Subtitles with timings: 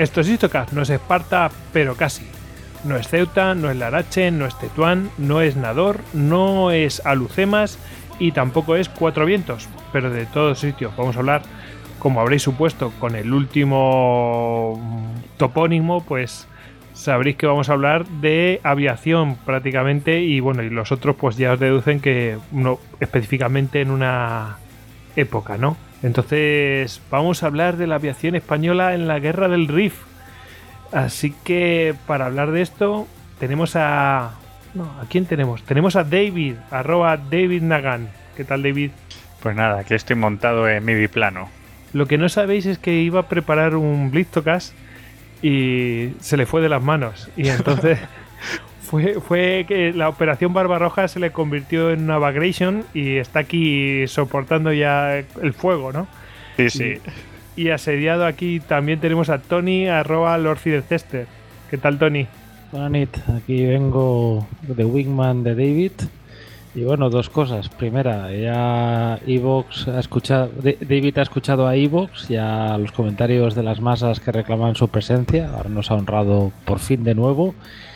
[0.00, 2.24] Esto es Istocast, no es Esparta, pero casi.
[2.84, 7.78] No es Ceuta, no es Larache, no es Tetuán, no es Nador, no es Alucemas
[8.18, 9.68] y tampoco es Cuatro Vientos.
[9.92, 11.42] Pero de todos sitios vamos a hablar,
[11.98, 14.80] como habréis supuesto, con el último
[15.36, 16.48] topónimo, pues
[16.94, 21.52] sabréis que vamos a hablar de aviación prácticamente y bueno, y los otros pues ya
[21.52, 24.56] os deducen que no específicamente en una
[25.14, 25.76] época, ¿no?
[26.02, 29.94] Entonces vamos a hablar de la aviación española en la guerra del Rif.
[30.92, 33.06] Así que para hablar de esto
[33.38, 34.32] tenemos a...
[34.74, 35.62] No, ¿a quién tenemos?
[35.64, 38.08] Tenemos a David, arroba David Nagan.
[38.36, 38.90] ¿Qué tal David?
[39.42, 41.48] Pues nada, que estoy montado en mi biplano.
[41.92, 44.74] Lo que no sabéis es que iba a preparar un Blitztocast
[45.42, 47.28] y se le fue de las manos.
[47.36, 47.98] Y entonces
[48.90, 54.08] fue, fue que la operación Barbarroja se le convirtió en una bagration y está aquí
[54.08, 56.08] soportando ya el fuego, ¿no?
[56.56, 56.94] Sí, sí.
[57.54, 61.26] Y, asediado aquí también tenemos a Tony, arroba Lord Cester.
[61.70, 62.26] ¿Qué tal, Tony?
[62.72, 65.92] Buenas aquí vengo de Wingman de David.
[66.74, 67.68] Y bueno, dos cosas.
[67.68, 73.62] Primera, ya Evox ha escuchado, David ha escuchado a Evox y a los comentarios de
[73.62, 75.50] las masas que reclaman su presencia.
[75.54, 77.54] Ahora nos ha honrado por fin de nuevo.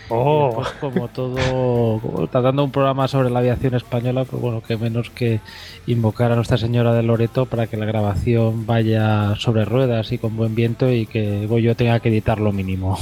[0.09, 0.63] Oh.
[0.81, 5.41] como todo, tratando un programa sobre la aviación española, pues bueno, que menos que
[5.87, 10.37] invocar a Nuestra Señora de Loreto para que la grabación vaya sobre ruedas y con
[10.37, 12.99] buen viento y que yo tenga que editar lo mínimo.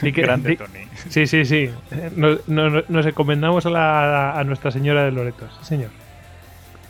[0.00, 0.86] Sí, que, Grande, Tony.
[1.08, 1.70] Sí, sí, sí.
[2.16, 5.90] Nos, encomendamos a, a, Nuestra Señora de Loreto, sí, señor.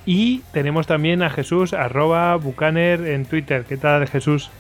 [0.07, 3.65] Y tenemos también a Jesús, arroba Bucaner en Twitter.
[3.69, 4.51] ¿Qué tal, Jesús?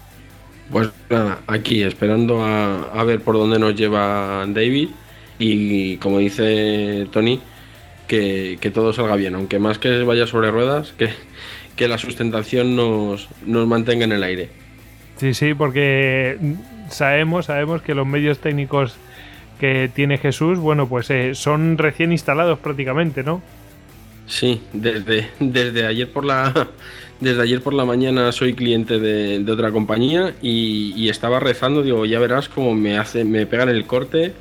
[0.70, 4.90] Pues nada, aquí esperando a, ver por dónde nos lleva David
[5.38, 7.40] y como dice Tony,
[8.06, 11.10] que, todo salga bien, aunque más que vaya sobre ruedas, que,
[11.76, 14.48] que la sustentación nos, nos mantenga en el aire.
[15.16, 16.38] Sí, sí, porque
[16.88, 18.96] sabemos, sabemos que los medios técnicos
[19.58, 23.42] que tiene Jesús, bueno, pues eh, son recién instalados prácticamente, ¿no?
[24.30, 26.68] Sí, desde, desde ayer por la
[27.20, 32.20] desde ayer por la mañana soy cliente de, otra compañía y, estaba rezando, digo, ya
[32.20, 34.32] verás cómo me hace, me pegan el corte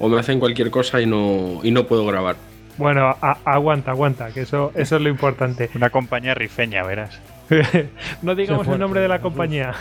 [0.00, 2.36] o me hacen cualquier cosa y no, y no puedo grabar.
[2.76, 5.70] Bueno, aguanta, aguanta, que eso, eso es lo importante.
[5.74, 7.18] Una compañía rifeña, verás.
[8.22, 9.74] no digamos el nombre de la compañía.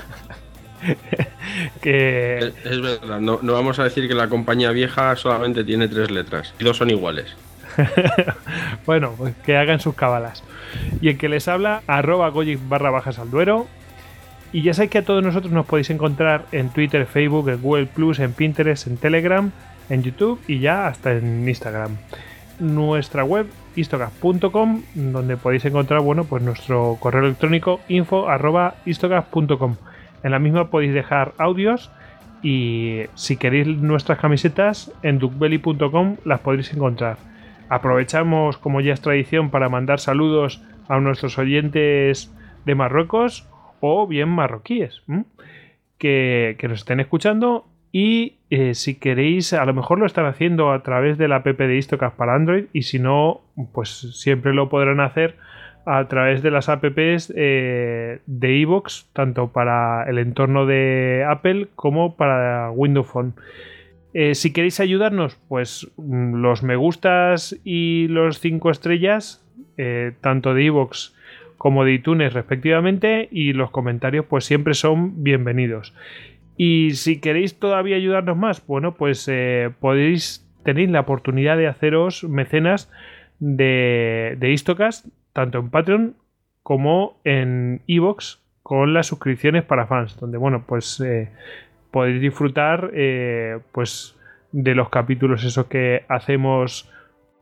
[1.81, 2.53] que...
[2.63, 6.53] Es, verdad, no, no, vamos a decir que la compañía vieja solamente tiene tres letras
[6.59, 7.35] y dos son iguales.
[8.85, 10.43] bueno, pues que hagan sus cabalas.
[11.01, 13.67] Y el que les habla, arroba goyic barra bajas al duero.
[14.51, 17.87] Y ya sabéis que a todos nosotros nos podéis encontrar en Twitter, Facebook, en Google
[17.87, 19.51] Plus, en Pinterest, en Telegram,
[19.89, 21.97] en YouTube y ya hasta en Instagram.
[22.59, 30.39] Nuestra web istocast.com donde podéis encontrar bueno pues nuestro correo electrónico info arroba En la
[30.39, 31.91] misma podéis dejar audios
[32.41, 37.17] y si queréis nuestras camisetas en duckbelly.com las podréis encontrar.
[37.69, 42.33] Aprovechamos, como ya es tradición, para mandar saludos a nuestros oyentes
[42.65, 43.47] de Marruecos
[43.79, 45.03] o bien marroquíes
[45.97, 47.66] que, nos estén escuchando.
[47.91, 51.45] Y eh, si queréis, a lo mejor lo están haciendo a través de la app
[51.45, 52.66] de Istocast para Android.
[52.73, 53.41] Y si no,
[53.73, 55.37] pues siempre lo podrán hacer
[55.85, 62.16] a través de las apps eh, de iVoox, tanto para el entorno de Apple como
[62.16, 63.34] para Windows Phone.
[64.17, 69.46] Eh, si queréis ayudarnos, pues mm, los me gustas y los 5 estrellas,
[69.76, 71.14] eh, tanto de iVoox
[71.58, 75.94] como de iTunes respectivamente, y los comentarios pues siempre son bienvenidos.
[76.56, 82.23] Y si queréis todavía ayudarnos más, bueno, pues eh, podéis, tener la oportunidad de haceros
[82.23, 82.90] mecenas
[83.40, 85.03] de, de
[85.34, 86.16] tanto en Patreon
[86.64, 91.00] como en iVoox, con las suscripciones para fans, donde, bueno, pues
[91.95, 94.17] podéis disfrutar eh, pues
[94.51, 96.91] de los capítulos esos que hacemos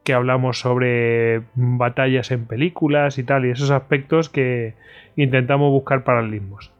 [0.03, 4.75] que hablamos sobre batallas en películas y tal, y esos aspectos que
[5.15, 6.71] intentamos buscar paralelismos.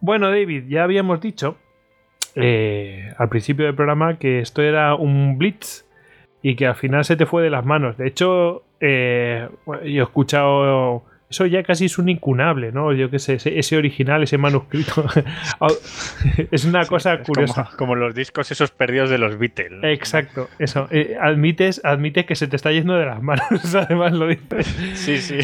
[0.00, 1.56] Bueno, David, ya habíamos dicho
[2.34, 5.86] eh, al principio del programa que esto era un blitz
[6.42, 7.96] y que al final se te fue de las manos.
[7.96, 12.92] De hecho, eh, yo he escuchado eso ya casi es un incunable, ¿no?
[12.94, 15.04] Yo qué sé, ese, original, ese manuscrito.
[16.50, 17.68] es una cosa curiosa.
[17.76, 19.84] Como, los discos esos perdidos de los Beatles.
[19.84, 20.88] Exacto, eso.
[20.90, 24.66] Eh, admites, admites que se te está yendo de las manos, además lo dices.
[24.94, 25.38] Sí, sí.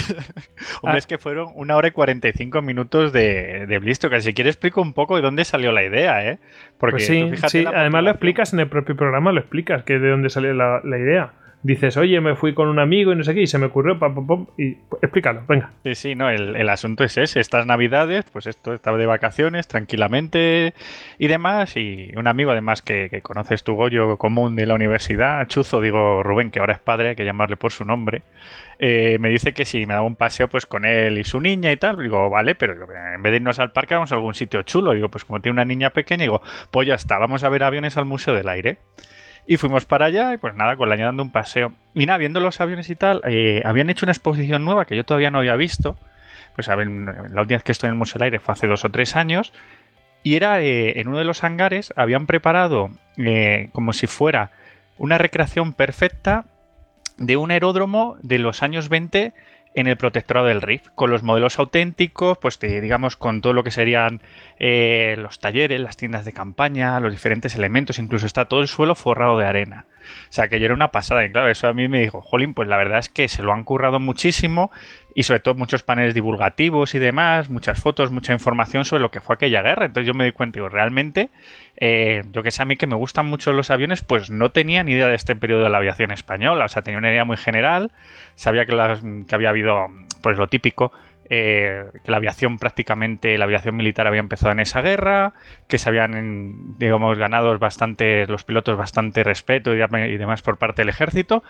[0.81, 0.99] Hombre, ah.
[0.99, 4.95] es que fueron una hora y 45 minutos de, de que Si quieres explico un
[4.95, 6.39] poco de dónde salió la idea, ¿eh?
[6.79, 7.65] Porque pues sí, sí.
[7.67, 11.33] además lo explicas en el propio programa, lo explicas, que de dónde salió la idea
[11.65, 13.99] dices, oye, me fui con un amigo y no sé qué, y se me ocurrió,
[13.99, 15.73] pam, pam, pam, y explícalo, venga.
[15.83, 20.75] Sí, sí, no, el, asunto es ese, estas navidades, pues esto, estaba de vacaciones, tranquilamente
[21.19, 25.81] y demás, y un amigo además que, conoces tu Goyo común de la universidad, Chuzo,
[25.81, 28.23] digo Rubén, que ahora es padre, hay que llamarle por su nombre,
[28.79, 31.73] eh, me dice que si me daba un paseo pues con él y su niña
[31.73, 34.63] y tal, digo, vale, pero en vez de irnos al parque vamos a algún sitio
[34.65, 37.63] chulo, digo, pues como tiene una niña pequeña, digo, pues ya está, vamos a ver
[37.63, 38.77] aviones al Museo del Aire.
[39.47, 41.73] Y fuimos para allá y pues nada, con la niña dando un paseo.
[41.95, 45.05] Y nada, viendo los aviones y tal, eh, habían hecho una exposición nueva que yo
[45.05, 45.97] todavía no había visto.
[46.55, 48.67] Pues a ver, la última vez que estoy en el Museo del Aire fue hace
[48.67, 49.53] dos o tres años.
[50.23, 54.51] Y era eh, en uno de los hangares, habían preparado eh, como si fuera
[54.97, 56.47] una recreación perfecta
[57.19, 59.35] de un aeródromo de los años 20
[59.75, 63.71] en el protectorado del RIF, con los modelos auténticos, pues digamos con todo lo que
[63.71, 64.23] serían
[64.59, 68.95] eh, los talleres, las tiendas de campaña, los diferentes elementos, incluso está todo el suelo
[68.95, 69.87] forrado de arena.
[70.05, 71.25] O sea, que yo era una pasada.
[71.25, 73.53] Y claro, eso a mí me dijo, Jolín, pues la verdad es que se lo
[73.53, 74.71] han currado muchísimo
[75.15, 79.21] y sobre todo muchos paneles divulgativos y demás, muchas fotos, mucha información sobre lo que
[79.21, 79.87] fue aquella guerra.
[79.87, 81.31] Entonces yo me di cuenta, digo, realmente,
[81.77, 84.83] eh, yo que sé a mí que me gustan mucho los aviones, pues no tenía
[84.83, 86.65] ni idea de este periodo de la aviación española.
[86.65, 87.93] O sea, tenía una idea muy general,
[88.35, 88.77] sabía que,
[89.29, 89.87] que había habido,
[90.21, 90.93] pues lo típico,
[91.31, 95.33] eh, que la aviación prácticamente, la aviación militar había empezado en esa guerra,
[95.69, 100.91] que se habían, digamos, ganado bastante, los pilotos bastante respeto y, demás por parte del
[100.91, 101.43] ejército,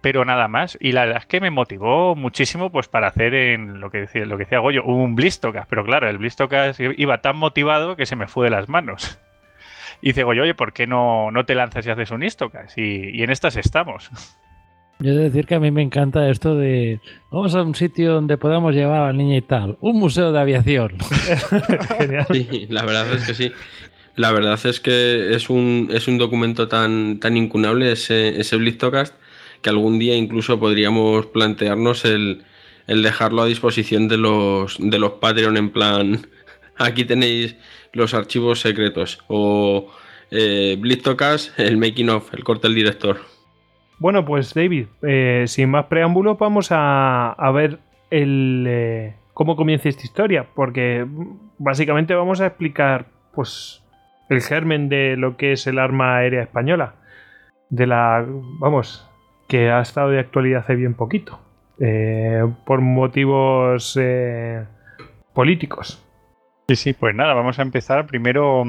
[0.00, 0.78] pero nada más.
[0.80, 4.24] Y la verdad es que me motivó muchísimo pues para hacer en lo que decía,
[4.24, 8.16] lo que decía Goyo, un Blistocas, pero claro, el Blistocas iba tan motivado que se
[8.16, 9.18] me fue de las manos.
[10.02, 12.78] Y dice Goyo, oye, ¿por qué no, no te lanzas y haces un Istocas?
[12.78, 14.10] Y, y en estas estamos.
[15.00, 17.00] Yo he de decir que a mí me encanta esto de
[17.30, 20.40] vamos a un sitio donde podamos llevar a la niña y tal, un museo de
[20.40, 20.98] aviación.
[22.32, 23.52] Sí, la verdad es que sí.
[24.16, 29.14] La verdad es que es un, es un documento tan, tan incunable ese, ese Blistocast
[29.62, 32.44] que algún día incluso podríamos plantearnos el,
[32.86, 36.26] dejarlo a disposición de los, de los Patreon en plan
[36.76, 37.56] aquí tenéis
[37.92, 39.90] los archivos secretos o
[40.30, 40.78] eh,
[41.56, 43.20] el making of, el corte del director.
[44.00, 47.80] Bueno, pues David, eh, sin más preámbulo, vamos a, ver
[48.10, 51.06] el, eh, cómo comienza esta historia, porque
[51.58, 53.04] básicamente vamos a explicar
[53.34, 53.84] pues
[54.30, 56.94] el germen de lo que es el arma aérea española,
[57.68, 58.24] de la,
[58.58, 59.06] vamos,
[59.48, 61.38] que ha estado de actualidad hace bien poquito,
[61.78, 64.00] eh, por motivos
[65.34, 66.02] políticos.
[66.68, 68.64] Sí, sí, pues nada, vamos a empezar primero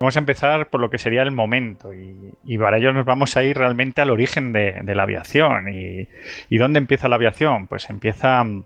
[0.00, 3.42] Vamos a empezar por lo que sería el momento y, para ello nos vamos a
[3.42, 5.68] ir realmente al origen de, la aviación.
[5.70, 7.66] Y, dónde empieza la aviación?
[7.66, 8.64] Pues empieza en,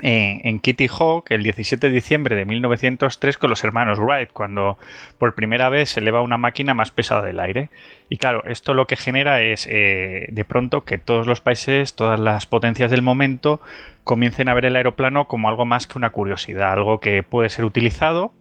[0.00, 4.78] en, Kitty Hawk el 17 de diciembre de 1903 con los hermanos Wright, cuando
[5.18, 7.68] por primera vez se eleva una máquina más pesada del aire.
[8.08, 12.18] Y claro, esto lo que genera es eh, de pronto que todos los países, todas
[12.18, 13.60] las potencias del momento
[14.02, 17.66] comiencen a ver el aeroplano como algo más que una curiosidad, algo que puede ser
[17.66, 18.32] utilizado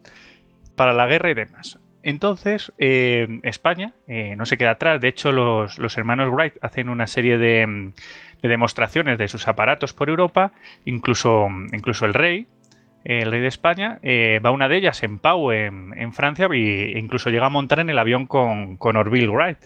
[0.77, 1.82] para la guerra y demás.
[2.03, 5.00] Entonces, eh, España eh, no se queda atrás.
[5.00, 7.93] De hecho, los, hermanos Wright hacen una serie de,
[8.41, 10.51] demostraciones de sus aparatos por Europa.
[10.83, 12.48] Incluso, incluso el rey,
[13.05, 17.00] el rey de España, eh, va a una de ellas en Pau, en, Francia, e
[17.00, 19.60] incluso llega a montar en el avión con, con Orville Wright.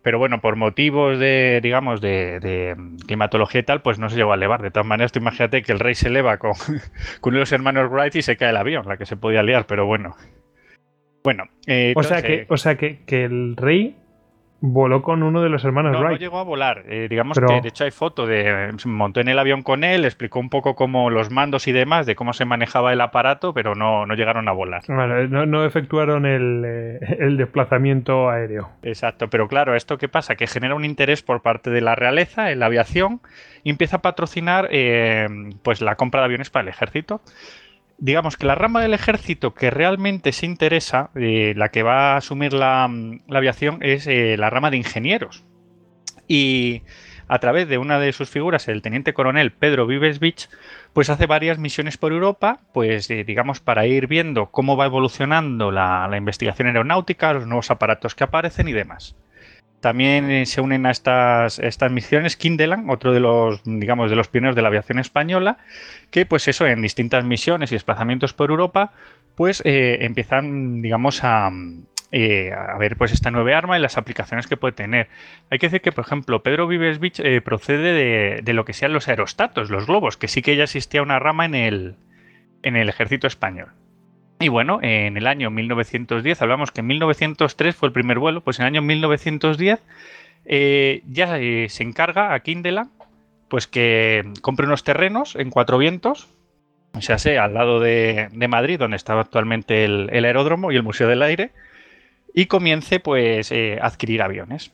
[0.00, 2.76] Pero bueno, por motivos de, digamos, de,
[3.06, 4.62] climatología y tal, pues no se llegó a elevar.
[4.62, 6.52] De todas maneras, imagínate que el rey se eleva con,
[7.20, 9.84] con los hermanos Wright y se cae el avión, la que se podía liar, pero
[9.84, 10.16] bueno.
[11.24, 13.96] Bueno, eh, o, sea que, o sea que, el rey
[14.60, 16.12] voló con uno de los hermanos no, Wright.
[16.12, 16.84] No llegó a volar.
[16.86, 18.74] Eh, digamos que de hecho hay foto de.
[18.76, 22.04] Se montó en el avión con él, explicó un poco cómo los mandos y demás,
[22.04, 24.82] de cómo se manejaba el aparato, pero no, no llegaron a volar.
[24.86, 28.68] no, efectuaron eh, el, desplazamiento aéreo.
[28.82, 30.34] Exacto, pero claro, ¿esto qué pasa?
[30.34, 33.22] Que genera un interés por parte de la realeza en la aviación
[33.62, 34.68] y empieza a patrocinar
[35.62, 37.22] pues la compra de aviones para el ejército.
[37.98, 42.16] Digamos que la rama del ejército que realmente se interesa, eh, la que va a
[42.16, 42.90] asumir la,
[43.28, 45.44] la aviación, es eh, la rama de ingenieros.
[46.26, 46.82] Y
[47.28, 50.48] a través de una de sus figuras, el teniente coronel Pedro Vives Beach,
[50.92, 55.70] pues hace varias misiones por Europa, pues eh, digamos para ir viendo cómo va evolucionando
[55.70, 59.16] la, investigación aeronáutica, los nuevos aparatos que aparecen y demás.
[59.84, 64.28] También eh, se unen a estas, estas misiones Kindelan, otro de los, digamos, de los
[64.28, 65.58] pioneros de la aviación española,
[66.10, 68.92] que pues eso, en distintas misiones y desplazamientos por Europa,
[69.34, 71.50] pues eh, empiezan, digamos, a,
[72.12, 75.08] eh, a ver pues esta nueva arma y las aplicaciones que puede tener.
[75.50, 78.94] Hay que decir que, por ejemplo, Pedro Vives Beach procede de, de, lo que sean
[78.94, 81.96] los aerostatos, los globos, que sí que ya existía una rama en el,
[82.62, 83.68] en el ejército español.
[84.40, 88.58] Y bueno, en el año 1910, hablamos que en 1903 fue el primer vuelo, pues
[88.58, 89.80] en el año 1910
[90.46, 92.88] eh, ya eh, se encarga a Kindela
[93.48, 96.28] pues que compre unos terrenos en Cuatro Vientos,
[96.92, 101.06] o sea, sé, al lado de, Madrid, donde estaba actualmente el, aeródromo y el Museo
[101.06, 101.52] del Aire,
[102.34, 104.72] y comience pues eh, a adquirir aviones.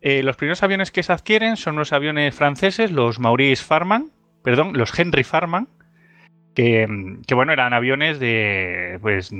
[0.00, 4.10] Los primeros aviones que se adquieren son los aviones franceses, los Maurice Farman,
[4.42, 5.66] perdón, los Henry Farman,
[6.54, 9.30] que, que, bueno, eran aviones de, pues,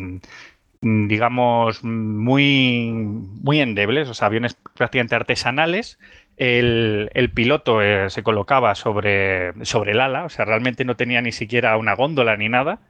[0.80, 5.99] digamos, muy, muy endebles, o sea, aviones prácticamente artesanales.
[6.37, 11.23] El, el piloto eh, se colocaba sobre, sobre el ala, o sea, realmente no tenía
[11.23, 12.80] ni siquiera una góndola ni nada.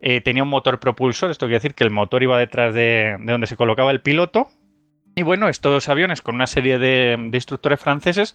[0.00, 3.32] Eh, tenía un motor propulsor, esto quiere decir que el motor iba detrás de, de
[3.32, 4.48] donde se colocaba el piloto.
[5.14, 8.34] Y bueno, estos aviones con una serie de, de, instructores franceses,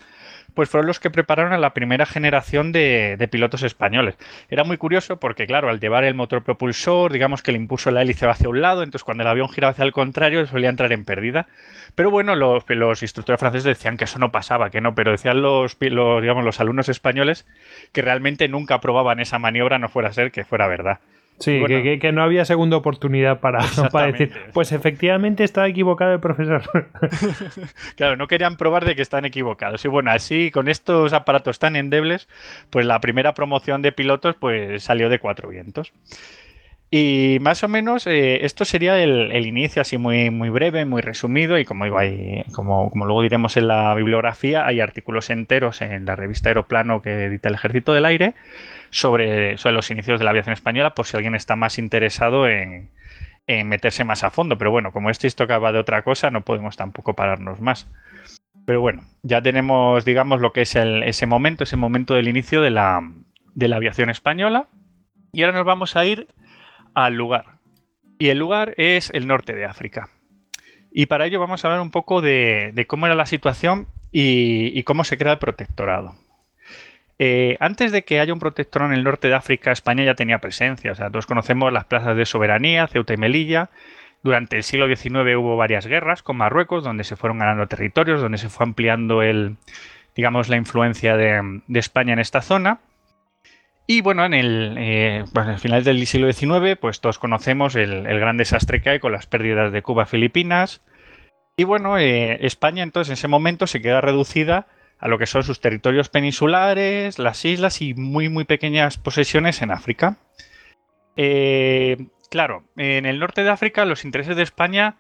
[0.54, 4.16] pues fueron los que prepararon a la primera generación de, pilotos españoles.
[4.50, 7.96] Era muy curioso porque, claro, al llevar el motor propulsor, digamos que el impulso de
[7.96, 10.70] la hélice va hacia un lado, entonces cuando el avión giraba hacia el contrario solía
[10.70, 11.48] entrar en pérdida.
[11.96, 15.42] Pero bueno, los, los instructores franceses decían que eso no pasaba, que no, pero decían
[15.42, 17.48] los, los, digamos, los alumnos españoles
[17.92, 21.00] que realmente nunca probaban esa maniobra, no fuera a ser que fuera verdad.
[21.40, 23.60] Sí, bueno, que, que, no había segunda oportunidad para,
[23.92, 26.64] para, decir, pues efectivamente está equivocado el profesor.
[27.96, 29.86] claro, no querían probar de que están equivocados.
[29.86, 32.28] Y bueno, así con estos aparatos tan endebles,
[32.72, 35.94] pues la primera promoción de pilotos pues salió de cuatro vientos.
[36.90, 41.02] Y más o menos eh, esto sería el, el, inicio así muy, muy breve, muy
[41.02, 45.82] resumido y como, digo, hay, como, como luego diremos en la bibliografía, hay artículos enteros
[45.82, 48.36] en la revista Aeroplano que edita el Ejército del Aire
[48.90, 52.90] sobre, sobre los inicios de la aviación española por si alguien está más interesado en,
[53.48, 54.58] en meterse más a fondo.
[54.58, 57.90] Pero bueno, como este tocaba de otra cosa, no podemos tampoco pararnos más.
[58.66, 62.62] Pero bueno, ya tenemos, digamos, lo que es el, ese momento, ese momento del inicio
[62.62, 63.02] de la,
[63.56, 64.68] de la aviación española.
[65.32, 66.28] Y ahora nos vamos a ir
[67.06, 67.60] al lugar.
[68.18, 70.10] Y el lugar es el norte de África.
[70.92, 75.04] Y para ello vamos a hablar un poco de, cómo era la situación y, cómo
[75.04, 76.16] se crea el protectorado.
[77.20, 80.40] Eh, antes de que haya un protectorado en el norte de África, España ya tenía
[80.40, 80.92] presencia.
[80.92, 83.70] O sea, todos conocemos las plazas de soberanía, Ceuta y Melilla.
[84.24, 88.40] Durante el siglo XIX hubo varias guerras con Marruecos, donde se fueron ganando territorios, donde
[88.40, 89.58] se fue ampliando el,
[90.16, 92.80] digamos, la influencia de España en esta zona.
[93.90, 95.24] Y bueno, en el, eh,
[95.60, 99.28] final del siglo XIX, pues todos conocemos el, el, gran desastre que hay con las
[99.28, 100.82] pérdidas de Cuba, Filipinas.
[101.56, 104.68] Y bueno, eh, España entonces en ese momento se queda reducida
[105.00, 109.72] a lo que son sus territorios peninsulares, las islas y muy muy pequeñas posesiones en
[109.72, 110.18] África.
[111.16, 114.98] Eh, claro, en el norte de África los intereses de España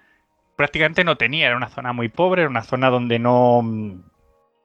[0.55, 3.61] prácticamente no tenía, era una zona muy pobre, era una zona donde no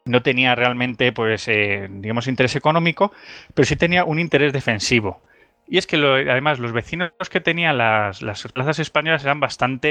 [0.04, 3.12] no tenía realmente, pues, eh, digamos, interés económico,
[3.54, 5.22] pero sí tenía un interés defensivo.
[5.68, 9.88] Y es que lo, además los vecinos que tenían las, las, plazas españolas eran bastante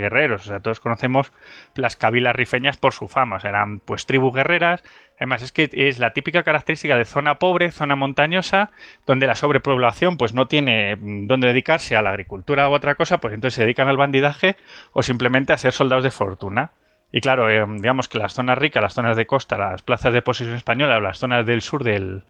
[0.00, 0.42] guerreros.
[0.42, 1.32] O sea, todos conocemos
[1.74, 3.36] las cabilas rifeñas por su fama.
[3.36, 4.82] O eran pues tribus guerreras.
[5.16, 8.70] Además, es que es la típica característica de zona pobre, zona montañosa,
[9.04, 13.34] donde la sobrepoblación pues no tiene dónde dedicarse a la agricultura u otra cosa, pues
[13.34, 14.56] entonces se dedican al bandidaje
[14.92, 16.70] o simplemente a ser soldados de fortuna.
[17.10, 20.20] Y claro, eh, digamos que las zonas ricas, las zonas de costa, las plazas de
[20.20, 22.22] posesión española o las zonas del sur del,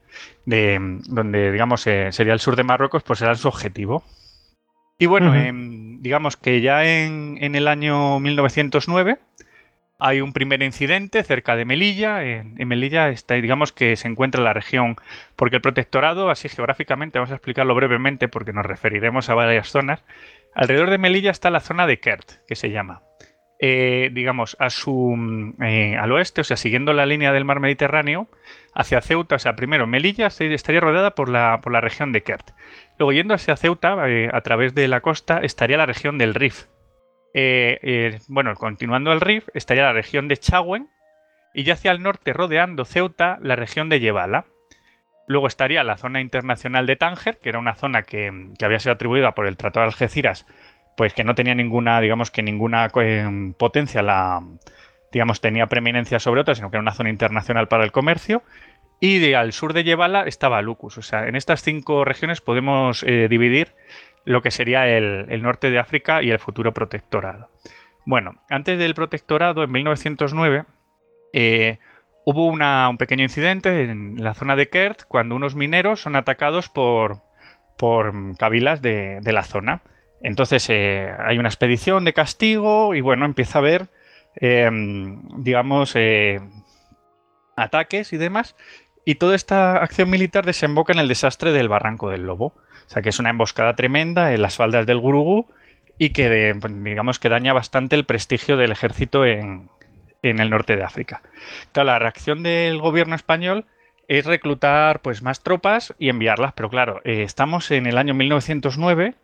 [0.46, 4.04] de, donde digamos eh, sería el sur de Marruecos, pues eran su objetivo.
[4.96, 5.48] Y bueno, uh -huh.
[5.48, 9.18] eh, digamos que ya en, en, el año 1909
[10.00, 12.22] hay un primer incidente cerca de Melilla.
[12.24, 14.94] En, en, Melilla está, digamos que se encuentra la región,
[15.34, 20.04] porque el protectorado, así geográficamente, vamos a explicarlo brevemente porque nos referiremos a varias zonas.
[20.54, 23.02] Alrededor de Melilla está la zona de Kert, que se llama
[23.60, 28.28] eh, digamos, a su, eh, al oeste, o sea, siguiendo la línea del mar Mediterráneo,
[28.74, 32.50] hacia Ceuta, o sea, primero Melilla estaría rodeada por la, por la región de Kert.
[32.98, 36.66] Luego, yendo hacia Ceuta, eh, a través de la costa, estaría la región del Rif.
[38.28, 40.88] Bueno, continuando el Rif, estaría la región de Chagüen,
[41.54, 44.44] y ya hacia el norte, rodeando Ceuta, la región de Yebala.
[45.26, 48.94] Luego estaría la zona internacional de Tánger, que era una zona que, que había sido
[48.94, 50.46] atribuida por el Tratado de Algeciras,
[50.98, 54.42] pues que no tenía ninguna, digamos que ninguna eh, potencia, la,
[55.12, 58.42] digamos, tenía preeminencia sobre otras, sino que era una zona internacional para el comercio.
[58.98, 60.98] Y de, al sur de Yebala estaba Lucus.
[60.98, 63.76] O sea, en estas cinco regiones podemos eh, dividir
[64.24, 67.48] lo que sería el, norte de África y el futuro protectorado.
[68.04, 70.64] Bueno, antes del protectorado, en 1909,
[71.32, 71.78] eh,
[72.24, 77.22] hubo un pequeño incidente en la zona de Kert cuando unos mineros son atacados por,
[77.76, 79.80] por de la zona.
[80.22, 83.88] Entonces eh, hay una expedición de castigo y bueno, empieza a haber,
[84.36, 84.68] eh,
[85.36, 86.40] digamos, eh,
[87.56, 88.56] ataques y demás.
[89.04, 92.46] Y toda esta acción militar desemboca en el desastre del Barranco del Lobo.
[92.86, 95.46] O sea que es una emboscada tremenda en las faldas del Gurugú
[95.98, 99.68] y que pues, digamos que daña bastante el prestigio del ejército en,
[100.22, 101.22] en el norte de África.
[101.74, 103.66] La reacción del gobierno español
[104.08, 109.14] es reclutar pues más tropas y enviarlas, pero claro, eh, estamos en el año 1909,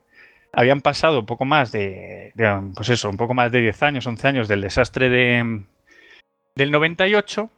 [0.57, 4.07] habían pasado un poco más de, de, pues eso, un poco más de 10 años,
[4.07, 5.63] 11 años del desastre de,
[6.55, 7.51] del 98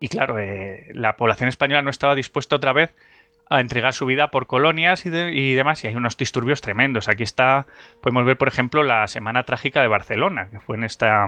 [0.00, 2.94] y claro, eh, la población española no estaba dispuesta otra vez
[3.50, 7.08] a entregar su vida por colonias y, de- y demás, y hay unos disturbios tremendos.
[7.08, 7.66] Aquí está,
[8.02, 11.26] podemos ver, por ejemplo, la Semana Trágica de Barcelona, que fue en, esta,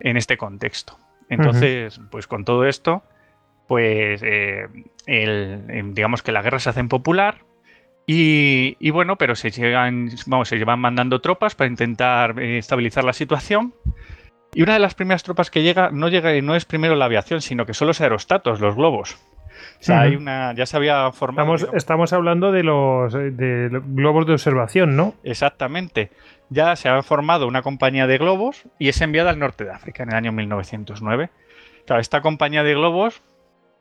[0.00, 0.96] en este contexto.
[1.28, 3.02] Entonces, pues con todo esto,
[3.66, 4.68] pues eh,
[5.06, 7.38] el- digamos que la guerra se hace popular
[8.06, 13.04] y, y bueno, pero se llegan, vamos, se llevan mandando tropas para intentar eh, estabilizar
[13.04, 13.74] la situación.
[14.54, 17.42] Y una de las primeras tropas que llega no llega no es primero la aviación,
[17.42, 19.18] sino que son los aerostatos, los globos.
[19.80, 21.54] O sea, hay una, ya se había formado.
[21.54, 25.14] Estamos, digamos, estamos hablando de los, de los globos de observación, ¿no?
[25.22, 26.10] Exactamente.
[26.48, 30.04] Ya se ha formado una compañía de globos y es enviada al norte de África
[30.04, 31.30] en el año 1909.
[31.86, 33.22] Claro, esta compañía de globos,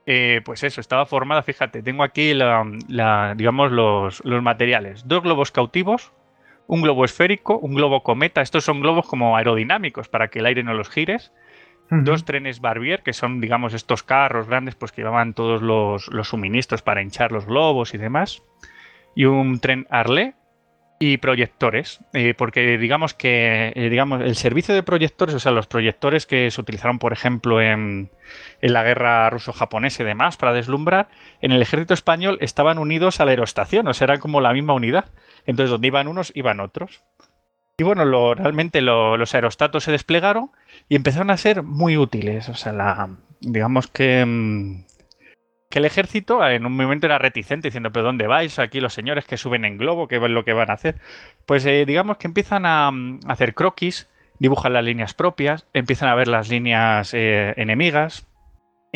[0.06, 5.08] eh, pues eso, estaba formada, fíjate, tengo aquí la, la- digamos los, los materiales.
[5.08, 6.12] Dos globos cautivos,
[6.68, 8.42] un globo esférico, un globo cometa.
[8.42, 11.32] Estos son globos como aerodinámicos para que el aire no los gires.
[11.92, 16.30] Dos trenes Barbier, que son, digamos, estos carros grandes pues que llevaban todos los, los
[16.30, 18.42] suministros para hinchar los globos y demás.
[19.16, 20.34] Y un tren Arlé
[21.14, 22.00] y proyectores.
[22.14, 26.50] eh, porque digamos que eh, digamos, el servicio de proyectores, o sea, los proyectores que
[26.52, 28.10] se utilizaron, por ejemplo, en,
[28.62, 31.08] en la guerra ruso-japonesa y demás para deslumbrar,
[31.42, 34.74] en el ejército español estaban unidos a la aeroestación, o sea, eran como la misma
[34.74, 35.06] unidad.
[35.46, 37.04] Entonces, donde iban unos, iban otros.
[37.78, 40.50] Y bueno, lo- realmente lo- los aerostatos se desplegaron
[40.90, 42.48] y empezaron a ser muy útiles.
[42.50, 43.10] O sea, la,
[43.42, 44.86] digamos que, mm,
[45.80, 48.60] el ejército en un momento era reticente diciendo, pero ¿dónde vais?
[48.60, 50.96] Aquí los señores que suben en globo, ¿qué es lo que van a hacer?
[51.46, 54.08] Pues eh, digamos que empiezan a, mm, hacer croquis,
[54.40, 58.26] dibujan las líneas propias, empiezan a ver las líneas eh, enemigas,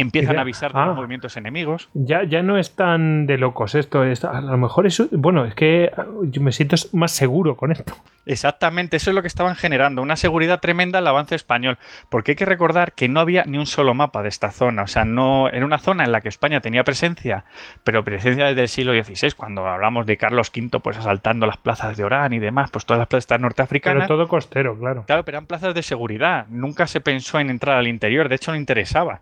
[0.01, 0.85] empiezan Ya- a avisar de ah.
[0.87, 1.89] los movimientos enemigos.
[1.93, 4.03] Ya, ya no es tan de locos esto.
[4.03, 5.01] es- a lo mejor es.
[5.11, 5.91] Bueno, es que
[6.23, 7.93] yo me siento más seguro con esto.
[8.25, 12.35] Exactamente, eso es lo que estaban generando, una seguridad tremenda al avance español, porque hay
[12.35, 15.49] que recordar que no había ni un solo mapa de esta zona, o sea, no
[15.49, 17.45] era una zona en la que España tenía presencia,
[17.83, 21.97] pero presencia desde el siglo XVI, cuando hablamos de Carlos V, pues asaltando las plazas
[21.97, 24.07] de Orán y demás, pues todas las plazas Pero norteafricanas.
[24.07, 25.05] todo costero, claro.
[25.07, 28.51] Claro, pero eran plazas de seguridad, nunca se pensó en entrar al interior, de hecho
[28.51, 29.21] no interesaba.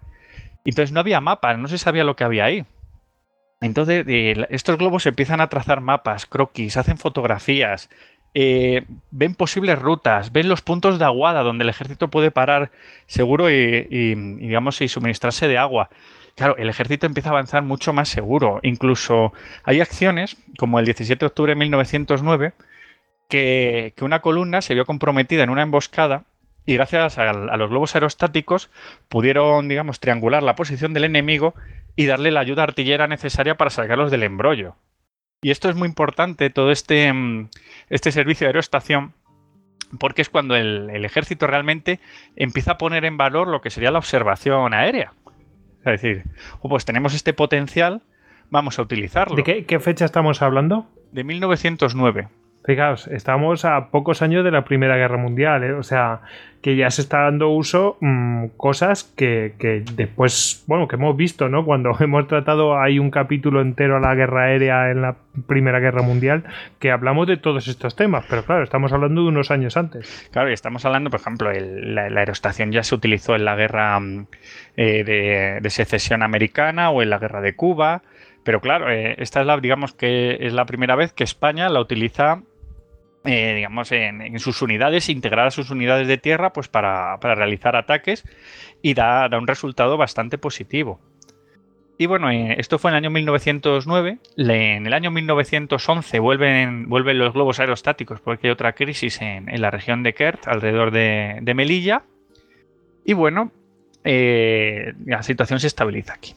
[0.69, 2.65] Entonces no había mapas, no se sabía lo que había ahí.
[3.61, 7.89] Entonces eh, estos globos empiezan a trazar mapas, croquis, hacen fotografías,
[8.33, 12.71] eh, ven posibles rutas, ven los puntos de aguada donde el ejército puede parar
[13.07, 13.53] seguro y,
[13.89, 15.89] y, y, digamos y suministrarse de agua.
[16.35, 18.59] Claro, el ejército empieza a avanzar mucho más seguro.
[18.61, 22.53] Incluso hay acciones, como el 17 de octubre de 1909,
[23.29, 26.25] que, que una columna se vio comprometida en una emboscada
[26.67, 28.69] y gracias a, a, los globos aerostáticos
[29.07, 31.55] pudieron, digamos, triangular la posición del enemigo
[31.95, 34.75] y darle la ayuda artillera necesaria para sacarlos del embrollo.
[35.41, 37.13] Y esto es muy importante, todo este,
[37.89, 39.13] este servicio de aeroestación,
[39.97, 42.01] porque es cuando el, el, ejército realmente
[42.35, 45.13] empieza a poner en valor lo que sería la observación aérea.
[45.79, 46.25] Es decir,
[46.59, 48.01] oh, pues tenemos este potencial,
[48.49, 49.37] vamos a utilizarlo.
[49.37, 50.85] ¿De qué, qué fecha estamos hablando?
[51.13, 52.27] De 1909.
[52.67, 55.71] Fijaos, estamos a pocos años de la Primera Guerra Mundial, ¿eh?
[55.71, 56.19] o sea,
[56.61, 61.47] que ya se está dando uso mmm, cosas que, que, después, bueno, que hemos visto,
[61.47, 61.63] ¿no?
[61.63, 65.15] Cuando hemos tratado, hay un capítulo entero a la guerra aérea en la
[65.47, 66.43] Primera Guerra Mundial,
[66.77, 70.27] que hablamos de todos estos temas, pero claro, estamos hablando de unos años antes.
[70.33, 73.97] Claro, y estamos hablando, por ejemplo, la, la, aeroestación ya se utilizó en la guerra
[74.75, 78.01] eh, de, de, secesión americana o en la guerra de Cuba,
[78.43, 81.79] pero claro, eh, esta es la, digamos que es la primera vez que España la
[81.79, 82.43] utiliza
[83.27, 87.35] eh, digamos, en, en, sus unidades, integrar a sus unidades de tierra pues para, para
[87.35, 88.23] realizar ataques
[88.81, 90.99] y da, da, un resultado bastante positivo.
[91.97, 94.19] Y bueno, eh, esto fue en el año 1909.
[94.37, 99.71] en el año 1911 vuelven, vuelven los globos aerostáticos porque hay otra crisis en, la
[99.71, 102.03] región de Kert, alrededor de, Melilla.
[103.03, 103.51] Y bueno,
[104.03, 106.35] eh, la situación se estabiliza aquí.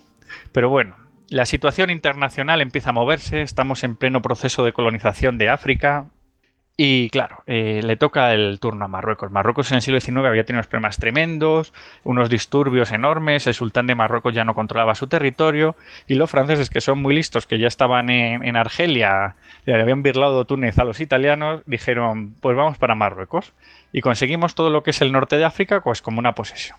[0.53, 0.97] Pero bueno,
[1.29, 6.07] la situación internacional empieza a moverse, estamos en pleno proceso de colonización de África,
[6.83, 9.31] y claro, eh, le toca el turno a Marruecos.
[9.31, 13.87] Marruecos en el siglo XIX había tenido unos problemas tremendos, unos disturbios enormes, el sultán
[13.87, 17.59] de Marruecos ya no controlaba su territorio y los franceses, que son muy listos, que
[17.59, 22.95] ya estaban en, Argelia, le habían birlado Túnez a los italianos, dijeron, pues vamos para
[22.95, 23.53] Marruecos.
[23.93, 26.79] Y conseguimos todo lo que es el norte de África pues como una posesión.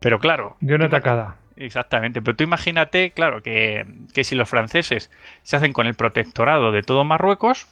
[0.00, 0.58] Pero claro...
[0.60, 1.36] De una atacada.
[1.56, 5.10] Exactamente, pero tú imagínate, claro, que, que si los franceses
[5.44, 7.68] se hacen con el protectorado de todo Marruecos,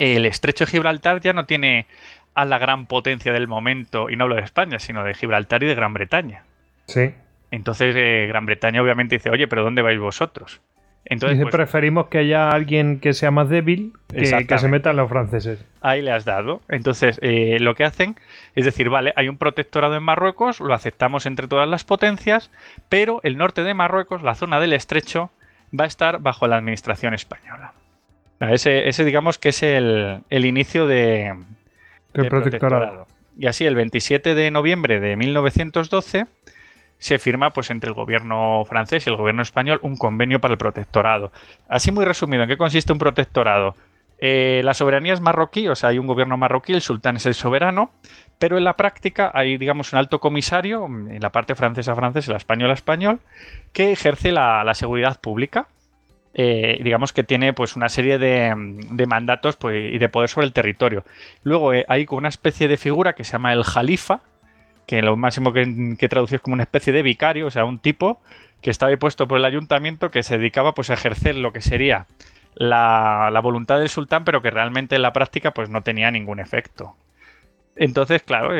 [0.00, 1.86] el estrecho de Gibraltar ya no tiene
[2.34, 5.66] a la gran potencia del momento, y no hablo de España, sino de Gibraltar y
[5.66, 6.44] de Gran Bretaña.
[6.86, 7.12] Sí.
[7.50, 10.60] Entonces eh, Gran Bretaña obviamente dice, oye, pero ¿dónde vais vosotros?
[11.04, 15.08] Entonces pues, preferimos que haya alguien que sea más débil que, que se metan los
[15.08, 15.64] franceses.
[15.80, 16.60] Ahí le has dado.
[16.68, 18.16] Entonces eh, lo que hacen
[18.54, 22.50] es decir, vale, hay un protectorado en Marruecos, lo aceptamos entre todas las potencias,
[22.88, 25.30] pero el norte de Marruecos, la zona del estrecho,
[25.78, 27.72] va a estar bajo la administración española.
[28.40, 31.36] Ese, digamos que es el, inicio de,
[32.14, 33.06] del protectorado.
[33.38, 36.26] Y así, el 27 de noviembre de 1912
[36.98, 40.58] se firma pues entre el gobierno francés y el gobierno español un convenio para el
[40.58, 41.32] protectorado.
[41.68, 43.74] Así muy resumido, ¿en qué consiste un protectorado?
[44.18, 47.34] Eh, la soberanía es marroquí, o sea, hay un gobierno marroquí, el sultán es el
[47.34, 47.90] soberano,
[48.38, 52.36] pero en la práctica hay, digamos, un alto comisario, en la parte francesa y la
[52.36, 53.20] española español,
[53.72, 55.68] que ejerce la seguridad pública.
[56.32, 58.54] Eh, digamos que tiene pues una serie de,
[59.06, 61.04] mandatos pues, y de poder sobre el territorio.
[61.42, 64.20] Luego eh, hay una especie de figura que se llama el jalifa,
[64.86, 67.78] que lo máximo que, que traducir es como una especie de vicario, o sea, un
[67.78, 68.20] tipo
[68.62, 72.06] que estaba puesto por el ayuntamiento que se dedicaba pues a ejercer lo que sería
[72.54, 76.40] la, la, voluntad del sultán, pero que realmente en la práctica pues no tenía ningún
[76.40, 76.94] efecto.
[77.80, 78.50] Entonces, claro,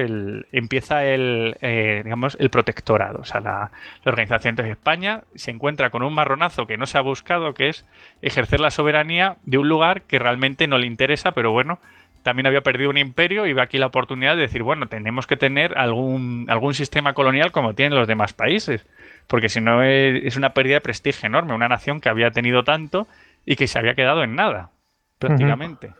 [0.51, 3.19] empieza el, eh, digamos, el protectorado.
[3.21, 3.71] O sea, la,
[4.07, 7.85] organización de España se encuentra con un marronazo que no se ha buscado, que es
[8.23, 11.81] ejercer la soberanía de un lugar que realmente no le interesa, pero bueno,
[12.23, 15.37] también había perdido un imperio y ve aquí la oportunidad de decir, bueno, tenemos que
[15.37, 18.87] tener algún, algún sistema colonial como tienen los demás países,
[19.27, 23.07] porque si no es, una pérdida de prestigio enorme, una nación que había tenido tanto
[23.45, 24.71] y que se había quedado en nada,
[25.19, 25.91] prácticamente.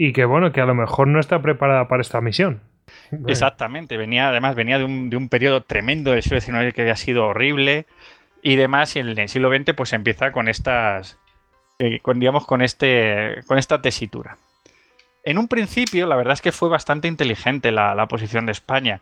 [0.00, 2.60] Y que bueno, que a lo mejor no está preparada para esta misión.
[3.26, 6.94] Exactamente, venía, además venía de un, de un periodo tremendo del siglo XIX que había
[6.94, 7.84] sido horrible
[8.40, 11.18] y demás, y en el siglo XX pues empieza con estas,
[11.80, 14.38] eh, con, digamos, con, este, con esta tesitura.
[15.24, 19.00] En un principio, la verdad es que fue bastante inteligente la, la posición de España.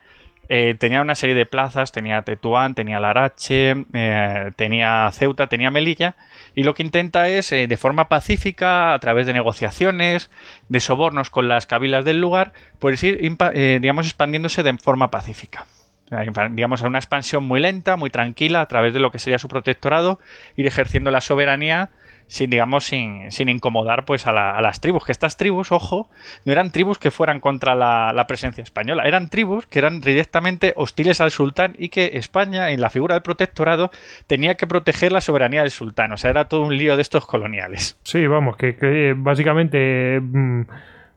[0.49, 6.17] Eh, tenía una serie de plazas, tenía Tetuán, tenía Larache, eh, tenía Ceuta, tenía Melilla,
[6.57, 10.31] y lo que intenta es, eh, de forma pacífica, a través de negociaciones,
[10.69, 15.67] de sobornos con las cabilas del lugar, pues ir, digamos, expandiéndose de forma pacífica.
[16.11, 19.49] Digamos, a una expansión muy lenta, muy tranquila, a través de lo que sería su
[19.49, 20.19] protectorado,
[20.57, 21.91] ir ejerciendo la soberanía
[22.29, 25.05] sin, digamos, sin, sin incomodar pues a, las tribus.
[25.05, 26.09] Que estas tribus, ojo,
[26.45, 31.21] no eran tribus que fueran contra la, presencia española, eran tribus que eran directamente hostiles
[31.21, 33.91] al sultán y que España, en la figura del protectorado,
[34.27, 36.13] tenía que proteger la soberanía del sultán.
[36.13, 37.99] O sea, era todo un lío de estos coloniales.
[38.03, 40.63] Sí, vamos, que, básicamente mm,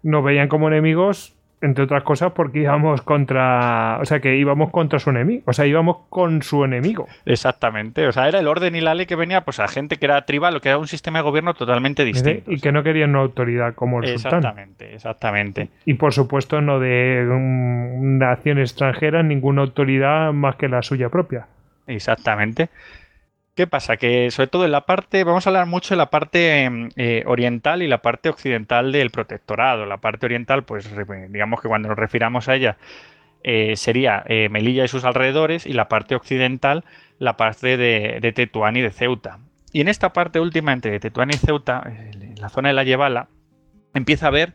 [0.04, 5.00] nos veían como enemigos entre otras cosas porque íbamos contra, o sea, que íbamos contra
[5.00, 7.08] su enemigo, o sea, íbamos con su enemigo.
[7.26, 10.06] Exactamente, o sea, era el orden y la ley que venía pues a gente que
[10.06, 12.52] era tribal o que era un sistema de gobierno totalmente distinto.
[12.52, 17.26] Y que no querían una autoridad como el exactamente, Exactamente, Y por supuesto no de
[17.28, 21.48] una nación extranjera ninguna autoridad más que la suya propia.
[21.88, 22.70] Exactamente.
[23.60, 23.98] ¿Qué pasa?
[23.98, 27.24] Que sobre todo en la parte, vamos a hablar mucho de la parte em, eh,
[27.26, 29.86] oriental y la parte occidental del protectorado.
[29.86, 30.90] La parte oriental, pues
[31.28, 32.78] digamos que cuando nos refiramos a ella,
[33.44, 36.86] eh, sería eh, Melilla y sus alrededores, y la parte occidental,
[37.18, 39.40] la parte de, de, Tetuán y de Ceuta.
[39.74, 43.28] Y en esta parte última, entre Tetuán y Ceuta, en la zona de la Yevala,
[43.94, 44.54] empieza a haber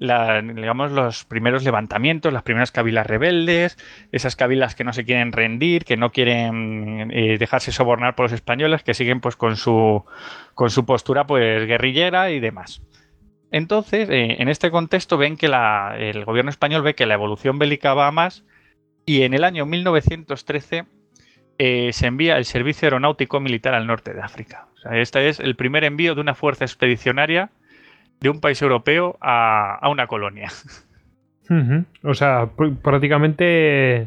[0.00, 3.76] digamos, los primeros levantamientos, las primeras cabilas rebeldes,
[4.12, 8.32] esas cabilas que no se quieren rendir, que no quieren eh, dejarse sobornar por los
[8.32, 10.04] españoles, que siguen pues con su,
[10.54, 12.82] con su postura pues guerrillera y demás.
[13.50, 17.92] Entonces, eh, en este contexto ven que el gobierno español ve que la evolución bélica
[17.92, 18.44] va a más
[19.04, 20.86] y en el año 1913
[21.58, 24.68] eh, se envía el servicio aeronáutico militar al norte de África.
[24.92, 27.50] este es el primer envío de una fuerza expedicionaria
[28.20, 30.48] de un país europeo a, una colonia.
[32.04, 32.48] O sea,
[32.82, 34.06] prácticamente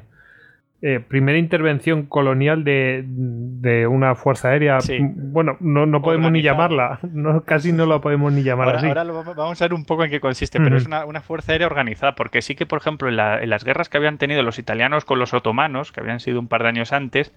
[0.82, 4.80] eh, primera intervención colonial de, de una fuerza aérea.
[4.80, 4.97] Sí.
[5.02, 6.99] Bueno, no, no podemos ni llamarla.
[7.12, 8.88] No, casi no la podemos ni llamar Ahora, así.
[8.88, 11.52] ahora lo vamos- a ver un poco en qué consiste, pero es una, una fuerza
[11.54, 14.41] aérea organizada, porque sí que, por ejemplo, en, la- en las guerras que habían tenido
[14.43, 17.34] los italianos con los otomanos, que habían sido un par de años antes,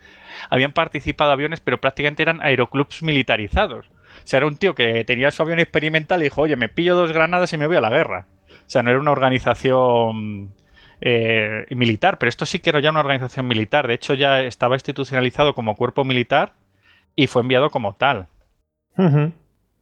[0.51, 3.91] habían participado aviones, pero prácticamente eran aeroclubs militarizados.
[4.27, 6.97] O sea, era un tío que tenía su avión experimental y dijo, oye, me pillo
[6.97, 8.27] dos granadas y me voy a la guerra.
[8.51, 10.53] O sea, no era una organización
[11.01, 13.87] eh, militar, pero esto sí que era ya una organización militar.
[13.87, 16.55] De hecho, ya estaba institucionalizado como cuerpo militar
[17.15, 18.27] y fue enviado como tal.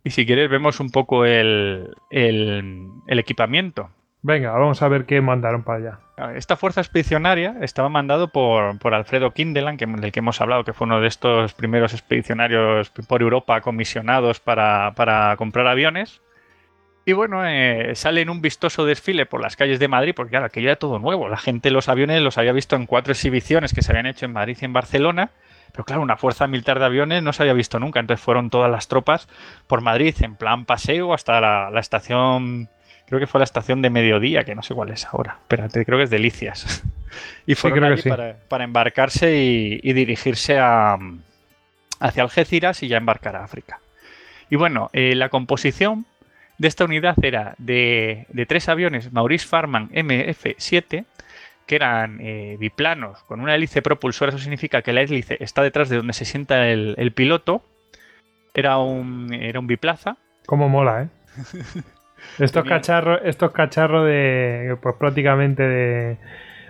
[0.05, 3.89] Y si quieres, vemos un poco el, el- el equipamiento.
[4.21, 5.99] Venga, vamos a ver qué mandaron para allá.
[6.17, 10.87] Esta fuerza expedicionaria estaba mandado por, por Alfredo Kindelan, del que hemos hablado, que fue
[10.87, 16.21] uno de estos primeros expedicionarios por Europa comisionados para, para comprar aviones.
[17.05, 20.47] Y bueno, eh, sale en un vistoso desfile por las calles de Madrid, porque claro,
[20.47, 21.29] aquello era todo nuevo.
[21.29, 24.33] La gente los aviones los había visto en cuatro exhibiciones que se habían hecho en
[24.33, 25.31] Madrid y en Barcelona.
[25.73, 27.99] Pero claro, una fuerza militar de aviones no se había visto nunca.
[27.99, 29.29] Entonces fueron todas las tropas
[29.67, 32.71] por Madrid en plan paseo hasta la, la estación,
[33.07, 35.39] creo que fue la estación de mediodía, que no sé cuál es ahora.
[35.43, 36.83] Espérate, creo que es Delicias.
[37.47, 38.09] y fueron creo que allí sí.
[38.09, 40.97] para, para embarcarse y, y dirigirse a,
[42.01, 43.81] hacia Algeciras y ya embarcar a África.
[44.51, 46.07] Y bueno, eh, la composición
[46.59, 51.05] de esta unidad era de, de tres aviones Maurice Farman MF-7,
[51.67, 54.31] que eran eh, biplanos con una hélice propulsora.
[54.31, 57.63] Eso significa que la hélice está detrás de donde se sienta el, el piloto.
[58.53, 60.17] Era un, era un biplaza.
[60.47, 61.09] Cómo mola, ¿eh?
[62.39, 66.17] Estos cacharros, estos cacharros de, pues prácticamente de,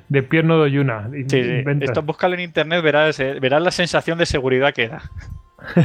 [0.09, 1.09] de pierno de Yuna.
[1.29, 1.65] Sí.
[1.81, 5.03] Esto búscalo en internet, verás, verás la sensación de seguridad que da.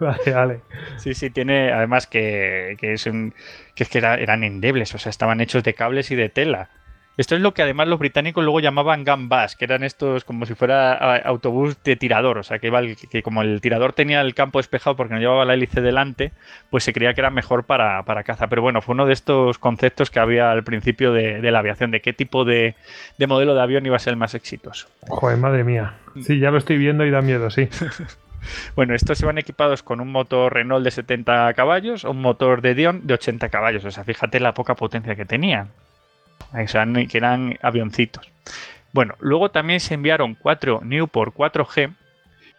[0.00, 0.60] Vale, vale.
[0.96, 3.34] Sí, sí, tiene además que, que es un,
[3.74, 6.70] que es que era- eran endebles, o sea, estaban hechos de cables y de tela.
[7.20, 10.46] Esto es lo que además los británicos luego llamaban gun bus, que eran estos como
[10.46, 14.22] si fuera autobús de tirador, o sea, que, iba el- que como el tirador tenía
[14.22, 16.32] el campo despejado porque no llevaba la hélice delante,
[16.70, 18.46] pues se creía que era mejor para, para caza.
[18.48, 21.90] Pero bueno, fue uno de estos conceptos que había al principio de, de la aviación,
[21.90, 22.74] de qué tipo de,
[23.18, 24.88] de modelo de avión iba a ser el más exitoso.
[25.08, 25.94] Joder, madre mía.
[26.22, 27.68] Sí, ya lo estoy viendo y da miedo, sí.
[28.74, 32.74] Bueno, estos iban equipados con un motor Renault de 70 caballos o un motor de
[32.74, 33.84] Dion de 80 caballos.
[33.84, 35.68] O sea, fíjate la poca potencia que tenían.
[37.08, 38.30] Que eran avioncitos.
[38.92, 41.94] Bueno, luego también se enviaron cuatro Newport 4G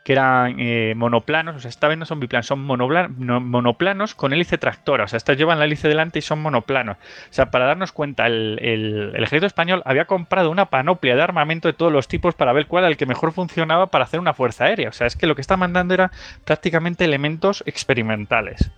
[0.04, 4.58] que eran eh, monoplanos, o sea, esta vez no son biplanos, son monoplanos con hélice
[4.58, 6.98] tractora, o sea, estas llevan la hélice delante y son monoplanos.
[6.98, 11.74] O sea, para darnos cuenta, el ejército español había comprado una panoplia de armamento de
[11.74, 14.66] todos los tipos para ver cuál era el que mejor funcionaba para hacer una fuerza
[14.66, 14.90] aérea.
[14.90, 16.12] O sea, es que lo que está mandando era
[16.46, 18.72] prácticamente elementos experimentales.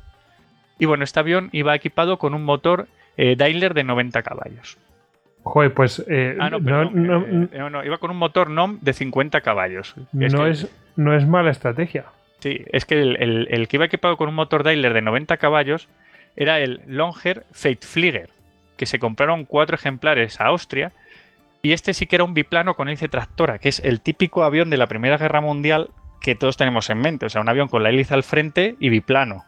[0.78, 4.78] Y bueno, este avión iba equipado con un motor eh, Daimler de 90 caballos.
[5.44, 8.50] Joder, pues eh, Ah, no, no, perdón, no- eh, eh, no, iba con un motor
[8.50, 9.94] NOM de 50 caballos.
[10.14, 12.06] no que- es, no es mala estrategia.
[12.40, 15.38] Sí, es que el, el- el que iba equipado con un motor Daimler de 90
[15.38, 15.88] caballos
[16.36, 18.30] era el Longer Feitflieger,
[18.78, 20.92] que se compraron cuatro ejemplares a Austria.
[21.62, 24.70] Y este sí que era un biplano con hélice tractora, que es el típico avión
[24.70, 25.90] de la Primera Guerra Mundial
[26.22, 27.26] que todos tenemos en mente.
[27.26, 29.44] O sea, un avión con la hélice al frente y biplano.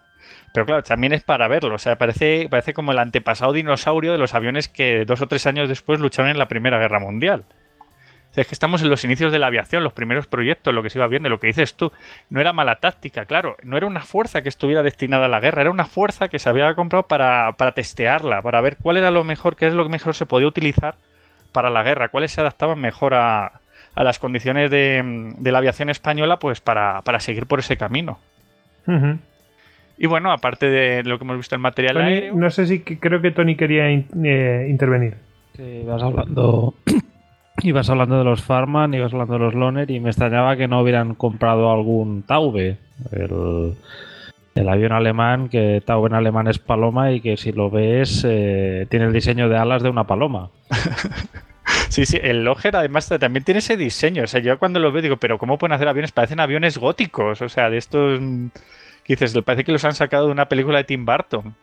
[0.56, 1.76] Pero claro, también es para verlo.
[1.76, 5.46] O sea, parece, parece como el antepasado dinosaurio de los aviones que dos o tres
[5.46, 7.44] años después lucharon en la Primera Guerra Mundial.
[8.32, 10.84] O sea, es que estamos en los inicios de la aviación, los primeros proyectos, lo
[10.84, 11.92] que se iba viendo, lo que dices tú.
[12.30, 13.56] No era mala táctica, claro.
[13.64, 16.50] No era una fuerza que estuviera destinada a la guerra, era una fuerza que se
[16.50, 19.90] había comprado para, para testearla, para ver cuál era lo mejor, qué es lo que
[19.90, 20.96] mejor se podía utilizar
[21.54, 23.62] para la guerra, cuáles se adaptaban mejor a,
[23.96, 28.20] a las condiciones de, de la aviación española, pues para, para seguir por ese camino.
[29.98, 32.80] Y bueno, aparte de lo que hemos visto en material Tony, aéreo, no sé si
[32.80, 35.16] que- creo que Tony quería in- eh, intervenir.
[35.56, 36.74] Sí, ibas hablando.
[37.64, 40.82] Ibas hablando de los Farman, ibas hablando de los Loner y me extrañaba que no
[40.82, 42.76] hubieran comprado algún Taube,
[43.14, 43.76] el,
[44.56, 48.86] el avión alemán, que Taube en alemán es paloma y que si lo ves eh,
[48.90, 50.50] tiene el diseño de alas de una paloma.
[51.90, 54.24] Sí, sí, el Loger además también tiene ese diseño.
[54.24, 56.12] O sea, yo cuando lo veo digo, pero ¿cómo pueden hacer aviones?
[56.12, 57.42] Parecen aviones góticos.
[57.42, 58.20] O sea, de estos
[59.06, 61.56] que dices, parece que los han sacado de una película de Tim Burton.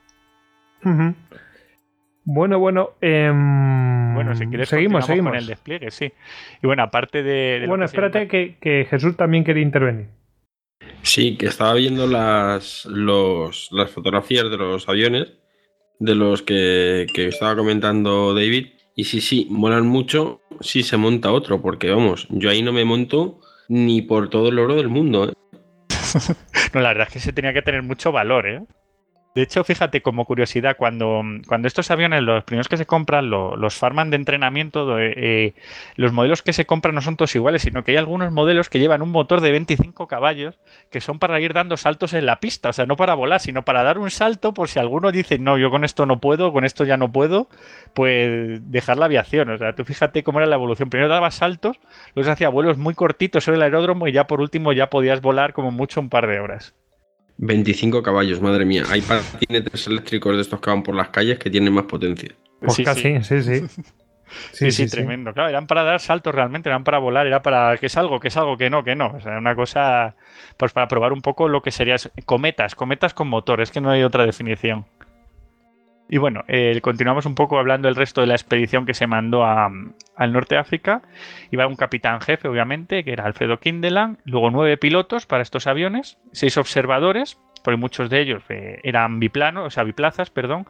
[2.24, 2.90] Bueno, bueno.
[3.00, 5.32] em, Bueno, si quieres seguimos, seguimos.
[5.32, 6.12] con el despliegue, sí.
[6.62, 7.64] Y bueno, aparte de...
[7.66, 10.06] Bueno, espérate que, que Jesús también quería intervenir.
[11.02, 15.32] Sí, que estaba viendo las, los, las fotografías de los aviones,
[15.98, 18.68] de los que, que estaba comentando David.
[18.94, 22.84] Y sí, sí, molan mucho si se monta otro, porque vamos, yo ahí no me
[22.84, 25.28] monto ni por todo el oro del mundo.
[25.28, 25.32] ¿eh?
[26.74, 28.62] No, la verdad es que se tenía que tener mucho valor, ¿eh?
[29.34, 33.74] De hecho, fíjate, como curiosidad, cuando, cuando estos aviones, los primeros que se compran, los
[33.74, 35.54] farman de entrenamiento, eh,
[35.96, 38.78] los modelos que se compran no son todos iguales, sino que hay algunos modelos que
[38.78, 40.58] llevan un motor de 25 caballos
[40.90, 43.62] que son para ir dando saltos en la pista, o sea, no para volar, sino
[43.64, 46.66] para dar un salto por si alguno dice, no, yo con esto no puedo, con
[46.66, 47.48] esto ya no puedo,
[47.94, 49.48] pues dejar la aviación.
[49.48, 50.90] O sea, tú fíjate cómo era la evolución.
[50.90, 51.78] Primero daba saltos,
[52.14, 55.54] luego hacía vuelos muy cortitos sobre el aeródromo y ya por último ya podías volar
[55.54, 56.74] como mucho un par de horas.
[57.38, 58.84] 25 caballos, madre mía.
[58.88, 62.30] Hay patinetes eléctricos de estos que van por las calles que tienen más potencia.
[62.60, 63.62] Pues sí, casi, sí, sí.
[64.52, 65.32] Sí, sí, tremendo.
[65.32, 68.28] Claro, eran para dar saltos realmente, eran para volar, era para que es algo, que
[68.28, 69.12] es algo, que no, que no.
[69.14, 70.16] O sea, una cosa,
[70.56, 73.90] pues para probar un poco lo que serían cometas, cometas con motor, es que no
[73.90, 74.86] hay otra definición.
[76.12, 79.46] Y bueno, eh, continuamos un poco hablando del resto de la expedición que se mandó
[79.46, 81.00] al norte de África.
[81.50, 86.18] Iba un capitán jefe, obviamente, que era Alfredo Kindeland, luego nueve pilotos para estos aviones,
[86.32, 90.66] seis observadores, porque muchos de ellos eh, eran biplanos, o sea, biplazas, perdón.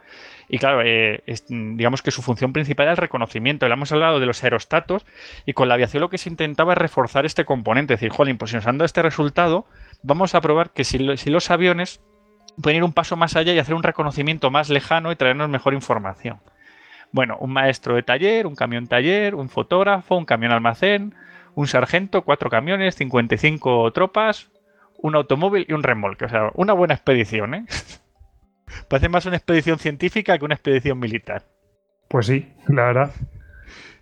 [0.49, 3.67] Y claro, eh, digamos que su función principal era el reconocimiento.
[3.67, 5.05] Le hemos hablado de los aerostatos
[5.45, 7.95] y con la aviación lo que se intentaba es reforzar este componente.
[7.95, 9.67] Es decir, jolín, pues si nos han dado este resultado,
[10.05, 12.01] vamos a probar que si los aviones
[12.61, 15.75] pueden ir un paso más allá y hacer un reconocimiento más lejano y traernos mejor
[15.75, 16.41] información.
[17.13, 21.15] Bueno, un maestro de taller, un camión taller, un fotógrafo, un camión almacén,
[21.55, 24.51] un sargento, cuatro camiones, 55 tropas,
[24.97, 26.25] un automóvil y un remolque.
[26.25, 27.67] O sea, una buena expedición, ¿eh?
[28.89, 31.43] Parece más una expedición científica que una expedición militar.
[32.09, 33.11] Pues sí, la verdad.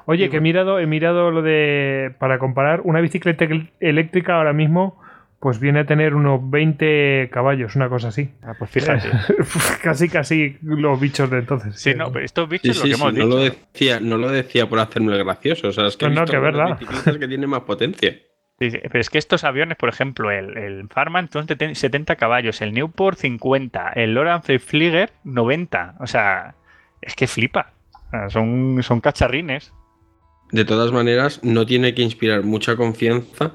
[0.07, 2.15] Oye, que he mirado, he mirado lo de.
[2.19, 3.47] Para comparar, una bicicleta
[3.81, 5.01] eléctrica ahora mismo
[5.41, 8.31] pues viene a tener unos 20 caballos, una cosa así.
[8.43, 9.09] Ah, pues fíjate.
[9.83, 11.81] casi, casi los bichos de entonces.
[11.81, 13.27] Sí, no, pero estos bichos lo que hemos dicho.
[13.27, 16.27] No lo, decía, no lo decía por hacerme el gracioso, o sea, es que, no,
[16.27, 16.79] que verdad.
[17.19, 18.19] que tiene más potencia.
[18.59, 22.75] Sí, pero es que estos aviones, por ejemplo, el, el Farman son 70 caballos, el
[22.75, 25.95] Newport 50, el Loran Flieger 90.
[26.01, 26.55] O sea,
[27.01, 27.73] es que flipa.
[28.29, 29.73] son, son cacharrines.
[30.53, 33.55] De todas maneras, no tiene que inspirar mucha confianza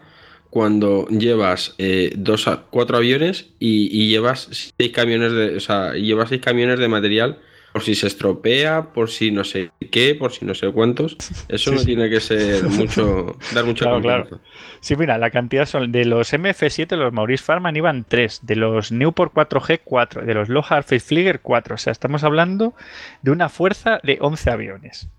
[0.56, 6.40] cuando llevas eh, dos cuatro aviones y, llevas seis camiones de, o sea, llevas seis
[6.40, 7.40] camiones de material
[7.74, 11.18] por si se estropea, por si no sé qué, por si no sé cuántos.
[11.50, 14.40] Eso no tiene que ser mucho, dar mucha confianza.
[14.80, 18.94] Sí, mira, la cantidad son de los MF7, los Maurice Farman iban tres, de los
[18.94, 21.76] Newport 4G 4, de los Lohar Flieger 4.
[21.76, 22.76] O sea, estamos hablando
[23.24, 25.10] de una fuerza de 11 aviones.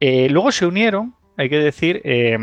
[0.00, 2.36] Eh, luego se unieron, hay que decir, eh,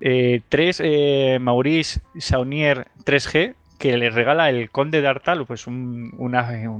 [0.00, 6.12] eh, tres eh, Maurice Saunier 3G que le regala el conde de Artal, pues un,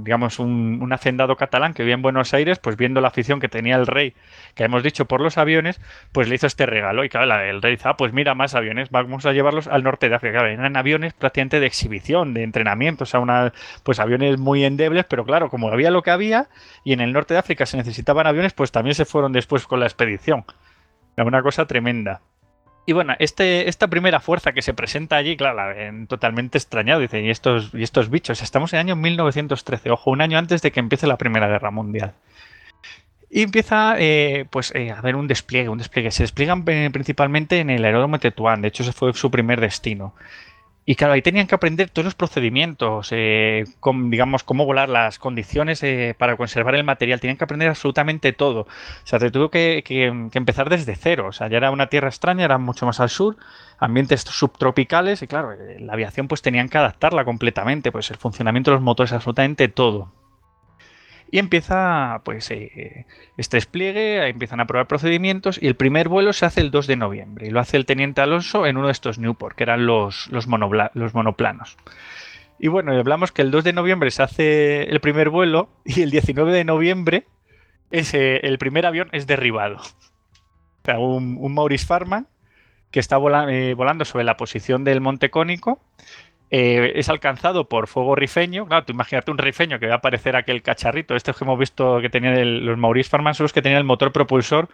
[0.03, 3.75] digamos un, hacendado catalán que vivía en Buenos Aires, pues viendo la afición que tenía
[3.75, 4.13] el rey,
[4.53, 5.81] que hemos dicho por los aviones,
[6.11, 7.03] pues le hizo este regalo.
[7.03, 10.09] Y claro, el rey dice, ah, pues mira, más aviones, vamos a llevarlos al norte
[10.09, 10.47] de África.
[10.47, 15.25] eran aviones prácticamente de exhibición, de entrenamiento, o sea, una, pues aviones muy endebles, pero
[15.25, 16.49] claro, como había lo que había,
[16.83, 19.79] y en el norte de África se necesitaban aviones, pues también se fueron después con
[19.79, 20.45] la expedición.
[21.17, 22.21] Una cosa tremenda.
[22.91, 25.73] Y bueno, este, esta primera fuerza que se presenta allí, claro,
[26.09, 28.41] totalmente extrañado, dice, ¿y estos, y estos bichos?
[28.41, 31.71] Estamos en el año 1913, ojo, un año antes de que empiece la Primera Guerra
[31.71, 32.11] Mundial.
[33.29, 36.11] Y empieza eh, pues, eh, a haber un despliegue, un despliegue.
[36.11, 39.61] Se despliegan eh, principalmente en el aeródromo de Tetuán, de hecho ese fue su primer
[39.61, 40.13] destino.
[40.83, 43.65] Y claro, ahí tenían que aprender todos los procedimientos, eh,
[44.05, 47.19] digamos, cómo volar, las condiciones eh, para conservar el material.
[47.19, 48.61] Tenían que aprender absolutamente todo.
[48.61, 48.67] O
[49.05, 49.83] sea, se tuvo que,
[50.33, 51.27] empezar desde cero.
[51.27, 53.37] O sea, ya era una tierra extraña, era mucho más al sur,
[53.79, 57.91] ambientes subtropicales y claro, eh, la aviación pues tenían que adaptarla completamente.
[57.91, 60.11] Pues el funcionamiento de los motores, absolutamente todo.
[61.31, 63.05] Y empieza pues eh,
[63.37, 66.97] este despliegue, empiezan a probar procedimientos y el primer vuelo se hace el 2 de
[66.97, 70.27] noviembre y lo hace el teniente Alonso en uno de estos Newport, que eran los,
[70.29, 70.45] los,
[70.93, 71.77] los monoplanos.
[72.59, 76.11] Y bueno, hablamos que el 2 de noviembre se hace el primer vuelo y el
[76.11, 77.25] 19 de noviembre
[77.91, 79.77] ese, el primer avión es derribado.
[79.77, 82.27] O sea, un, Maurice Farman
[82.89, 83.17] que está
[83.49, 85.81] eh, volando sobre la posición del Monte Cónico
[86.53, 88.65] eh, es alcanzado por fuego rifeño.
[88.67, 91.15] Claro, imagínate un rifeño que va a aparecer aquel cacharrito.
[91.15, 94.11] Este que hemos visto que tenían los Maurice Farman son los que tenían el motor
[94.11, 94.67] propulsor,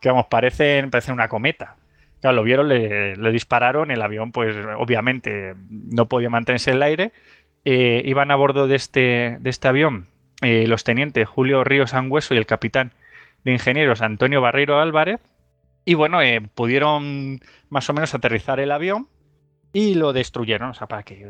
[0.00, 1.74] que vamos, parecen, una cometa.
[2.20, 7.12] Claro, lo vieron, le, dispararon, el avión, pues obviamente no podía mantenerse en el aire.
[7.64, 10.06] Eh, iban a bordo de este, de este avión
[10.40, 12.92] eh, los tenientes Julio Ríos Angüeso y el capitán
[13.42, 15.20] de ingenieros Antonio Barreiro Álvarez.
[15.84, 16.20] Y bueno,
[16.54, 17.40] pudieron
[17.70, 19.08] más o menos aterrizar el avión
[19.74, 20.70] y lo destruyeron.
[20.70, 21.28] O sea, para que,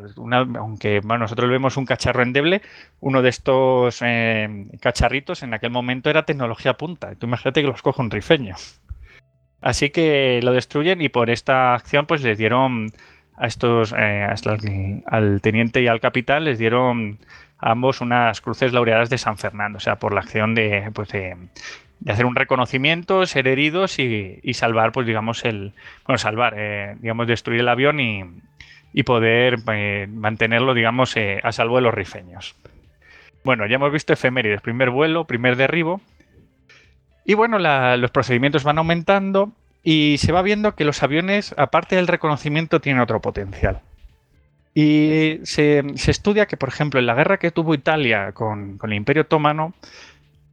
[0.57, 2.63] aunque nosotros vemos un cacharro endeble,
[3.01, 7.15] uno de estos eh, cacharritos en aquel momento era tecnología punta.
[7.17, 8.55] Tú imagínate que los coge un rifeño.
[9.63, 12.93] Así que lo destruyen y por esta acción pues les dieron
[13.37, 14.29] a estos, eh,
[15.07, 17.19] al teniente y al capitán les dieron
[17.59, 21.35] ambos unas cruces laureadas de San Fernando, o sea, por la acción de, pues de,
[22.11, 25.73] hacer un reconocimiento, ser heridos y, salvar, pues digamos, el,
[26.07, 31.77] bueno, salvar, eh, digamos, destruir el avión y, poder eh, mantenerlo, digamos, eh, a salvo
[31.77, 32.55] de los rifeños.
[33.43, 36.01] Bueno, ya hemos visto efemérides, primer vuelo, primer derribo.
[37.25, 39.53] Y bueno, los procedimientos van aumentando
[39.83, 43.81] y se va viendo que los aviones, aparte del reconocimiento, tienen otro potencial.
[44.75, 49.23] Y se, estudia que, por ejemplo, en la guerra que tuvo Italia con, el Imperio
[49.23, 49.73] Otomano,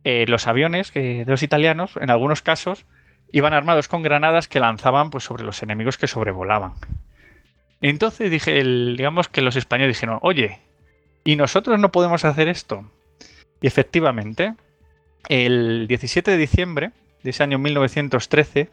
[0.04, 2.86] eh, los aviones de los italianos, en algunos casos,
[3.32, 6.74] iban armados con granadas que lanzaban pues, sobre los enemigos que sobrevolaban.
[7.82, 10.60] Entonces dije, digamos que los españoles dijeron, oye,
[11.24, 12.90] ¿y nosotros no podemos hacer esto?
[13.62, 14.54] Y efectivamente,
[15.30, 16.92] el 17 de diciembre
[17.24, 18.70] de ese año 1913,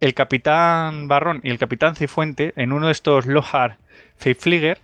[0.00, 3.78] el capitán Barrón y el capitán Cifuente, en uno de estos Lohar
[4.16, 4.78] Flieger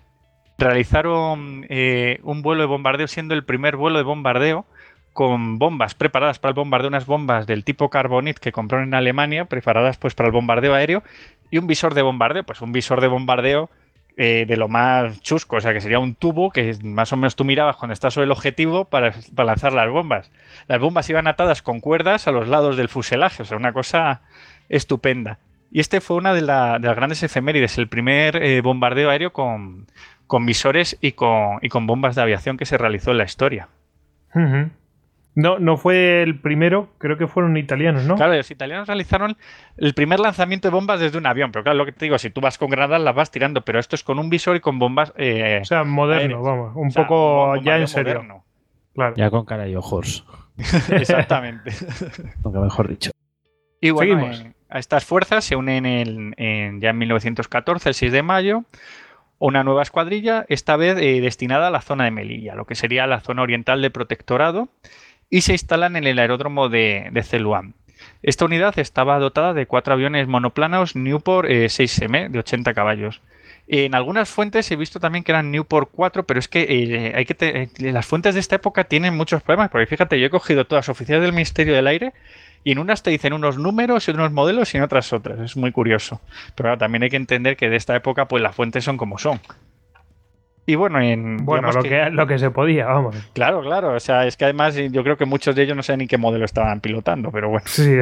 [0.58, 4.66] realizaron eh, un vuelo de bombardeo, siendo el primer vuelo de bombardeo
[5.16, 9.46] con bombas preparadas para el bombardeo, unas bombas del tipo Carbonit que compraron en Alemania,
[9.46, 11.02] preparadas pues para el bombardeo aéreo,
[11.50, 13.70] y un visor de bombardeo, pues un visor de bombardeo
[14.18, 17.34] eh, de lo más chusco, o sea que sería un tubo que más o menos
[17.34, 20.30] tú mirabas cuando estás sobre el objetivo para, para, lanzar las bombas.
[20.68, 24.20] Las bombas iban atadas con cuerdas a los lados del fuselaje, o sea, una cosa
[24.68, 25.38] estupenda.
[25.72, 29.86] Y este fue una de, las grandes efemérides, el primer eh, bombardeo aéreo con,
[30.42, 33.68] visores y con, y con, bombas de aviación que se realizó en la historia.
[35.36, 38.16] No, no fue el primero, creo que fueron italianos, ¿no?
[38.16, 39.36] Claro, los italianos realizaron
[39.76, 42.30] el primer lanzamiento de bombas desde un avión, pero claro, lo que te digo, si
[42.30, 44.78] tú vas con granadas las vas tirando, pero esto es con un visor y con
[44.78, 45.12] bombas.
[45.18, 48.44] Eh, o sea, moderno, vamos, un poco ya en serio.
[48.94, 49.14] Claro.
[49.14, 50.24] Ya con cara y ojos.
[50.90, 51.70] Exactamente.
[52.42, 53.10] Aunque mejor dicho.
[53.82, 54.30] Y bueno,
[54.70, 58.64] a estas fuerzas se unen en, ya en 1914, el 6 de mayo,
[59.38, 63.06] una nueva escuadrilla, esta vez eh, destinada a la zona de Melilla, lo que sería
[63.06, 64.70] la zona oriental de protectorado,
[65.30, 67.74] y se instalan en el aeródromo de, de
[68.22, 73.20] Esta unidad estaba dotada de cuatro aviones monoplanos Newport 6M eh, de 80 caballos.
[73.68, 77.24] En algunas fuentes he visto también que eran Newport 4, pero es que, eh, hay
[77.24, 80.88] que las fuentes de esta época tienen muchos problemas, porque fíjate, yo he cogido todas
[80.88, 82.12] oficiales del Ministerio del Aire
[82.62, 85.40] y en unas te dicen unos números y unos modelos y en otras otras.
[85.40, 86.20] Es muy curioso.
[86.54, 89.40] Pero también hay que entender que de esta época pues las fuentes son como son.
[90.68, 93.16] Y bueno, en, bueno lo que, lo que se podía, vamos.
[93.34, 93.94] Claro, claro.
[93.94, 96.18] O sea, es que además yo creo que muchos de ellos no saben ni qué
[96.18, 97.64] modelo estaban pilotando, pero bueno.
[97.66, 97.98] Sí.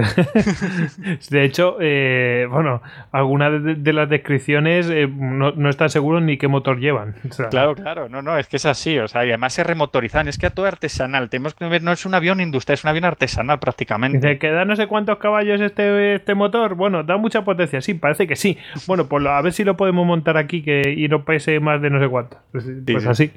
[1.31, 2.81] de hecho, eh, bueno,
[3.13, 7.15] algunas de, las descripciones eh, no, no están seguros ni qué motor llevan.
[7.51, 8.09] claro, claro.
[8.09, 8.99] No, no, es que es así.
[8.99, 10.29] O sea, y además se remotorizan.
[10.29, 11.29] Es que a todo artesanal.
[11.29, 14.19] Tenemos que ver, no es un avión industrial, es un avión artesanal prácticamente.
[14.19, 16.77] Dice que da no sé cuántos caballos este, este motor.
[16.77, 17.83] Bueno, da mucha potencia.
[17.83, 18.57] Sí, parece que sí.
[18.87, 21.91] Bueno, pues a ver si lo podemos montar aquí que, y no pese más de
[21.91, 22.39] no sé cuánto.
[22.55, 23.33] Pues, pues así.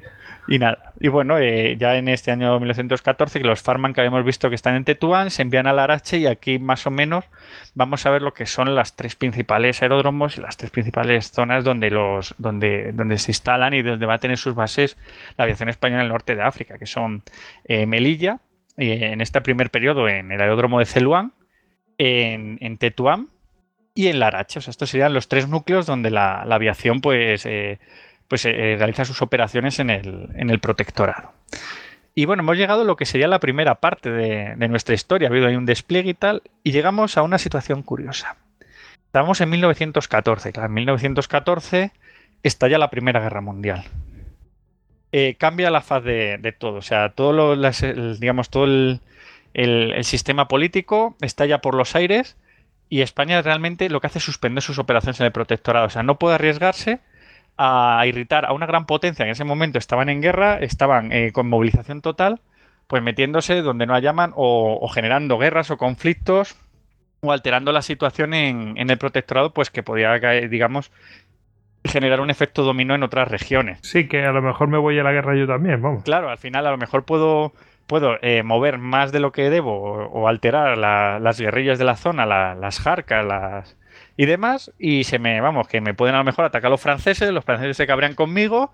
[0.46, 0.92] Y nada.
[1.00, 4.54] Y bueno, eh, ya en este año 1914, que los Farman que habíamos visto que
[4.54, 7.24] están en Tetuán se envían a Larache y aquí más o menos
[7.74, 11.64] vamos a ver lo que son las tres principales aeródromos y las tres principales zonas
[11.64, 14.96] donde, los, donde, donde se instalan y donde va a tener sus bases
[15.36, 17.24] la aviación española en el norte de África, que son
[17.64, 18.38] eh, Melilla,
[18.76, 21.32] eh, en este primer periodo en el aeródromo de Celuán,
[21.98, 23.26] en, Tetuán
[23.96, 24.60] y en Larache.
[24.60, 27.44] O sea, estos serían los tres núcleos donde la, la aviación pues
[28.28, 31.32] pues eh, realiza sus operaciones en el, en el protectorado.
[32.14, 35.28] Y bueno, hemos llegado a lo que sería la primera parte de, nuestra historia.
[35.28, 38.36] Ha habido ahí un despliegue y tal, y llegamos a una situación curiosa.
[39.06, 40.52] Estamos en 1914.
[40.52, 41.92] Claro, en 1914
[42.42, 43.84] estalla la Primera Guerra Mundial.
[45.12, 46.74] Eh, cambia la faz de, todo.
[46.74, 47.56] O sea, todo lo,
[48.18, 49.00] digamos, todo el,
[49.54, 52.36] el, sistema político estalla por los aires
[52.88, 55.86] y España realmente lo que hace es suspender sus operaciones en el protectorado.
[55.86, 56.98] O sea, no puede arriesgarse
[57.58, 61.48] a irritar a una gran potencia en ese momento estaban en guerra, estaban eh, con
[61.48, 62.40] movilización total,
[62.86, 66.56] pues metiéndose donde no hayaman o, o, generando guerras o conflictos
[67.20, 70.14] o alterando la situación en, el protectorado, pues que podía,
[70.48, 70.92] digamos,
[71.84, 73.80] generar un efecto dominó en otras regiones.
[73.82, 76.04] Sí, que a lo mejor me voy a la guerra yo también, vamos.
[76.04, 77.52] Claro, al final a lo mejor puedo,
[77.88, 82.24] puedo eh, mover más de lo que debo o, alterar las guerrillas de la zona,
[82.24, 83.76] las jarcas, las,
[84.18, 87.30] y demás, y se me, vamos, que me pueden a lo mejor atacar los franceses,
[87.30, 88.72] los franceses se cabrean conmigo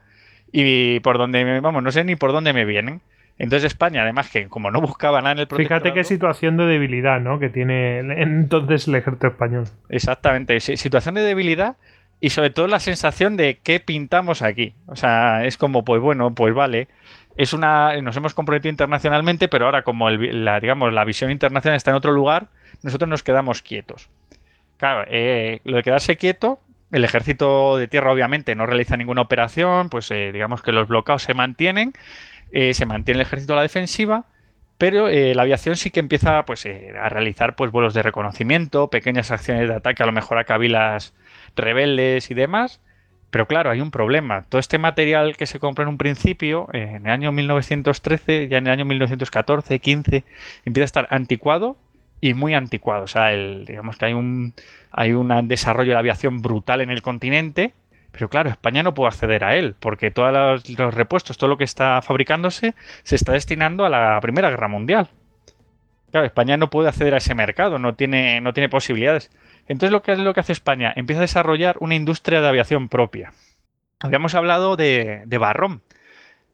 [0.51, 3.03] y por donde, vamos, no sé ni por dónde me vienen.
[3.39, 7.21] Entonces España, además que como no buscaba nada en el Fíjate qué situación de debilidad,
[7.21, 7.39] ¿no?
[7.39, 9.65] Que tiene entonces el ejército español.
[9.91, 11.77] Exactamente, situación de debilidad
[12.21, 14.73] y sobre todo la sensación de qué pintamos aquí.
[14.87, 16.89] O sea, es como, pues bueno, pues vale.
[17.37, 21.91] Es una, nos hemos comprometido internacionalmente, pero ahora como la, digamos, la visión internacional está
[21.91, 22.47] en otro lugar,
[22.83, 24.09] nosotros nos quedamos quietos.
[24.77, 26.61] Claro, eh, lo de quedarse quieto,
[26.91, 31.23] el ejército de tierra obviamente no realiza ninguna operación, pues eh, digamos que los bloqueos
[31.23, 31.93] se mantienen
[32.53, 34.27] eh, se mantiene el ejército a la defensiva,
[34.79, 39.69] pero la aviación sí que empieza pues, a realizar pues, vuelos de reconocimiento, pequeñas acciones
[39.69, 41.15] de ataque, a lo mejor a cabilas
[41.57, 42.81] rebeldes y demás.
[43.31, 44.45] Pero claro, hay un problema.
[44.49, 48.69] Todo este material que se compra en un principio, en el año 1913, ya en
[48.69, 50.25] el año 1914, 15,
[50.65, 51.77] empieza a estar anticuado
[52.25, 53.05] y muy anticuado.
[53.05, 54.55] O sea, el, digamos que hay un,
[54.91, 57.75] hay un desarrollo de aviación brutal en el continente,
[58.13, 61.65] pero claro, España no puede acceder a él, porque todos los, repuestos, todo lo que
[61.65, 65.09] está fabricándose, se está destinando a la Primera Guerra Mundial.
[66.13, 69.31] Claro, España no puede acceder a ese mercado, no tiene, no tiene posibilidades.
[69.69, 72.89] Entonces, lo que es lo que hace España, empieza a desarrollar una industria de aviación
[72.89, 73.35] propia.
[74.01, 75.83] Habíamos hablado de, de Barrón.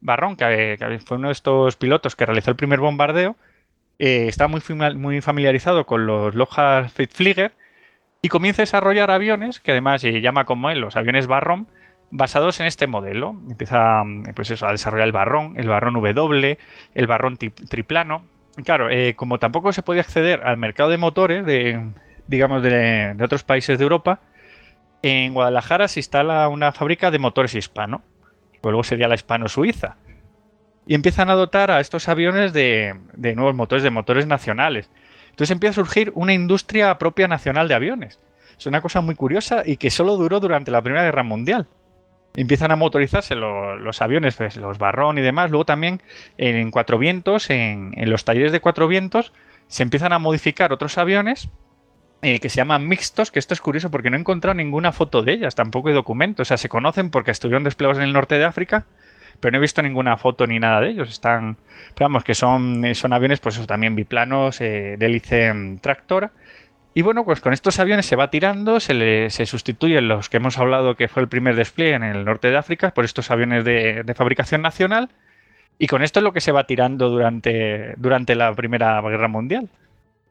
[0.01, 3.37] Barrón, que, fue uno de estos pilotos que realizó el primer bombardeo,
[4.03, 4.61] eh, está muy,
[5.21, 7.51] familiarizado con los Lockheed Flieger
[8.23, 11.67] y comienza a desarrollar aviones, que además se llama como él los aviones Barrón,
[12.09, 13.35] basados en este modelo.
[13.47, 14.01] Empieza
[14.35, 16.57] pues eso, a desarrollar el Barrón, el Barrón W,
[16.95, 18.25] el Barrón triplano.
[18.65, 21.91] Claro, eh, como tampoco se podía acceder al mercado de motores de,
[22.25, 24.19] digamos, de, otros países de Europa,
[25.03, 28.01] en Guadalajara se instala una fábrica de motores hispano.
[28.63, 29.97] Luego sería la hispano-suiza.
[30.85, 32.95] Y empiezan a dotar a estos aviones de,
[33.35, 34.89] nuevos motores, de motores nacionales.
[35.29, 38.19] Entonces empieza a surgir una industria propia nacional de aviones.
[38.57, 41.67] Es una cosa muy curiosa y que solo duró durante la Primera Guerra Mundial.
[42.35, 45.51] Empiezan a motorizarse los aviones, pues, los Barrón y demás.
[45.51, 46.01] Luego también
[46.37, 49.33] en, Cuatro Vientos, en, los talleres de Cuatro Vientos,
[49.67, 51.49] se empiezan a modificar otros aviones
[52.21, 55.23] eh, que se llaman mixtos, que esto es curioso porque no he encontrado ninguna foto
[55.23, 56.47] de ellas, tampoco hay documentos.
[56.47, 58.85] O sea, se conocen porque estuvieron desplegados en el norte de África,
[59.41, 61.09] pero no he visto ninguna foto ni nada de ellos.
[61.09, 61.57] Están,
[61.99, 66.31] vamos, que son, son aviones, pues también biplanos, eh, de hélice mm, tractora.
[66.93, 70.37] Y bueno, pues con estos aviones se va tirando, se, le, se sustituyen los que
[70.37, 73.65] hemos hablado que fue el primer despliegue en el norte de África por estos aviones
[73.65, 75.09] de, de fabricación nacional.
[75.79, 79.69] Y con esto es lo que se va tirando durante, durante la Primera Guerra Mundial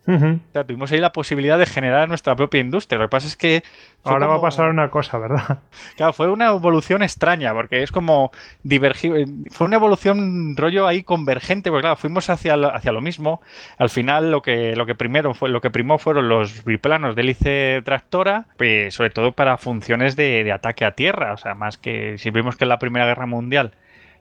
[0.05, 2.99] tuvimos ahí la posibilidad de generar nuestra propia industria.
[2.99, 3.63] Lo que pasa es que.
[4.03, 5.59] Ahora va a pasar una cosa, ¿verdad?
[5.97, 8.33] Claro, fue una evolución extraña, porque es como
[8.63, 9.27] divergir.
[9.51, 13.43] Fue una evolución rollo ahí convergente, porque claro, fuimos hacia lo, hacia lo mismo.
[13.79, 17.23] Al final, lo que, lo que primero fue, lo que primó fueron los biplanos de
[17.23, 21.35] hélice tractora, pues, sobre todo para funciones de, de ataque a tierra.
[21.35, 23.73] O sea, más que si vimos que en la Primera Guerra Mundial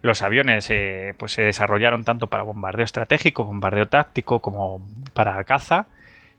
[0.01, 5.87] los aviones eh, pues se desarrollaron tanto para bombardeo estratégico, bombardeo táctico, como para caza.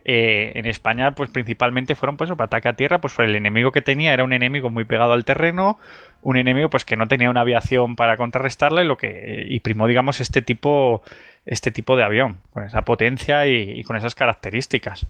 [0.05, 3.83] Eh, en España, pues principalmente fueron pues para ataque a tierra, pues el enemigo que
[3.83, 5.79] tenía era un enemigo muy pegado al terreno,
[6.23, 10.23] un enemigo pues que no tenía una aviación para contrarrestarle, lo que y primó digamos
[10.23, 11.03] este tipo
[11.45, 15.07] este tipo de avión con esa potencia y, con esas características.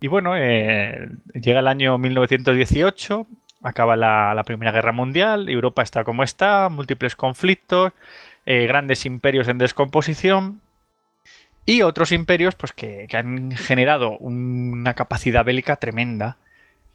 [0.00, 3.26] Y bueno, eh, llega el año 1918,
[3.62, 7.92] acaba la, Primera Guerra Mundial, Europa está como está, múltiples conflictos,
[8.46, 10.60] eh, grandes imperios en descomposición
[11.64, 16.38] y otros imperios pues, que, han generado una capacidad bélica tremenda.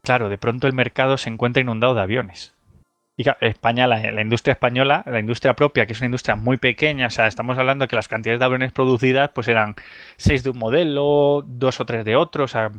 [0.02, 2.54] Claro, de pronto el mercado se encuentra inundado de aviones.
[3.20, 7.10] Y España, la, industria española, la industria propia, que es una industria muy pequeña, o
[7.10, 9.76] sea, estamos hablando de que las cantidades de aviones producidas pues eran
[10.18, 12.72] seis de un modelo, dos o tres de otro, o sea,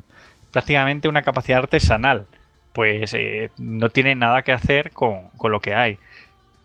[0.53, 2.29] prácticamente una capacidad artesanal
[2.73, 5.99] pues eh, no tiene nada que hacer con, lo que hay.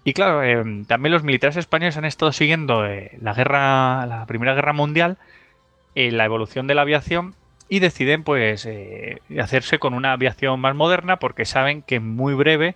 [0.04, 4.54] Y claro, eh, también los militares españoles han estado siguiendo eh, la guerra, la Primera
[4.54, 5.18] Guerra Mundial,
[5.96, 7.36] la evolución de la aviación
[7.70, 8.68] y deciden pues
[9.40, 12.76] hacerse con una aviación más moderna porque saben que muy breve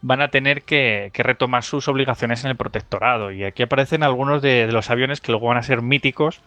[0.00, 3.32] van a tener que, retomar sus obligaciones en el protectorado.
[3.32, 6.40] Y aquí aparecen algunos de, los aviones que luego van a ser míticos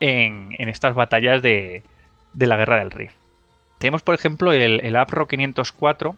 [0.00, 1.82] en, estas batallas de,
[2.32, 3.12] de la Guerra del Rif.
[3.82, 6.14] Tenemos, por ejemplo, el, el APRO 504.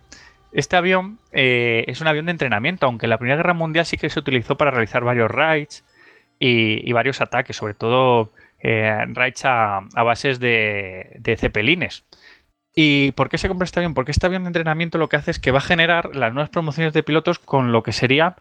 [0.53, 3.97] Este avión eh, es un avión de entrenamiento, aunque en la Primera Guerra Mundial sí
[3.97, 5.83] que se utilizó para realizar varios raids
[6.39, 12.05] y, varios ataques, sobre todo eh, raids a, bases de, de cepelines.
[12.75, 13.95] ¿Y por qué se compra este avión?
[13.95, 16.51] Porque este avión de entrenamiento lo que hace es que va a generar las nuevas
[16.51, 18.37] promociones de pilotos con lo que sería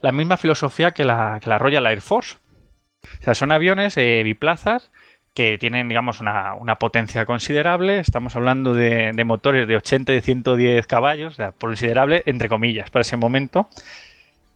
[0.00, 2.36] la misma filosofía que la, Royal Air Force.
[3.02, 4.92] O sea, son aviones eh, biplazas
[5.38, 8.00] que tienen, digamos, una, potencia considerable.
[8.00, 13.02] Estamos hablando de, motores de 80 y 110 caballos, o sea, considerable, entre comillas, para
[13.02, 13.68] ese momento.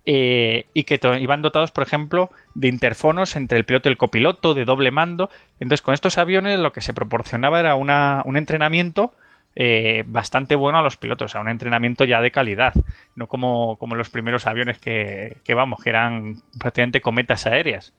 [0.07, 4.55] Eh, y que iban dotados, por ejemplo, de interfonos entre el piloto y el copiloto,
[4.55, 5.30] de doble mando.
[5.61, 9.14] Entonces, con estos aviones lo que se proporcionaba era un entrenamiento
[9.55, 12.74] eh, bastante bueno a los pilotos, o sea, un entrenamiento ya de calidad,
[13.14, 17.95] no como, como los primeros aviones que, vamos, que eran prácticamente cometas aéreas.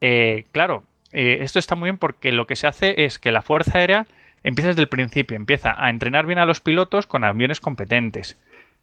[0.00, 0.82] Eh, claro,
[1.18, 4.06] eh, esto está muy bien porque lo que se hace es que la Fuerza Aérea
[4.42, 8.38] empieza desde el principio, empieza a entrenar bien a los pilotos con aviones competentes.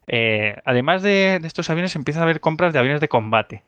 [0.08, 3.62] Eh, además de, estos aviones, empieza a haber compras de aviones de combate.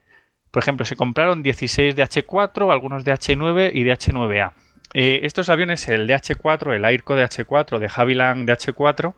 [0.51, 4.53] Por ejemplo, se compraron 16 DH4, algunos DH9 y DH9A.
[4.95, 9.14] Eh, estos aviones, el DH4, el Airco DH4 de Havilland DH4,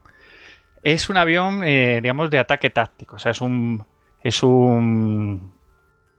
[0.83, 3.17] es un avión, digamos, de ataque táctico.
[3.17, 3.87] O sea, es un,
[4.23, 5.55] es un,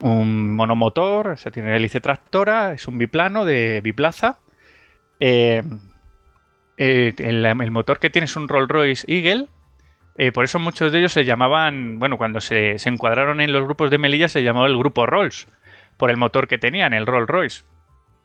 [0.02, 4.40] un monomotor, o sea, tiene hélice tractora, es un biplano de biplaza.
[5.20, 5.64] Eh,
[6.78, 9.48] eh, el, motor que tiene es un Rolls Royce Eagle.
[10.18, 13.64] eh, por eso muchos de ellos se llamaban, bueno, cuando se, se encuadraron en los
[13.64, 15.48] grupos de Melilla se llamaba el grupo Rolls,
[15.98, 17.64] por el motor que tenían, el Rolls Royce.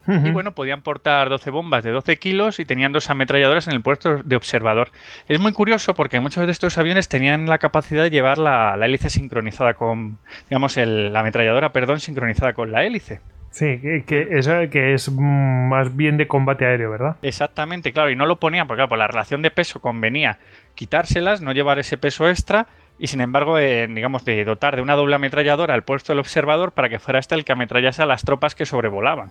[0.07, 3.81] Y bueno, podían portar 12 bombas de 12 kilos y tenían dos ametralladoras en el
[3.83, 4.91] puesto de observador.
[5.29, 8.87] Es muy curioso porque muchos de estos aviones tenían la capacidad de llevar la, la
[8.87, 10.19] hélice sincronizada con,
[10.51, 13.21] digamos, el- la ametralladora, perdón, sincronizada con la hélice.
[13.51, 17.17] Sí, que, que eso que es mm, más bien de combate aéreo, ¿verdad?
[17.23, 20.39] Exactamente, claro, y no lo ponían porque claro, por la relación de peso convenía
[20.75, 22.67] quitárselas, no llevar ese peso extra
[22.99, 26.73] y sin embargo, eh, digamos, de dotar de una doble ametralladora al puesto del observador
[26.73, 29.31] para que fuera este el que ametrallase a las tropas que sobrevolaban.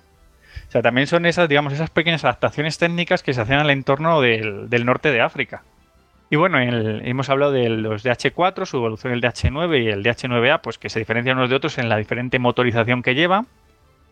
[0.73, 4.71] Sea, también son esas, digamos, esas pequeñas adaptaciones técnicas que se hacían al entorno del,
[4.71, 5.61] del norte de África.
[6.31, 10.79] Y bueno, hemos hablado de los DH4, su evolución el DH9 y el DH9A, pues
[10.79, 13.45] que se diferencian unos de otros en la diferente motorización que lleva.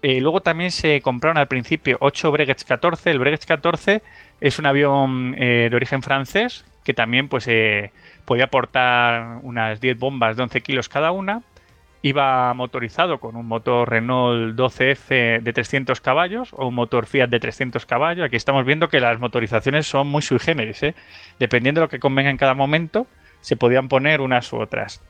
[0.04, 3.10] Eh, luego también se compraron al principio 8 Breguets 14.
[3.10, 4.04] El Breguets 14
[4.40, 7.92] es un avión eh, de origen francés que también pues, eh,
[8.26, 11.42] podía aportar unas 10 bombas de 11 kilos cada una.
[12.04, 17.40] Iba motorizado con un motor Renault 12F de 300 caballos o un motor Fiat de
[17.40, 18.26] 300 caballos.
[18.26, 20.82] Aquí estamos viendo que las motorizaciones son muy sui generis.
[20.82, 20.96] ¿eh?
[21.38, 23.06] Dependiendo de lo que convenga en cada momento,
[23.42, 25.04] se podían poner unas u otras.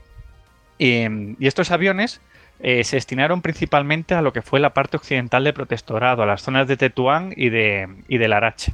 [0.78, 1.06] Y,
[1.40, 2.20] estos aviones
[2.60, 6.42] eh, se destinaron principalmente a lo que fue la parte occidental de Protectorado, a las
[6.42, 8.74] zonas de Tetuán y de, y de Larache.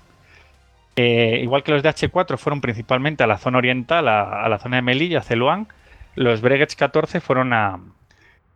[0.96, 4.58] Eh, igual que los de H4 fueron principalmente a la zona oriental, a, a la
[4.58, 5.68] zona de Melilla, Celuán,
[6.16, 7.80] los Breguets 14 fueron a,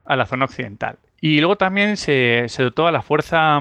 [0.05, 0.97] a la zona occidental.
[1.19, 3.59] Y luego también se, dotó a la Fuerza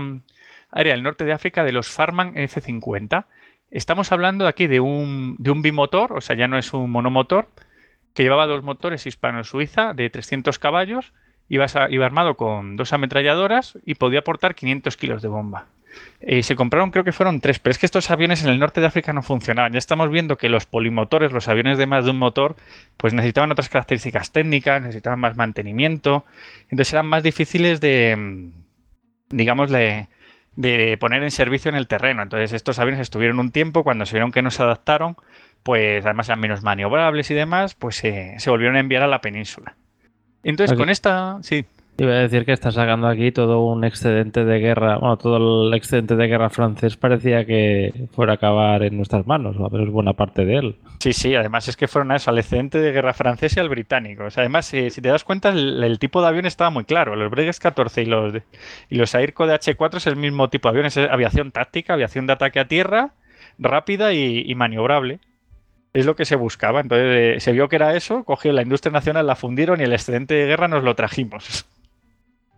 [0.70, 3.26] Aérea del Norte de África de los Farman F-50.
[3.70, 7.48] Estamos hablando aquí de un, de un bimotor, o sea, ya no es un monomotor,
[8.14, 11.12] que llevaba dos motores hispano-suiza de 300 caballos,
[11.48, 15.66] iba, iba armado con dos ametralladoras y podía aportar 500 kilos de bomba.
[16.20, 18.80] Eh, se compraron, creo que fueron tres, pero es que estos aviones en el norte
[18.80, 19.72] de África no funcionaban.
[19.72, 22.56] Ya estamos viendo que los polimotores, los aviones de más de un motor,
[22.96, 26.24] pues necesitaban otras características técnicas, necesitaban más mantenimiento,
[26.64, 28.50] entonces eran más difíciles de, mm,
[29.36, 30.08] digamos, de,
[30.56, 32.22] de poner en servicio en el terreno.
[32.22, 35.16] Entonces estos aviones estuvieron un tiempo, cuando se vieron que no se adaptaron,
[35.62, 39.20] pues además eran menos maniobrables y demás, pues se- se volvieron a enviar a la
[39.20, 39.76] península.
[40.42, 41.64] Entonces con esta, sí,
[42.00, 45.74] Iba a decir que está sacando aquí todo un excedente de guerra, bueno, todo el
[45.74, 49.90] excedente de guerra francés parecía que fuera a acabar en nuestras manos, o a ver,
[49.90, 50.76] buena parte de él.
[51.00, 53.68] Sí, sí, además es que fueron a eso, al excedente de guerra francesa y al
[53.68, 54.24] británico.
[54.34, 57.16] Además, eh, si te das cuenta, el, tipo de avión estaba muy claro.
[57.16, 58.32] Los Breguets 14 y los,
[58.88, 62.26] y los Airco de H4 es el mismo tipo de aviones, es aviación táctica, aviación
[62.26, 63.12] de ataque a tierra,
[63.58, 65.20] rápida y, y maniobrable.
[65.92, 66.80] Es lo que se buscaba.
[66.80, 69.92] Entonces, eh, se vio que era eso, cogió la industria nacional, la fundieron y el
[69.92, 71.66] excedente de guerra nos lo trajimos.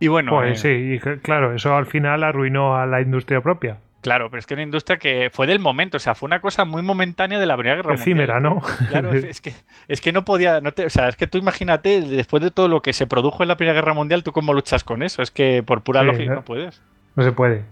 [0.03, 3.77] Y bueno, Pues eh, sí, y claro, eso al final arruinó a la industria propia.
[4.01, 6.65] claro, pero es que una industria que fue del momento, o sea, fue una cosa
[6.65, 8.01] muy momentánea de la Primera Guerra Mundial.
[8.07, 8.61] Efímera, ¿no?
[8.89, 9.53] Claro, es que,
[9.87, 12.67] es que no podía, no te- o sea, es que tú imagínate, después de todo
[12.67, 15.21] lo que se produjo en la Primera Guerra Mundial, ¿tú cómo luchas con eso?
[15.21, 16.35] Es que por pura Sí, lógica ¿no?
[16.35, 16.81] no puedes.
[17.15, 17.63] No se puede.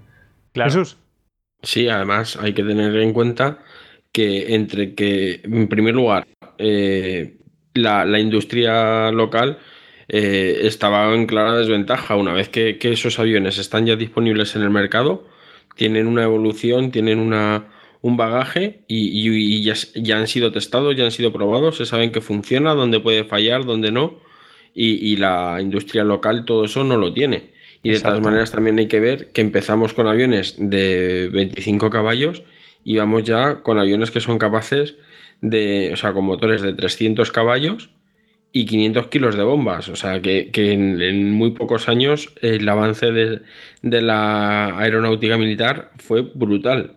[0.54, 0.70] Claro.
[0.72, 0.98] Jesús.
[1.64, 3.58] Sí, además hay que tener en cuenta
[4.14, 6.28] que entre que, en primer lugar,
[6.58, 7.36] eh,
[7.74, 9.58] la, la industria local
[10.12, 12.16] eh, estaba en clara desventaja.
[12.18, 15.26] Una vez que, que esos aviones están ya disponibles en el mercado,
[15.76, 17.70] tienen una evolución, tienen una,
[18.02, 21.86] un bagaje y, y- y ya, ya han sido testados, ya han sido probados, se
[21.86, 24.20] saben que funciona, dónde puede fallar, dónde no.
[24.74, 27.52] Y, y la industria local todo eso no lo tiene.
[27.84, 32.44] Y de todas maneras también hay que ver que empezamos con aviones de 25 caballos
[32.84, 34.96] y vamos ya con aviones que son capaces
[35.42, 37.90] de, o sea, con motores de 300 caballos
[38.54, 39.90] y 500 kilos de bombas.
[39.90, 43.42] O sea, que, que en, en muy pocos años el avance de,
[43.82, 46.96] de la aeronáutica militar fue brutal.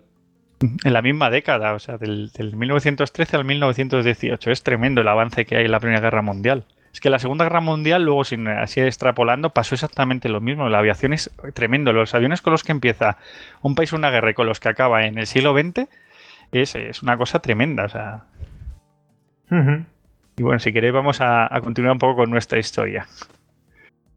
[0.61, 4.51] En la misma década, o sea, del, del 1913 al 1918.
[4.51, 6.65] Es tremendo el avance que hay en la Primera Guerra Mundial.
[6.93, 10.69] Es que la Segunda Guerra Mundial, luego, sin así extrapolando, pasó exactamente lo mismo.
[10.69, 11.93] La aviación es tremendo.
[11.93, 13.19] Los aviones con los que empieza
[13.63, 15.89] un país una guerra y con los que acaba en el siglo XX
[16.53, 17.85] es, es una cosa tremenda.
[17.85, 18.25] O sea.
[20.37, 23.07] Y bueno, si queréis vamos a, a continuar un poco con nuestra historia.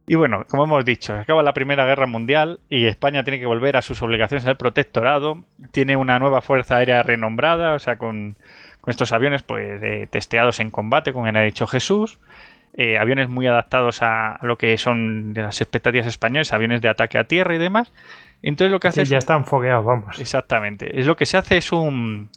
[0.10, 3.76] Y bueno, como hemos dicho, acaba la Primera Guerra Mundial y España tiene que volver
[3.76, 5.44] a sus obligaciones al protectorado.
[5.72, 8.38] Tiene una nueva Fuerza Aérea renombrada, o sea, con,
[8.80, 12.20] con estos aviones pues eh, testeados en combate, como ha dicho Jesús.
[12.74, 17.26] eh, aviones muy adaptados a lo que son las expectativas españolas, aviones de ataque a
[17.26, 17.92] tierra y demás.
[18.42, 20.20] Entonces lo que hace Que es ya están fogueados, vamos.
[20.20, 21.00] Exactamente.
[21.00, 22.30] Es lo que se hace es un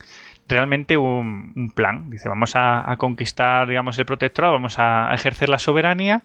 [0.51, 2.11] realmente un, plan.
[2.11, 6.23] Dice, vamos a, conquistar, digamos, el protectorado, vamos a, a ejercer la soberanía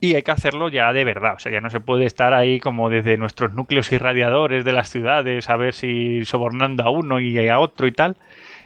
[0.00, 1.34] y hay que hacerlo ya de verdad.
[1.36, 4.90] O sea, ya no se puede estar ahí como desde nuestros núcleos irradiadores de las
[4.90, 8.16] ciudades a ver si sobornando a uno y a otro y tal.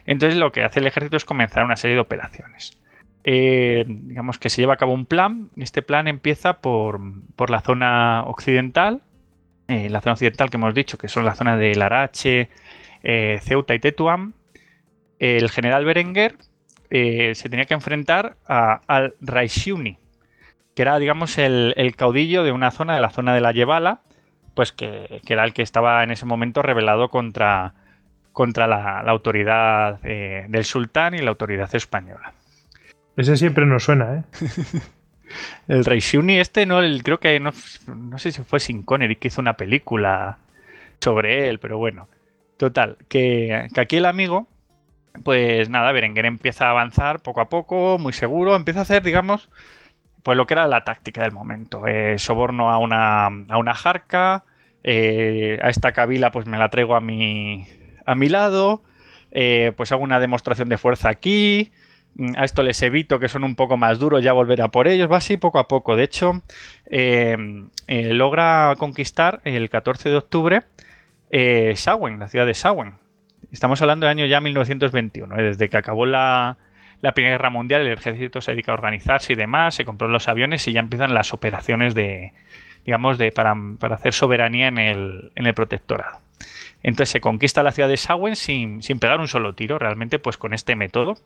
[0.05, 2.77] Entonces lo que hace el ejército es comenzar una serie de operaciones.
[3.23, 5.49] Eh, digamos que se lleva a cabo un plan.
[5.55, 6.99] Este plan empieza por,
[7.35, 9.01] por la zona occidental,
[9.67, 12.49] eh, la zona occidental que hemos dicho, que son la zona de Larache,
[13.03, 14.33] eh, Ceuta y Tetuán.
[15.19, 16.35] El general Berenguer
[16.89, 19.97] eh, se tenía que enfrentar a- al Raisiuni,
[20.75, 24.01] que era, digamos, el, el caudillo de una zona, de la zona de la Yebala,
[24.55, 27.73] pues que, que era el que estaba en ese momento rebelado contra,
[28.33, 32.33] contra la, la autoridad eh, del sultán y la autoridad española.
[33.17, 34.23] Ese siempre nos suena, ¿eh?
[35.67, 37.51] El Rey Shuni este, no, el- creo que no,
[37.95, 40.39] no sé si fue Sin Connery que hizo una película
[41.01, 42.07] sobre él, pero bueno.
[42.57, 44.47] Total, que, que aquí el amigo,
[45.23, 49.49] pues nada, Berenguer empieza a avanzar poco a poco, muy seguro, empieza a hacer, digamos,
[50.23, 51.87] pues lo que era la táctica del momento.
[51.87, 54.45] Eh, soborno a una, a una jarca,
[54.83, 57.67] eh, a esta cabila pues me la traigo a mi,
[58.05, 58.83] a mi lado,
[59.31, 61.71] eh, pues hago una demostración de fuerza aquí,
[62.15, 64.87] mm, a esto les evito que son un poco más duros, ya volver a por
[64.87, 65.95] ellos, va así poco a poco.
[65.95, 66.43] De hecho,
[67.87, 70.63] logra conquistar el 14 de octubre
[71.75, 73.08] Sawen, la ciudad de Sawen.
[73.51, 76.57] Estamos hablando del año ya 1921, eh, desde que acabó la,
[77.01, 80.27] la Primera Guerra Mundial, el ejército se dedica a organizarse y demás, se compró los
[80.27, 82.33] aviones y ya empiezan las operaciones de,
[82.85, 86.19] digamos, de, para, para hacer soberanía en el, en el protectorado.
[86.83, 90.37] Entonces se conquista la ciudad de Sawen sin, sin pegar un solo tiro, realmente pues
[90.37, 91.17] con este método.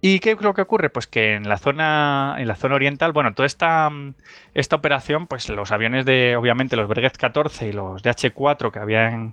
[0.00, 0.90] ¿Y qué es lo que ocurre?
[0.90, 3.90] Pues que en la zona, en la zona oriental, bueno, toda esta,
[4.52, 9.32] esta operación, pues los aviones de, obviamente, los Breguet 14 y los DH4 que había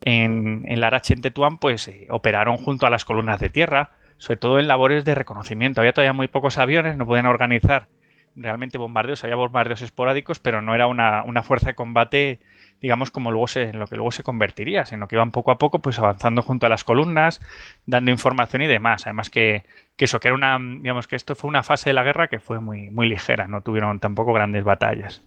[0.00, 4.38] en, en, Larache en Tetuán, pues eh, operaron junto a las columnas de tierra, sobre
[4.38, 5.80] todo en labores de reconocimiento.
[5.80, 7.88] Había todavía muy pocos aviones, no podían organizar
[8.36, 12.40] realmente bombardeos, había bombardeos esporádicos, pero no era una, una fuerza de combate
[12.80, 15.58] digamos, como luego se, en lo que luego se convertiría, sino que iban poco a
[15.58, 17.40] poco, pues avanzando junto a las columnas,
[17.86, 19.06] dando información y demás.
[19.06, 19.64] Además que,
[19.96, 22.38] que eso, que era una, digamos, que esto fue una fase de la guerra que
[22.38, 25.24] fue muy, muy ligera, no tuvieron tampoco grandes batallas.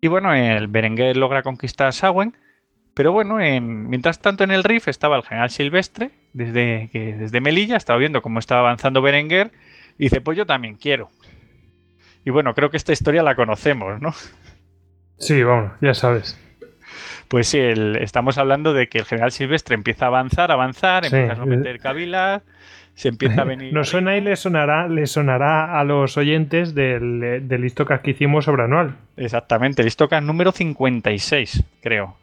[0.00, 2.36] Y bueno, el Berenguer logra conquistar Sawen,
[2.94, 7.40] pero bueno, en, mientras tanto en el Rif estaba el general Silvestre, desde, que, desde
[7.40, 9.50] Melilla, estaba viendo cómo estaba avanzando Berenguer,
[9.98, 11.10] y dice, pues yo también quiero.
[12.24, 14.14] Y bueno, creo que esta historia la conocemos, ¿no?
[15.18, 16.40] Sí, vamos, ya sabes.
[17.28, 21.14] Pues sí, el- estamos hablando de que el general Silvestre empieza a avanzar, avanzar, Sí.
[21.16, 22.42] empieza a someter cabilas,
[22.94, 23.72] se empieza a venir.
[23.72, 27.72] Nos suena y le sonará, le sonará a los oyentes del, del
[28.02, 28.96] que hicimos sobre anual.
[29.16, 32.16] Exactamente, el Istocas número 56, creo.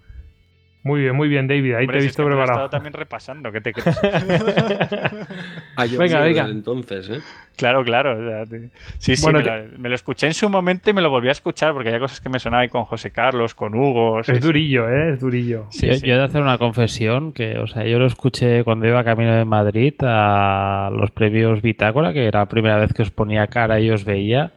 [0.84, 1.76] Muy bien, muy bien, David.
[1.76, 2.66] Ahí Hombre, te he es visto que me lo he preparado.
[2.66, 4.00] estado también repasando, ¿qué te crees?
[5.76, 6.48] Ah, yo Venga, venga.
[6.50, 7.20] entonces, ¿eh?
[7.56, 8.20] claro, claro.
[8.20, 10.94] o sea, te- Sí, sí, Bueno, me, lo, me lo escuché en su momento y
[10.94, 13.74] me lo volví a escuchar porque había cosas que me sonaban con José Carlos, con
[13.76, 14.24] Hugo.
[14.24, 14.44] sí, Es sí.
[14.44, 15.14] durillo, ¿eh?
[15.14, 15.68] Es durillo.
[15.70, 16.08] Sí, yo, sí.
[16.08, 19.36] yo he de hacer una confesión que, o sea, yo lo escuché cuando iba camino
[19.36, 23.80] de Madrid a los premios Bitácora, que era la primera vez que os ponía cara
[23.80, 24.52] y os veía,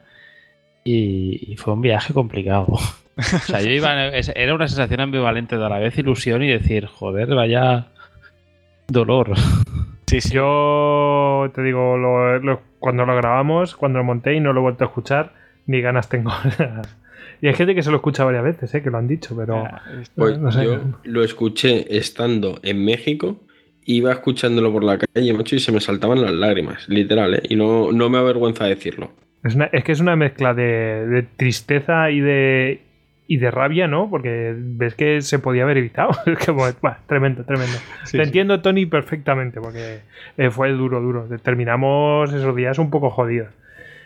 [0.85, 2.67] y, y fue un viaje complicado.
[3.17, 6.85] O sea, yo iba, era una sensación ambivalente de a la vez ilusión y decir,
[6.87, 7.87] joder, vaya
[8.87, 9.31] dolor.
[10.07, 10.33] Sí, sí.
[10.35, 14.63] Yo te digo, lo- lo- cuando lo grabamos, cuando lo monté y no lo he
[14.63, 15.33] vuelto a escuchar,
[15.65, 16.31] ni ganas tengo.
[17.41, 18.83] y hay gente que se lo escucha varias veces, ¿eh?
[18.83, 19.63] que lo han dicho, pero
[20.15, 20.63] Pues no sé.
[20.65, 23.39] yo lo escuché estando en México,
[23.85, 27.41] iba escuchándolo por la calle, macho, y se me saltaban las lágrimas, literal, ¿eh?
[27.49, 29.09] Y no, no me avergüenza decirlo.
[29.45, 32.81] Es, una- es que es una mezcla de, de tristeza y de
[33.27, 34.07] y de rabia, ¿no?
[34.07, 36.11] Porque ves que se podía haber evitado.
[36.27, 36.75] Es que, bueno,
[37.07, 37.73] tremendo, tremendo.
[38.03, 38.27] sí, Te sí.
[38.27, 40.01] entiendo, Tony, perfectamente, porque
[40.37, 41.27] eh, fue duro, duro.
[41.41, 43.49] Terminamos esos días un poco jodidos.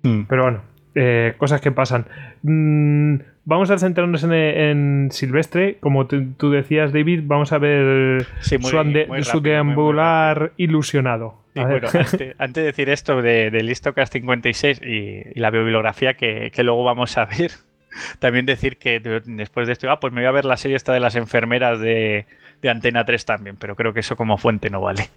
[0.04, 0.22] Mm.
[0.30, 0.62] Pero bueno,
[0.96, 2.06] eh, cosas que pasan.
[2.44, 3.16] Mm,
[3.46, 5.78] vamos a centrarnos en, en Silvestre.
[5.80, 10.52] Como tú, decías, David, vamos a ver Sí, muy- su, ande- muy su muy, deambular
[10.58, 11.36] ilusionado.
[11.56, 16.52] Bueno, antes, antes de decir esto de, de Listocast 56 y, y la bibliografía que,
[16.54, 17.52] que luego vamos a ver,
[18.20, 20.78] también decir que de- después de esto, ah, pues me voy a ver la serie
[20.78, 22.26] esta de las enfermeras de,
[22.62, 25.10] de Antena 3 también, pero creo que eso como fuente no vale.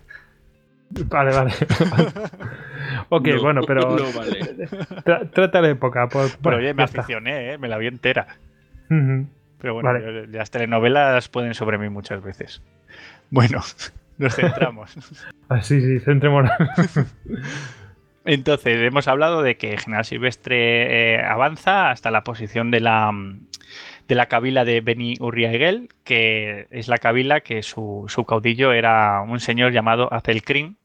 [1.08, 1.52] Vale, vale.
[3.08, 4.40] ok, No, bueno, pero No vale.
[5.04, 6.08] tra- trata la época.
[6.08, 7.58] Pues, Pero bueno, oye, me aficioné, ¿eh?
[7.58, 8.26] me la vi entera.
[8.88, 10.26] Pero bueno, Vale.
[10.26, 12.62] las telenovelas pueden sobre mí muchas veces.
[13.30, 13.60] Bueno,
[14.18, 14.94] nos centramos.
[15.48, 16.50] Ah, sí, sí, centrémonos.
[18.24, 23.10] Entonces, hemos hablado de que General Silvestre eh, avanza hasta la posición de la,
[24.06, 29.22] de la cabila de Beni Urriaguel, que es la cabila que su, su caudillo era
[29.22, 30.76] un señor llamado Azelcrin.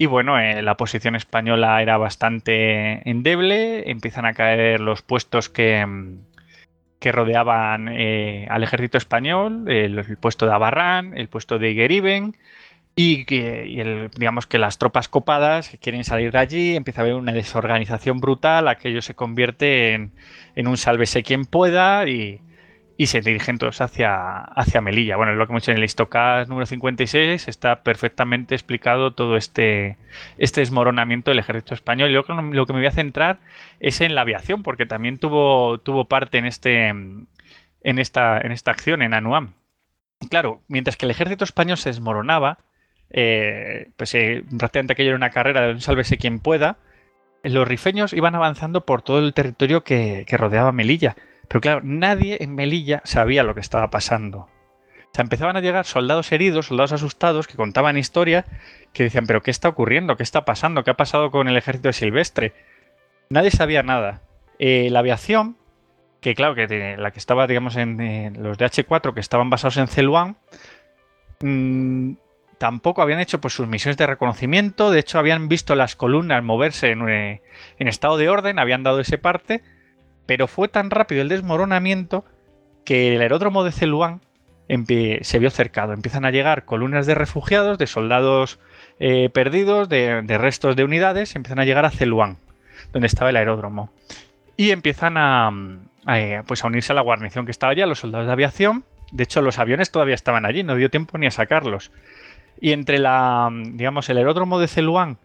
[0.00, 5.84] Y bueno, eh, la posición española era bastante endeble, empiezan a caer los puestos que,
[7.00, 12.36] que rodeaban eh, al ejército español, el, puesto de Abarrán, el puesto de Igeriben,
[12.94, 17.32] y, que, digamos que las tropas copadas quieren salir de allí, empieza a haber una
[17.32, 20.12] desorganización brutal, aquello se convierte en,
[20.54, 22.40] en un sálvese quien pueda y,
[23.00, 25.16] y se dirigen todos hacia, hacia Melilla.
[25.16, 29.96] Bueno, lo que hemos hecho en el Histocast número 56 está perfectamente explicado todo este,
[30.36, 32.08] este desmoronamiento del ejército español.
[32.08, 33.38] Que, lo que me voy a centrar
[33.78, 37.28] es en la aviación, porque también tuvo, tuvo parte en, este, en,
[37.84, 39.54] esta, en esta acción, en Anuam.
[40.28, 42.58] Claro, mientras que el ejército español se desmoronaba,
[43.10, 46.78] eh, pues eh, prácticamente aquello era una carrera de un sálvese quien pueda,
[47.44, 51.14] los rifeños iban avanzando por todo el territorio que rodeaba Melilla
[51.48, 54.40] pero claro, nadie en Melilla sabía lo que estaba pasando.
[54.40, 58.44] O sea, empezaban a llegar soldados heridos, soldados asustados, que contaban historias,
[58.92, 60.16] que decían, pero ¿qué está ocurriendo?
[60.16, 60.84] ¿Qué está pasando?
[60.84, 62.52] ¿Qué ha pasado con el ejército de Silvestre?
[63.30, 64.20] Nadie sabía nada.
[64.58, 65.56] Eh, la aviación,
[66.20, 69.88] que claro, que la que estaba, digamos, en eh, los H4, que estaban basados en
[69.88, 70.36] Celuán,
[71.40, 72.12] mmm,
[72.58, 74.90] tampoco habían hecho pues, sus misiones de reconocimiento.
[74.90, 77.40] De hecho, habían visto las columnas moverse en, eh,
[77.78, 79.62] en estado de orden, habían dado ese parte
[80.28, 82.22] pero fue tan rápido el desmoronamiento
[82.84, 84.20] que el aeródromo de Celuán
[85.22, 85.94] se vio cercado.
[85.94, 88.58] Empiezan a llegar columnas de refugiados, de soldados
[89.00, 92.36] eh, perdidos, de, restos de unidades, empiezan a llegar a Celuán,
[92.92, 93.90] donde estaba el aeródromo.
[94.58, 95.50] Y empiezan a,
[96.04, 98.84] a, pues a unirse a la guarnición que estaba allá, los soldados de aviación.
[99.10, 101.90] De hecho, los aviones todavía estaban allí, no dio tiempo ni a sacarlos.
[102.60, 105.16] Y entre la, digamos, el aeródromo de Celuán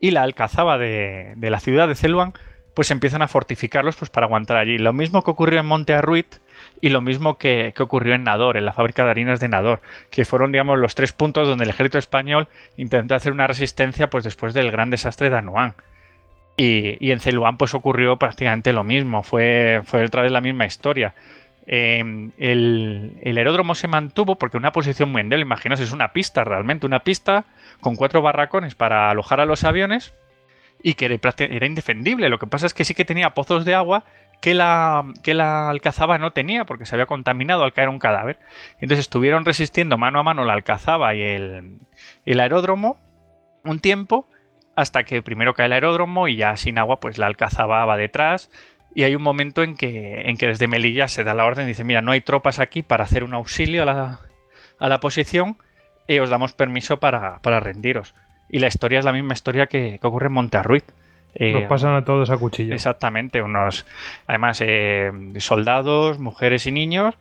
[0.00, 2.34] y la alcazaba de, de la ciudad de Celuán,
[2.74, 4.78] pues empiezan a fortificarlos pues, para aguantar allí.
[4.78, 6.36] Lo mismo que ocurrió en Monte Arruit
[6.80, 10.24] y lo mismo que, ocurrió en Nador, en la fábrica de harinas de Nador, que
[10.24, 14.54] fueron, digamos, los tres puntos donde el ejército español intentó hacer una resistencia pues, después
[14.54, 15.74] del gran desastre de Anuán.
[16.56, 21.14] Y, en Celuán pues ocurrió prácticamente lo mismo, fue, fue otra vez la misma historia.
[21.66, 26.44] Eh, el, el, aeródromo se mantuvo porque una posición muy endeble, imaginaos, es una pista
[26.44, 27.46] realmente, una pista
[27.80, 30.12] con cuatro barracones para alojar a los aviones
[30.82, 32.28] y que era, era, indefendible.
[32.28, 34.04] Lo que pasa es que sí que tenía pozos de agua
[34.40, 38.38] que la, que la alcazaba no tenía porque se había contaminado al caer un cadáver.
[38.74, 41.78] Entonces estuvieron resistiendo mano a mano la alcazaba y el,
[42.24, 42.98] el aeródromo
[43.64, 44.28] un tiempo
[44.76, 48.50] hasta que primero cae el aeródromo y ya sin agua pues la alcazaba va detrás
[48.94, 51.68] y hay un momento en que, en que desde Melilla se da la orden y
[51.68, 54.20] dice mira no hay tropas aquí para hacer un auxilio a la,
[54.78, 55.58] a la posición
[56.08, 58.14] y os damos permiso para, para rendiros.
[58.50, 60.84] Y la historia es la misma historia que, que ocurre en Monterruiz.
[61.34, 62.74] Eh, Nos pasan a todos a cuchillo.
[62.74, 63.86] Exactamente, unos,
[64.26, 67.14] además, eh, soldados, mujeres y niños,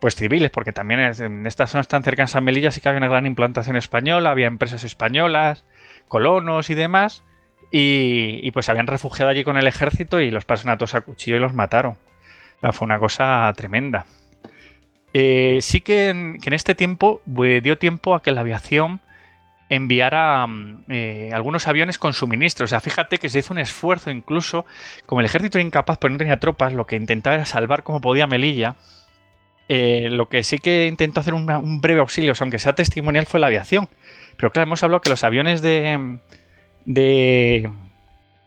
[0.00, 3.08] pues civiles, porque también en estas zonas tan cercanas a Melilla sí que había una
[3.08, 5.64] gran implantación española, había empresas españolas,
[6.06, 7.24] colonos y demás,
[7.72, 11.00] y, y pues habían refugiado allí con el ejército y los pasan a todos a
[11.00, 11.96] cuchillo y los mataron.
[12.72, 14.06] Fue una cosa tremenda.
[15.14, 19.00] Eh, sí que en, que en, este tiempo dio tiempo a que la aviación
[19.68, 20.46] enviara
[20.88, 22.68] eh, algunos aviones con suministros.
[22.68, 24.66] O sea, fíjate que se hizo un esfuerzo incluso,
[25.06, 28.00] como el ejército era incapaz, pero no tenía tropas, lo que intentaba era salvar como
[28.00, 28.76] podía Melilla.
[29.68, 33.48] Eh, lo que sí que intentó hacer un breve auxilio, aunque sea testimonial, fue la
[33.48, 33.88] aviación.
[34.36, 36.18] Pero claro, hemos hablado que los aviones de,
[36.86, 37.70] de,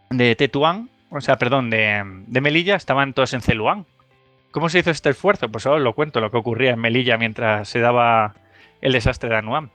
[0.09, 3.85] de Tetuán, o sea, perdón, de, de Melilla estaban todos en Celuán.
[4.51, 5.49] ¿Cómo se hizo este esfuerzo?
[5.49, 8.33] Pues ahora os lo cuento, lo que ocurría en Melilla mientras se daba
[8.81, 9.69] el desastre de Anuam.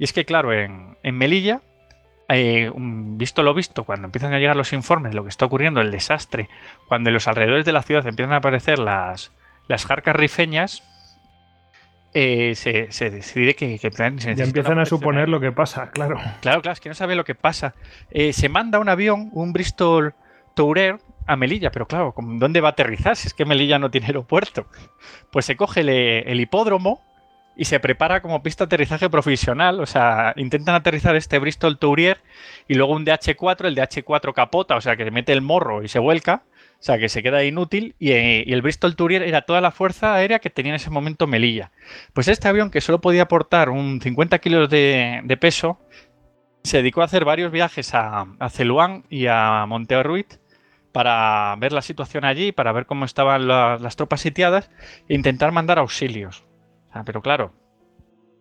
[0.00, 1.60] Y es que, claro, en, en Melilla,
[2.30, 5.82] eh, visto lo visto, cuando empiezan a llegar los informes de lo que está ocurriendo,
[5.82, 6.48] el desastre,
[6.88, 9.30] cuando en los alrededores de la ciudad empiezan a aparecer las,
[9.68, 10.82] las jarcas rifeñas,
[12.14, 16.16] eh, se, se, decide que, que se ya empiezan a suponer lo que pasa, claro.
[16.40, 17.74] Claro, claro, es que no sabe lo que pasa.
[18.10, 20.14] Eh, se manda un avión, un Bristol
[20.54, 24.06] Tourer, a Melilla, pero claro, ¿dónde va a aterrizar si es que Melilla no tiene
[24.06, 24.66] aeropuerto?
[25.30, 27.02] Pues se coge el, el hipódromo
[27.60, 29.80] y se prepara como pista de aterrizaje profesional.
[29.80, 32.22] O sea, intentan aterrizar este Bristol Tourier
[32.66, 35.88] y luego un DH4, el DH4 capota, o sea, que se mete el morro y
[35.88, 36.44] se vuelca.
[36.46, 40.38] O sea, que se queda inútil y, el Bristol Tourier era toda la fuerza aérea
[40.38, 41.70] que tenía en ese momento Melilla.
[42.14, 45.78] Pues este avión, que solo podía aportar un 50 kilos de, peso,
[46.64, 50.36] se dedicó a hacer varios viajes a, a Celuán y a Monteorruit
[50.92, 54.70] para ver la situación allí, para ver cómo estaban la, las tropas sitiadas
[55.10, 56.46] e intentar mandar auxilios.
[56.92, 57.52] Ah, pero claro,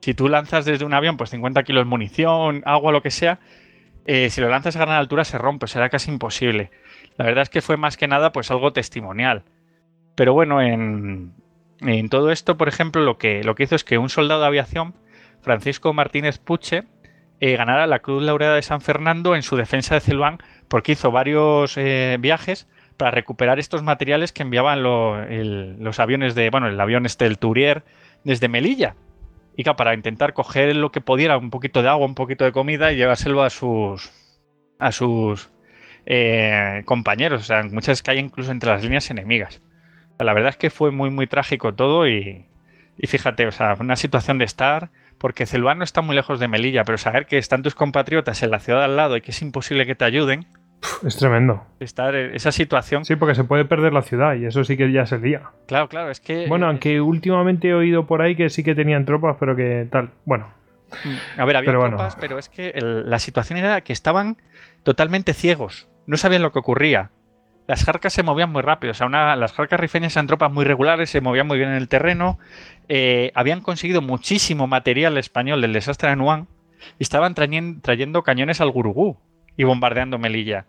[0.02, 3.40] si tú lanzas desde un avión pues 50 kilos de munición, agua, lo que sea,
[4.06, 6.72] eh, si lo lanzas a gran altura se rompe, será casi imposible.
[7.18, 9.44] La verdad es que fue más que nada pues algo testimonial.
[10.16, 11.34] Pero bueno, en,
[12.10, 14.96] todo esto, por ejemplo, lo que, lo que hizo es que un soldado de aviación,
[15.42, 16.86] Francisco Martínez Puche,
[17.40, 21.12] eh, ganara la Cruz Laureada de San Fernando en su defensa de Celuán porque hizo
[21.12, 27.06] varios eh, viajes para recuperar estos materiales que enviaban los aviones de, bueno, el avión
[27.06, 27.84] este, el Turier,
[28.24, 28.96] desde Melilla.
[29.56, 32.92] Y para intentar coger lo que pudiera, un poquito de agua, un poquito de comida
[32.92, 34.10] y llevárselo a sus,
[34.80, 35.50] a sus
[36.06, 37.42] eh, compañeros.
[37.42, 39.62] O sea, muchas hay incluso entre las líneas enemigas.
[40.18, 42.46] La verdad es que fue muy, muy trágico todo y,
[42.98, 46.48] y fíjate, o sea, una situación de estar porque Celuán no está muy lejos de
[46.48, 49.42] Melilla, pero saber que están tus compatriotas en la ciudad al lado y que es
[49.42, 50.48] imposible que te ayuden.
[51.06, 51.64] Es tremendo.
[51.80, 53.06] Estar en esa situación.
[53.06, 55.44] Sí, porque se puede perder la ciudad y eso sí que ya sería.
[55.68, 56.48] Claro, claro, es que.
[56.48, 60.12] Bueno, aunque últimamente he oído por ahí que sí que tenían tropas, pero que tal.
[60.26, 60.48] Bueno.
[61.38, 64.38] A ver, había tropas, pero es que la situación era que estaban
[64.84, 65.88] totalmente ciegos.
[66.08, 67.12] No sabían lo que ocurría
[67.70, 68.92] las jarcas se movían muy rápido.
[68.92, 71.88] O sea, las jarcas rifeñas eran tropas muy regulares, se movían muy bien en el
[71.88, 72.40] terreno.
[72.88, 76.48] Eh, habían conseguido muchísimo material español del desastre de Anuán
[76.98, 79.18] y estaban trayendo, cañones al Gurugú
[79.60, 80.66] y bombardeando Melilla.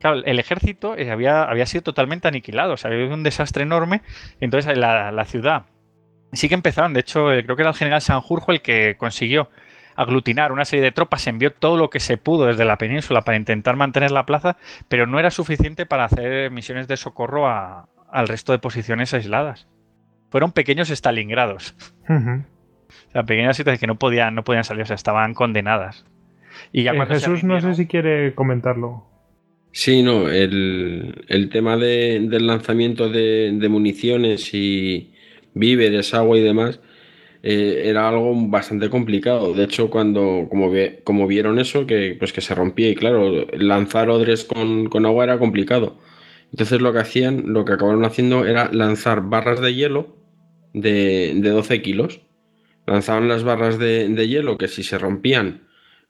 [0.00, 3.62] Claro, el ejército eh, había, había, sido totalmente aniquilado, o sea, había habido un desastre
[3.62, 4.00] enorme.
[4.40, 5.66] Entonces la, la ciudad
[6.32, 9.50] sí que empezaron, de hecho, eh, creo que era el general Sanjurjo el que consiguió
[9.94, 13.36] aglutinar una serie de tropas, envió todo lo que se pudo desde la península para
[13.36, 14.56] intentar mantener la plaza,
[14.88, 19.68] pero no era suficiente para hacer misiones de socorro al resto de posiciones aisladas.
[20.30, 21.76] Fueron pequeños Stalingrados.
[22.08, 26.06] O sea, pequeñas situaciones que no podían, no podían salir, o sea, estaban condenadas.
[26.72, 29.06] Y ya eh, Jesús, no sé si quiere comentarlo.
[29.72, 35.14] Sí, no, el, tema del lanzamiento de, de municiones y
[35.54, 36.80] víveres, agua y demás,
[37.42, 39.52] eh, era algo bastante complicado.
[39.54, 40.70] De hecho, cuando como,
[41.04, 45.38] como vieron eso, que, pues que se rompía y claro, lanzar odres con, agua era
[45.38, 45.98] complicado.
[46.52, 50.16] Entonces lo que hacían, lo que acabaron haciendo era lanzar barras de hielo
[50.72, 52.20] de, 12 kilos.
[52.86, 55.62] Lanzaban las barras de, hielo que si se rompían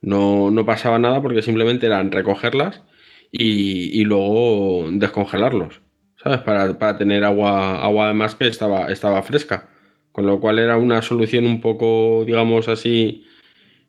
[0.03, 2.83] no, no, pasaba nada porque simplemente eran recogerlas
[3.31, 5.81] y, luego descongelarlos,
[6.23, 6.41] ¿sabes?
[6.41, 9.69] Para, para, tener agua, agua además que estaba, estaba fresca.
[10.13, 13.25] Con lo cual era una solución un poco, digamos así,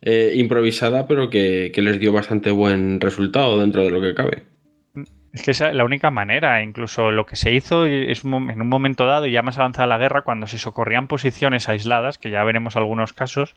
[0.06, 4.44] eh, improvisada, pero que, les dio bastante buen resultado dentro de lo que cabe.
[5.32, 9.06] Es que es la única manera, incluso lo que se hizo es en un momento
[9.06, 12.76] dado, y ya más avanzada la guerra, cuando se socorrían posiciones aisladas, que ya veremos
[12.76, 13.56] algunos casos,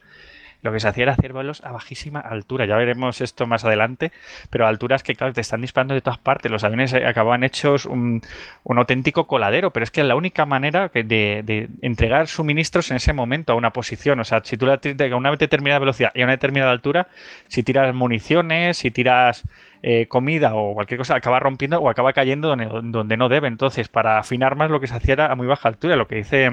[0.62, 2.66] lo que se hacía era hacer vuelos a bajísima altura.
[2.66, 4.12] Ya veremos esto más adelante,
[4.50, 6.50] pero a alturas que, claro, te están disparando de todas partes.
[6.50, 8.22] Los aviones acababan hechos un,
[8.64, 13.56] auténtico coladero, pero es que la única manera de, entregar suministros en ese momento a
[13.56, 16.70] una posición, o sea, si tú la a una determinada velocidad y a una determinada
[16.70, 17.08] altura,
[17.48, 19.44] si tiras municiones, si tiras
[19.82, 23.48] eh, comida o cualquier cosa, acaba rompiendo o acaba cayendo donde, no debe.
[23.48, 26.16] Entonces, para afinar más, lo que se hacía era a muy baja altura, lo que
[26.16, 26.50] dice,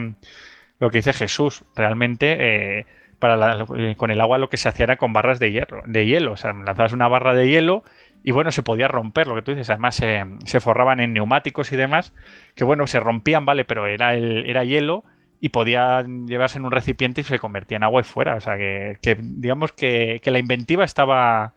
[0.80, 1.64] lo que dice Jesús.
[1.76, 2.38] Realmente.
[2.40, 2.86] Eh,
[3.24, 6.32] eh, con el agua lo que se hacía era con barras de hielo.
[6.32, 7.84] O sea, lanzabas una barra de hielo
[8.24, 9.70] y bueno, se podía romper, lo que tú dices.
[9.70, 12.14] Además, se forraban en neumáticos y demás,
[12.56, 15.04] que bueno, se rompían, vale, pero era, el, era hielo
[15.42, 18.36] y podía llevarse en un recipiente y se convertía en agua y fuera.
[18.36, 21.54] O sea, que, digamos que, la inventiva estaba,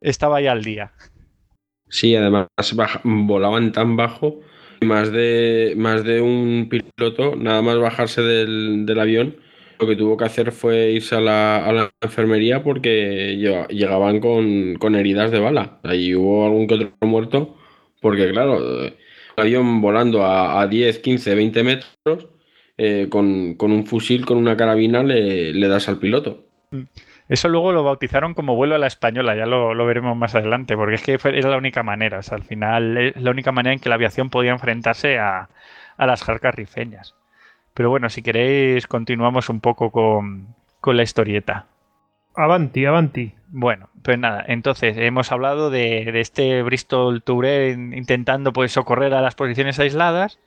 [0.00, 0.92] estaba ahí al día.
[1.90, 2.48] Sí, además
[3.04, 4.40] volaban tan bajo,
[4.80, 9.36] más de, más de un piloto, nada más bajarse del avión,
[9.78, 13.36] lo que tuvo que hacer fue irse a la, enfermería porque
[13.70, 15.78] llegaban con, heridas de bala.
[15.82, 17.56] Ahí hubo algún que otro muerto,
[18.00, 18.94] porque claro, el
[19.36, 22.28] avión volando a, 10, 15, 20 metros,
[22.76, 26.44] eh, con, un fusil, con una carabina, le, das al piloto.
[27.28, 30.94] Eso luego lo bautizaron como vuelo a la española, ya lo, veremos más adelante, porque
[30.94, 33.96] es que era la única manera, al final es la única manera en que la
[33.96, 35.50] aviación podía enfrentarse a,
[35.96, 37.17] a las jarcas rifeñas.
[37.78, 40.52] Pero bueno, si queréis, continuamos un poco con,
[40.84, 41.66] la historieta.
[42.34, 43.34] Avanti, avanti.
[43.50, 49.36] Bueno, pues nada, entonces hemos hablado de, este Bristol Touré intentando pues socorrer a las
[49.36, 50.40] posiciones aisladas.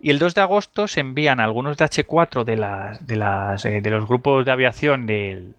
[0.00, 3.82] Y el 2 de agosto se envían algunos de H4 de, las, de, las, eh,
[3.82, 5.54] de los grupos de aviación del,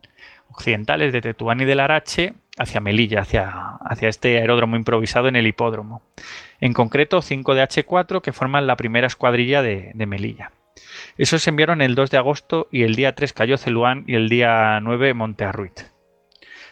[0.50, 3.52] occidentales de Tetuán y del Arache hacia Melilla, hacia,
[3.82, 6.02] hacia este aeródromo improvisado en el hipódromo.
[6.60, 10.50] En concreto, 5 de H4 que forman la primera escuadrilla de, de Melilla.
[11.18, 14.30] Esos se enviaron el 2 de agosto y el día 3 cayó Celuán y el
[14.30, 15.82] día 9 Montearruit.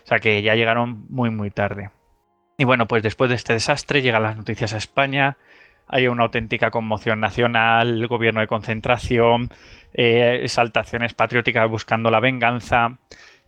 [0.04, 1.92] O sea que ya llegaron muy muy tarde.
[2.58, 5.38] Y bueno, pues después de este desastre llegan las noticias a España,
[5.88, 9.50] hay una auténtica conmoción nacional, el gobierno de concentración,
[9.94, 12.98] eh, exaltaciones patrióticas buscando la venganza.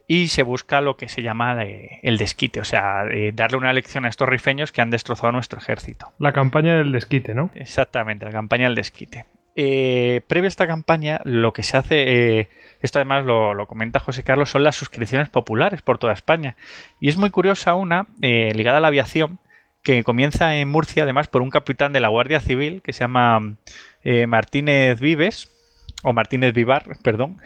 [0.05, 3.71] y se busca lo que se llama eh, el desquite, o sea, eh, darle una
[3.71, 6.11] lección a estos rifeños que han destrozado nuestro ejército.
[6.19, 7.51] La campaña del desquite, ¿no?
[7.55, 9.25] Exactamente, la campaña del desquite.
[9.55, 12.49] Eh, previo a esta campaña, lo que se hace,
[12.81, 16.55] esto además lo, comenta José Carlos, son las suscripciones populares por toda España.
[16.99, 19.39] Y es muy curiosa una ligada a la aviación,
[19.83, 23.55] que comienza en Murcia, además, por un capitán de la Guardia Civil que se llama
[24.27, 25.51] Martínez Vives,
[26.03, 27.41] o Martínez Vivar, perdón,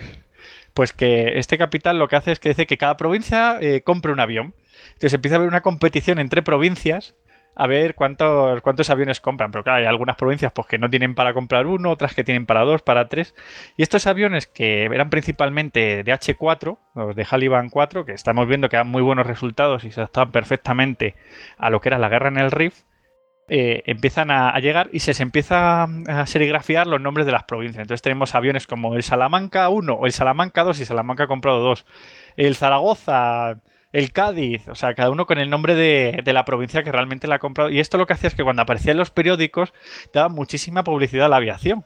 [0.73, 4.11] pues que este capital lo que hace es que dice que cada provincia eh, compre
[4.11, 4.53] un avión.
[4.89, 7.15] Entonces empieza a haber una competición entre provincias
[7.57, 9.51] a ver cuántos, cuántos aviones compran.
[9.51, 12.45] Pero claro, hay algunas provincias pues, que no tienen para comprar uno, otras que tienen
[12.45, 13.33] para dos, para tres.
[13.75, 18.69] Y estos aviones que eran principalmente de H4, los de Haliban 4, que estamos viendo
[18.69, 21.15] que dan muy buenos resultados y se adaptaban perfectamente
[21.57, 22.83] a lo que era la guerra en el Rif,
[23.49, 27.81] eh, empiezan a, llegar y se, se empieza a serigrafiar los nombres de las provincias.
[27.81, 31.61] Entonces tenemos aviones como el Salamanca 1 o el Salamanca 2 y Salamanca ha comprado
[31.61, 31.85] 2.
[32.35, 33.61] El Zaragoza,
[33.91, 37.35] el Cádiz, o sea, cada uno con el nombre de, la provincia que realmente la
[37.35, 37.69] ha comprado.
[37.69, 39.73] Y esto lo que hacía es que cuando aparecía en los periódicos
[40.13, 41.85] daba muchísima publicidad a la aviación.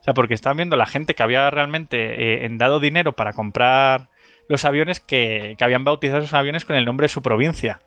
[0.00, 4.08] O sea, porque estaban viendo la gente que había realmente eh, dado dinero para comprar
[4.48, 7.80] los aviones que, que habían bautizado esos aviones con el nombre de su provincia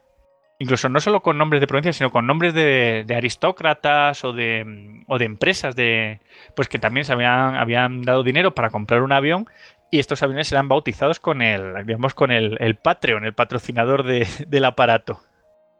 [0.62, 5.18] incluso no solo con nombres de provincias, sino con nombres de, aristócratas o de, o
[5.18, 6.20] de, empresas de
[6.56, 9.48] pues que también se habían, habían, dado dinero para comprar un avión
[9.92, 14.66] y estos aviones eran bautizados con el, digamos, con el, el Patreon, el patrocinador del
[14.66, 15.20] aparato.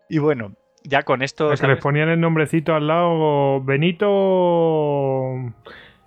[0.10, 0.54] Y bueno,
[0.84, 1.50] ya con esto...
[1.56, 5.36] que les ponían el nombrecito al lado Benito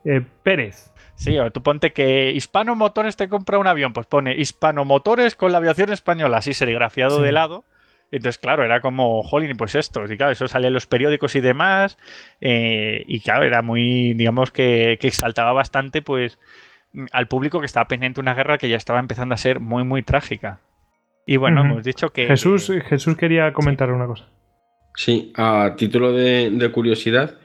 [0.05, 0.93] eh, Pérez.
[1.17, 5.37] Sí, o tú ponte que Hispano Motores te compra un avión, pues pone Hispano Motores
[5.37, 7.65] con la aviación española, así serigrafiado de lado
[8.17, 10.05] entonces, claro, era como, jolín, pues esto.
[10.05, 11.99] Y claro, eso salía en los periódicos y demás.
[12.41, 16.39] Eh, y claro, era muy, digamos que, que exaltaba bastante, pues,
[17.13, 19.85] al público que estaba pendiente de una guerra que ya estaba empezando a ser muy,
[19.85, 20.61] muy trágica.
[21.27, 22.27] Y bueno, hemos dicho que.
[22.27, 24.29] Jesús, Jesús quería comentar una cosa.
[24.97, 27.39] Sí, a título de, curiosidad,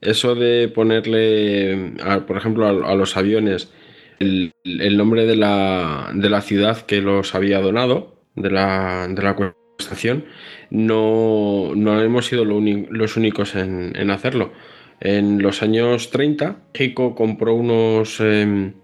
[0.00, 1.94] eso de ponerle,
[2.26, 3.72] por ejemplo, a, los aviones
[4.18, 4.52] el,
[4.96, 10.26] nombre de la, de la, ciudad que los había donado, de la, de la estación,
[10.70, 14.52] no, no hemos sido los únicos en, hacerlo.
[15.00, 18.74] En los años 30, México compró unos, em,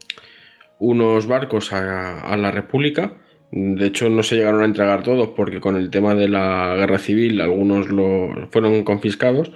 [0.79, 3.15] unos barcos a, la República.
[3.53, 6.99] De hecho, no se llegaron a entregar todos porque con el tema de la guerra
[6.99, 9.53] civil algunos lo, fueron confiscados.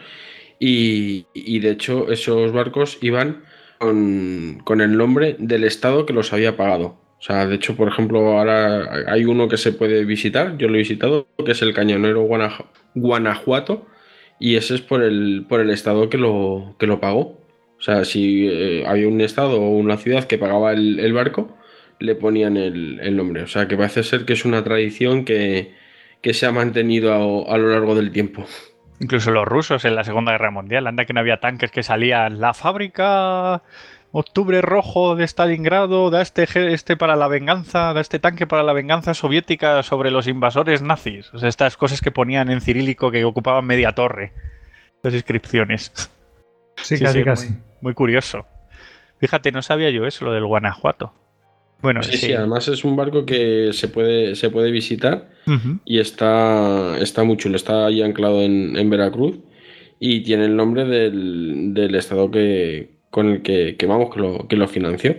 [0.58, 1.26] Y,
[1.60, 3.44] de hecho, esos barcos iban
[3.78, 6.96] con, con el nombre del Estado que los había pagado.
[7.24, 10.74] O sea, de hecho, por ejemplo, ahora hay uno que se puede visitar, yo lo
[10.74, 12.28] he visitado, que es el Cañonero
[12.94, 13.86] Guanajuato,
[14.38, 17.40] y ese es por el, por el estado que lo, que lo pagó.
[17.78, 21.56] O sea, si eh, había un estado o una ciudad que pagaba el, barco,
[21.98, 23.42] le ponían el, nombre.
[23.42, 25.72] O sea, que parece ser que es una tradición que,
[26.22, 28.46] se ha mantenido a, a, lo largo del tiempo.
[29.00, 32.40] Incluso los rusos en la Segunda Guerra Mundial, anda que no había tanques que salían
[32.40, 33.62] la fábrica
[34.16, 38.72] Octubre Rojo de Stalingrado da este, este para la venganza, da este tanque para la
[38.72, 41.34] venganza soviética sobre los invasores nazis.
[41.34, 44.32] O sea, estas cosas que ponían en cirílico que ocupaban media torre.
[45.02, 45.90] Las inscripciones.
[46.76, 47.54] Sí, casi, casi.
[47.80, 48.46] Muy, curioso.
[49.18, 51.12] Fíjate, no sabía yo eso, lo del Guanajuato.
[51.82, 55.28] Bueno, sí, sí, además es un barco que se puede, se puede visitar
[55.84, 57.56] y está, está muy chulo.
[57.56, 59.40] Está ahí anclado en, Veracruz
[59.98, 64.66] y tiene el nombre del estado que, con el que, vamos, que lo, que lo
[64.66, 65.14] financió.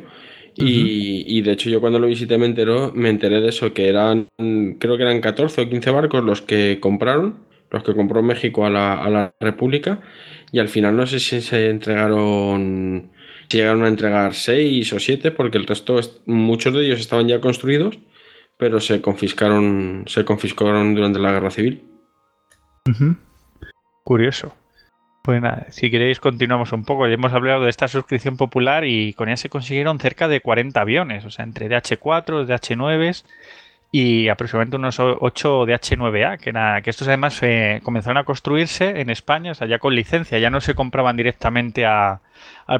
[0.57, 4.27] y, de hecho yo cuando lo visité me, enteró, me enteré de eso, que eran,
[4.79, 7.39] creo que eran 14 o 15 barcos los que compraron,
[7.71, 10.01] los que compró México a la, a la República,
[10.51, 13.11] y al final no sé si se entregaron,
[13.47, 17.39] si llegaron a entregar 6 o 7, porque el resto, muchos de ellos estaban ya
[17.39, 17.97] construidos,
[18.57, 21.81] pero se confiscaron, se confiscaron durante la Guerra Civil.
[24.03, 24.53] Curioso.
[25.25, 27.07] Pues nada, si queréis continuamos un poco.
[27.07, 30.79] Ya hemos hablado de esta suscripción popular y con ella se consiguieron cerca de 40
[30.79, 33.23] aviones, o sea, entre DH4, DH9
[33.91, 39.09] y aproximadamente unos 8 DH9A, que, era, que estos además eh, comenzaron a construirse en
[39.09, 42.19] España, o sea, ya con licencia, ya no se compraban directamente al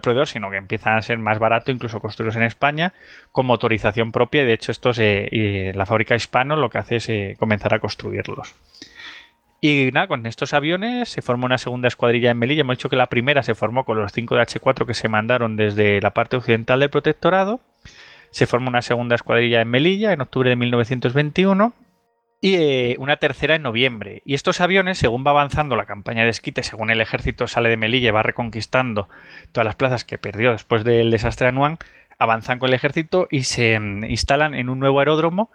[0.03, 2.93] proveedor, sino que empiezan a ser más barato incluso construirlos en España
[3.31, 4.43] con motorización propia.
[4.43, 7.73] Y de hecho, estos, eh, y la fábrica hispano lo que hace es eh, comenzar
[7.73, 8.53] a construirlos.
[9.61, 12.61] Y nada, con estos aviones se forma una segunda escuadrilla en Melilla.
[12.61, 15.55] Hemos dicho que la primera se formó con los 5 de H4 que se mandaron
[15.55, 17.61] desde la parte occidental del protectorado.
[18.31, 21.73] Se forma una segunda escuadrilla en Melilla en octubre de 1921
[22.41, 24.21] y eh, una tercera en noviembre.
[24.25, 27.77] Y estos aviones, según va avanzando la campaña de esquite, según el ejército sale de
[27.77, 29.09] Melilla y va reconquistando
[29.51, 31.79] todas las plazas que perdió después del desastre de Anuán,
[32.19, 35.49] avanzan con el ejército y se mm, instalan en un nuevo aeródromo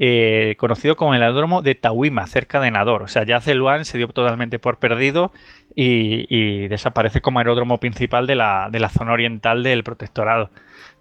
[0.00, 3.02] eh, conocido como el aeródromo de Tawima, cerca de Nador.
[3.02, 5.32] O sea, ya Celuán se dio totalmente por perdido
[5.74, 10.50] y, desaparece como aeródromo principal de la, de la, zona oriental del protectorado,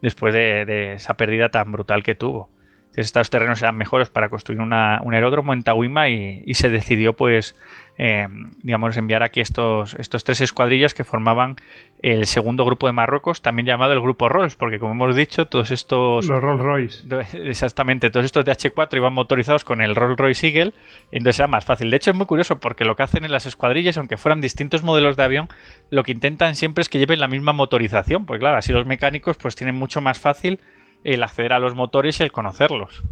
[0.01, 2.49] después de, esa pérdida tan brutal que tuvo.
[2.95, 7.55] estos terrenos eran mejores para construir un aeródromo en Tawima y, y se decidió pues
[7.97, 8.27] eh,
[8.61, 11.55] digamos, enviar aquí estos, estos tres escuadrillas que formaban
[12.03, 15.71] el segundo grupo de Marruecos, también llamado el grupo Rolls, porque como hemos dicho, todos
[15.71, 16.27] estos...
[16.27, 17.03] Los Rolls Royce.
[17.49, 20.73] Exactamente, todos estos de H4 iban motorizados con el Rolls Royce Eagle,
[21.11, 21.89] entonces era más fácil.
[21.89, 24.83] De hecho, es muy curioso porque lo que hacen en las escuadrillas, aunque fueran distintos
[24.83, 25.47] modelos de avión,
[25.89, 29.37] lo que intentan siempre es que lleven la misma motorización, porque claro, así los mecánicos
[29.37, 30.59] pues tienen mucho más fácil
[31.03, 33.03] el acceder a los motores y el conocerlos.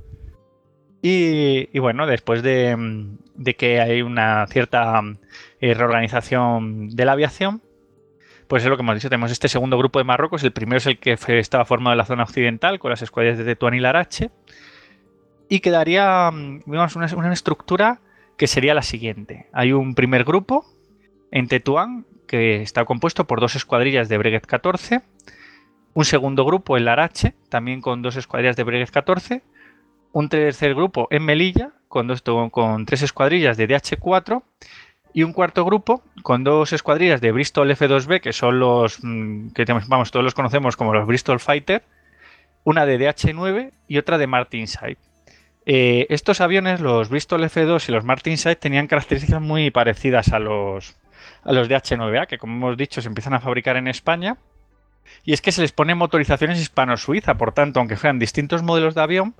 [1.07, 2.75] Y, bueno, después de,
[3.59, 5.03] que hay una cierta
[5.61, 7.61] eh, reorganización de la aviación,
[8.47, 10.87] pues es lo que hemos dicho, tenemos este segundo grupo de Marruecos, el primero es
[10.87, 14.31] el que estaba formado en la zona occidental con las escuadrillas de Tetuán y Larache,
[15.47, 16.31] y quedaría
[16.65, 17.99] digamos, una, estructura
[18.35, 19.45] que sería la siguiente.
[19.53, 20.65] Hay un primer grupo
[21.29, 25.03] en Tetuán que está compuesto por dos escuadrillas de Breguet 14,
[25.93, 29.43] un segundo grupo en Larache, también con dos escuadrillas de Breguet 14,
[30.15, 34.43] un tercer grupo en Melilla, con, dos, con tres escuadrillas de DH4,
[35.13, 39.65] y un cuarto grupo con dos escuadrillas de Bristol F2B, que son los mm, que
[39.65, 41.83] vamos, todos los conocemos como los Bristol Fighter,
[42.63, 44.97] una de DH9 y otra de Martinsyde.
[45.65, 50.95] Eh, estos aviones, los Bristol F2 y los Martinsyde, tenían características muy parecidas a los,
[51.43, 54.37] a los DH9A, que como hemos dicho se empiezan a fabricar en España.
[55.25, 59.01] Y es que se les pone motorizaciones hispano-suiza, por tanto, aunque fueran distintos modelos de
[59.01, 59.35] avión,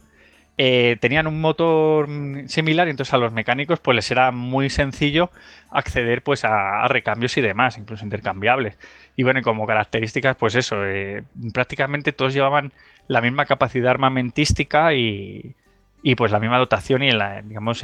[0.58, 2.08] eh, tenían un motor
[2.48, 5.30] similar y entonces a los mecánicos pues les era muy sencillo
[5.70, 8.78] acceder pues a, recambios y demás, incluso intercambiables.
[9.18, 11.24] Y bueno, como características pues eso, eh,
[11.54, 12.72] prácticamente todos llevaban
[13.08, 15.56] la misma capacidad armamentística y,
[16.16, 17.84] pues la misma dotación y en la, digamos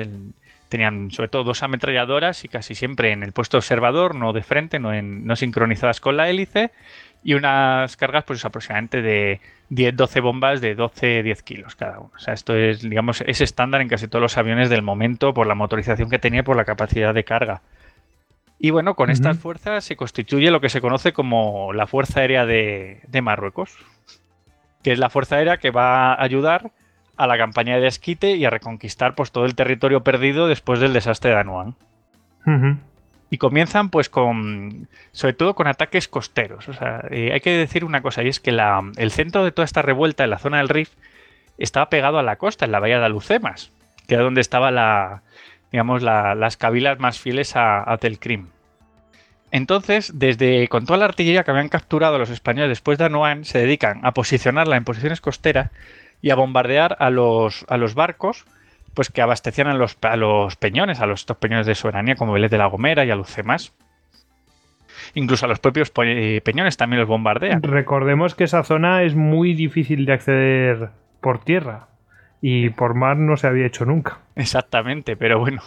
[0.69, 4.79] tenían sobre todo dos ametralladoras y casi siempre en el puesto observador, no de frente,
[4.79, 6.71] no, no sincronizadas con la hélice
[7.23, 9.39] y unas cargas pues aproximadamente de
[9.69, 12.11] 10-12 bombas de 12-10 kilos cada uno.
[12.15, 15.47] O sea, esto es, digamos, es estándar en casi todos los aviones del momento por
[15.47, 17.61] la motorización que tenía y por la capacidad de carga.
[18.63, 22.45] Y bueno, con estas fuerzas se constituye lo que se conoce como la Fuerza Aérea
[22.45, 23.75] de, Marruecos,
[24.83, 26.69] que es la Fuerza Aérea que va a ayudar
[27.17, 30.93] a la campaña de esquite y a reconquistar pues, todo el territorio perdido después del
[30.93, 31.75] desastre de Anuán.
[33.31, 36.67] Y comienzan pues con, sobre todo con ataques costeros.
[36.67, 39.51] O sea, eh, hay que decir una cosa, y es que la, el centro de
[39.51, 40.89] toda esta revuelta en la zona del Rif
[41.57, 43.71] estaba pegado a la costa, en la bahía de Alucemas,
[44.05, 45.21] que era donde estaban la,
[45.71, 48.47] digamos, las cabilas más fieles a, a Telcrim.
[49.49, 53.59] Entonces, desde con toda la artillería que habían capturado los españoles después de Anuán, se
[53.59, 55.71] dedican a posicionarla en posiciones costeras
[56.21, 58.45] y a bombardear a los, a los barcos
[58.93, 62.51] pues que abastecían a los, los peñones, a los estos peñones de soberanía como Vélez
[62.51, 63.73] de la Gomera y a los demás.
[65.13, 67.63] Incluso a los propios eh, peñones también los bombardean.
[67.63, 70.89] Recordemos que esa zona es muy difícil de acceder
[71.21, 71.87] por tierra
[72.41, 74.19] y por mar no se había hecho nunca.
[74.35, 75.61] Exactamente, pero bueno.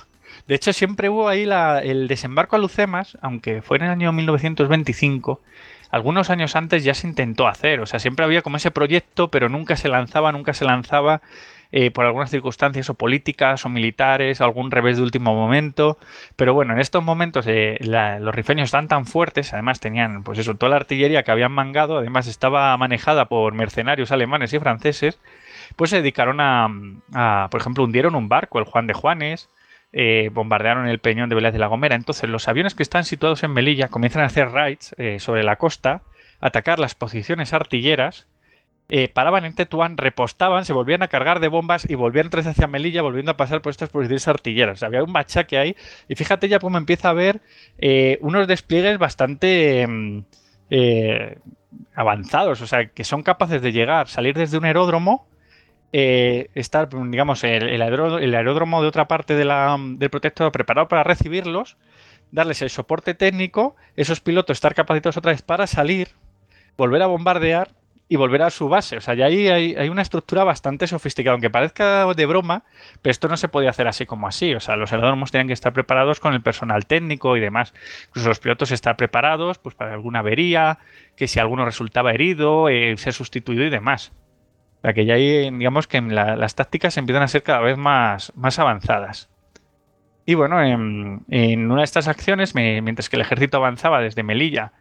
[0.47, 1.49] De hecho, siempre hubo ahí
[1.83, 5.41] el desembarco a Lucemas, aunque fue en el año 1925.
[5.91, 9.49] Algunos años antes ya se intentó hacer, o sea, siempre había como ese proyecto, pero
[9.49, 11.23] nunca se lanzaba, nunca se lanzaba
[11.73, 15.99] eh, por algunas circunstancias o políticas o militares, algún revés de último momento.
[16.37, 20.55] Pero bueno, en estos momentos eh, los rifeños están tan fuertes, además tenían pues eso,
[20.55, 25.19] toda la artillería que habían mangado, además estaba manejada por mercenarios alemanes y franceses,
[25.77, 29.51] pues se dedicaron a, por ejemplo, hundieron un barco, el Juan de Juanes,
[29.93, 31.95] eh, bombardearon el peñón de Vélez de la Gomera.
[31.95, 36.03] Entonces, los aviones que están situados en Melilla comienzan a hacer raids sobre la costa,
[36.41, 38.27] atacar las posiciones artilleras
[38.91, 42.67] eh, paraban en Tetuán, repostaban, se volvían a cargar de bombas y volvían vez hacia
[42.67, 44.83] Melilla, volviendo a pasar por estas posiciones artilleras.
[44.83, 45.75] había un machaque ahí.
[46.09, 47.41] Y fíjate ya cómo empieza a haber
[47.79, 50.19] eh, unos despliegues bastante mm,
[50.71, 51.39] eh,
[51.95, 55.29] avanzados, o sea, que son capaces de llegar, salir desde un aeródromo,
[55.93, 61.77] estar, digamos, el, aeródromo, de otra parte del protector preparado para recibirlos,
[62.33, 66.09] darles el soporte técnico, esos pilotos estar capacitados otra vez para salir,
[66.77, 67.71] volver a bombardear
[68.09, 68.97] y volver a su base.
[68.97, 72.65] O sea, ya ahí hay, una estructura bastante sofisticada, aunque parezca de broma,
[73.03, 74.55] pero esto no se podía hacer así como así.
[74.55, 77.73] O sea, los aeródromos tenían que estar preparados con el personal técnico y demás.
[78.09, 80.79] Incluso los pilotos estar preparados pues para alguna avería,
[81.17, 84.13] que si alguno resultaba herido, eh, ser sustituido y demás.
[84.79, 88.33] O sea, que ya ahí, digamos que las tácticas empiezan a ser cada vez más,
[88.37, 89.31] más avanzadas.
[90.27, 94.73] Y bueno, en, una de estas acciones, mientras que el ejército avanzaba desde Melilla,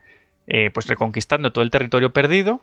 [0.47, 2.61] eh, pues reconquistando todo el territorio perdido,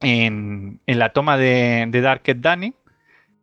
[0.00, 2.74] en, la toma de, de Darket Dani,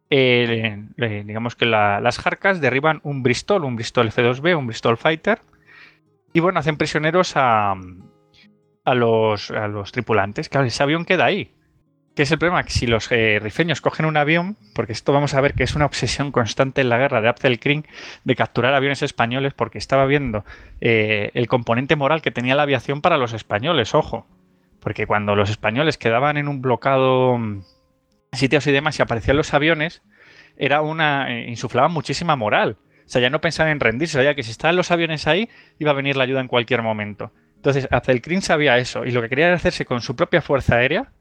[0.09, 0.85] eh,
[1.25, 5.41] digamos que las jarcas derriban un Bristol, un Bristol F2B, un Bristol Fighter,
[6.33, 7.75] y bueno, hacen prisioneros a,
[8.85, 10.49] a, los, a los tripulantes.
[10.49, 11.51] Claro, ese avión queda ahí.
[12.15, 12.63] ¿Qué es el problema?
[12.63, 15.73] Que si los eh, rifeños cogen un avión, porque esto vamos a ver que es
[15.75, 17.83] una obsesión constante en la guerra de Abdelkrim
[18.23, 20.45] de capturar aviones españoles, porque estaba viendo
[20.79, 24.27] eh, el componente moral que tenía la aviación para los españoles, ojo.
[24.83, 27.63] Porque cuando los españoles quedaban en un blocado mm,
[28.33, 30.03] sitios y demás y aparecían los aviones,
[30.57, 31.31] era una.
[31.31, 32.77] Eh, insuflaban muchísima moral.
[33.05, 35.49] O sea, ya no pensaban en rendirse, sabía que si estaban los aviones ahí,
[35.79, 37.31] iba a venir la ayuda en cualquier momento.
[37.55, 41.11] Entonces, Abdelkrim sabía eso, y lo que quería era hacerse con su propia fuerza aérea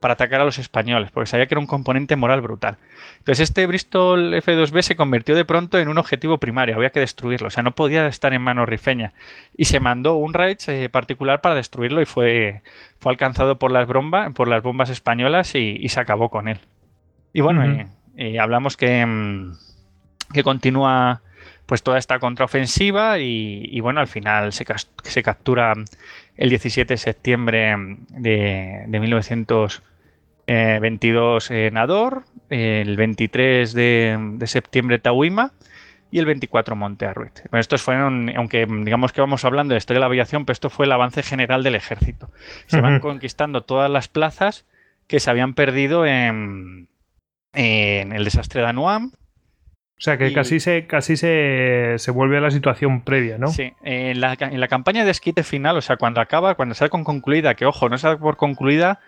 [0.00, 2.78] para atacar a los españoles, porque sabía que era un componente moral brutal.
[3.18, 7.48] Entonces este Bristol F2B se convirtió de pronto en un objetivo primario, había que destruirlo,
[7.48, 9.12] o sea, no podía estar en manos rifeña.
[9.56, 12.62] Y se mandó un raid eh, particular para destruirlo y fue,
[12.98, 13.86] fue alcanzado por las,
[14.34, 16.58] por las bombas españolas y, se acabó con él.
[17.32, 17.86] Y bueno, eh,
[18.16, 19.52] eh, hablamos que, mm,
[20.32, 21.20] que continúa
[21.66, 24.66] pues toda esta contraofensiva y, bueno, al final se,
[25.04, 25.74] se, captura
[26.36, 27.76] el 17 de septiembre
[28.08, 29.80] de, de 1900
[30.54, 35.52] 22 en Ador, el 23 de, septiembre Tauima
[36.10, 37.06] y el 24 Monte.
[37.06, 40.68] Bueno, estos fueron, aunque digamos que vamos hablando de historia de la aviación, pero esto
[40.68, 42.30] fue el avance general del ejército.
[42.66, 44.66] Se van conquistando todas las plazas
[45.06, 46.88] que se habían perdido en,
[47.52, 49.12] el desastre de Anuam.
[49.12, 53.48] O sea que casi, se, casi se, vuelve a la situación previa, ¿no?
[53.48, 56.88] Sí, en la, en la campaña de esquite final, o sea, cuando acaba, cuando sale
[56.88, 59.00] con concluida, que ojo, no se da por concluida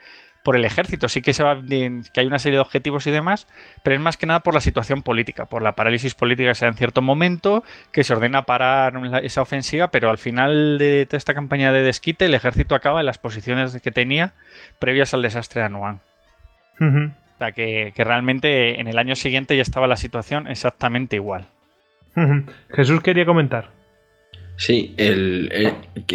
[0.42, 1.08] por el ejército.
[1.08, 3.46] Sí que, se va, que hay una serie de objetivos y demás,
[3.82, 6.64] pero es más que nada por la situación política, por la parálisis política que se
[6.64, 11.18] da en cierto momento, que se ordena parar esa ofensiva, pero al final de toda
[11.18, 14.32] esta campaña de desquite, el ejército acaba en las posiciones que tenía
[14.78, 16.00] previas al desastre de Anuán.
[16.80, 21.46] O sea, que, realmente en el año siguiente ya estaba la situación exactamente igual.
[22.70, 23.70] Jesús quería comentar.
[24.56, 25.50] Sí, el,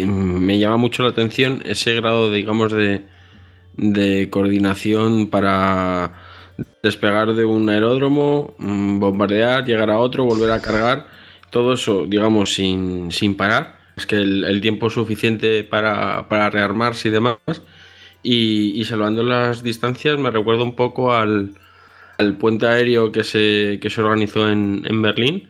[0.06, 3.02] me llama mucho la atención ese grado, digamos, de,
[3.78, 6.12] de coordinación para
[6.82, 11.06] despegar de un aeródromo, mm, bombardear, llegar a otro, volver a cargar,
[11.50, 13.78] todo eso, digamos, sin, parar.
[13.96, 17.38] Es que el, tiempo suficiente para, rearmarse y demás.
[18.22, 21.54] Y, salvando las distancias, me recuerdo un poco al,
[22.38, 25.48] puente aéreo que se, se organizó en, Berlín,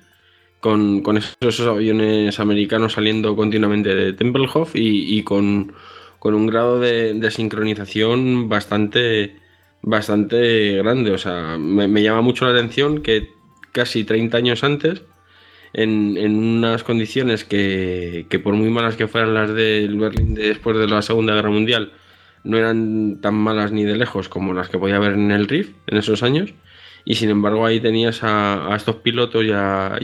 [0.60, 5.72] con, esos, aviones americanos saliendo continuamente de Tempelhof y con
[6.18, 9.36] con un grado de, sincronización bastante,
[9.82, 11.12] bastante grande.
[11.12, 13.30] O sea, me, llama mucho la atención que
[13.72, 15.02] casi 30 años antes,
[15.72, 21.02] en, unas condiciones que, por muy malas que fueran las del Berlín después de la
[21.02, 21.92] Segunda Guerra Mundial,
[22.44, 25.72] no eran tan malas ni de lejos como las que podía haber en el RIF
[25.86, 26.54] en esos años.
[27.04, 29.52] Y sin embargo ahí tenías a, estos pilotos y, y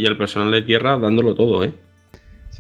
[0.07, 1.73] al personal de tierra dándolo todo, ¿eh?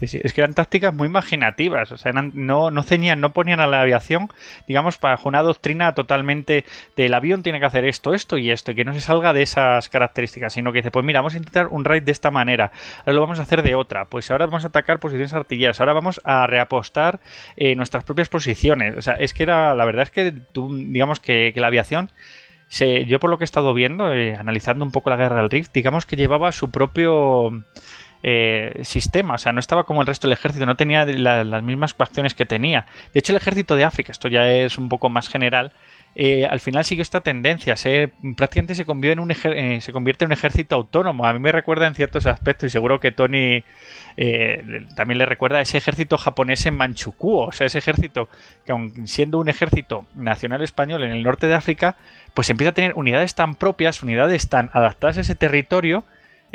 [0.04, 4.28] Es que eran tácticas muy imaginativas, o sea, no, no ponían a la aviación,
[4.66, 6.64] digamos, bajo una doctrina totalmente
[6.96, 9.42] del avión tiene que hacer esto, esto y esto, y que no se salga de
[9.42, 12.72] esas características, sino que dice, pues mira, vamos a intentar un raid de esta manera,
[13.00, 15.92] ahora lo vamos a hacer de otra, pues ahora vamos a atacar posiciones artilleras, ahora
[15.92, 17.20] vamos a reapostar
[17.56, 21.20] eh, nuestras propias posiciones, o sea, es que era, la verdad es que tú, digamos
[21.20, 22.10] que, la aviación...
[23.06, 25.72] Yo por lo que he estado viendo, eh, analizando un poco la guerra del Rift,
[25.72, 27.64] digamos que llevaba su propio
[28.26, 31.92] eh, sistema, o sea, no estaba como el resto del ejército, no tenía las mismas
[31.92, 32.86] coacciones que tenía.
[33.12, 35.72] De hecho, el ejército de África, esto ya es un poco más general,
[36.14, 40.24] eh, al final sigue esta tendencia, se, prácticamente se convierte, en un eh, se convierte
[40.24, 41.26] en un ejército autónomo.
[41.26, 43.62] A mí me recuerda en ciertos aspectos, y seguro que Tony
[44.96, 48.30] también le recuerda a ese ejército japonés en Manchukuo, o sea, ese ejército
[48.64, 51.96] que aun siendo un ejército nacional español en el norte de África,
[52.32, 56.04] pues empieza a tener unidades tan propias, unidades tan adaptadas a ese territorio,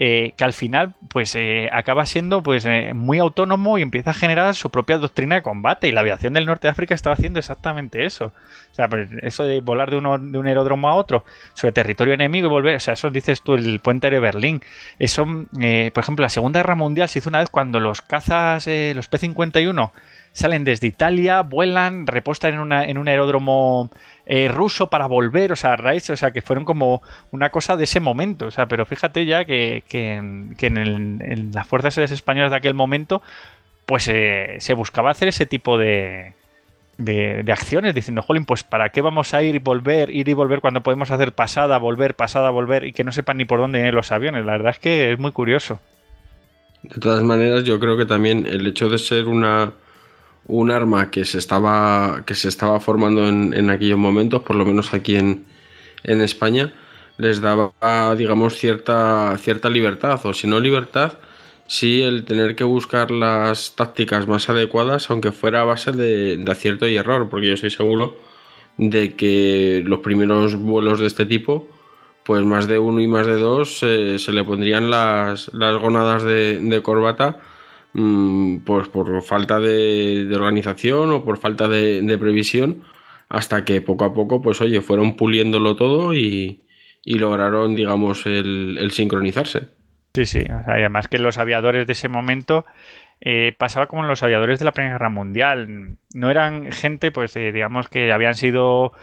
[0.02, 4.14] eh, que al final pues eh, acaba siendo pues eh, muy autónomo y empieza a
[4.14, 5.90] generar su propia doctrina de combate.
[5.90, 8.28] Y la aviación del norte de África estaba haciendo exactamente eso.
[8.72, 12.14] O sea pues, eso de volar de, uno, de un aeródromo a otro sobre territorio
[12.14, 14.62] enemigo y volver o sea eso dices tú el puente de Berlín.
[15.00, 19.10] Eso por ejemplo la segunda guerra mundial se hizo una vez cuando los cazas los
[19.10, 19.92] P-51
[20.32, 23.90] salen desde Italia vuelan repostan en, una, en un aeródromo
[24.32, 27.02] eh, ruso para volver, o sea, o sea, que fueron como
[27.32, 32.52] una cosa de ese momento, o sea, pero fíjate ya que, en, las fuerzas españolas
[32.52, 33.24] de aquel momento,
[33.88, 36.34] pues eh, se buscaba hacer ese tipo de,
[37.00, 40.62] de, acciones, diciendo, jolín, pues ¿para qué vamos a ir y volver, ir y volver
[40.62, 43.96] cuando podemos hacer pasada, volver, pasada, volver y que no sepan ni por dónde ir
[43.96, 44.46] los aviones?
[44.46, 45.80] La verdad es que es muy curioso.
[46.84, 49.74] De todas maneras, yo creo que también el hecho de ser una
[50.50, 54.94] un arma que se estaba, que se estaba formando en, aquellos momentos, por lo menos
[54.94, 55.46] aquí en,
[56.04, 56.74] España,
[57.18, 61.14] les daba, digamos, cierta, cierta libertad, o si no libertad,
[61.68, 66.88] sí el tener que buscar las tácticas más adecuadas, aunque fuera a base de, acierto
[66.88, 68.18] y error, porque yo estoy seguro
[68.78, 71.68] de que los primeros vuelos de este tipo,
[72.24, 76.24] pues más de uno y más de dos eh, se le pondrían las, las gónadas
[76.24, 77.40] de, corbata
[77.94, 82.84] pues por falta de, organización o por falta de, previsión,
[83.30, 86.62] hasta que poco a poco, pues oye, fueron puliéndolo todo y,
[87.06, 89.70] lograron, digamos, el sincronizarse.
[90.14, 90.44] Sí, sí.
[90.50, 92.66] además que los aviadores de ese momento
[93.22, 95.98] eh, pasaba como los aviadores de la Primera Guerra Mundial.
[96.14, 98.94] No eran gente, pues, eh, digamos, que habían sido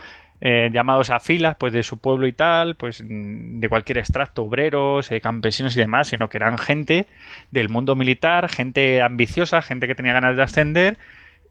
[0.41, 4.45] eh, llamados a filas, pues, de su pueblo y tal, pues, mm, de cualquier extracto,
[4.45, 7.07] obreros, campesinos y demás, sino que eran gente
[7.51, 10.99] del mundo militar, gente ambiciosa, gente que tenía ganas de ascender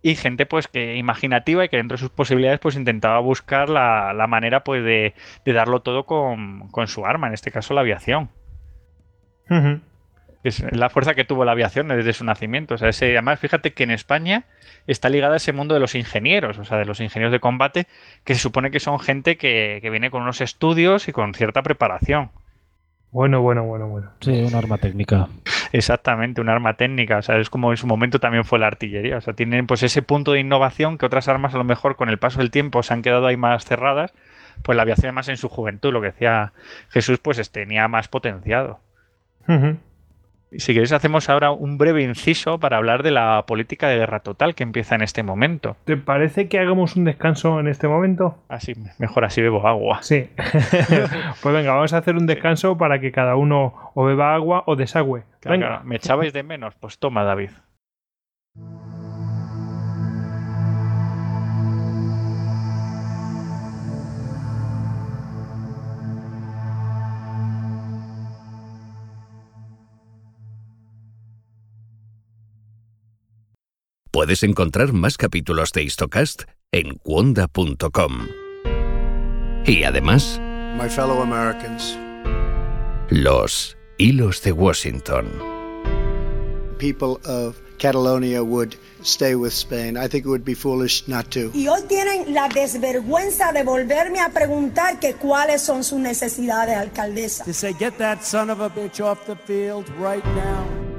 [0.01, 4.25] y gente, pues, que imaginativa y que dentro de sus posibilidades, pues, intentaba buscar la,
[4.27, 5.13] manera, pues, de,
[5.45, 8.29] darlo todo con, con su arma, en este caso la aviación.
[10.45, 12.75] Es la fuerza que tuvo la aviación desde su nacimiento.
[12.75, 14.43] O sea, ese, además, fíjate que en España
[14.85, 17.87] está ligada a ese mundo de los ingenieros, o sea, de los ingenieros de combate,
[18.23, 22.29] que se supone que son gente que, viene con unos estudios y con cierta preparación.
[23.09, 24.11] Bueno, bueno, bueno, bueno.
[24.19, 25.29] Sí, un arma técnica.
[25.71, 27.17] Exactamente, un arma técnica.
[27.17, 29.17] O sea, es como en su momento también fue la artillería.
[29.17, 32.09] O sea, tienen pues ese punto de innovación que otras armas a lo mejor con
[32.09, 34.13] el paso del tiempo se han quedado ahí más cerradas.
[34.61, 36.53] Pues la aviación más en su juventud, lo que decía
[36.89, 38.79] Jesús, pues tenía más potenciado.
[40.51, 44.55] Si queréis hacemos ahora un breve inciso para hablar de la política de guerra total
[44.55, 45.75] que empieza en este momento.
[45.85, 48.37] ¿Te parece que hagamos un descanso en este momento?
[48.47, 50.01] Así, mejor así bebo agua.
[50.01, 50.29] Sí.
[51.41, 54.75] pues venga, vamos a hacer un descanso para que cada uno o beba agua o
[54.75, 55.23] desagüe.
[55.43, 55.81] venga.
[55.83, 56.75] ¿Me echabais de menos?
[56.75, 57.49] Pues toma, David.
[74.15, 78.29] Puedes encontrar más capítulos de Histocast en cuonda.com.
[79.65, 80.39] Y además,
[80.81, 81.99] My fellow Americans,
[83.09, 85.25] los hilos de Washington.
[86.77, 89.97] People of Catalonia would stay with Spain.
[89.97, 91.51] I think it would be foolish not to.
[91.53, 97.43] Y hoy tienen la desvergüenza de volverme a preguntar que cuáles son sus necesidades, alcaldesa.
[97.43, 100.94] To say, get that son of a bitch off the field right now.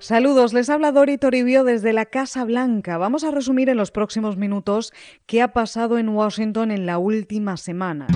[0.00, 2.96] Saludos, les habla Dori Toribio desde la Casa Blanca.
[2.96, 4.94] Vamos a resumir en los próximos minutos
[5.26, 8.06] qué ha pasado en Washington en la última semana.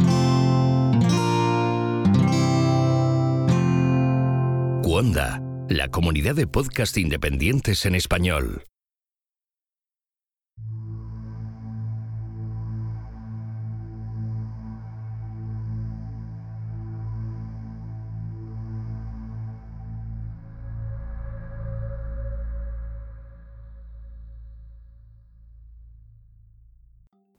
[4.83, 8.65] Cuonda, la comunidad de podcast independientes en español.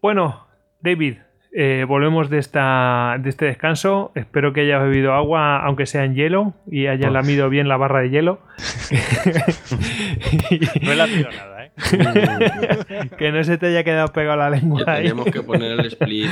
[0.05, 0.45] Bueno,
[0.81, 1.15] David,
[1.51, 4.11] eh, volvemos de, esta, de este descanso.
[4.13, 8.01] Espero que hayas bebido agua, aunque sea en hielo, y hayas lamido bien la barra
[8.01, 8.39] de hielo.
[10.83, 11.71] no he lamido nada, ¿eh?
[13.17, 14.85] que no se te haya quedado pegado la lengua.
[14.85, 16.29] tenemos que poner el split.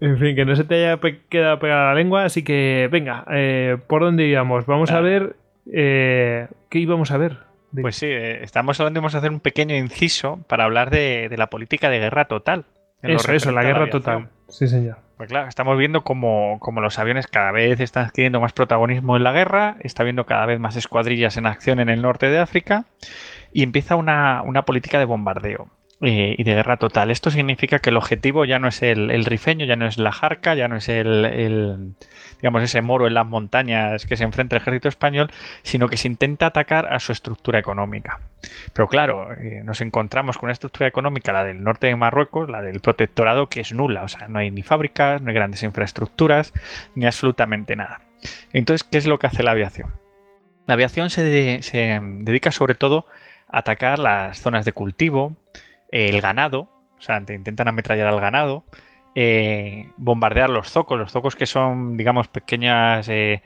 [0.00, 2.22] en fin, que no se te haya quedado pegada la lengua.
[2.22, 4.64] Así que, venga, eh, ¿por dónde íbamos?
[4.64, 5.34] Vamos a ver.
[5.72, 7.47] Eh, ¿Qué íbamos a ver?
[7.72, 11.48] Pues sí, eh, estamos hablando, vamos a hacer un pequeño inciso para hablar de, la
[11.48, 12.64] política de guerra total.
[13.02, 14.28] Eso, eso, la guerra total.
[14.48, 14.96] Sí, señor.
[15.18, 19.32] Pues claro, estamos viendo como, los aviones cada vez están adquiriendo más protagonismo en la
[19.32, 22.84] guerra, está viendo cada vez más escuadrillas en acción en el norte de África
[23.52, 25.68] y empieza una, política de bombardeo.
[26.00, 27.10] Eh, y de guerra total.
[27.10, 30.54] Esto significa que el objetivo ya no es el, rifeño, ya no es la jarca,
[30.54, 31.96] ya no es el,
[32.40, 35.28] digamos, ese moro en las montañas que se enfrenta el ejército español,
[35.62, 38.20] sino que se intenta atacar a su estructura económica.
[38.72, 42.62] Pero claro, eh, nos encontramos con una estructura económica, la del norte de Marruecos, la
[42.62, 44.04] del protectorado, que es nula.
[44.04, 46.52] O sea, no hay ni fábricas, no hay grandes infraestructuras,
[46.94, 48.02] ni absolutamente nada.
[48.52, 49.90] Entonces, ¿qué es lo que hace la aviación?
[50.68, 53.06] La aviación se dedica sobre todo
[53.48, 55.34] a atacar las zonas de cultivo,
[55.90, 58.64] el ganado, o sea, intentan ametrallar al ganado,
[59.14, 63.42] eh, bombardear los zocos, los zocos que son, digamos, pequeñas eh,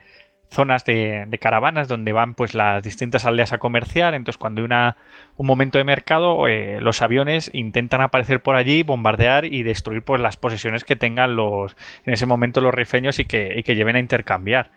[0.53, 4.13] zonas de, caravanas donde van pues las distintas aldeas a comerciar.
[4.13, 4.97] Entonces, cuando hay una,
[5.35, 10.21] un momento de mercado, eh, los aviones intentan aparecer por allí, bombardear y destruir pues
[10.21, 11.75] las posesiones que tengan los
[12.05, 14.71] en ese momento los rifeños y que, y que lleven a intercambiar.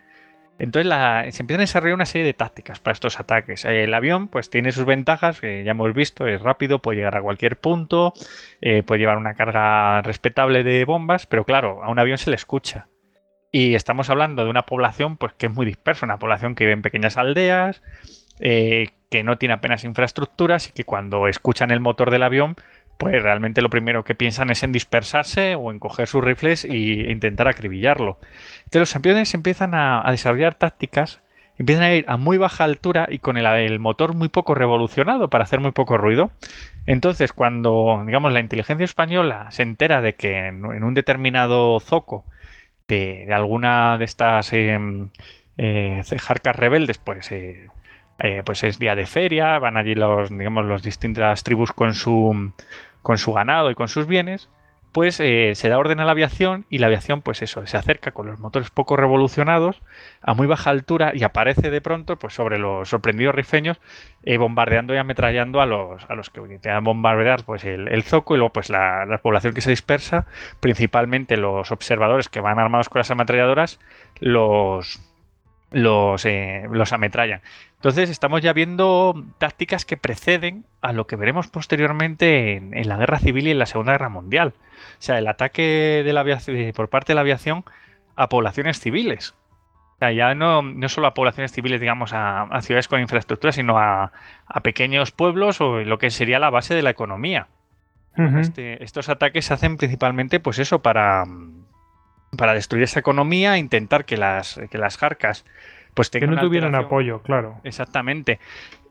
[0.58, 3.64] Entonces se empiezan a desarrollar una serie de tácticas para estos ataques.
[3.64, 7.22] El avión pues tiene sus ventajas, que ya hemos visto, es rápido, puede llegar a
[7.22, 8.14] cualquier punto,
[8.60, 12.36] eh, puede llevar una carga respetable de bombas, pero claro, a un avión se le
[12.36, 12.88] escucha.
[13.52, 16.74] Y estamos hablando de una población pues, que es muy dispersa, una población que vive
[16.74, 17.82] en pequeñas aldeas,
[18.40, 22.56] eh, que no tiene apenas infraestructuras y que cuando escuchan el motor del avión
[22.98, 26.76] pues realmente lo primero que piensan es en dispersarse o en coger sus rifles e
[27.10, 28.18] intentar acribillarlo.
[28.58, 31.20] Entonces los campeones empiezan a, desarrollar tácticas,
[31.58, 35.44] empiezan a ir a muy baja altura y con el, motor muy poco revolucionado para
[35.44, 36.30] hacer muy poco ruido.
[36.86, 42.24] Entonces cuando, digamos, la inteligencia española se entera de que en, un determinado zoco
[42.88, 45.10] de, alguna de estas em,
[45.58, 47.30] eh, jarcas rebeldes, pues...
[47.32, 47.68] Eh,
[48.18, 52.52] eh, pues es día de feria, van allí los, digamos, las distintas tribus con su,
[53.02, 54.48] con su ganado y con sus bienes,
[54.96, 58.12] pues eh, se da orden a la aviación y la aviación, pues eso, se acerca
[58.12, 59.82] con los motores poco revolucionados
[60.22, 63.78] a muy baja altura y aparece de pronto, pues sobre los sorprendidos rifeños,
[64.22, 68.36] eh, bombardeando y ametrallando a los, a los que intentan bombardear pues el, el, zoco
[68.36, 70.24] y luego pues la, población que se dispersa,
[70.60, 73.78] principalmente los observadores que van armados con las ametralladoras,
[74.18, 74.98] los,
[75.70, 77.40] los, eh, los ametrallan.
[77.76, 83.18] Entonces estamos ya viendo tácticas que preceden a lo que veremos posteriormente en, la guerra
[83.18, 84.54] civil y en la Segunda Guerra Mundial.
[84.58, 87.64] O sea, el ataque de la aviación, por parte de la aviación
[88.16, 89.34] a poblaciones civiles.
[89.96, 93.78] O sea, ya no, no solo a poblaciones civiles, digamos, a, ciudades con infraestructura, sino
[93.78, 94.12] a,
[94.62, 97.48] pequeños pueblos o lo que sería la base de la economía.
[98.16, 101.26] Este, estos ataques se hacen principalmente, pues eso, para,
[102.36, 105.44] para destruir esa economía, intentar que las, que las jarcas
[105.96, 107.58] pues que no tuvieran apoyo, claro.
[107.64, 108.38] Exactamente.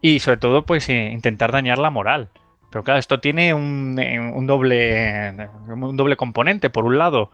[0.02, 2.30] Y sobre todo, pues eh, intentar dañar la moral.
[2.72, 6.72] Pero claro, esto tiene un, eh, un, doble, un doble componente.
[6.72, 7.30] Por un lado,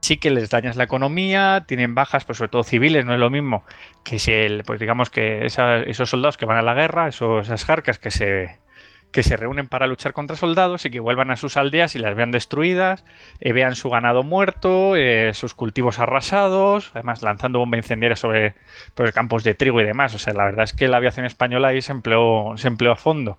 [0.00, 3.28] sí que les dañas la economía, tienen bajas, pues sobre todo civiles, no es lo
[3.28, 3.64] mismo
[4.02, 7.66] que si el, pues digamos que esos soldados que van a la guerra, esos, esas
[7.66, 8.58] jarcas que se,
[9.12, 12.16] que se reúnen para luchar contra soldados y que vuelvan a sus aldeas y las
[12.16, 13.04] vean destruidas,
[13.40, 18.54] eh, vean su ganado muerto, eh, sus cultivos arrasados, además lanzando bomba incendiaria sobre,
[18.96, 20.14] sobre, campos de trigo y demás.
[20.14, 22.96] O sea, la verdad es que la aviación española ahí se empleó, se empleó a
[22.96, 23.38] fondo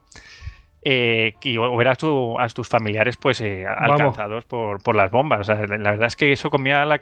[0.86, 5.48] eh, y ver a, tus familiares pues eh, alcanzados por, por, las bombas.
[5.48, 7.00] la verdad es que eso comía, la,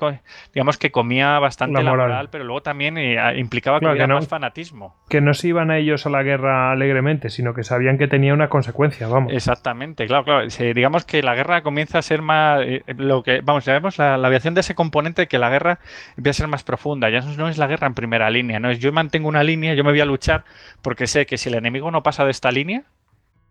[0.54, 4.96] digamos que comía bastante la moral, pero luego también eh, implicaba que había más fanatismo.
[5.10, 8.34] Que no se iban a ellos a la guerra alegremente, sino que sabían que tenía
[8.34, 9.34] una consecuencia, vamos.
[9.34, 10.48] Exactamente, claro, claro.
[10.76, 14.28] digamos que la guerra comienza a ser más, eh, lo que, vamos, sabemos la, la,
[14.28, 15.80] aviación de ese componente de que la guerra
[16.18, 17.10] empieza a ser más profunda.
[17.10, 19.84] Ya no es la guerra en primera línea, no es yo mantengo una línea, yo
[19.84, 20.44] me voy a luchar
[20.82, 22.84] porque sé que si el enemigo no pasa de esta línea,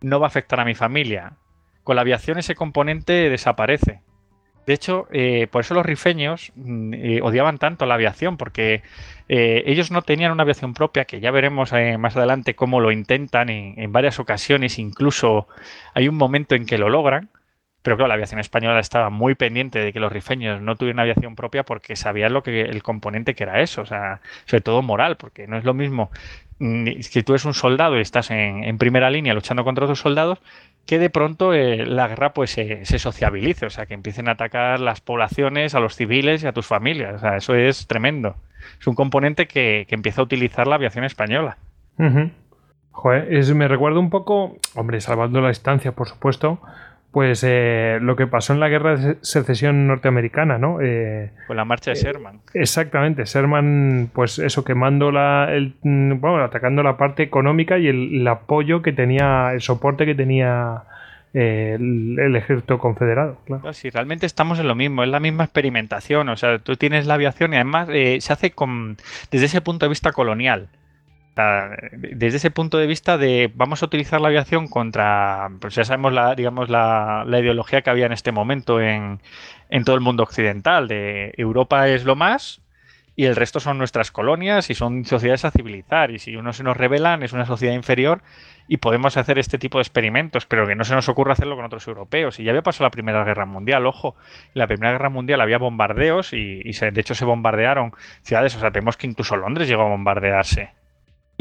[0.01, 1.33] no va a afectar a mi familia.
[1.83, 4.01] Con la aviación ese componente desaparece.
[4.65, 8.83] De hecho, eh, por eso los rifeños mm, eh, odiaban tanto la aviación, porque
[9.27, 13.49] eh, ellos no tenían una aviación propia, que ya veremos más adelante cómo lo intentan
[13.49, 15.47] en, varias ocasiones, incluso
[15.93, 17.29] hay un momento en que lo logran,
[17.81, 21.35] pero claro, la aviación española estaba muy pendiente de que los rifeños no tuvieran aviación
[21.35, 25.17] propia porque sabían lo que el componente que era eso, o sea, sobre todo moral,
[25.17, 26.11] porque no es lo mismo
[27.01, 30.39] si tú eres un soldado y estás en, primera línea luchando contra otros soldados,
[30.85, 34.79] que de pronto eh, la guerra pues se, sociabilice, o sea, que empiecen a atacar
[34.79, 37.15] las poblaciones, a los civiles y a tus familias.
[37.15, 38.35] O sea, eso es tremendo.
[38.79, 41.57] Es un componente que, empieza a utilizar la aviación española.
[42.91, 46.59] Joder, es, me recuerda un poco, hombre, salvando la distancia, por supuesto,
[47.11, 50.79] pues eh, lo que pasó en la guerra de secesión norteamericana, ¿no?
[50.81, 52.39] Eh, Con la marcha de eh, Sherman.
[52.53, 58.81] exactamente, Sherman, pues eso, quemando la, el, bueno, atacando la parte económica y el, apoyo
[58.81, 60.83] que tenía, el soporte que tenía
[61.33, 63.37] el, ejército confederado.
[63.45, 63.73] Claro.
[63.73, 67.15] Sí, realmente estamos en lo mismo, es la misma experimentación, o sea, tú tienes la
[67.15, 68.95] aviación y además se hace con,
[69.31, 70.69] desde ese punto de vista colonial
[71.35, 76.13] desde ese punto de vista de vamos a utilizar la aviación contra, pues ya sabemos
[76.13, 79.19] la, digamos, la, ideología que había en este momento en,
[79.85, 82.61] todo el mundo occidental, de Europa es lo más
[83.15, 86.63] y el resto son nuestras colonias y son sociedades a civilizar y si uno se
[86.63, 88.21] nos revelan es una sociedad inferior
[88.67, 91.65] y podemos hacer este tipo de experimentos, pero que no se nos ocurra hacerlo con
[91.65, 92.39] otros europeos.
[92.39, 94.15] Y ya había pasado la Primera Guerra Mundial, ojo,
[94.55, 97.91] en la Primera Guerra Mundial había bombardeos y, de hecho se bombardearon
[98.21, 100.80] ciudades, o sea, tenemos que incluso Londres llegó a bombardearse.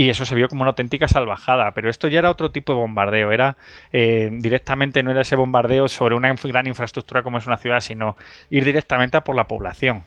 [0.01, 1.73] Y eso se vio como una auténtica salvajada.
[1.73, 3.33] Pero esto ya era otro tipo de bombardeo.
[3.33, 3.59] Era
[3.93, 8.17] eh, directamente, no era ese bombardeo sobre una gran infraestructura como es una ciudad, sino
[8.49, 10.05] ir directamente a por la población.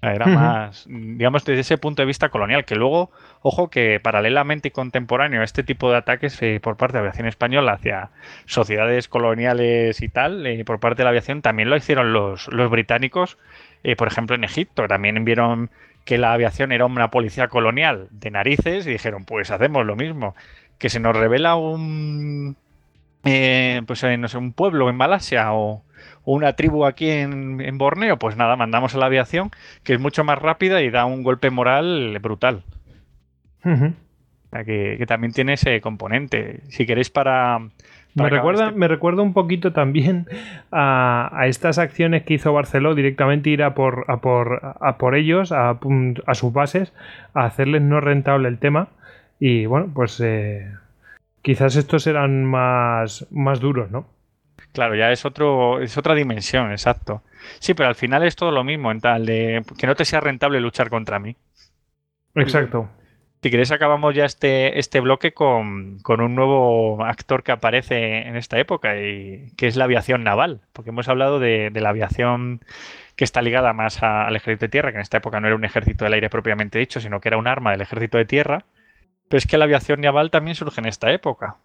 [0.00, 3.10] Era más, digamos, desde ese punto de vista colonial, que luego,
[3.42, 7.08] ojo, que paralelamente y contemporáneo a este tipo de ataques eh, por parte de la
[7.08, 8.10] aviación española hacia
[8.46, 12.70] sociedades coloniales y tal, eh, por parte de la aviación, también lo hicieron los, los
[12.70, 13.36] británicos,
[13.98, 14.88] por ejemplo, en Egipto.
[14.88, 15.70] También vieron
[16.08, 20.34] que la aviación era una policía colonial de narices y dijeron, pues hacemos lo mismo.
[20.78, 22.56] Que se nos revela un,
[23.24, 25.82] eh, pues eh, no sé, un pueblo en Malasia o,
[26.24, 29.50] una tribu aquí en, Borneo, pues nada, mandamos a la aviación,
[29.84, 32.62] que es mucho más rápida y da un golpe moral brutal.
[34.64, 36.62] que, también tiene ese componente.
[36.70, 37.58] Si queréis para...
[38.22, 40.26] me, recuerda, me recuerda un poquito también
[40.72, 45.52] a, estas acciones que hizo Barceló, directamente ir a por, a por, a por ellos,
[45.52, 45.78] a,
[46.34, 46.92] sus bases,
[47.34, 48.88] a hacerles no rentable el tema.
[49.40, 50.70] Y bueno, pues eh,
[51.42, 54.06] quizás estos eran más, más duros, ¿no?
[54.72, 57.22] Claro, ya es otro, es otra dimensión, exacto.
[57.58, 60.20] Sí, pero al final es todo lo mismo, en tal de que no te sea
[60.20, 61.36] rentable luchar contra mí.
[62.34, 62.88] Exacto.
[63.40, 68.58] Si queréis, acabamos ya este, este bloque con, un nuevo actor que aparece en esta
[68.58, 72.60] época, y que es la aviación naval, porque hemos hablado de, la aviación
[73.14, 75.64] que está ligada más al ejército de tierra, que en esta época no era un
[75.64, 78.64] ejército del aire propiamente dicho, sino que era un arma del ejército de tierra.
[79.28, 81.56] Pero es que la aviación naval también surge en esta época.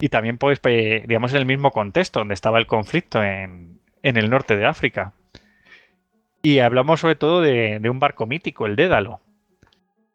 [0.00, 4.56] Y también, pues, digamos, en el mismo contexto donde estaba el conflicto en, el norte
[4.56, 5.12] de África.
[6.42, 9.20] Y hablamos sobre todo de, un barco mítico, el Dédalo.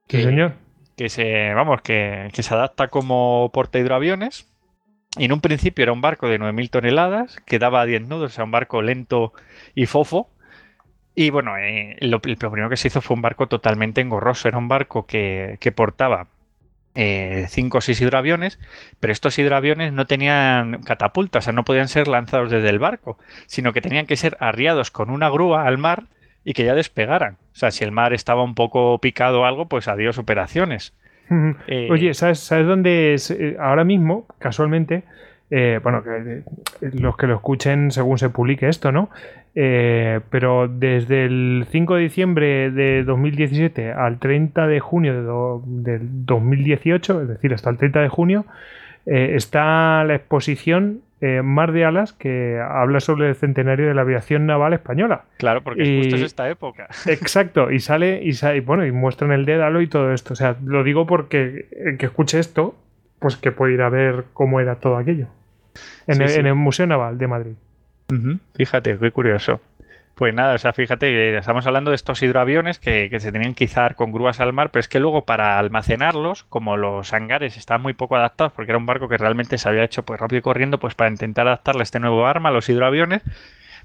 [0.08, 0.54] Que, señor.
[1.00, 4.50] Que se, vamos, que, se adapta como porta hidroaviones.
[5.18, 8.36] Y en un principio era un barco de 9.000 toneladas, que daba 10 nudos, o
[8.36, 9.32] sea, un barco lento
[9.76, 10.30] y fofo.
[11.16, 14.50] Y bueno, eh, lo, primero que se hizo fue un barco totalmente engorroso.
[14.50, 16.28] Era un barco que, que portaba
[16.96, 18.60] eh, cinco o seis hidroaviones,
[19.00, 23.18] pero estos hidroaviones no tenían catapultas, o sea, no podían ser lanzados desde el barco,
[23.46, 26.08] sino que tenían que ser arriados con una grúa al mar
[26.44, 27.34] y que ya despegaran.
[27.54, 30.94] O sea, si el mar estaba un poco picado o algo, pues adiós operaciones.
[31.68, 33.30] Eh, Oye, ¿sabes, ¿sabes dónde es?
[33.30, 35.04] Eh, ahora mismo, casualmente,
[35.52, 36.42] bueno, que,
[36.82, 39.12] los que lo escuchen según se publique esto, ¿no?
[39.56, 46.26] Eh, pero desde el 5 de diciembre de 2017 al 30 de junio de del
[46.26, 48.46] 2018, es decir, hasta el 30 de junio,
[49.12, 54.02] eh, está la exposición eh, Mar de Alas que habla sobre el centenario de la
[54.02, 55.24] aviación naval española.
[55.38, 56.88] Claro, porque es justo esta época.
[57.08, 60.34] Exacto, y sale y, sale, y bueno, y muestran el dédalo y todo esto.
[60.34, 62.76] O sea, lo digo porque el que escuche esto,
[63.18, 65.28] pues que puede ir a ver cómo era todo aquello.
[66.08, 67.54] En, el, en el Museo Naval de Madrid.
[68.56, 69.60] Fíjate, qué curioso.
[70.20, 73.96] Pues nada, o sea, fíjate, estamos hablando de estos hidroaviones que, se tenían que izar
[73.96, 77.94] con grúas al mar, pero es que luego para almacenarlos, como los hangares estaban muy
[77.94, 80.78] poco adaptados, porque era un barco que realmente se había hecho pues rápido y corriendo,
[80.78, 83.22] pues para intentar adaptarle este nuevo arma a los hidroaviones,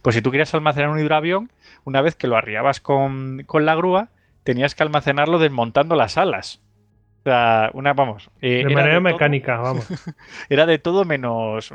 [0.02, 1.52] pues si tú querías almacenar un hidroavión,
[1.84, 4.08] una vez que lo arriabas con, la grúa,
[4.42, 6.60] tenías que almacenarlo desmontando las alas.
[7.20, 8.28] O sea, una, vamos.
[8.40, 9.86] Eh, de manera mecánica, vamos.
[10.48, 11.72] era de todo menos,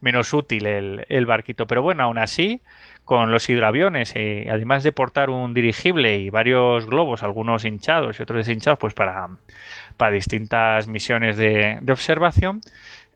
[0.00, 1.66] menos útil el, el, barquito.
[1.66, 2.62] Pero bueno, aún así,
[3.08, 8.22] con los hidroaviones, eh, además de portar un dirigible y varios globos, algunos hinchados y
[8.22, 9.30] otros deshinchados, pues para,
[9.96, 12.60] para distintas misiones de, de observación,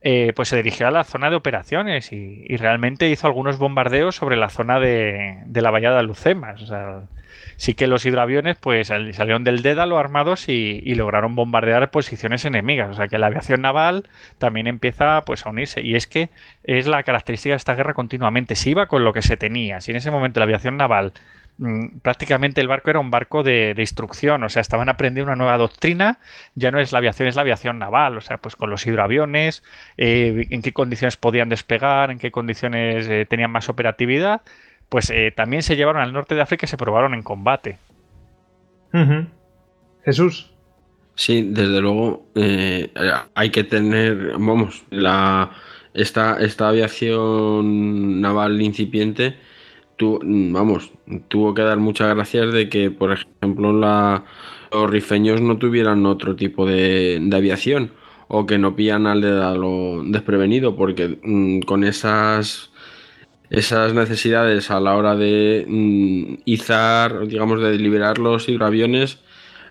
[0.01, 4.17] eh, pues se dirigió a la zona de operaciones y, y, realmente hizo algunos bombardeos
[4.17, 6.73] sobre la zona de, de la vallada Lucemas.
[7.57, 12.91] Sí que los hidroaviones pues salieron del Dédalo armados y, lograron bombardear posiciones enemigas.
[12.91, 15.81] O sea que la aviación naval también empieza pues a unirse.
[15.83, 16.31] Y es que
[16.65, 18.57] es la característica de esta guerra continuamente.
[18.57, 19.81] Se iba con lo que se tenía.
[19.81, 21.13] Si en ese momento la aviación naval
[21.59, 25.57] mm, prácticamente el barco era un barco de, instrucción, o sea, estaban aprendiendo una nueva
[25.59, 26.19] doctrina,
[26.55, 29.63] ya no es la aviación, es la aviación naval, o sea, pues con los hidroaviones,
[29.97, 34.43] eh, en qué condiciones podían despegar, en qué condiciones eh, tenían más operatividad,
[34.93, 37.79] pues eh, también se llevaron al norte de África y se probaron en combate.
[40.05, 40.51] Jesús.
[41.15, 42.93] Sí, desde luego eh,
[43.35, 45.51] hay que tener, vamos, la,
[45.95, 49.35] esta, esta aviación naval incipiente,
[49.97, 50.93] tu, vamos,
[51.29, 54.25] tuvo que dar muchas gracias de que, por ejemplo, la,
[54.71, 57.93] los rifeños no tuvieran otro tipo de, aviación
[58.29, 59.23] o que no pillan al
[59.59, 62.72] lo desprevenido, porque mm, con esas
[63.53, 69.19] esas necesidades a la hora de mm, izar, digamos, de liberar los hidroaviones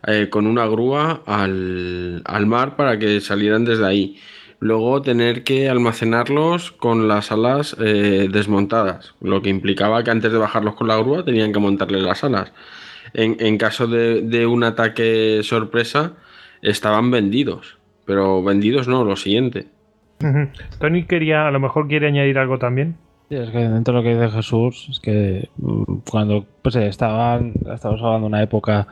[0.05, 4.17] eh, con una grúa al, mar para que salieran desde ahí.
[4.59, 10.37] Luego tener que almacenarlos con las alas eh, desmontadas, lo que implicaba que antes de
[10.37, 12.53] bajarlos con la grúa tenían que montarle las alas.
[13.13, 16.13] En, caso de, un ataque sorpresa,
[16.61, 19.65] estaban vendidos, pero vendidos no, lo siguiente.
[20.79, 22.95] Tony quería, a lo mejor quiere añadir algo también
[23.35, 28.01] es que dentro de lo que dice Jesús, es que mm, cuando pues, estaban, estamos
[28.01, 28.87] hablando de una época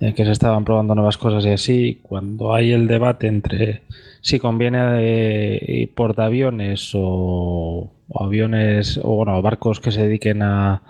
[0.00, 3.82] en que se estaban probando nuevas cosas y así, cuando hay el debate entre
[4.20, 10.82] si conviene de portaaviones o, o aviones o bueno, barcos que se dediquen a,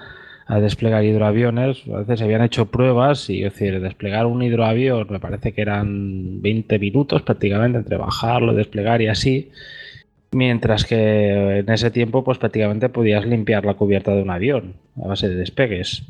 [0.46, 1.82] a desplegar hidroaviones.
[1.92, 5.62] A veces se habían hecho pruebas y, es decir, desplegar un hidroavión me parece que
[5.62, 9.50] eran 20 minutos prácticamente entre bajarlo, desplegar y así.
[10.36, 15.08] Mientras que en ese tiempo, pues prácticamente podías limpiar la cubierta de un avión a
[15.08, 16.02] base de despegues.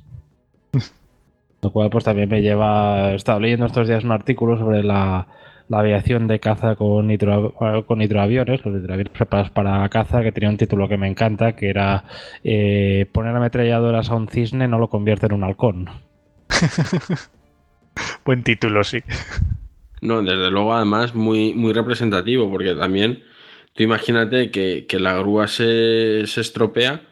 [1.63, 3.13] Lo cual, pues también me lleva.
[3.13, 5.29] He estado leyendo estos días un artículo sobre la,
[5.69, 7.55] la aviación de caza con, hidro,
[7.87, 11.69] con hidroaviones, los hidroaviones preparados para caza, que tenía un título que me encanta, que
[11.69, 12.03] era
[12.43, 15.89] eh, poner ametralladoras a un cisne no lo convierte en un halcón.
[18.25, 19.05] Buen título, sí.
[20.01, 23.23] No, desde luego, además, muy, muy representativo, porque también
[23.77, 27.03] tú imagínate que, que la grúa se, se estropea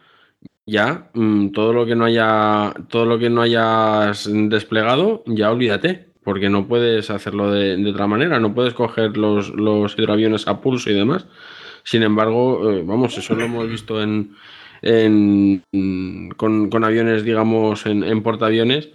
[0.66, 6.14] ya mm, todo lo que no haya todo lo que no hayas desplegado ya olvídate
[6.24, 8.40] porque no puedes hacerlo de, otra manera.
[8.40, 11.26] No puedes coger los, los, hidroaviones a pulso y demás.
[11.84, 14.34] Sin embargo eh, vamos eso lo hemos visto en,
[14.80, 15.62] en
[16.36, 18.88] con, con, aviones digamos en, en portaaviones.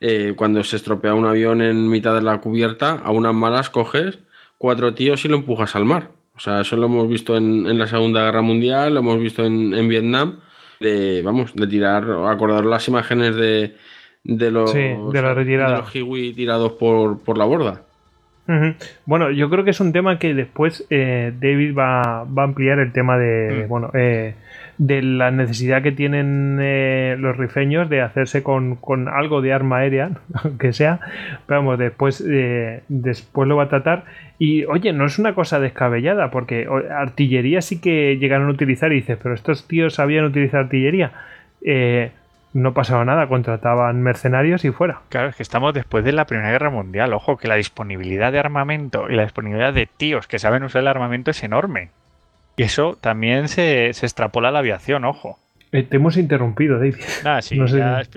[0.00, 4.18] Eh, cuando se estropea un avión en mitad de la cubierta a unas malas coges
[4.58, 6.10] cuatro tíos y lo empujas al mar
[6.42, 9.74] sea eso lo hemos visto en, en la segunda guerra mundial lo hemos visto en,
[9.74, 10.40] en Vietnam
[10.82, 13.76] de, vamos, de tirar, acordar las imágenes de,
[14.24, 15.76] de los, de la retirada.
[15.76, 17.82] De los Hiwi tirados por, por la borda.
[19.06, 22.80] Bueno, yo creo que es un tema que después eh, David va, va, a ampliar
[22.80, 23.68] el tema de, mm.
[23.68, 24.34] bueno, eh,
[24.78, 29.78] de la necesidad que tienen eh, los rifeños de hacerse con, con, algo de arma
[29.78, 30.10] aérea,
[30.44, 31.00] aunque sea,
[31.46, 34.04] pero vamos, después, eh, después lo va a tratar.
[34.38, 38.96] Y oye, no es una cosa descabellada, porque artillería sí que llegaron a utilizar y
[38.96, 41.12] dices, pero estos tíos sabían utilizar artillería.
[41.64, 42.10] Eh,
[42.54, 45.00] no pasaba nada, contrataban mercenarios y fuera.
[45.08, 47.12] Claro, es que estamos después de la Primera Guerra Mundial.
[47.14, 50.88] Ojo, que la disponibilidad de armamento y la disponibilidad de tíos que saben usar el
[50.88, 51.90] armamento es enorme.
[52.56, 55.38] Y eso también se, extrapola a la aviación, ojo.
[55.72, 56.96] Eh, te hemos interrumpido, David.
[57.24, 57.58] Ah, sí,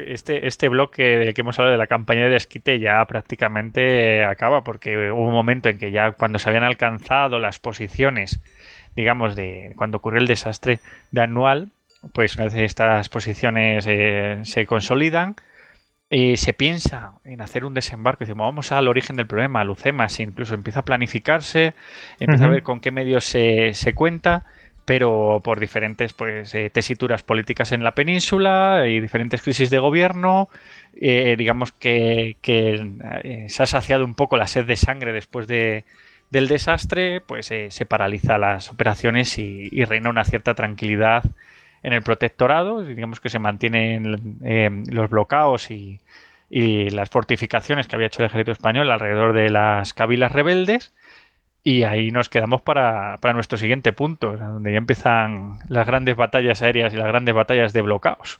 [0.05, 4.63] este, este bloque del que hemos hablado de la campaña de desquite ya prácticamente acaba,
[4.63, 8.41] porque hubo un momento en que ya cuando se habían alcanzado las posiciones,
[8.95, 10.79] digamos, de cuando ocurrió el desastre
[11.11, 11.71] de anual,
[12.13, 15.35] pues una vez estas posiciones eh, se consolidan,
[16.15, 19.69] y se piensa en hacer un desembarco, y decimos, vamos al origen del problema, al
[19.69, 21.73] UCEMAS, incluso empieza a planificarse,
[22.21, 24.45] empieza a ver con qué medios se, cuenta,
[24.85, 30.47] pero por diferentes pues, eh, tesituras políticas en la península y diferentes crisis de gobierno,
[30.95, 32.37] eh, digamos que,
[33.49, 35.83] se ha saciado un poco la sed de sangre después de,
[36.29, 41.25] del desastre, pues se paraliza las operaciones y, y reina una cierta tranquilidad
[41.85, 45.99] en el protectorado, digamos que se mantienen eh, los bloqueos y,
[46.89, 50.93] las fortificaciones que había hecho el ejército español alrededor de las cabilas rebeldes.
[51.63, 56.93] Y ahí nos quedamos para, nuestro siguiente punto, donde ya empiezan las grandes batallas aéreas
[56.93, 58.39] y las grandes batallas de bloqueos.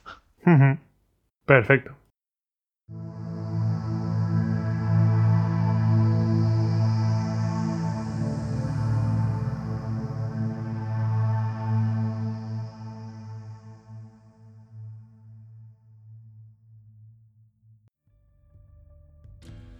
[1.44, 1.96] Perfecto.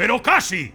[0.00, 0.72] pero casi.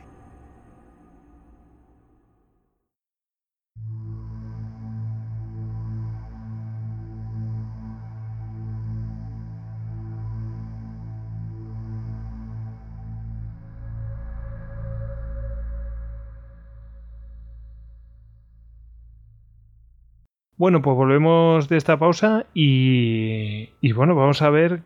[20.55, 24.83] Bueno, pues volvemos de esta pausa y, y, bueno, vamos a ver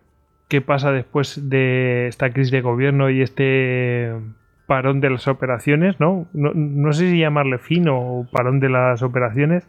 [0.49, 4.11] qué pasa después de esta crisis de gobierno y este
[4.65, 6.27] parón de las operaciones, ¿no?
[6.34, 9.67] No, sé si llamarle fin o parón de las operaciones,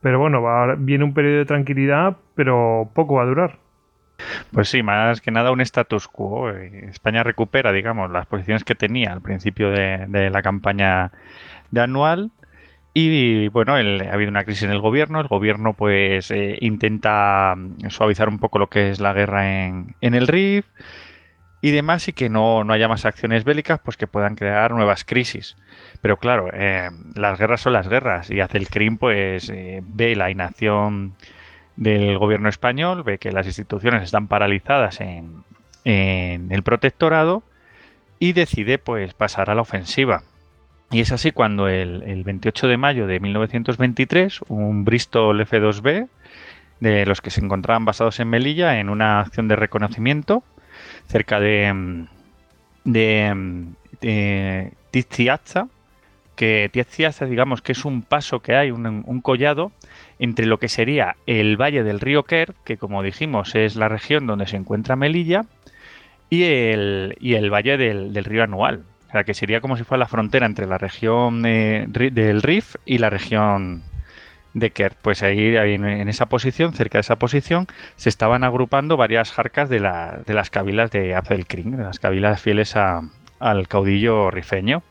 [0.00, 3.58] pero bueno, va, viene un periodo de tranquilidad, pero poco va a durar.
[4.52, 6.50] Pues sí, más que nada un status quo.
[6.50, 11.10] España recupera, digamos, las posiciones que tenía al principio de, de la campaña
[11.70, 12.30] de anual
[12.94, 15.20] y bueno, ha habido una crisis en el gobierno.
[15.20, 19.94] El gobierno pues eh, intenta mm, suavizar un poco lo que es la guerra en,
[20.00, 20.66] el RIF
[21.62, 25.56] y demás y que no, haya más acciones bélicas pues que puedan crear nuevas crisis.
[26.02, 30.14] Pero claro, eh, las guerras son las guerras y hace el CRIM pues eh, ve
[30.14, 31.14] la inacción
[31.76, 35.44] del gobierno español, ve que las instituciones están paralizadas en,
[35.84, 37.42] en el protectorado
[38.18, 40.24] y decide pues pasar a la ofensiva.
[40.92, 46.06] Y es así cuando el, el 28 de mayo de 1923 un Bristol F-2B
[46.80, 50.44] de los que se encontraban basados en Melilla en una acción de reconocimiento
[51.06, 52.04] cerca de,
[52.84, 53.64] de,
[54.02, 55.68] de Tiziazza,
[56.36, 59.72] que Tiziazza digamos que es un paso que hay, un, un, collado
[60.18, 64.26] entre lo que sería el valle del río Ker, que como dijimos es la región
[64.26, 65.46] donde se encuentra Melilla,
[66.28, 69.84] y el, y el valle del, del río Anual, o sea, que sería como si
[69.84, 73.82] fuera la frontera entre la región del Rif y la región
[74.54, 74.96] de Kert.
[75.02, 77.66] Pues ahí, en, esa posición, cerca de esa posición,
[77.96, 83.02] se estaban agrupando varias jarcas de las cabilas de Abdelkrim, de las cabilas fieles a,
[83.38, 84.82] al caudillo rifeño.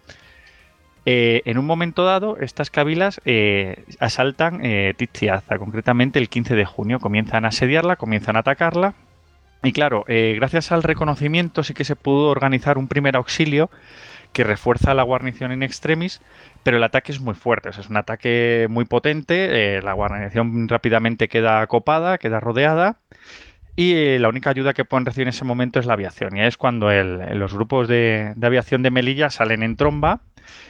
[1.08, 6.66] Eh, en un momento dado, estas cabilas eh, asaltan eh, Tiziaza, concretamente el 15 de
[6.66, 7.00] junio.
[7.00, 8.94] Comienzan a asediarla, comienzan a atacarla.
[9.64, 13.70] Y claro, eh, gracias al reconocimiento sí que se pudo organizar un primer auxilio
[14.34, 16.22] que refuerza la guarnición en extremis,
[16.64, 21.28] pero el ataque es muy fuerte, es un ataque muy potente, eh, la guarnición rápidamente
[21.28, 22.98] queda acopada, queda rodeada,
[23.76, 26.42] y eh, la única ayuda que pueden recibir en ese momento es la aviación, y
[26.42, 30.22] es cuando los grupos de, de, aviación de Melilla salen en tromba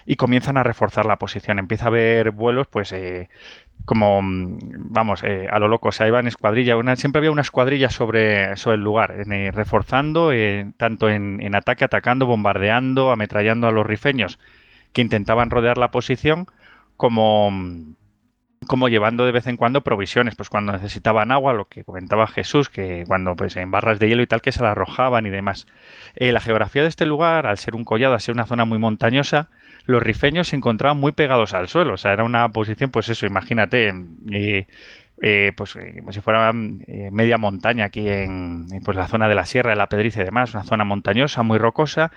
[0.06, 2.92] y comienzan a reforzar la posición, empieza a haber vuelos, pues...
[2.92, 3.30] Eh,
[3.86, 7.42] como vamos eh, a lo loco, o sea, iba en escuadrilla, una, siempre había una
[7.42, 13.68] escuadrilla sobre, sobre el lugar, eh, reforzando eh, tanto en, en, ataque, atacando, bombardeando, ametrallando
[13.68, 14.40] a los rifeños
[14.94, 16.48] que intentaban rodear la posición,
[16.98, 17.52] como,
[18.68, 22.70] como llevando de vez en cuando provisiones, pues cuando necesitaban agua, lo que comentaba Jesús,
[22.70, 25.66] que cuando pues en barras de hielo y tal que se la arrojaban y demás.
[26.16, 29.50] la geografía de este lugar, al ser un collado, al ser una zona muy montañosa,
[29.86, 31.94] los rifeños se encontraban muy pegados al suelo.
[31.94, 33.94] O sea, era una posición, pues eso, imagínate,
[34.32, 34.68] eh,
[35.22, 39.46] eh, pues como si fuera eh, media montaña aquí en pues, la zona de la
[39.46, 42.12] sierra, de la Pedriza y demás, una zona montañosa, muy rocosa.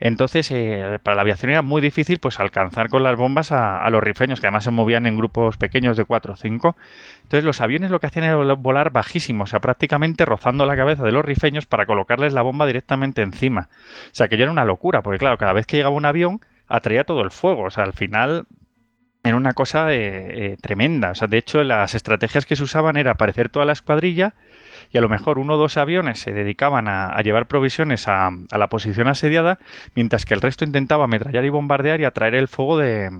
[0.00, 4.02] Entonces, eh, para la aviación era muy difícil pues alcanzar con las bombas a, los
[4.02, 6.76] rifeños, que además se movían en grupos pequeños de 4 o 5.
[7.24, 11.02] Entonces, los aviones lo que hacían era volar bajísimo, o sea, prácticamente rozando la cabeza
[11.02, 13.68] de los rifeños para colocarles la bomba directamente encima.
[14.06, 17.04] O sea, que era una locura, porque claro, cada vez que llegaba un avión, atraía
[17.04, 17.64] todo el fuego.
[17.64, 18.46] O sea, al final
[19.24, 21.10] era una cosa eh, eh, tremenda.
[21.10, 24.34] O sea, de hecho, las estrategias que se usaban era aparecer toda la escuadrilla
[24.90, 28.68] y a lo mejor uno o dos aviones se dedicaban a, llevar provisiones a, la
[28.68, 29.58] posición asediada,
[29.94, 33.10] mientras que el resto intentaba ametrallar y bombardear y atraer el fuego de,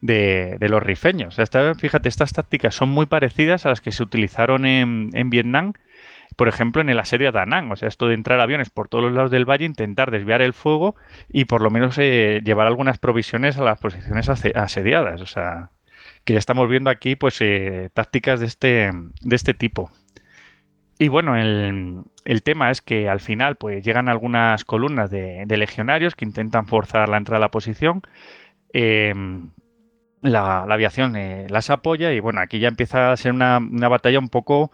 [0.00, 1.38] los rifeños.
[1.38, 5.28] O sea, fíjate, estas tácticas son muy parecidas a las que se utilizaron en, en
[5.28, 5.74] Vietnam
[6.38, 7.72] por ejemplo, en el asedio a Da Nang.
[7.72, 10.52] O sea, esto de entrar aviones por todos los lados del valle, intentar desviar el
[10.52, 10.94] fuego
[11.28, 15.20] y por lo menos eh, llevar algunas provisiones a las posiciones asediadas.
[15.20, 15.70] O sea,
[16.24, 19.90] que ya estamos viendo aquí pues eh, tácticas de este, de este tipo.
[21.00, 26.14] Y bueno, el, el, tema es que al final pues llegan algunas columnas de, legionarios
[26.14, 28.02] que intentan forzar la entrada a la posición.
[28.72, 29.12] Eh,
[30.22, 33.88] la, la, aviación eh, las apoya y bueno, aquí ya empieza a ser una, una
[33.88, 34.70] batalla un poco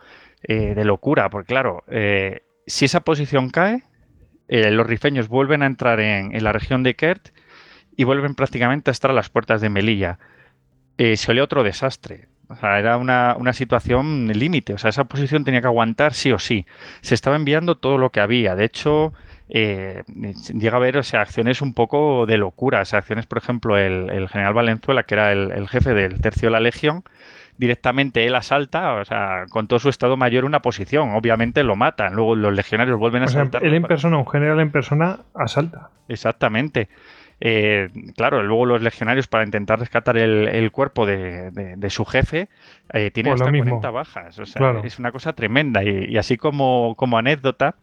[0.47, 3.83] eh, de locura, porque claro, eh, si esa posición cae,
[4.47, 7.31] eh, los rifeños vuelven a entrar en, en, la región de Kert
[7.97, 10.19] y vuelven prácticamente a estar a las puertas de Melilla.
[10.99, 12.29] Se olía otro desastre.
[12.49, 14.75] O sea, era una, una situación límite.
[14.75, 16.67] O sea, esa posición tenía que aguantar sí o sí.
[17.01, 18.55] Se estaba enviando todo lo que había.
[18.55, 19.15] De hecho,
[19.49, 22.81] llega a haber o acciones un poco de locura.
[22.81, 26.53] Acciones, por ejemplo, el, el general Valenzuela, que era el, el, jefe del tercio de
[26.53, 27.03] la Legión,
[27.57, 31.11] directamente él asalta, o sea, con todo su estado mayor una posición.
[31.15, 33.65] Obviamente lo matan, luego los legionarios vuelven a o asaltar.
[33.65, 35.91] Él en persona, un general en persona, asalta.
[36.09, 36.89] Exactamente.
[37.41, 42.05] Eh, claro, luego los legionarios para intentar rescatar el, el cuerpo de, de, de, su
[42.05, 42.49] jefe
[42.93, 43.81] eh, tienen Pues hasta mismo.
[43.81, 44.39] 40 bajas.
[44.39, 44.83] O sea, Claro.
[44.85, 45.83] es una cosa tremenda.
[45.83, 47.75] Y, y así como, como anécdota,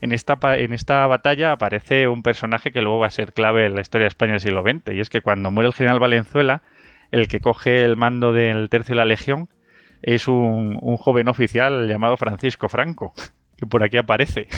[0.00, 3.74] en esta, en esta batalla aparece un personaje que luego va a ser clave en
[3.74, 4.94] la historia de España del siglo XX.
[4.94, 6.62] Y es que cuando muere el general Valenzuela,
[7.10, 9.48] el que coge el mando del tercio de la Legión
[10.02, 13.12] es un, un joven oficial llamado Francisco Franco,
[13.56, 14.48] que por aquí aparece.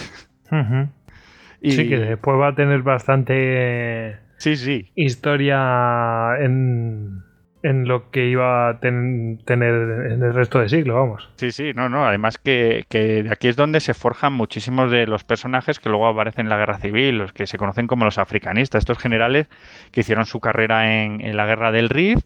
[1.60, 4.90] Y Sí, que después va a tener bastante sí, sí.
[4.94, 7.22] historia en,
[7.62, 11.28] en lo que iba a ten- tener en el resto del siglo, vamos.
[11.36, 12.04] Sí, sí, no, no.
[12.06, 16.46] Además que, que aquí es donde se forjan muchísimos de los personajes que luego aparecen
[16.46, 19.46] en la guerra civil, los que se conocen como los africanistas, estos generales
[19.92, 22.18] que hicieron su carrera en, en la guerra del Rif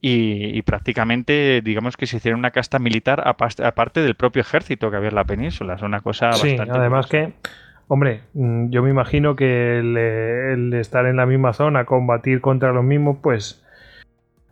[0.00, 4.96] y, y prácticamente, digamos que se hicieron una casta militar aparte, del propio ejército que
[4.96, 5.74] había en la península.
[5.74, 6.78] Es una cosa Sí, bastante.
[6.78, 7.32] además que,
[7.88, 12.72] hombre, mm, yo me imagino que el, el estar en la misma zona, combatir contra
[12.72, 13.62] los mismos, pues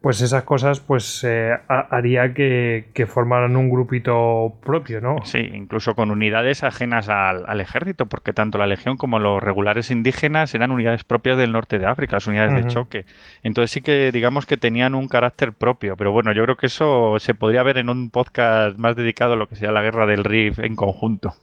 [0.01, 5.17] pues esas cosas pues eh, haría que, formaran un grupito propio, ¿no?
[5.25, 10.55] Sí, incluso con unidades ajenas al, ejército, porque tanto la legión como los regulares indígenas
[10.55, 13.07] eran unidades propias del norte de África, las unidades de choque.
[13.43, 17.19] Entonces sí que digamos que tenían un carácter propio, pero bueno, yo creo que eso
[17.19, 20.25] se podría ver en un podcast más dedicado a lo que sería la guerra del
[20.25, 21.35] Rif en conjunto.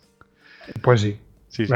[0.81, 1.19] Pues sí.
[1.47, 1.73] Sí, sí,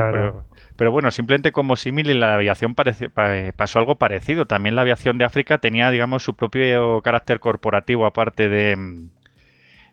[0.76, 4.46] pero bueno, simplemente como símil en la aviación pasó algo parecido.
[4.46, 8.78] También la aviación de África tenía, digamos, su propio carácter corporativo, aparte de,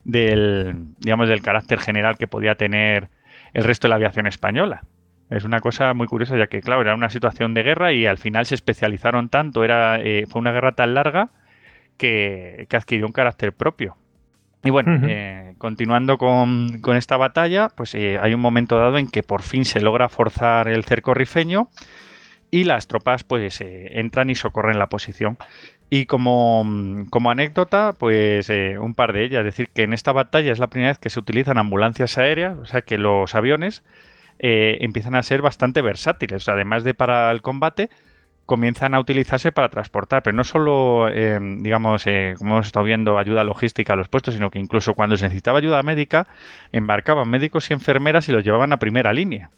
[0.05, 3.11] del, digamos, del carácter general que podía tener
[3.53, 4.83] el resto de la aviación española.
[5.31, 8.19] Es una cosa muy curiosa, ya que, claro, era una situación de guerra y al
[8.19, 11.31] final se especializaron tanto, era, eh, fue una guerra tan larga
[11.99, 13.97] que, que adquirió un carácter propio.
[14.67, 19.23] Y bueno, eh, continuando con, esta batalla, pues eh, hay un momento dado en que
[19.23, 21.69] por fin se logra forzar el cerco rifeño
[22.51, 25.39] y las tropas pues eh, entran y socorren la posición.
[25.89, 26.67] Y como,
[27.11, 30.67] como anécdota, pues un par de ellas, es decir, que en esta batalla es la
[30.67, 33.85] primera vez que se utilizan ambulancias aéreas, o sea que los aviones
[34.41, 37.89] empiezan a ser bastante versátiles, además de para el combate,
[38.47, 43.19] comienzan a utilizarse para transportar, pero no solo, eh, digamos, eh, como hemos estado viendo,
[43.19, 46.27] ayuda logística a los puestos, sino que incluso cuando se necesitaba ayuda médica,
[46.73, 49.51] embarcaban médicos y enfermeras y los llevaban a primera línea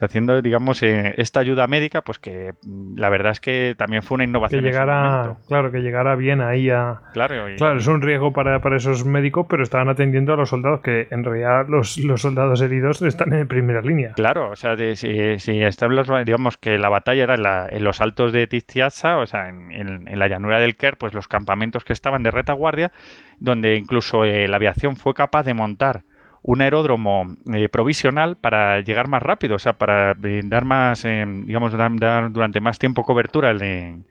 [0.00, 4.16] haciendo, digamos, eh, esta ayuda médica, pues que mm, la verdad es que también fue
[4.16, 4.62] una innovación.
[4.62, 7.00] Que llegara, claro, que llegara bien ahí a.
[7.12, 10.80] Claro, claro es un riesgo para, para, esos médicos, pero estaban atendiendo a los soldados,
[10.80, 14.12] que en realidad los, los soldados heridos están en primera línea.
[14.12, 18.32] Claro, o sea, si, si están los, digamos que la batalla era en, los altos
[18.32, 22.22] de Tiziaza, o sea, en, en, la llanura del Ker, pues los campamentos que estaban
[22.22, 22.92] de retaguardia,
[23.38, 26.02] donde incluso eh, la aviación fue capaz de montar
[26.42, 31.72] un aeródromo eh, provisional para llegar más rápido, o sea, para dar más, eh, digamos,
[31.72, 34.06] dar, durante más tiempo cobertura en,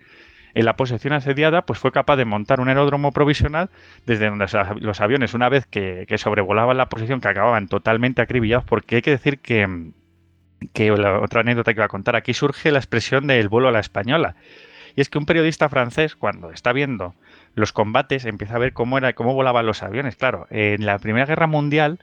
[0.53, 3.69] la posesión asediada, pues fue capaz de montar un aeródromo provisional
[4.05, 4.45] desde donde
[4.81, 9.11] los aviones, una vez que, sobrevolaban la posición, que acababan totalmente acribillados, porque hay que
[9.11, 9.91] decir que,
[10.73, 13.79] que otra anécdota que voy a contar, aquí surge la expresión del vuelo a la
[13.79, 14.35] española.
[14.95, 17.15] Y es que un periodista francés, cuando está viendo
[17.55, 20.17] los combates, empieza a ver cómo era, cómo volaban los aviones.
[20.17, 21.99] Claro, en la Primera Guerra Mundial,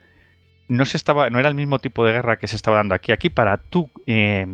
[0.68, 3.12] no se estaba, no era el mismo tipo de guerra que se estaba dando aquí.
[3.12, 4.46] Aquí para tú eh,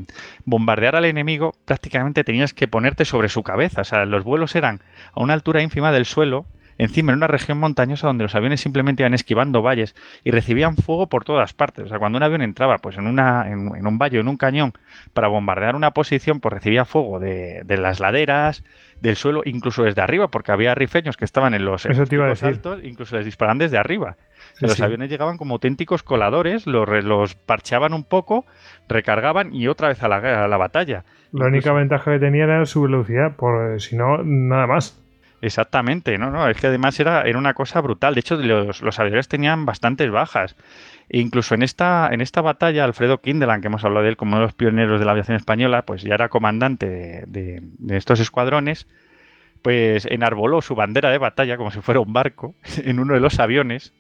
[0.45, 3.83] bombardear al enemigo prácticamente tenías que ponerte sobre su cabeza.
[3.83, 4.81] O sea, los vuelos eran
[5.13, 6.47] a una altura ínfima del suelo,
[6.79, 9.95] encima en una región montañosa donde los aviones simplemente iban esquivando valles
[10.25, 11.87] y recibían fuego por todas partes.
[11.87, 14.73] O sea, cuando un avión entraba pues en, una, en, un valle, en un cañón,
[15.15, 18.65] para bombardear una posición, pues recibía fuego de, de las laderas,
[19.03, 21.85] del suelo, incluso desde arriba, porque había rifeños que estaban en los,
[22.45, 24.17] altos, incluso les disparaban desde arriba.
[24.61, 28.45] Los aviones llegaban como auténticos coladores, los, los, parcheaban un poco,
[28.89, 31.05] recargaban y otra vez a la, a la batalla.
[31.33, 35.03] La única ventaja que tenían era su velocidad, por si no, nada más.
[35.43, 38.15] Exactamente, no, no, es que además era, era una cosa brutal.
[38.15, 40.55] De hecho, los, los aviones tenían bastantes bajas.
[41.09, 44.33] E incluso en esta, en esta batalla, Alfredo Kindelan, que hemos hablado de él como
[44.33, 48.87] uno de los pioneros de la aviación española, pues ya era comandante de, estos escuadrones,
[49.63, 52.55] pues enarboló su bandera de batalla como si fuera un barco
[52.85, 53.93] en uno de los aviones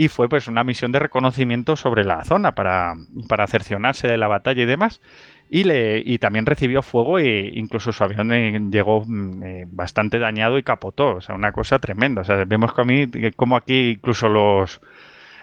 [0.00, 2.94] y fue pues una misión de reconocimiento sobre la zona para,
[3.28, 5.02] para cercionarse de la batalla y demás.
[5.50, 10.18] Y, le, y también recibió fuego e incluso su avión eh, llegó mm, eh, bastante
[10.18, 11.16] dañado y capotó.
[11.16, 12.22] O sea, una cosa tremenda.
[12.22, 12.72] O sea, vemos
[13.36, 14.80] como aquí incluso los,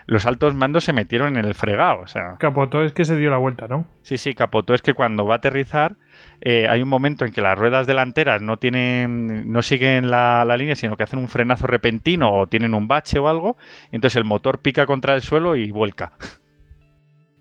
[0.08, 2.02] los altos mandos se metieron en el fregado.
[2.02, 2.38] O sea.
[2.40, 3.86] Capotó es que se dio la vuelta, ¿no?
[4.02, 5.98] Sí, sí, capotó es que cuando va a aterrizar
[6.42, 10.76] eh, hay un momento en que las ruedas delanteras no tienen, no siguen la, línea,
[10.76, 13.58] sino que hacen un frenazo repentino o tienen un bache o algo,
[13.92, 16.14] y entonces el motor pica contra el suelo y vuelca.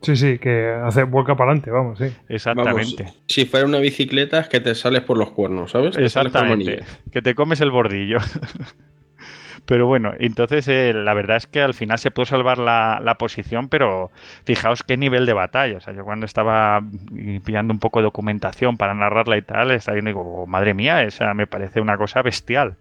[0.03, 2.07] Sí, sí, que hace vuelca para adelante, vamos, sí.
[2.29, 3.07] Exactamente.
[3.27, 5.97] si fuera una bicicleta es que te sales por los cuernos, ¿sabes?
[5.97, 6.85] Exactamente.
[7.11, 8.19] Que te comes el bordillo.
[9.67, 13.69] Pero bueno, entonces eh, la verdad es que al final se pudo salvar la, posición,
[13.69, 14.13] pero
[14.45, 15.79] fijaos qué nivel de batalla.
[15.79, 16.81] O sea, yo cuando estaba
[17.45, 20.73] pillando un poco de documentación para narrarla y tal, estaba viendo y digo, oh, madre
[20.73, 22.77] mía, esa me parece una cosa bestial.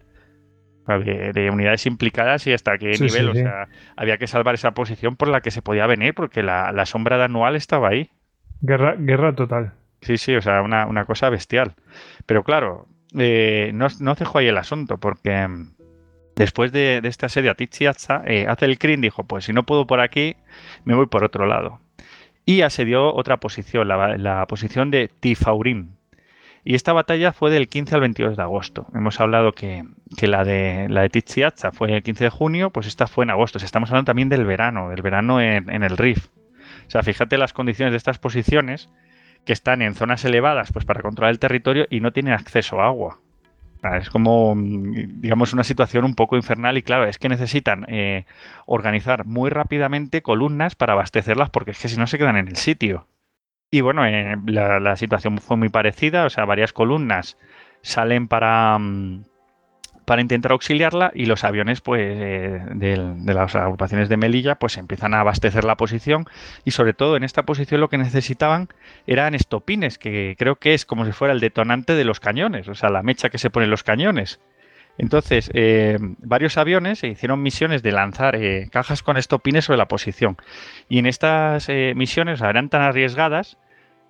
[0.88, 3.30] De, unidades implicadas y hasta qué nivel.
[3.30, 6.86] O sea, había que salvar esa posición por la que se podía venir, porque la,
[6.86, 8.12] sombra de anual estaba ahí.
[8.62, 9.74] Guerra, guerra total.
[10.02, 11.74] Sí, sí, o sea, una, cosa bestial.
[12.28, 12.86] Pero claro,
[13.18, 15.48] eh, no, no cejo ahí el asunto, porque
[16.36, 18.48] Después de, este asedio a Tiziazza, eh,
[18.98, 20.36] dijo, pues si no puedo por aquí,
[20.84, 21.80] me voy por otro lado.
[22.46, 25.96] Y asedió otra posición, la, posición de Tifaurim.
[26.64, 28.88] Y esta batalla fue del 15 al 22 de agosto.
[28.94, 29.86] Hemos hablado que,
[30.22, 33.60] la de la de fue el 15 de junio, pues esta fue en agosto.
[33.60, 36.28] estamos hablando también del verano, del verano en, en el Rif.
[36.88, 38.90] O sea, fíjate las condiciones de estas posiciones
[39.46, 42.88] que están en zonas elevadas pues para controlar el territorio y no tienen acceso a
[42.88, 43.20] agua.
[44.00, 48.26] Es como, mm, digamos, una situación un poco infernal y claro, es que necesitan eh,
[48.66, 52.56] organizar muy rápidamente columnas para abastecerlas porque es que si no se quedan en el
[52.56, 53.08] sitio.
[53.72, 57.38] Y bueno, eh, la, situación fue muy parecida, o sea, varias columnas
[57.82, 59.26] salen para, mm,
[60.06, 62.98] para intentar auxiliarla y los aviones pues eh, de,
[63.34, 66.26] las agrupaciones de Melilla pues empiezan a abastecer la posición
[66.64, 68.70] y sobre todo en esta posición lo que necesitaban
[69.08, 72.76] eran estopines que creo que es como si fuera el detonante de los cañones, o
[72.76, 74.40] sea la mecha que se pone en los cañones.
[74.98, 80.38] Entonces, eh, varios aviones hicieron misiones de lanzar eh, cajas con estopines sobre la posición.
[80.88, 83.58] Y en estas misiones eran tan arriesgadas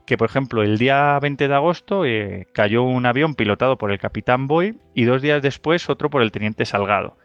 [0.05, 3.99] que, por ejemplo, el día 20 de agosto eh, cayó un avión pilotado por el
[3.99, 7.17] capitán Boy y dos días después otro por el teniente Salgado.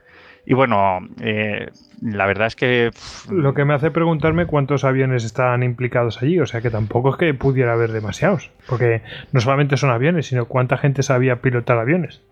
[0.46, 1.68] Y bueno, eh,
[2.00, 2.90] la verdad es que...
[3.30, 7.16] Lo que me hace preguntarme cuántos aviones están implicados allí, o sea que tampoco es
[7.16, 9.02] que pudiera haber demasiados, porque
[9.32, 12.22] no solamente son aviones, sino cuánta gente sabía pilotar aviones.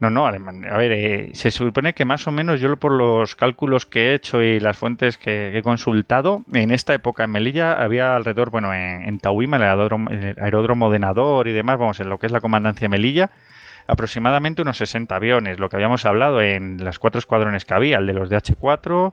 [0.00, 3.84] No, no, a ver, eh, se supone que más o menos yo por los cálculos
[3.84, 8.14] que he hecho y las fuentes que he consultado, en esta época en Melilla había
[8.14, 9.64] alrededor, bueno, en, en Tauima, el
[10.40, 13.32] aeródromo, de Nador y demás, vamos, en lo que es la comandancia Melilla,
[13.88, 18.06] aproximadamente unos 60 aviones, lo que habíamos hablado en las cuatro escuadrones que había, el
[18.06, 19.12] de los DH4,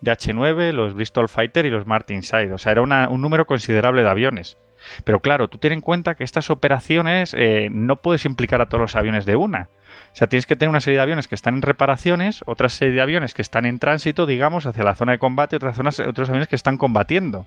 [0.00, 4.08] DH9, los Bristol Fighter y los Martin Side, o sea, era un número considerable de
[4.08, 4.56] aviones.
[5.04, 8.80] Pero claro, tú ten en cuenta que estas operaciones eh, no puedes implicar a todos
[8.80, 9.68] los aviones de una.
[10.12, 12.94] O sea, tienes que tener una serie de aviones que están en reparaciones, otra serie
[12.94, 16.28] de aviones que están en tránsito, digamos, hacia la zona de combate, otras zonas, otros
[16.28, 17.46] aviones que están combatiendo.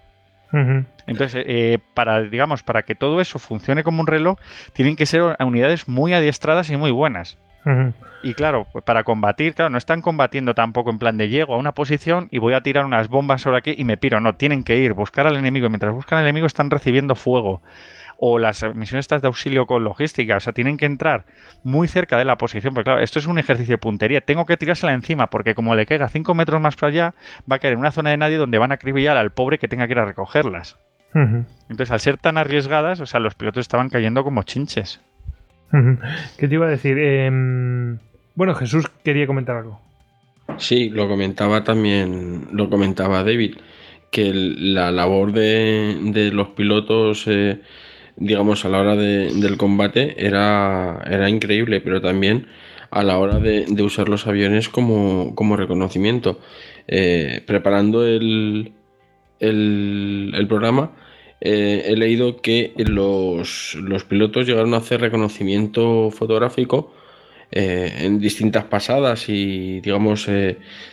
[1.05, 4.39] Entonces, eh, para, digamos, para que todo eso funcione como un reloj,
[4.73, 7.37] tienen que ser unidades muy adiestradas y muy buenas.
[8.21, 11.57] Y claro, pues para combatir, claro, no están combatiendo tampoco en plan de llego a
[11.57, 14.19] una posición y voy a tirar unas bombas sobre aquí y me piro.
[14.21, 15.65] No, tienen que ir, buscar al enemigo.
[15.65, 17.61] Y mientras buscan al enemigo están recibiendo fuego
[18.17, 21.25] o las misiones estas de auxilio con logística, o sea, tienen que entrar
[21.63, 24.57] muy cerca de la posición, porque claro, esto es un ejercicio de puntería, tengo que
[24.57, 27.15] tirársela encima, porque como le caiga 5 metros más para allá,
[27.49, 29.67] va a caer en una zona de nadie donde van a acribillar al pobre que
[29.67, 30.77] tenga que ir a recogerlas.
[31.69, 34.99] Entonces, al ser tan arriesgadas, o sea, los pilotos estaban cayendo como chinches.
[36.37, 36.97] ¿Qué te iba a decir?
[36.99, 37.99] Em,
[38.35, 39.79] bueno, Jesús quería comentar algo.
[40.57, 43.55] Sí, lo comentaba también, lo comentaba David,
[44.11, 47.61] que la labor de, los pilotos eh,
[48.17, 52.47] digamos, a la hora del combate era, era increíble, pero también
[52.91, 56.39] a la hora de, usar los aviones como, reconocimiento.
[56.87, 58.71] Eh, preparando el,
[59.39, 60.91] el, programa,
[61.41, 63.75] eh, he leído que los,
[64.07, 66.93] pilotos llegaron a hacer reconocimiento fotográfico
[67.51, 70.29] eh, en distintas pasadas y, digamos,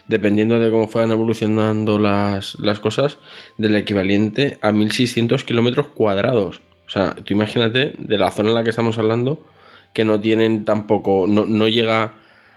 [0.09, 3.19] dependiendo de cómo fueran evolucionando las, las cosas,
[3.59, 6.63] del equivalente a 1600 kilómetros cuadrados.
[6.93, 9.43] O sea, tú imagínate de la zona en la que estamos hablando
[9.95, 12.13] que no tienen tampoco, no, no llega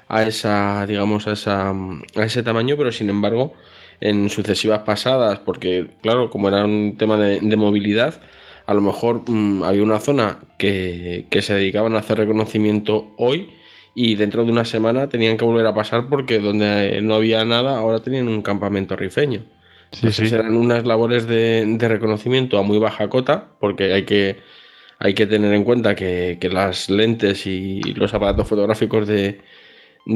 [0.09, 3.53] a esa, digamos, a, esa, a ese tamaño, pero sin embargo,
[4.01, 8.19] en sucesivas pasadas, porque claro, como era un tema de, movilidad,
[8.65, 13.51] a lo mejor mm, había una zona que, que, se dedicaban a hacer reconocimiento hoy
[13.93, 17.77] y dentro de una semana tenían que volver a pasar porque donde no había nada,
[17.77, 19.45] ahora tenían un campamento rifeño.
[19.91, 24.37] Sí, Serán unas labores de, reconocimiento a muy baja cota, porque hay que,
[24.99, 29.41] hay que tener en cuenta que, las lentes y los aparatos fotográficos de,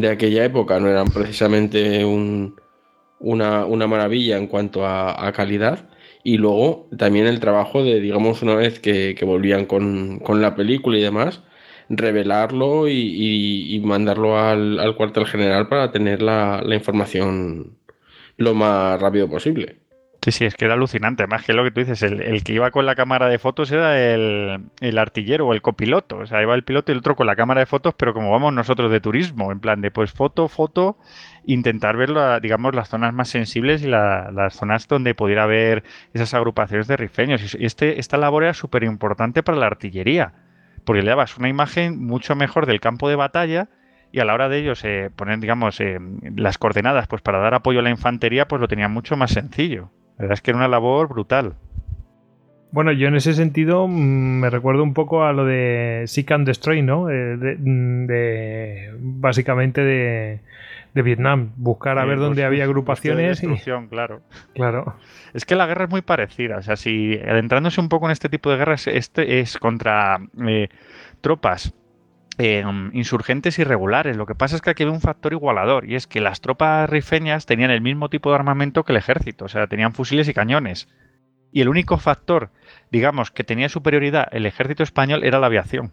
[0.10, 5.90] aquella época no eran precisamente una, maravilla en cuanto a, calidad.
[6.24, 11.02] Y luego también el trabajo de, digamos, una vez que, volvían con, la película y
[11.02, 11.42] demás,
[11.90, 17.79] revelarlo y, mandarlo al, cuartel general para tener la, la información
[18.40, 19.80] lo más rápido posible.
[20.22, 21.28] Sí, sí, es que era alucinante.
[21.28, 23.98] Más que lo que tú dices, el, que iba con la cámara de fotos era
[23.98, 26.18] el, artillero o el copiloto.
[26.18, 28.30] O sea, iba el piloto y el otro con la cámara de fotos, pero como
[28.30, 30.98] vamos nosotros de turismo, en plan de pues foto, foto,
[31.46, 32.12] intentar ver,
[32.42, 35.84] digamos, las zonas más sensibles y las zonas donde pudiera haber
[36.14, 37.56] esas agrupaciones de rifeños.
[37.56, 40.34] Y este, esta labor era súper importante para la artillería,
[40.84, 43.70] porque le dabas una imagen mucho mejor del campo de batalla
[44.12, 46.00] y a la hora de ellos eh, poner, digamos, eh,
[46.36, 49.92] las coordenadas pues para dar apoyo a la infantería, pues lo tenían mucho más sencillo.
[50.18, 51.54] La verdad es que era una labor brutal.
[52.72, 56.48] Bueno, yo en ese sentido mm, me recuerdo un poco a lo de Seek and
[56.48, 57.10] Destroy, ¿no?
[57.10, 60.42] Eh, mm, de, básicamente de,
[61.02, 63.40] Vietnam, buscar a ver pues, dónde había agrupaciones.
[63.40, 64.22] Destrucción, claro.
[64.54, 64.96] Claro.
[65.34, 66.58] Es que la guerra es muy parecida.
[66.58, 70.20] O sea, si adentrándose un poco en este tipo de guerras, este es contra
[71.22, 71.74] tropas
[72.42, 74.16] Em, insurgentes irregulares.
[74.16, 76.90] Lo que pasa es que aquí hay un factor igualador y es que las tropas
[76.90, 80.34] rifeñas tenían el mismo tipo de armamento que el ejército, o sea, tenían fusiles y
[80.34, 80.88] cañones.
[81.52, 82.52] Y el único factor,
[82.92, 85.92] digamos, que tenía superioridad el ejército español era la aviación.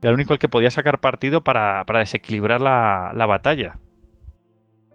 [0.00, 3.80] Era el único el que podía sacar partido para, desequilibrar la, batalla.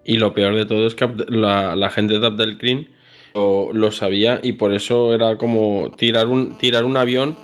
[0.05, 2.85] Y lo peor de todo es que la, gente de Abdelkrim
[3.33, 7.35] lo, lo, sabía y por eso era como tirar un, tirar un avión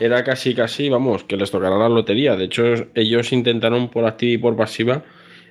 [0.00, 2.34] era casi casi, vamos, que les tocará la lotería.
[2.34, 2.64] De hecho,
[2.94, 5.04] ellos intentaron por activa y por pasiva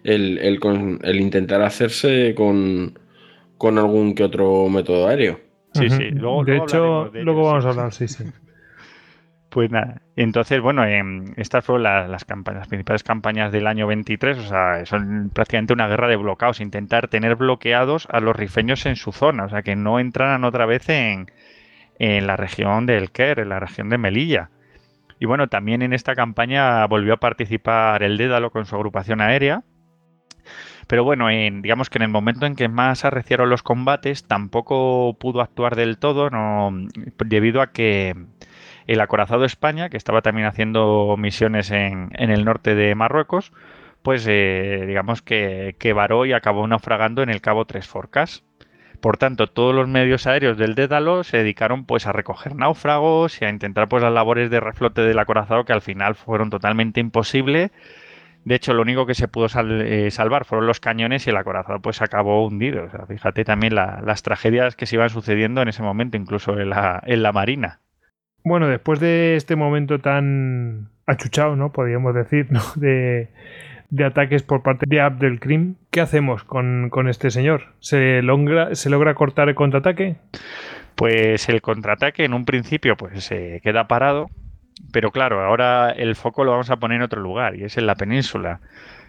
[0.03, 2.97] el, el intentar hacerse con,
[3.57, 5.39] con algún que otro método aéreo.
[5.73, 6.09] Sí, sí.
[6.09, 8.25] Luego, de hecho, luego vamos a hablar, sí, sí.
[9.49, 14.37] Pues nada, entonces, bueno, em, estas fueron las, campañas, las principales campañas del año 23,
[14.37, 18.95] o sea, son prácticamente una guerra de bloqueados, intentar tener bloqueados a los rifeños en
[18.95, 21.31] su zona, o sea, que no entraran otra vez en,
[21.99, 24.49] en la región del Ker, en la región de Melilla.
[25.19, 29.63] Y bueno, también en esta campaña volvió a participar el Dédalo con su agrupación aérea,
[30.89, 35.15] pero bueno, en, digamos que en el momento en que más arreciaron los combates, tampoco
[35.19, 36.71] pudo actuar del todo, no,
[37.25, 38.15] debido a que
[38.87, 43.53] el acorazado España, que estaba también haciendo misiones en, el norte de Marruecos,
[44.01, 48.43] pues eh, digamos que, que, varó y acabó naufragando en el Cabo Tres Forcas.
[49.01, 53.45] Por tanto, todos los medios aéreos del Dédalo se dedicaron pues a recoger náufragos y
[53.45, 57.71] a intentar pues las labores de reflote del acorazado que al final fueron totalmente imposibles
[58.45, 61.81] de hecho, lo único que se pudo eh, salvar fueron los cañones y el acorazado
[61.81, 62.87] pues acabó hundido.
[63.07, 67.21] fíjate también las tragedias que se iban sucediendo en ese momento, incluso en la, en
[67.21, 67.79] la marina.
[68.43, 71.71] Bueno, después de este momento tan achuchado, ¿no?
[71.71, 72.61] Podríamos decir, ¿no?
[72.75, 73.29] De,
[74.05, 77.73] ataques por parte de Abdelkrim, ¿qué hacemos con, con este señor?
[77.79, 80.17] ¿Se logra, ¿Se logra cortar el contraataque?
[80.95, 84.27] Pues el contraataque en un principio pues se queda parado
[84.91, 87.85] pero claro, ahora el foco lo vamos a poner en otro lugar, y es en
[87.85, 88.61] la península.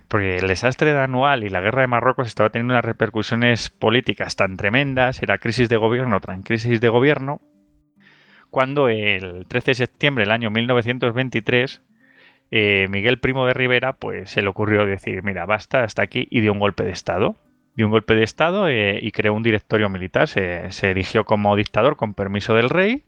[0.09, 4.35] Porque el desastre de Anual y la guerra de Marruecos estaba teniendo unas repercusiones políticas
[4.37, 7.41] tan tremendas, era crisis de gobierno tras crisis de gobierno,
[8.51, 11.81] cuando el 13 de septiembre del año 1923
[12.51, 16.41] eh, Miguel Primo de Rivera pues se le ocurrió decir, mira, basta, hasta aquí, y
[16.41, 17.37] dio un golpe de Estado.
[17.77, 21.55] Dio un golpe de Estado eh, y creó un directorio militar, se, se erigió como
[21.55, 23.05] dictador con permiso del rey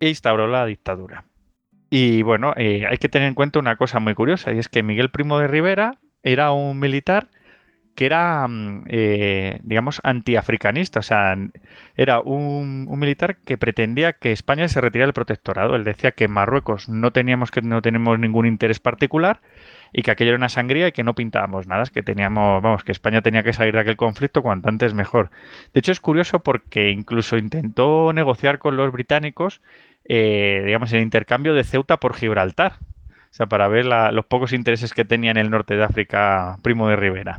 [0.00, 1.24] e instauró la dictadura.
[1.88, 4.82] Y bueno, eh, hay que tener en cuenta una cosa muy curiosa, y es que
[4.82, 7.28] Miguel Primo de Rivera era un militar
[7.94, 11.36] que era, mm, eh, digamos, antiafricanista, o sea,
[11.96, 15.76] era un, militar que pretendía que España se retirara del protectorado.
[15.76, 19.40] Él decía que en Marruecos no teníamos que no tenemos ningún interés particular
[19.92, 22.92] y que aquello era una sangría y que no pintábamos nada, que teníamos, vamos, que
[22.92, 25.30] España tenía que salir de aquel conflicto cuanto antes mejor.
[25.74, 29.60] De hecho, es curioso porque incluso intentó negociar con los británicos
[30.04, 32.74] eh, digamos, el intercambio de Ceuta por Gibraltar.
[33.30, 36.88] O sea, para ver los pocos intereses que tenía en el norte de África Primo
[36.88, 37.36] de Rivera.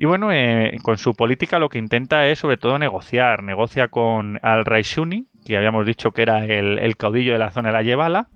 [0.00, 3.42] Y bueno, eh, con su política lo que intenta es sobre todo negociar.
[3.42, 7.72] Negocia con Al Raisuni, que habíamos dicho que era el, caudillo de la zona de
[7.72, 8.28] la Yebala.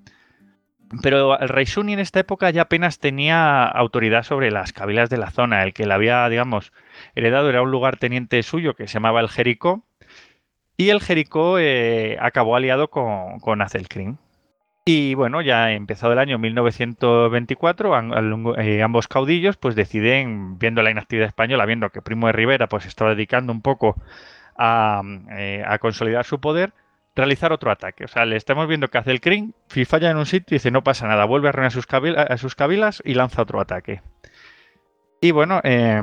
[1.03, 5.31] Pero Al Raisuni en esta época ya apenas tenía autoridad sobre las cabilas de la
[5.31, 5.63] zona.
[5.63, 6.73] El que le había, digamos,
[7.15, 9.85] heredado era un lugar teniente suyo que se llamaba el Jericó,
[10.77, 13.61] y el Jericó eh, acabó aliado con, con.
[14.85, 21.29] Y bueno, ya empezado el año 1924, eh, ambos caudillos pues deciden, viendo la inactividad
[21.29, 23.95] española, viendo que Primo de Rivera pues estaba dedicando un poco
[24.57, 26.73] a, eh, a consolidar su poder,
[27.15, 28.05] realizar otro ataque.
[28.05, 30.73] O sea, le estamos viendo que hace el Crin, si falla en un sitio, dice
[30.73, 32.57] no pasa nada, vuelve a reunir sus, a sus
[33.05, 34.03] y lanza otro ataque.
[35.21, 36.03] Y bueno, eh,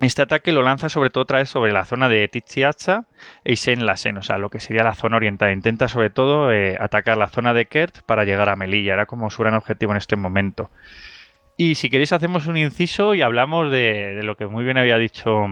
[0.00, 3.06] este ataque lo lanza sobre todo otra vez sobre la zona de Tiziaza
[3.44, 5.52] e Isen-Lasen, o sea, lo que sería la zona oriental.
[5.52, 9.30] Intenta sobre todo eh, atacar la zona de Kert para llegar a Melilla, era como
[9.30, 10.70] su gran objetivo en este momento.
[11.56, 15.46] Y si queréis hacemos un inciso y hablamos de, lo que muy bien había dicho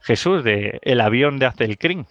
[0.00, 2.06] Jesús, de el avión de Azelkrin.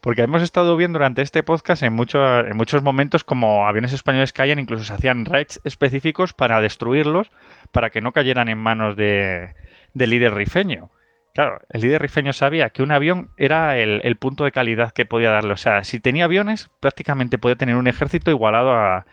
[0.00, 4.58] Porque hemos estado viendo durante este podcast en, en muchos momentos como aviones españoles caían,
[4.58, 7.30] incluso se hacían raids específicos para destruirlos,
[7.72, 9.54] para que no cayeran en manos de,
[9.96, 10.90] del líder rifeño.
[11.34, 15.30] Claro, el líder rifeño sabía que un avión era el, punto de calidad que podía
[15.30, 15.52] darle.
[15.52, 19.06] O sea, si tenía aviones, prácticamente podía tener un ejército igualado a,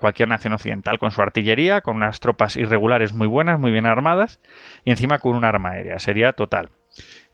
[0.00, 4.40] cualquier nación occidental, con su artillería, con unas tropas irregulares muy buenas, muy bien armadas,
[4.86, 5.98] y encima con un arma aérea.
[5.98, 6.70] Sería total.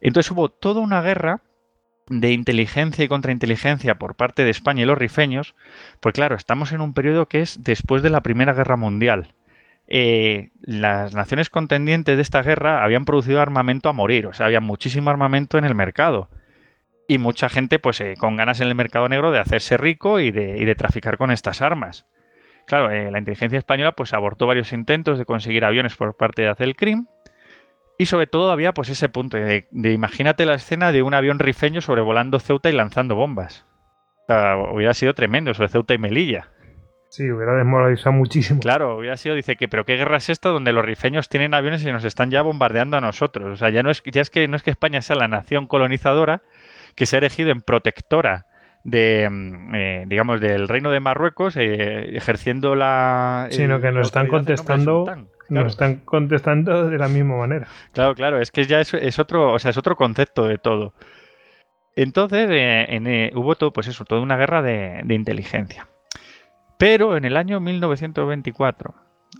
[0.00, 1.40] Entonces hubo toda una guerra
[2.08, 5.54] de inteligencia y contrainteligencia por parte de España y los rifeños,
[6.00, 9.34] pues claro, estamos en un periodo que es después de la Primera Guerra Mundial.
[9.90, 14.60] Eh, las naciones contendientes de esta guerra habían producido armamento a morir, o sea, había
[14.60, 16.28] muchísimo armamento en el mercado.
[17.08, 20.30] Y mucha gente, pues, eh, con ganas en el mercado negro de hacerse rico y
[20.30, 22.06] de, traficar con estas armas.
[22.66, 26.48] Claro, eh, la inteligencia española, pues, abortó varios intentos de conseguir aviones por parte de
[26.48, 27.06] Azelkrim.
[27.96, 31.80] Y sobre todo había, pues, ese punto de, imagínate la escena de un avión rifeño
[31.80, 33.64] sobrevolando Ceuta y lanzando bombas.
[34.24, 36.50] O sea, hubiera sido tremendo sobre Ceuta y Melilla.
[37.10, 38.60] Sí, hubiera desmoralizado muchísimo.
[38.60, 41.82] Claro, hubiera sido, dice que, pero qué guerra es esta donde los rifeños tienen aviones
[41.82, 43.50] y nos están ya bombardeando a nosotros.
[43.50, 45.66] O sea, ya no es, ya es que no es que España sea la nación
[45.66, 46.42] colonizadora
[46.94, 48.46] que se ha elegido en protectora
[48.84, 53.48] de, mm, eh, digamos, del reino de Marruecos, eh, ejerciendo la.
[53.50, 55.04] Sino que nos están contestando.
[55.04, 55.28] Claro.
[55.48, 57.68] nos están contestando de la misma manera.
[57.92, 60.92] Claro, claro, es que ya es, es otro, o sea, es otro concepto de todo.
[61.96, 65.88] Entonces, eh, en, eh, hubo todo, pues eso, toda una guerra de, de inteligencia.
[66.78, 68.94] Pero en el año 1924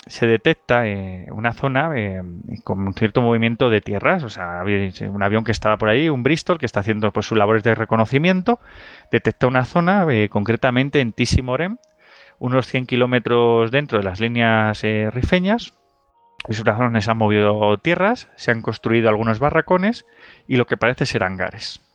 [0.07, 2.21] se detecta eh, una zona eh,
[2.65, 4.63] con un cierto movimiento de tierras, o sea,
[5.09, 7.75] un avión que estaba por ahí, un Bristol, que está haciendo pues, sus labores de
[7.75, 8.59] reconocimiento,
[9.13, 11.79] detecta una zona, eh, concretamente en Tissimorem,
[12.39, 14.83] unos 100 kilómetros dentro de las líneas
[15.13, 15.75] rifeñas.
[16.49, 20.07] Es una zona donde se han movido tierras, se han construido algunos barracones
[20.47, 21.88] y lo que parece ser hangares.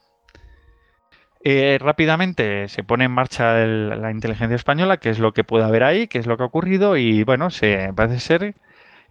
[1.45, 5.65] Eh, rápidamente se pone en marcha el- la inteligencia española, qué es lo que puede
[5.65, 8.55] haber ahí, qué es lo que ha ocurrido y bueno, se parece ser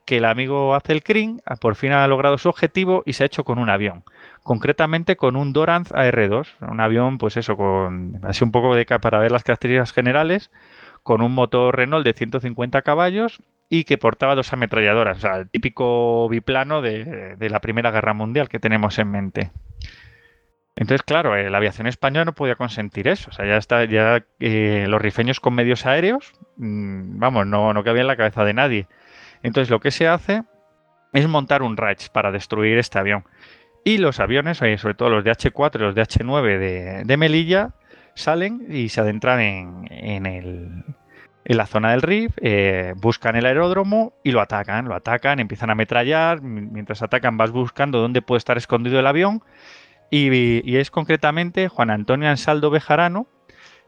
[0.07, 3.45] que el amigo Azelkrin ah, por fin ha logrado su objetivo y se ha hecho
[3.45, 4.05] con un avión,
[4.45, 9.19] concretamente con un Doranz AR-2, un avión pues eso, con así un poco de para
[9.21, 10.51] ver las características generales,
[11.03, 13.41] con un motor Renault de 150 caballos
[13.71, 18.49] y que portaba dos ametralladoras, o sea, el típico biplano de la Primera Guerra Mundial
[18.49, 19.51] que tenemos en mente.
[20.75, 23.31] Entonces, claro, la aviación española no podía consentir eso.
[23.31, 27.85] O sea, ya está, ya eh, los rifeños con medios aéreos, mm, vamos, no, no
[27.85, 28.87] cabía en la cabeza de nadie.
[29.43, 30.45] Entonces, lo que se hace
[31.13, 33.25] es montar un RAIDS para destruir este avión.
[33.85, 37.71] Y los aviones, sobre todo los de H4 y los de H9 de, de Melilla,
[38.15, 40.85] salen y se adentran en, en el-
[41.45, 44.85] en la zona del RIF, eh, buscan el aeródromo y lo atacan.
[44.89, 46.41] Lo atacan, empiezan a ametrallar.
[46.41, 49.43] Mientras atacan, vas buscando dónde puede estar escondido el avión.
[50.15, 53.27] Y, es concretamente Juan Antonio Ansaldo Bejarano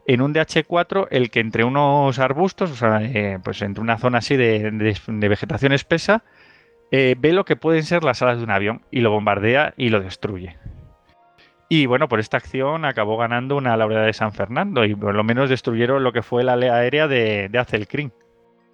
[0.07, 4.17] en un DH4 el que entre unos arbustos, o sea, eh, pues entre una zona
[4.17, 4.71] así de,
[5.07, 6.23] vegetación espesa,
[6.89, 9.89] eh, ve lo que pueden ser las alas de un avión y lo bombardea y
[9.89, 10.57] lo destruye.
[11.69, 15.23] Y bueno, por esta acción acabó ganando una laureada de San Fernando y por lo
[15.23, 18.11] menos destruyeron lo que fue la alea aérea de, de Azelkrin.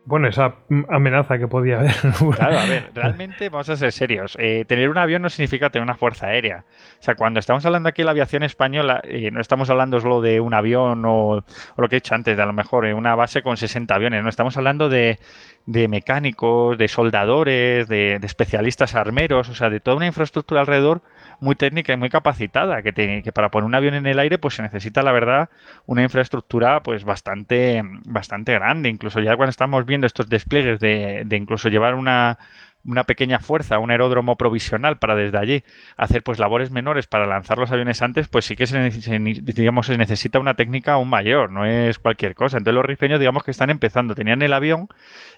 [0.03, 0.55] Bueno, esa
[0.89, 1.93] amenaza que podía haber.
[2.35, 4.35] Claro, a ver, realmente vamos a ser serios.
[4.39, 6.65] Eh, tener un avión no significa tener una fuerza aérea.
[6.99, 10.19] O sea, cuando estamos hablando aquí de la aviación española, eh, no estamos hablando solo
[10.21, 11.43] de un avión o, o
[11.77, 14.23] lo que he dicho antes, de a lo mejor eh, una base con 60 aviones.
[14.23, 15.19] No estamos hablando de,
[15.67, 21.03] de mecánicos, de soldadores, de, de especialistas armeros, o sea, de toda una infraestructura alrededor
[21.41, 24.37] muy técnica y muy capacitada, que, te- que para poner un avión en el aire
[24.37, 25.49] pues se necesita, la verdad,
[25.85, 28.89] una infraestructura pues bastante, bastante grande.
[28.89, 32.37] Incluso ya cuando estamos viendo estos despliegues de, de incluso llevar una,
[32.83, 35.63] una pequeña fuerza, un aeródromo provisional para desde allí
[35.97, 38.89] hacer pues labores menores para lanzar los aviones antes, pues sí que se,
[39.19, 42.57] digamos, se necesita una técnica aún mayor, no es cualquier cosa.
[42.57, 44.87] Entonces los rifeños digamos que están empezando, tenían el avión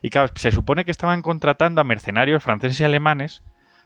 [0.01, 3.43] y claro, se supone que estaban contratando a mercenarios franceses y alemanes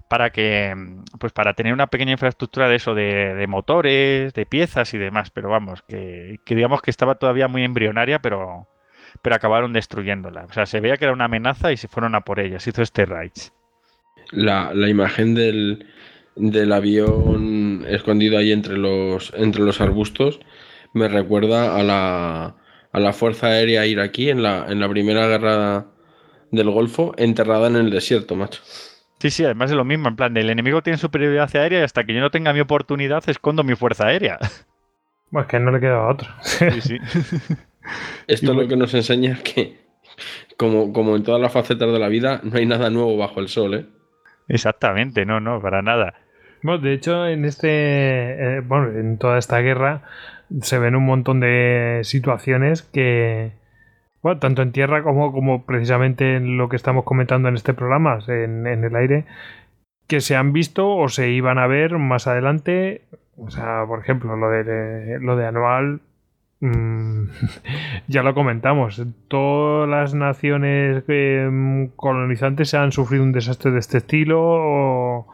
[0.07, 0.73] para que
[1.19, 5.29] pues para tener una pequeña infraestructura de eso de, de motores de piezas y demás
[5.31, 8.67] pero vamos que, que digamos que estaba todavía muy embrionaria pero
[9.21, 12.21] pero acabaron destruyéndola o sea se veía que era una amenaza y se fueron a
[12.21, 13.53] por ella se hizo este raids
[14.31, 15.87] La, la imagen del,
[16.35, 20.39] del avión escondido ahí entre los, entre los arbustos
[20.93, 22.55] me recuerda a la,
[22.91, 25.87] a la Fuerza Aérea iraquí en la, en la Primera Guerra
[26.51, 28.61] del Golfo, enterrada en el desierto, macho.
[29.19, 32.03] Sí sí además es lo mismo en plan el enemigo tiene superioridad aérea y hasta
[32.03, 34.37] que yo no tenga mi oportunidad escondo mi fuerza aérea
[35.29, 36.29] Pues que no le quedaba otro.
[36.41, 36.97] sí sí
[38.27, 39.77] Esto lo que nos enseña es que,
[40.57, 43.47] como, como en todas las facetas de la vida, no hay nada nuevo bajo el
[43.47, 43.85] sol, ¿eh?
[44.49, 46.13] exactamente no no para nada
[46.63, 50.03] Bueno, de hecho, en este, eh, bueno, en toda esta guerra
[50.61, 53.51] se ven un montón de situaciones que,
[54.21, 58.19] bueno, tanto en tierra como, como precisamente en lo que estamos comentando en este programa,
[58.27, 59.25] en, en el aire,
[60.07, 63.01] que se han visto o se iban a ver más adelante.
[63.37, 66.01] O sea, por ejemplo, lo de, lo de anual,
[66.61, 67.25] mm,
[68.07, 69.01] ya lo comentamos.
[69.27, 74.41] Todas las naciones eh, colonizantes han sufrido un desastre de este estilo.
[74.41, 75.27] O,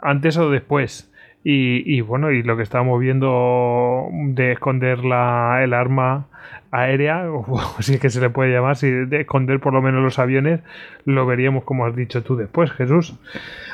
[0.00, 1.12] antes o después.
[1.42, 6.26] Y, y bueno, y lo que estábamos viendo de esconder la, el arma
[6.70, 10.02] aérea, o si es que se le puede llamar, si de esconder por lo menos
[10.02, 10.60] los aviones,
[11.04, 13.14] lo veríamos como has dicho tú después, Jesús.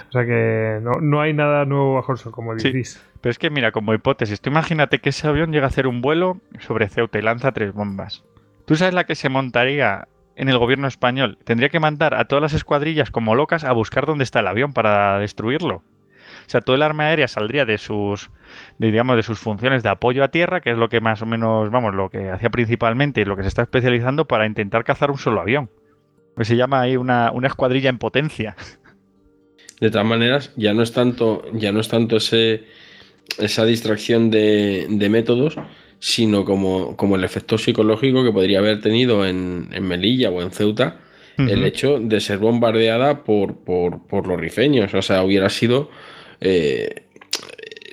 [0.09, 2.69] O sea que no, no hay nada nuevo bajo el sol, como Sí.
[2.71, 3.03] decís.
[3.21, 6.03] Pero es que mira, como hipótesis, tú imagínate que ese avión llega a hacer un
[6.03, 8.25] vuelo sobre Ceuta y lanza tres bombas.
[8.67, 11.39] ¿Tú sabes la que se montaría en el gobierno español?
[11.45, 14.73] Tendría que mandar a todas las escuadrillas como locas a buscar dónde está el avión
[14.73, 15.83] para destruirlo.
[16.47, 18.31] O sea, todo el arma aérea saldría de sus,
[18.79, 21.71] digamos, de sus funciones de apoyo a tierra, que es lo que más o menos,
[21.71, 25.19] vamos, lo que hacía principalmente y lo que se está especializando para intentar cazar un
[25.19, 25.71] solo avión.
[26.35, 28.57] Pues se llama ahí una, una escuadrilla en potencia.
[29.81, 32.65] De todas maneras, ya no es tanto, ya no es tanto ese,
[33.39, 35.57] esa distracción de, métodos,
[35.99, 41.01] sino como, como, el efecto psicológico que podría haber tenido en, Melilla o en Ceuta
[41.39, 44.95] el hecho de ser bombardeada por, por, los rifeños.
[44.95, 45.91] O sea, hubiera sido,
[46.43, 47.07] eh,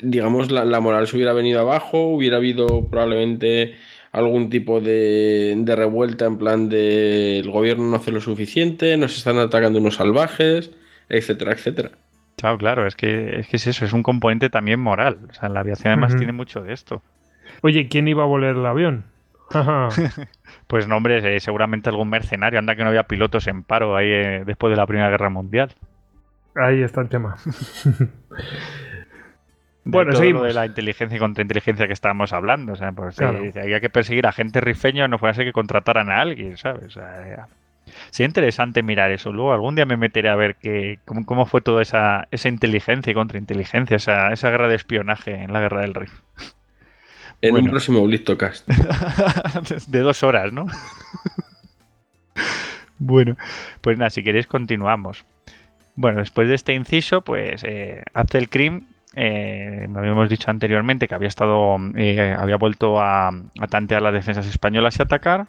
[0.02, 3.76] digamos, la, moral se hubiera venido abajo, hubiera habido probablemente
[4.12, 9.18] algún tipo de, de revuelta en plan de el gobierno no hace lo suficiente, nos
[9.18, 10.72] están atacando unos salvajes,
[11.10, 11.92] etcétera, etcétera.
[12.38, 15.20] Claro, claro, es que, es que es eso, es un componente también moral.
[15.30, 17.04] O sea, la aviación además tiene mucho de esto.
[17.62, 19.04] Oye, ¿quién iba a volar el avión?
[20.68, 22.60] pues no, hombre, eh, seguramente algún mercenario.
[22.60, 25.76] Anda que no había pilotos en paro ahí eh, después de la Primera Guerra Mundial.
[26.56, 27.36] Ahí está el tema.
[29.84, 30.42] bueno, seguimos.
[30.42, 32.74] Lo de la inteligencia y contrainteligencia que estábamos hablando.
[32.74, 36.22] O sea, pues había que perseguir a gente rifeño, no fuera a que contrataran a
[36.22, 36.86] alguien, ¿sabes?
[36.86, 37.48] O sea,
[38.12, 39.32] Sería interesante mirar eso.
[39.32, 43.14] Luego algún día me meteré a ver que, cómo, fue toda esa, esa inteligencia y
[43.14, 46.12] contrainteligencia, esa, esa guerra de espionaje en la guerra del Rif.
[47.42, 48.68] En un próximo Blistocast.
[49.88, 50.66] de dos horas, ¿no?
[53.00, 53.38] bueno,
[53.82, 55.26] pues nada, si queréis continuamos.
[56.00, 61.28] Bueno, después de este inciso, pues eh, Abdelkrim, eh, me habíamos dicho anteriormente que había
[61.28, 65.48] estado, eh, había vuelto a, a tantear las defensas españolas y atacar.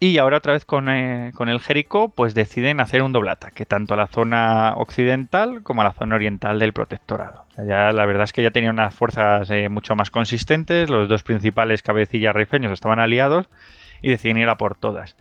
[0.00, 3.94] Y ahora otra vez con, eh, el Jericó, pues deciden hacer un doble ataque, tanto
[3.94, 7.44] a la zona occidental como a la zona oriental del protectorado.
[7.56, 11.22] ya la verdad es que ya tenían unas fuerzas eh, mucho más consistentes, los dos
[11.22, 13.48] principales cabecillas rifeños estaban aliados
[14.02, 15.16] y deciden ir a por todas.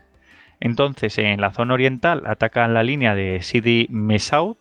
[0.64, 4.56] Entonces, en la zona oriental atacan la línea de Sidi Mesaud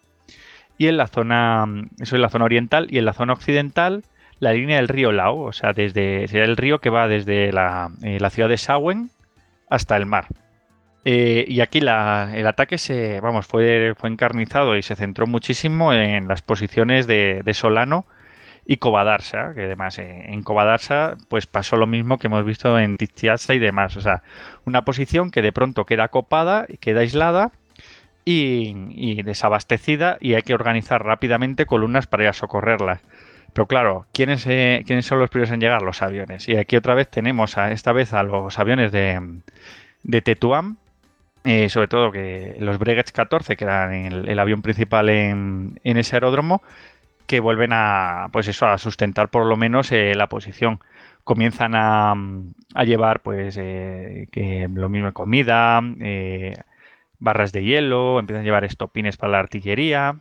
[0.76, 1.64] y en la zona,
[2.00, 4.02] eso en la zona oriental y en la zona occidental
[4.40, 7.92] la línea del río Lao, o sea, desde sería el río que va desde la,
[8.02, 9.10] eh, la ciudad de Sawen
[9.70, 10.26] hasta el mar.
[11.04, 16.26] Eh, y aquí el ataque se, vamos, fue, fue encarnizado y se centró muchísimo en
[16.26, 18.06] las posiciones de, Solano
[18.64, 22.96] y Cobadarsa, que además eh, en Cobadarsa pues pasó lo mismo que hemos visto en
[22.96, 23.96] Tiziasa y demás.
[23.96, 24.22] O sea,
[24.64, 27.52] una posición que de pronto queda copada, queda aislada
[28.24, 33.00] y, desabastecida y hay que organizar rápidamente columnas para ir a socorrerlas.
[33.52, 35.82] Pero claro, ¿quiénes, eh, ¿quiénes son los primeros en llegar?
[35.82, 36.48] Los aviones.
[36.48, 39.40] Y aquí otra vez tenemos a, esta vez a los aviones de,
[40.04, 40.78] de Tetuán,
[41.44, 46.62] eh, sobre todo que los Breguets 14, que eran el, avión principal en, ese aeródromo,
[47.26, 50.80] que vuelven a, pues eso, a sustentar por lo menos eh, la posición.
[51.24, 52.14] Comienzan a,
[52.84, 55.80] llevar, pues, que lo mismo comida,
[57.20, 60.16] barras de hielo, empiezan a llevar estopines para la artillería,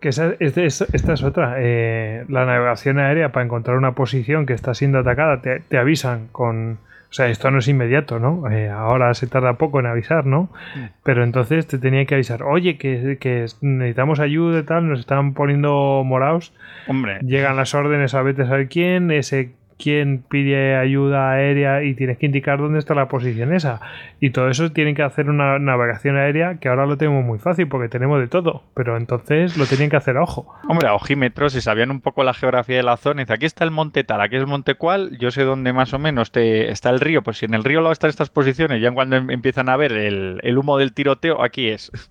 [0.00, 1.56] que esta es otra.
[1.58, 6.78] Eh, la navegación aérea para encontrar una posición que está siendo atacada, te, avisan con...
[7.10, 8.48] O sea, esto no es inmediato, ¿no?
[8.50, 10.44] Eh, ahora se tarda poco en avisar, ¿no?
[10.76, 10.84] Mm.
[11.02, 15.34] Pero entonces te tenía que avisar, oye, que, que necesitamos ayuda y tal, nos están
[15.34, 16.52] poniendo morados.
[16.86, 17.18] Hombre.
[17.22, 19.50] Llegan las órdenes a vete a saber quién, ese
[19.82, 23.80] quién pide ayuda aérea y tienes que indicar dónde está la posición esa.
[24.20, 27.68] Y todo eso tienen que hacer una navegación aérea que ahora lo tenemos muy fácil
[27.68, 30.54] porque tenemos de todo, pero entonces lo tenían que hacer a ojo.
[30.68, 33.64] Hombre, a ojímetros, si sabían un poco la geografía de la zona, dice aquí está
[33.64, 36.70] el monte tal, aquí es el monte cual, yo sé dónde más o menos te,
[36.70, 39.30] está el río, pues si en el río lado están estas posiciones, ya cuando em,
[39.30, 41.90] empiezan a ver el, humo del tiroteo, aquí es.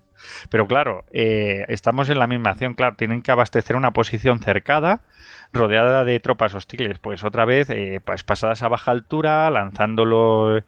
[0.50, 5.00] Pero claro, eh, estamos en la misma acción, claro, tienen que abastecer una posición cercada
[5.52, 6.98] rodeada de tropas hostiles.
[6.98, 10.62] Pues otra vez, eh, pues pasadas a baja altura, lanzándolo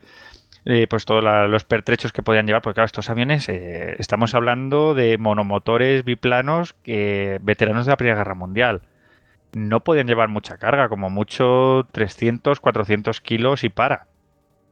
[0.65, 4.95] eh, pues todos los pertrechos que podían llevar, porque claro, estos aviones, eh, estamos hablando
[4.95, 8.83] de monomotores biplanos que veteranos de la Primera Guerra Mundial.
[9.53, 14.07] No podían llevar mucha carga, como mucho 300, 400 kilos y para.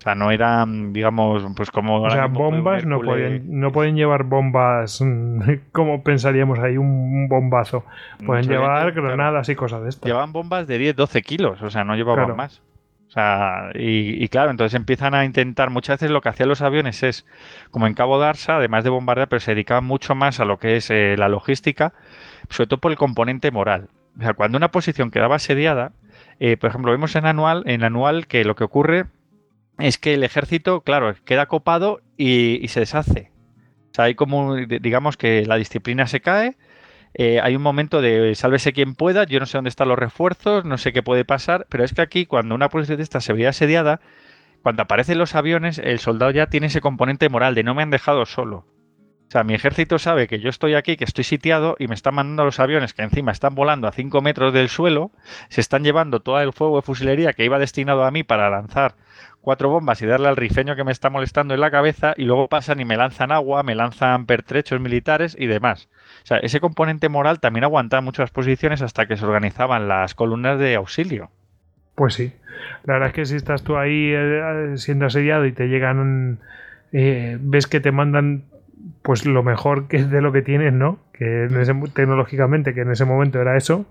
[0.00, 2.00] O sea, no eran, digamos, pues como...
[2.00, 5.04] O sea, bombas no pueden, no pueden llevar bombas
[5.72, 7.84] como pensaríamos ahí, un bombazo.
[8.24, 10.06] Pueden llevar granadas y cosas de estas.
[10.06, 12.62] Llevaban bombas de 10, 12 kilos, o sea, no llevaban más.
[13.08, 17.02] O sea, y, claro, entonces empiezan a intentar, muchas veces lo que hacían los aviones
[17.02, 17.26] es,
[17.70, 20.76] como en Cabo Darsa, además de bombardear, pero se dedicaban mucho más a lo que
[20.76, 21.92] es eh, la logística,
[22.48, 23.88] sobre todo por el componente moral.
[24.18, 25.92] O sea, cuando una posición quedaba asediada,
[26.38, 29.06] eh, por ejemplo, vemos en anual, en anual que lo que ocurre
[29.80, 33.30] es que el ejército, claro, queda copado y, se deshace.
[33.90, 36.56] O sea, hay como, digamos que la disciplina se cae,
[37.14, 40.64] eh, hay un momento de sálvese quien pueda, yo no sé dónde están los refuerzos,
[40.64, 43.32] no sé qué puede pasar, pero es que aquí cuando una posición de esta se
[43.32, 44.00] veía asediada,
[44.62, 47.90] cuando aparecen los aviones, el soldado ya tiene ese componente moral de no me han
[47.90, 48.66] dejado solo.
[49.30, 52.16] O sea, mi ejército sabe que yo estoy aquí, que estoy sitiado y me están
[52.16, 55.12] mandando los aviones que encima están volando a 5 metros del suelo,
[55.48, 58.96] se están llevando todo el fuego de fusilería que iba destinado a mí para lanzar
[59.40, 62.48] cuatro bombas y darle al rifeño que me está molestando en la cabeza y luego
[62.48, 65.88] pasan y me lanzan agua, me lanzan pertrechos militares y demás.
[66.22, 70.58] O sea, ese componente moral también aguantaba muchas posiciones hasta que se organizaban las columnas
[70.58, 71.30] de auxilio.
[71.94, 72.32] Pues sí.
[72.84, 76.38] La verdad es que si estás tú ahí eh, siendo asediado y te llegan,
[76.92, 78.44] eh, ves que te mandan
[79.02, 80.98] pues lo mejor que de lo que tienes, ¿no?
[81.12, 81.48] Que
[81.94, 83.86] tecnológicamente, que en ese momento era eso,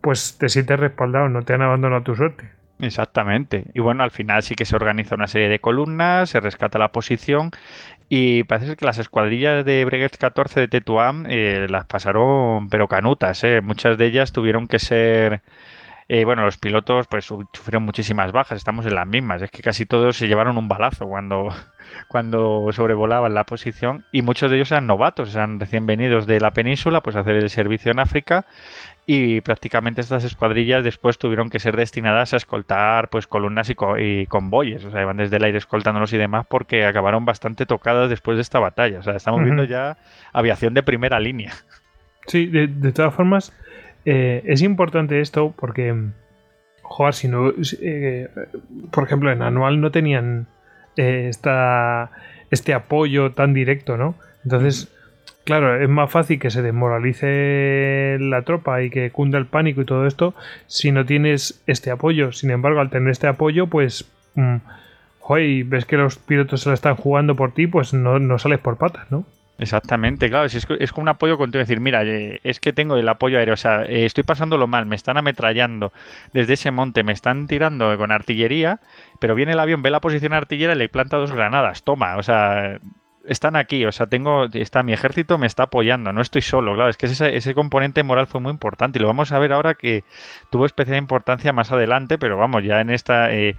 [0.00, 2.50] pues te sientes respaldado, no te han abandonado tu suerte.
[2.78, 3.64] Exactamente.
[3.74, 6.92] Y bueno, al final sí que se organiza una serie de columnas, se rescata la
[6.92, 7.50] posición
[8.08, 13.42] y parece que las escuadrillas de Breguet 14 de Tetuán eh, las pasaron pero canutas.
[13.44, 13.60] ¿eh?
[13.62, 15.42] Muchas de ellas tuvieron que ser...
[16.08, 19.42] Eh, bueno, los pilotos pues sufrieron muchísimas bajas, estamos en las mismas.
[19.42, 21.48] Es que casi todos se llevaron un balazo cuando,
[22.08, 26.52] cuando sobrevolaban la posición y muchos de ellos eran novatos, eran recién venidos de la
[26.52, 28.46] península, pues a hacer el servicio en África
[29.08, 34.84] y prácticamente estas escuadrillas después tuvieron que ser destinadas a escoltar pues columnas y, convoyes,
[34.84, 38.42] o sea, iban desde el aire escoltándolos y demás porque acabaron bastante tocadas después de
[38.42, 39.96] esta batalla, o sea, estamos viendo ya
[40.32, 41.52] aviación de primera línea.
[42.26, 43.52] Sí, de, todas formas,
[44.04, 45.94] eh, es importante esto porque,
[46.82, 48.28] joder, si no, eh,
[48.90, 50.48] por ejemplo, en Anual no tenían
[50.96, 52.10] eh, esta,
[52.50, 54.16] este apoyo tan directo, ¿no?
[54.42, 54.92] Entonces,
[55.46, 59.84] claro, es más fácil que se desmoralice la tropa y que cunda el pánico y
[59.86, 60.34] todo esto
[60.66, 62.32] si no tienes este apoyo.
[62.32, 64.56] Sin embargo, al tener este apoyo, pues, mmm,
[65.66, 68.76] ves que los pilotos se la están jugando por ti, pues no, no sales por
[68.76, 69.24] patas, ¿no?
[69.58, 73.08] Exactamente, claro, es, es como un apoyo continuo, decir, mira, eh, es que tengo el
[73.08, 75.94] apoyo aéreo, o sea, eh, estoy pasándolo mal, me están ametrallando
[76.34, 78.80] desde ese monte, me están tirando con artillería,
[79.18, 82.22] pero viene el avión, ve la posición artillera y le planta dos granadas, toma, o
[82.22, 82.80] sea,
[83.26, 86.90] están aquí, o sea, tengo, está mi ejército me está apoyando, no estoy solo, claro,
[86.90, 90.04] es que ese, componente moral fue muy importante y lo vamos a ver ahora que
[90.50, 93.32] tuvo especial importancia más adelante, pero vamos, ya en esta...
[93.32, 93.56] Eh,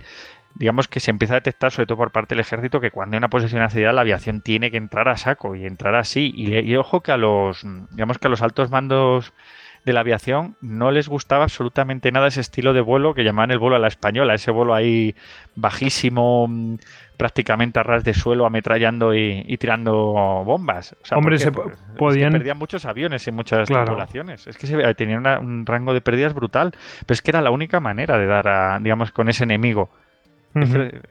[0.55, 3.19] digamos que se empieza a detectar, sobre todo por parte del ejército, que cuando hay
[3.19, 6.33] una posesión asediada la aviación tiene que entrar a saco y entrar así.
[6.35, 9.33] Y, ojo que a los, digamos que a los altos mandos
[9.85, 13.59] de la aviación no les gustaba absolutamente nada ese estilo de vuelo que llamaban el
[13.59, 15.15] vuelo a la española, ese vuelo ahí
[15.55, 16.49] bajísimo,
[17.17, 19.93] prácticamente a ras de suelo, ametrallando y, tirando
[20.45, 20.95] bombas.
[21.11, 22.31] Hombre, se podían...
[22.31, 24.47] perdían muchos aviones y muchas poblaciones.
[24.47, 26.71] Es que se, tenían un rango de pérdidas brutal,
[27.05, 29.89] pero es que era la única manera de dar a, digamos, con ese enemigo.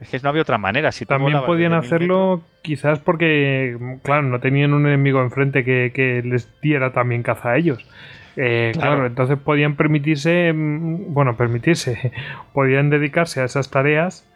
[0.01, 0.91] Es que no había otra manera.
[0.91, 6.91] Si También podían hacerlo quizás porque, claro, no tenían un enemigo enfrente que, les diera
[6.91, 7.85] también caza a ellos.
[8.39, 9.07] Eh, claro.
[9.07, 12.11] entonces podían permitirse, mm, bueno, permitirse,
[12.53, 14.29] podían dedicarse a esas tareas,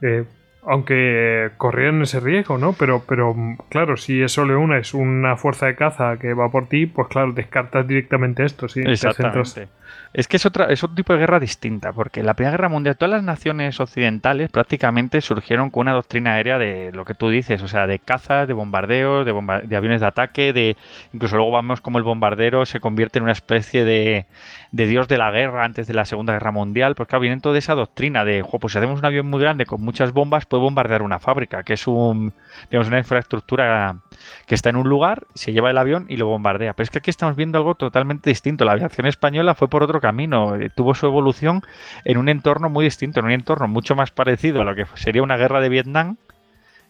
[0.00, 0.24] eh,
[0.62, 2.72] aunque corrieran ese riesgo, ¿no?
[2.74, 3.34] Pero, pero
[3.68, 7.08] claro, si eso le una es una fuerza de caza que va por ti, pues
[7.08, 8.80] claro, descartas directamente esto, sí.
[8.84, 9.68] Exactamente.
[10.14, 12.68] Es que es, otra, es otro tipo de guerra distinta, porque en la Primera Guerra
[12.68, 17.30] Mundial todas las naciones occidentales prácticamente surgieron con una doctrina aérea de lo que tú
[17.30, 19.32] dices, o sea, de cazas, de bombardeos, de,
[19.64, 20.76] de aviones de ataque, de
[21.14, 24.26] incluso luego vamos como el bombardero se convierte en una especie de,
[24.70, 27.56] de dios de la guerra antes de la Segunda Guerra Mundial, porque claro, vienen toda
[27.56, 31.00] esa doctrina de, pues si hacemos un avión muy grande con muchas bombas, puede bombardear
[31.00, 32.34] una fábrica, que es un,
[32.70, 33.96] digamos, una infraestructura
[34.46, 36.72] que está en un lugar, se lleva el avión y lo bombardea.
[36.74, 38.64] Pero es que aquí estamos viendo algo totalmente distinto.
[38.64, 41.62] La aviación española fue por otro camino, eh, tuvo su evolución
[42.04, 45.22] en un entorno muy distinto, en un entorno mucho más parecido a lo que sería
[45.22, 46.16] una guerra de Vietnam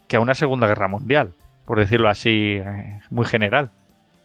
[0.09, 1.33] que a una Segunda Guerra Mundial,
[1.65, 3.71] por decirlo así, eh, muy general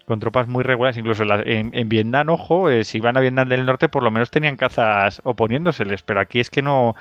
[0.07, 3.89] con tropas muy regulares, incluso en, Vietnam, ojo, eh, si iban a Vietnam del Norte
[3.89, 6.95] por lo menos tenían cazas oponiéndoseles, pero aquí es que no,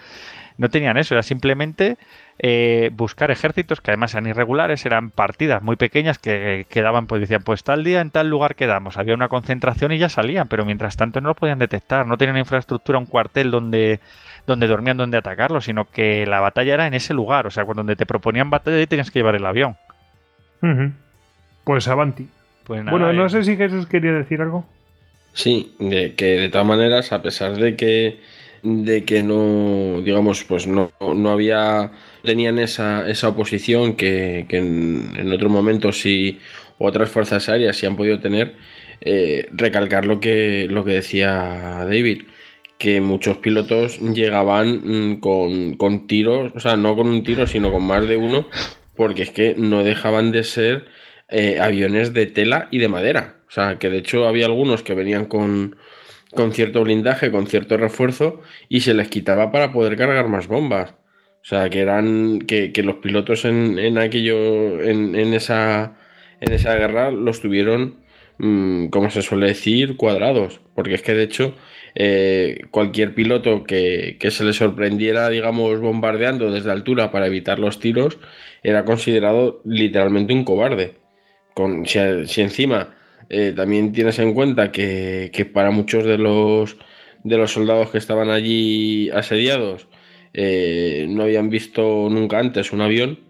[0.58, 1.98] no tenían eso, era simplemente
[2.38, 7.42] eh, buscar ejércitos que además eran irregulares, eran partidas muy pequeñas que quedaban, pues decían,
[7.42, 10.96] pues tal día en tal lugar quedamos, había una concentración y ya salían, pero mientras
[10.96, 14.00] tanto no lo podían detectar, no tenían infraestructura, un cuartel donde
[14.46, 17.96] donde dormían, donde atacarlo, sino que la batalla era en ese lugar, o sea, cuando
[17.96, 19.76] te proponían batalla y tenías que llevar el avión.
[21.64, 22.28] Pues avanti.
[22.64, 23.30] Pues bueno, no eh.
[23.30, 24.64] sé si Jesús quería decir algo.
[25.32, 28.20] Sí, de que de todas maneras, a pesar de que
[28.62, 31.92] de que no, digamos, pues no, no había,
[32.26, 36.38] tenían esa, esa oposición que, en, otros momentos sí
[36.78, 38.56] otras fuerzas aéreas sí han podido tener,
[39.00, 42.24] eh, recalcar lo que, lo que decía David,
[42.78, 47.84] que muchos pilotos llegaban mm, con, tiros, o sea, no con un tiro, sino con
[47.84, 48.48] más de uno,
[48.94, 50.86] porque es que no dejaban de ser
[51.28, 53.36] eh, aviones de tela y de madera.
[53.48, 55.76] O sea, que de hecho había algunos que venían con,
[56.34, 60.94] con cierto blindaje, con cierto refuerzo, y se les quitaba para poder cargar más bombas.
[61.46, 62.40] O sea, que eran.
[62.40, 64.82] que, los pilotos en, aquello.
[64.82, 65.96] En, esa.
[66.40, 68.00] en esa guerra los tuvieron,
[68.38, 70.60] mm, como se suele decir, cuadrados.
[70.74, 71.54] Porque es que de hecho
[71.94, 78.18] eh, cualquier piloto que, se le sorprendiera, digamos, bombardeando desde altura para evitar los tiros,
[78.64, 80.94] era considerado literalmente un cobarde.
[81.54, 82.00] Con, si,
[82.40, 82.96] encima
[83.30, 86.76] eh, también tienes en cuenta que, para muchos de los,
[87.22, 89.86] de los soldados que estaban allí asediados
[90.38, 93.20] eh, no habían visto nunca antes un avión,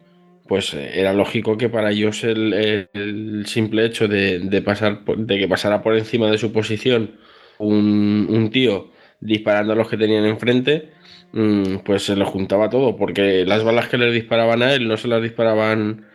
[0.48, 5.96] pues era lógico que para ellos el, simple hecho de, pasar, de que pasara por
[5.96, 7.12] encima de su posición
[7.58, 10.90] un, tío disparando a los que tenían enfrente,
[11.32, 14.96] mm, pues se le juntaba todo, porque las balas que les disparaban a él no
[14.96, 16.06] se las disparaban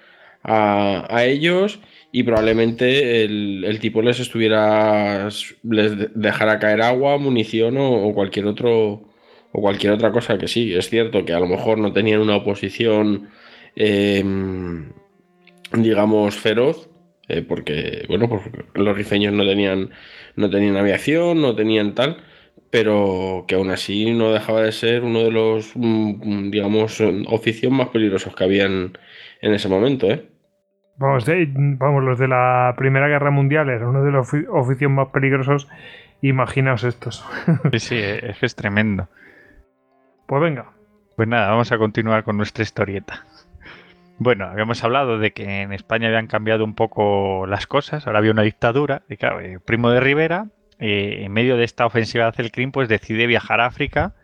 [0.43, 1.79] a, ellos
[2.11, 5.29] y probablemente el, tipo les estuviera,
[5.63, 9.10] les dejara caer agua, munición o, cualquier otro
[9.51, 12.37] o cualquier otra cosa que sí, es cierto que a lo mejor no tenían una
[12.37, 13.29] oposición
[13.75, 14.91] em,
[15.73, 16.89] digamos feroz,
[17.27, 18.41] eh, porque bueno, pues
[18.73, 19.91] los rifeños no tenían
[20.35, 22.17] no tenían aviación, no tenían tal,
[22.71, 27.89] pero que aún así no dejaba de ser uno de los, mm, digamos, oficios más
[27.89, 28.97] peligrosos que habían
[29.41, 30.25] en ese momento, ¿eh?
[30.97, 31.25] Vamos,
[31.55, 35.67] vamos, los de la Primera Guerra Mundial era uno de los oficios más peligrosos.
[36.21, 37.25] Imaginaos estos.
[37.71, 39.07] Sí, sí, es que es tremendo.
[40.31, 40.71] Pues venga.
[41.17, 43.25] Pues nada, vamos a continuar con nuestra historieta.
[44.17, 48.31] Bueno, habíamos hablado de que en España habían cambiado un poco las cosas, ahora había
[48.31, 50.47] una dictadura, y claro, Primo de Rivera,
[50.79, 54.15] eh, en medio de esta ofensiva hacia el crimen, pues decide viajar a África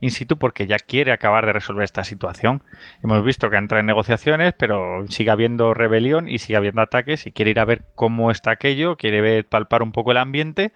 [0.00, 2.62] in situ porque ya quiere acabar de resolver esta situación.
[3.04, 7.32] Hemos visto que entra en negociaciones, pero sigue habiendo rebelión y sigue habiendo ataques y
[7.32, 10.72] quiere ir a ver cómo está aquello, quiere ver, palpar un poco el ambiente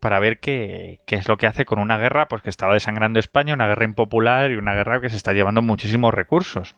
[0.00, 3.18] para ver qué, qué, es lo que hace con una guerra pues que estaba desangrando
[3.18, 6.76] España, una guerra impopular y una guerra que se está llevando muchísimos recursos.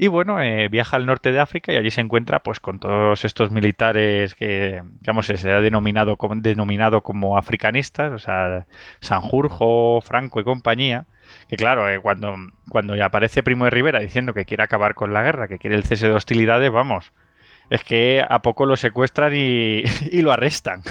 [0.00, 3.24] Y bueno, eh, viaja al norte de África y allí se encuentra pues con todos
[3.24, 8.66] estos militares que, digamos, se ha denominado, denominado como africanistas, o sea,
[9.00, 11.06] Sanjurjo, Franco y compañía.
[11.48, 12.36] Que claro, eh, cuando,
[13.02, 16.06] aparece Primo de Rivera diciendo que quiere acabar con la guerra, que quiere el cese
[16.06, 17.12] de hostilidades, vamos,
[17.68, 19.82] es que a poco lo secuestran y
[20.22, 20.82] lo arrestan.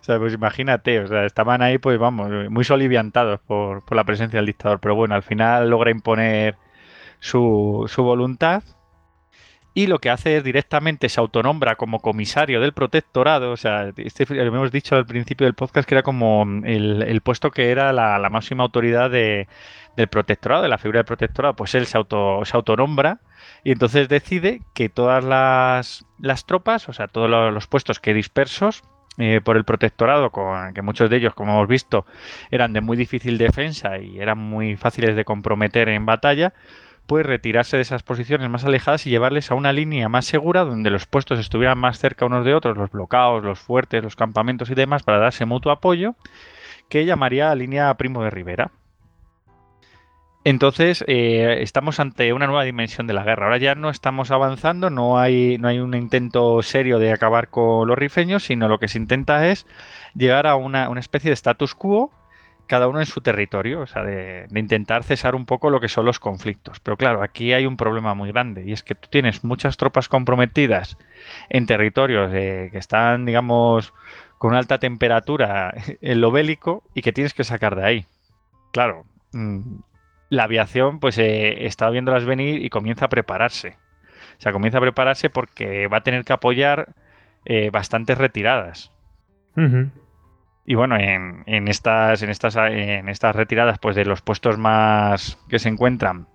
[0.00, 4.04] O sea, pues imagínate, o sea, estaban ahí, pues vamos, muy soliviantados por, por la
[4.04, 4.80] presencia del dictador.
[4.80, 6.56] Pero bueno, al final logra imponer
[7.20, 8.62] su, voluntad
[9.74, 13.52] y lo que hace es directamente se autonombra como comisario del protectorado.
[13.52, 17.70] O sea, este, hemos dicho al principio del podcast que era como el, puesto que
[17.70, 19.46] era la, máxima autoridad del
[20.10, 23.20] protectorado, de la figura del protectorado, pues él se autonombra
[23.64, 28.82] y entonces decide que todas las, las tropas, o sea, todos los, puestos que dispersos
[29.18, 32.06] eh, por el protectorado, con, que muchos de ellos, como hemos visto,
[32.50, 36.52] eran de muy difícil defensa y eran muy fáciles de comprometer en batalla,
[37.06, 40.90] puede retirarse de esas posiciones más alejadas y llevarles a una línea más segura donde
[40.90, 44.74] los puestos estuvieran más cerca unos de otros, los bloqueados, los fuertes, los campamentos y
[44.74, 46.14] demás, para darse mutuo apoyo,
[46.88, 48.70] que llamaría línea Primo de Rivera.
[50.48, 53.46] Entonces, eh, estamos ante una nueva dimensión de la guerra.
[53.46, 57.88] Ahora ya no estamos avanzando, no hay, no hay un intento serio de acabar con
[57.88, 59.66] los rifeños, sino lo que se intenta es
[60.14, 62.12] llegar a una, una especie de status quo
[62.68, 66.04] cada uno en su territorio, o sea, de, intentar cesar un poco lo que son
[66.04, 66.78] los conflictos.
[66.78, 70.08] Pero claro, aquí hay un problema muy grande y es que tú tienes muchas tropas
[70.08, 70.96] comprometidas
[71.48, 73.92] en territorios que están, digamos,
[74.38, 78.06] con alta temperatura en lo bélico y que tienes que sacar de ahí.
[78.70, 79.78] Claro, mm,
[80.28, 83.76] la aviación pues eh, está viéndolas venir y comienza a prepararse.
[84.38, 86.94] O sea, comienza a prepararse porque va a tener que apoyar
[87.44, 88.92] eh, bastantes retiradas.
[90.66, 95.38] Y bueno, en, en, estas, en, estas, en estas retiradas pues de los puestos más
[95.48, 96.28] que se encuentran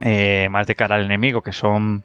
[0.00, 2.04] eh, más de cara al enemigo, que son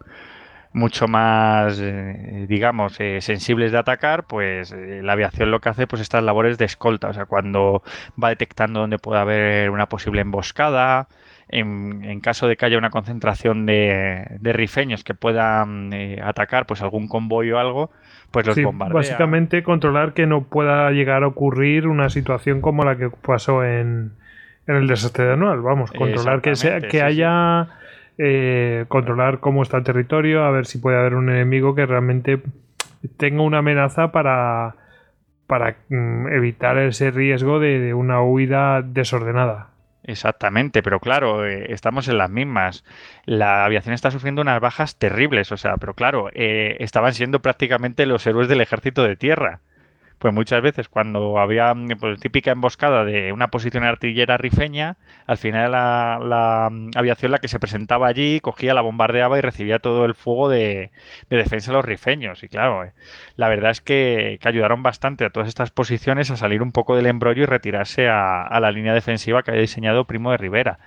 [0.74, 6.01] mucho más, eh, digamos, eh, sensibles de atacar, pues la aviación lo que hace pues
[6.01, 7.83] estas labores de escolta, o sea, cuando
[8.22, 11.08] va detectando dónde puede haber una posible emboscada,
[11.50, 15.93] en, en caso de que haya una concentración de, de rifeños que puedan
[16.24, 17.91] atacar pues algún convoy o algo,
[18.32, 18.95] pues los bombardea.
[18.95, 24.14] Básicamente controlar que no pueda llegar a ocurrir una situación como la que pasó en,
[24.67, 25.61] el desastre de anual.
[25.61, 27.67] Vamos, controlar que, sea, que haya.
[28.17, 32.41] Eh, controlar cómo está el territorio, a ver si puede haber un enemigo que realmente
[33.17, 34.75] tenga una amenaza para,
[35.48, 39.72] para mm, evitar ese riesgo de una huida desordenada.
[40.03, 42.83] Exactamente, pero claro, eh, estamos en las mismas.
[43.25, 48.06] La aviación está sufriendo unas bajas terribles, o sea, pero claro, eh, estaban siendo prácticamente
[48.06, 49.59] los héroes del ejército de tierra.
[50.22, 55.72] Pues muchas veces cuando había pues, típica emboscada de una posición artillera rifeña, al final
[55.72, 60.14] la, la aviación la que se presentaba allí cogía, la bombardeaba y recibía todo el
[60.14, 60.91] fuego de,
[61.32, 62.43] defensa de los rifeños.
[62.43, 62.93] Y claro, eh,
[63.35, 67.08] la verdad es que, ayudaron bastante a todas estas posiciones a salir un poco del
[67.08, 70.77] embrollo y retirarse a, la línea defensiva que había diseñado Primo de Rivera.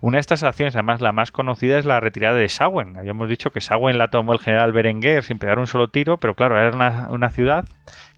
[0.00, 2.96] Una de estas acciones, además la más conocida, es la retirada de Sawen.
[2.96, 6.34] Habíamos dicho que Sawen la tomó el general Berenguer sin pegar un solo tiro, pero
[6.34, 7.66] claro, era una, una ciudad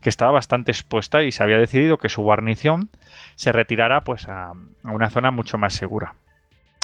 [0.00, 2.90] que estaba bastante expuesta y se había decidido que su guarnición
[3.36, 4.52] se retirara pues a,
[4.84, 6.14] una zona mucho más segura.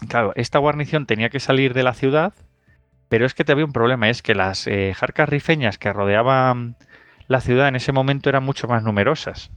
[0.09, 2.35] Claro, esta guarnición tenía que salir de la ciudad,
[3.09, 6.77] pero es que te había un problema, es que las eh, jarcas rifeñas que rodeaban
[7.29, 9.51] la ciudad en ese momento eran mucho más numerosas.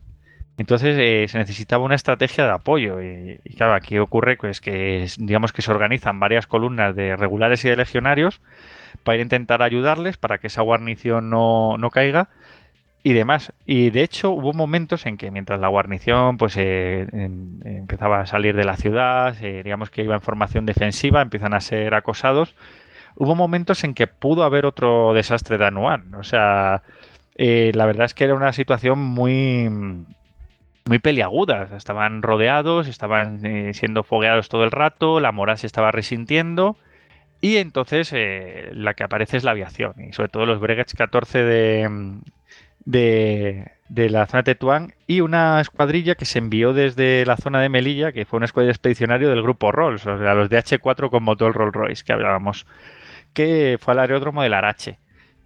[0.58, 5.54] Entonces eh, se necesitaba una estrategia de apoyo y, claro, aquí ocurre pues, que digamos
[5.54, 8.42] que se organizan varias columnas de regulares y de legionarios
[9.04, 12.28] para intentar ayudarles para que esa guarnición no, no caiga
[13.04, 13.54] y demás.
[13.66, 18.56] Y de hecho hubo momentos en que mientras la guarnición pues eh, empezaba a salir
[18.56, 22.56] de la ciudad, eh, digamos que iba en formación defensiva, empiezan a ser acosados,
[23.16, 26.14] hubo momentos en que pudo haber otro desastre de Anuán.
[26.16, 26.84] O sea,
[27.36, 29.70] eh, la verdad es que era una situación muy
[30.86, 31.70] muy peliaguda.
[31.78, 36.78] Estaban rodeados, estaban siendo fogueados todo el rato, la moral se estaba resintiendo.
[37.42, 38.14] Y entonces
[38.74, 42.20] la que aparece es la aviación, y sobre todo los Breguets 14 de,
[42.86, 47.70] de, la zona de Tetuán y una escuadrilla que se envió desde la zona de
[47.70, 51.54] Melilla, que fue una escuadrilla expedicionario del grupo Rolls, o sea, los DH4 con motor
[51.54, 52.66] Rolls Royce que hablábamos,
[53.34, 55.00] que fue al aeródromo del Arache.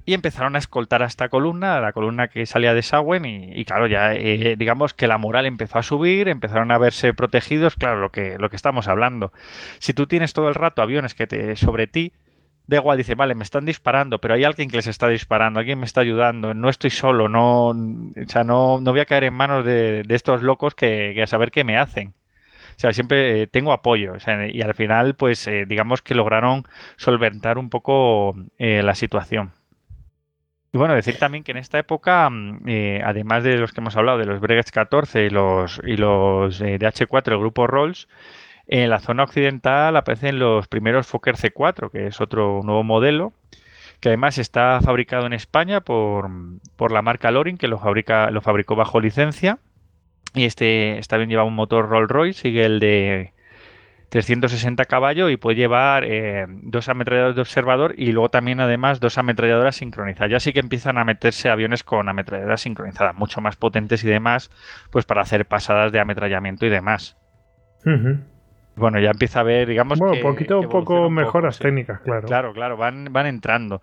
[0.05, 3.63] Y empezaron a escoltar a esta columna, a la columna que salía de Sawen, y,
[3.63, 8.01] claro, ya eh, digamos que la moral empezó a subir, empezaron a verse protegidos, claro,
[8.01, 9.31] lo que, lo que estamos hablando.
[9.79, 12.11] Si tú tienes todo el rato aviones que te sobre ti,
[12.67, 15.79] da igual, dice, vale, me están disparando, pero hay alguien que les está disparando, alguien
[15.79, 17.75] me está ayudando, no estoy solo, no, o
[18.27, 21.63] sea, no, no voy a caer en manos de, estos locos que, a saber qué
[21.63, 22.13] me hacen.
[22.75, 24.13] O sea, siempre eh, tengo apoyo.
[24.51, 26.63] y al final, pues, eh, digamos que lograron
[26.97, 29.51] solventar un poco eh, la situación.
[30.71, 32.63] Y bueno, decir también que en esta época, mm,
[33.05, 37.33] además de los que hemos hablado, de los Breguets 14 y los, y los DH4,
[37.33, 38.07] el grupo Rolls,
[38.67, 43.33] en la zona occidental aparecen los primeros Fokker C4, que es otro nuevo modelo,
[43.99, 46.29] que además está fabricado en España por,
[46.91, 49.59] la marca Loring, que lo, fabrica, lo fabricó bajo licencia.
[50.35, 53.33] Y este está bien lleva un motor Rolls Royce, sigue el de
[54.09, 59.17] 360 caballos y puede llevar eh, dos ametralladoras de observador y luego también además dos
[59.17, 60.31] ametralladoras sincronizadas.
[60.31, 64.51] Ya sí que empiezan a meterse aviones con ametralladoras sincronizadas, mucho más potentes y demás,
[64.91, 67.17] pues para hacer pasadas de ametrallamiento y demás.
[68.75, 69.99] Bueno, ya empieza a ver, digamos.
[69.99, 72.27] Bueno, poquito a poco mejoras técnicas, claro.
[72.27, 73.81] Claro, claro, van, van entrando.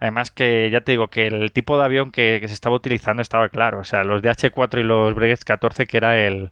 [0.00, 3.48] Además que ya te digo que el tipo de avión que, se estaba utilizando estaba
[3.50, 3.78] claro.
[3.78, 6.50] O sea, los DH-4 y los Breguet 14, que era el,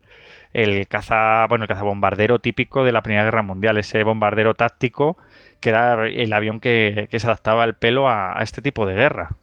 [0.52, 5.16] el caza, bueno, el cazabombardero típico de la Primera Guerra Mundial, ese bombardero táctico
[5.60, 9.36] que era el avión que, se adaptaba al pelo a, este tipo de guerra.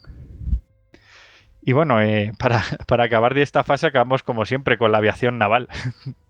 [1.62, 5.38] Y bueno, eh, para, para acabar de esta fase acabamos como siempre con la aviación
[5.38, 5.70] naval.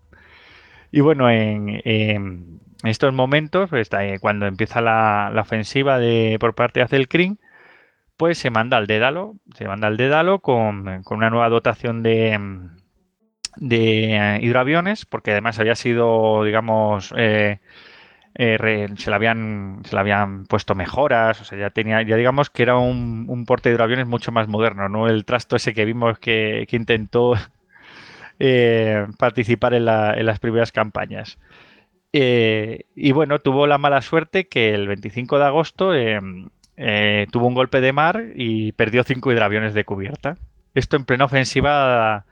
[0.90, 6.84] Y bueno, en, estos momentos, pues, eh, cuando empieza la, ofensiva de, por parte de
[6.84, 7.38] Azelkrin,
[8.16, 12.38] pues se manda al Dédalo, se manda al Dédalo con, una nueva dotación de,
[13.56, 17.60] de eh, hidroaviones, porque además había sido, digamos, eh,
[18.34, 22.62] se, le habían, se le habían puesto mejoras, o sea, ya tenía, ya digamos que
[22.62, 26.18] era un, un porte de hidroaviones mucho más moderno, no el trasto ese que vimos
[26.18, 27.34] que, que intentó
[28.38, 31.38] eh, participar en, las primeras campañas.
[32.12, 37.54] Eh, y bueno, tuvo la mala suerte que el 25 de agosto eh, tuvo un
[37.54, 40.36] golpe de mar y perdió cinco hidroaviones de cubierta.
[40.74, 42.26] Esto en plena ofensiva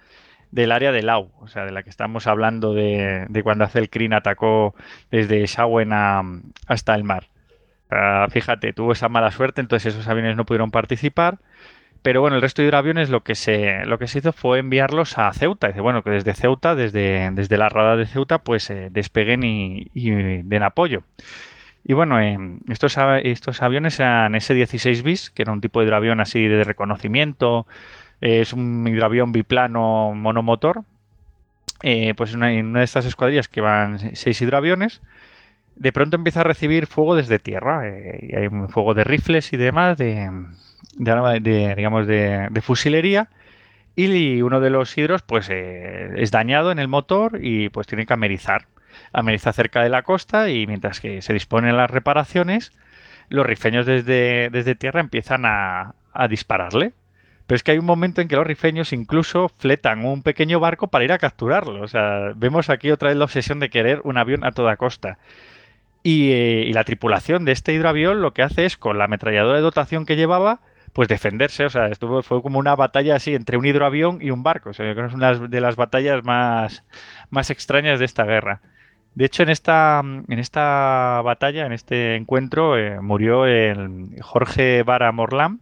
[0.53, 3.91] del área de Lau, o sea, de la que estamos hablando de, cuando hace el
[3.91, 4.75] Crin atacó
[5.11, 7.29] desde Shawen hasta el mar.
[8.31, 11.39] fíjate, tuvo esa mala suerte, entonces esos aviones no pudieron participar.
[12.07, 15.19] Pero bueno, el resto de hidroaviones lo que se, lo que se hizo fue enviarlos
[15.19, 15.67] a Ceuta.
[15.67, 19.91] Dice, bueno, que desde Ceuta, desde, desde la rada de Ceuta, pues eh, despeguen y,
[19.93, 21.03] den apoyo.
[21.83, 26.21] Y bueno, eh, estos, estos aviones eran S-16 bis, que era un tipo de hidroavión
[26.21, 27.67] así de reconocimiento.
[28.21, 30.85] es un hidroavión biplano monomotor.
[31.83, 35.03] Eh, pues en una de estas escuadrillas que van seis hidroaviones,
[35.75, 37.83] de pronto empieza a recibir fuego desde tierra.
[38.23, 40.31] y hay un fuego de rifles y demás, de,
[40.95, 43.29] de, digamos, de, fusilería
[43.95, 48.07] y uno de los hidros pues eh, es dañado en el motor y pues tiene
[48.07, 48.67] que amerizar.
[49.13, 52.73] Ameriza cerca de la costa y mientras que se disponen las reparaciones,
[53.29, 55.95] los rifeños desde, desde tierra empiezan a,
[56.31, 56.93] dispararle.
[57.47, 60.89] Pero es que hay un momento en que los rifeños incluso fletan un pequeño barco
[60.89, 61.83] para ir a capturarlo.
[61.83, 65.19] O sea, vemos aquí otra vez la obsesión de querer un avión a toda costa.
[66.03, 69.57] Y, eh, y la tripulación de este hidroavión lo que hace es, con la ametralladora
[69.57, 70.61] de dotación que llevaba,
[70.97, 71.67] pues defenderse.
[71.67, 74.71] O sea, estuvo, fue como una batalla así entre un hidroavión y un barco.
[74.71, 76.85] O sea, yo creo que es una de las batallas más,
[77.29, 78.63] más extrañas de esta guerra.
[79.15, 85.13] De hecho, en esta, en esta batalla, en este encuentro, eh, murió el Jorge Vara
[85.13, 85.61] Morlán,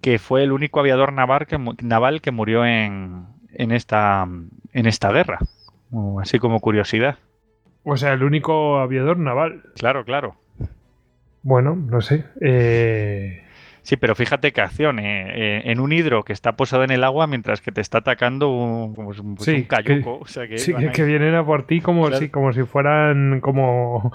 [0.00, 4.28] que fue el único aviador naval que, naval que murió en, en, esta,
[4.72, 5.40] en esta guerra.
[6.20, 7.18] Así como curiosidad.
[7.82, 9.64] O sea, el único aviador naval.
[9.74, 10.36] Claro, claro.
[11.42, 12.26] Bueno, no sé.
[12.40, 13.42] Eh,
[13.82, 14.98] Sí, pero fíjate qué acción.
[15.00, 17.98] eh, eh, en un hidro que está posado en el agua mientras que te está
[17.98, 20.18] atacando un, pues un- pues Sí, un cayuco.
[20.20, 22.18] o sea que sí, que, vienen a por ti como, Claro.
[22.20, 24.12] si, como si fueran como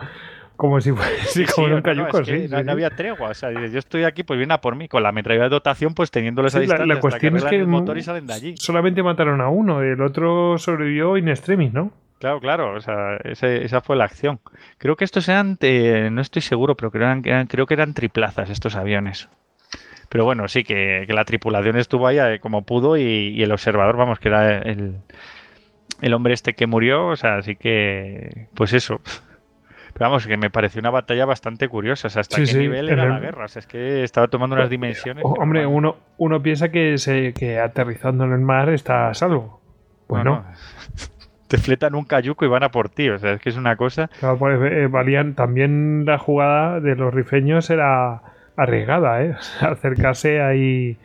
[0.55, 2.89] como si fuera sí, como sí, un no, no, cayuco, es que sí, no, había
[2.89, 3.29] tregua.
[3.29, 5.93] O sea, yo estoy aquí, pues viene a por mí, con la ametralladora de dotación,
[5.93, 8.33] pues teniéndoles a la, distancia la hasta cuestión es que el motor y salen de
[8.33, 8.55] allí.
[8.57, 11.91] solamente mataron a uno, el otro sobrevivió in extremis, ¿no?
[12.19, 14.39] Claro, claro, o sea, ese- esa fue la acción.
[14.79, 18.49] Creo que estos eran, eh, no estoy seguro, pero creo, eran- creo que eran triplazas
[18.49, 19.29] estos aviones.
[20.09, 23.51] Pero bueno, sí, que, que la tripulación estuvo ahí eh, como pudo y, y el
[23.51, 24.95] observador, vamos, que era el,
[26.01, 29.01] el hombre este que murió, o sea, así que, pues eso.
[29.93, 32.57] Pero vamos, que me pareció una batalla bastante curiosa, o sea, hasta Sí, qué sí,
[32.59, 35.25] nivel era el- la guerra, o sea, es que estaba tomando unas dimensiones.
[35.25, 39.13] O- hombre, no- uno, uno piensa que, se, que aterrizando en el mar está a
[39.13, 39.59] salvo.
[40.07, 40.41] Pues no, no.
[40.41, 40.45] no.
[41.47, 43.75] Te fletan un cayuco y van a por ti, o sea, es que es una
[43.77, 44.09] cosa...
[44.19, 48.21] Claro, pues, eh, valían, también la jugada de los rifeños era
[48.57, 49.35] arriesgada, ¿eh?
[49.61, 50.97] Acercarse ahí.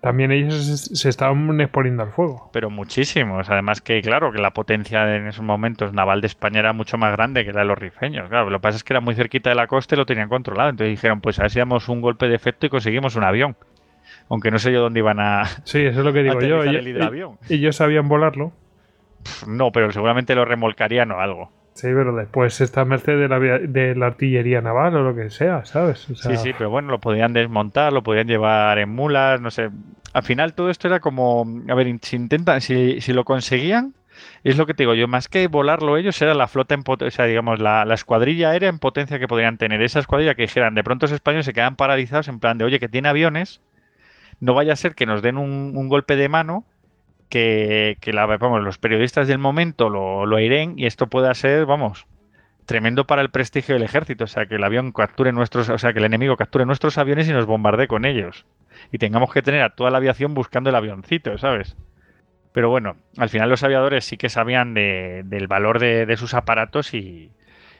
[0.00, 2.50] También ellos se, estaban exponiendo al fuego.
[2.52, 3.48] Pero muchísimos.
[3.48, 7.12] Además que, claro, que la potencia en esos momentos naval de España era mucho más
[7.12, 8.28] grande que la de los rifeños.
[8.28, 10.28] Claro, lo que pasa es que era muy cerquita de la costa y lo tenían
[10.28, 10.68] controlado.
[10.68, 13.56] Entonces dijeron, pues a ver si damos un golpe de efecto y conseguimos un avión.
[14.28, 15.44] Aunque no sé yo dónde iban a...
[15.64, 16.62] Sí, eso es lo que digo yo.
[16.62, 17.38] el hidroavión.
[17.48, 18.52] ellos sabían volarlo.
[19.46, 21.50] No, pero seguramente lo remolcarían o algo.
[21.74, 25.28] Sí, pero después está a merced de la, de la artillería naval o lo que
[25.28, 26.08] sea, ¿sabes?
[26.08, 29.50] O sea, Sí, sí, pero bueno, lo podían desmontar, lo podían llevar en mulas, no
[29.50, 29.70] sé.
[30.12, 33.92] Al final todo esto era como, a ver, si intentan, si, si lo conseguían,
[34.44, 37.08] es lo que te digo yo, más que volarlo ellos, era la flota en potencia,
[37.08, 39.82] o sea, digamos, la, la escuadrilla aérea en potencia que podrían tener.
[39.82, 42.78] Esa escuadrilla que dijeran, de pronto los españoles se quedan paralizados en plan de, oye,
[42.78, 43.60] que tiene aviones,
[44.38, 46.64] no vaya a ser que nos den un, un golpe de mano,
[47.28, 52.06] que, la, vamos, los periodistas del momento lo, lo airen y esto pueda ser, vamos,
[52.66, 54.24] tremendo para el prestigio del ejército.
[54.24, 57.28] O sea, que el avión capture nuestros, o sea, que el enemigo capture nuestros aviones
[57.28, 58.46] y nos bombardee con ellos.
[58.92, 61.76] Y tengamos que tener a toda la aviación buscando el avioncito, ¿sabes?
[62.52, 66.34] Pero bueno, al final los aviadores sí que sabían de- del valor de, de sus
[66.34, 67.32] aparatos y,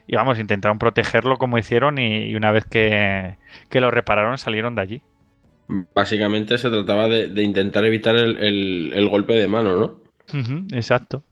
[0.07, 3.37] y, vamos, intentaron protegerlo como hicieron y, y una vez que,
[3.71, 5.03] que lo repararon salieron de allí.
[5.95, 9.95] Básicamente se trataba de, de intentar evitar el, el- el golpe de mano, ¿no?
[10.73, 11.23] Exacto.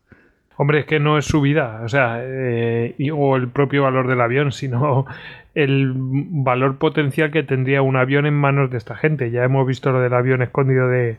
[0.56, 4.06] Hombre, es que no es su vida, o sea, eh, y- o el propio valor
[4.08, 5.06] del avión, sino
[5.54, 9.30] el valor potencial que tendría un avión en manos de esta gente.
[9.30, 11.16] Ya hemos visto lo del avión escondido de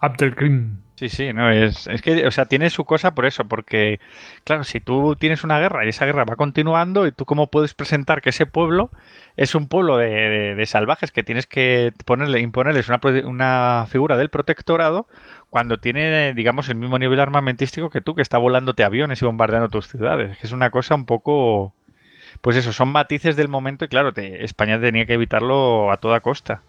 [0.00, 0.78] Abdelkrim.
[0.96, 3.98] Sí, sí, no, es, es que, o sea, tiene su cosa por eso, porque,
[4.44, 7.74] claro, si tú tienes una guerra y esa guerra va continuando, y tú cómo puedes
[7.74, 8.90] presentar que ese pueblo
[9.36, 15.08] es un pueblo de, salvajes que tienes que ponerle, imponerles una, una figura del protectorado
[15.50, 19.68] cuando tiene, digamos, el mismo nivel armamentístico que tú, que está volándote aviones y bombardeando
[19.68, 20.32] tus ciudades.
[20.32, 21.74] Es que es una cosa un poco,
[22.40, 26.62] pues eso, son matices del momento y claro, España tenía que evitarlo a toda costa.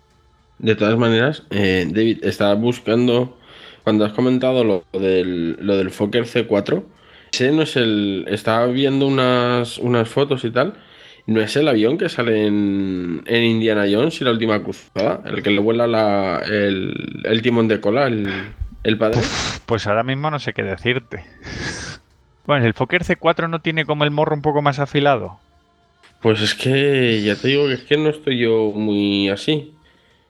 [0.57, 3.37] De todas maneras, eh, David, estaba buscando,
[3.85, 6.83] cuando has comentado lo del, lo del Fokker C4,
[7.31, 10.73] ese no es el, estaba viendo unas, unas fotos y tal,
[11.27, 15.41] no es el avión que sale en, en Indiana Jones y la última cruzada, el
[15.43, 18.27] que le vuela la, el, el timón de cola, el,
[18.83, 19.21] el padre.
[19.67, 21.23] Pues ahora mismo no sé qué decirte.
[22.45, 25.39] Bueno, el Fokker C4 no tiene como el morro un poco más afilado.
[26.21, 29.73] Pues es que ya te digo que es que no estoy yo muy así,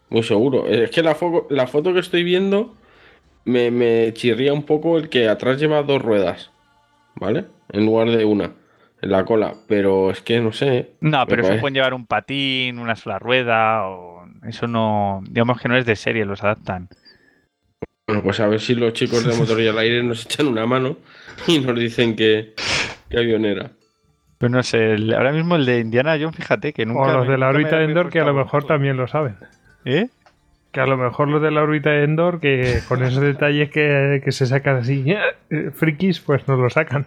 [0.09, 0.67] muy seguro.
[0.67, 2.73] Es que la, fo- la foto que estoy viendo
[3.45, 6.51] me, me chirría un poco el que atrás lleva dos ruedas,
[7.15, 7.45] ¿vale?
[7.71, 8.51] En lugar de una,
[9.01, 9.53] en la cola.
[9.67, 10.91] Pero es que no sé.
[11.01, 15.67] No, pero eso pueden llevar un patín, una sola rueda, o eso no, digamos que
[15.69, 16.89] no es de serie, los adaptan.
[18.07, 20.65] Bueno, pues a ver si los chicos de Motor y al Aire nos echan una
[20.67, 20.97] mano
[21.47, 22.53] y nos dicen que,
[23.09, 23.71] que avión era.
[24.37, 27.01] Pero no sé, el- ahora mismo el de Indiana Jones, fíjate que nunca.
[27.01, 29.37] o los me- de la órbita de Endor, que a lo mejor también lo saben.
[29.85, 30.07] ¿Eh?
[30.75, 34.21] Que a lo mejor los de la órbita de Endor, que con esos detalles que,
[34.23, 35.03] que se sacan así,
[35.49, 37.05] eh, frikis, pues nos lo sacan.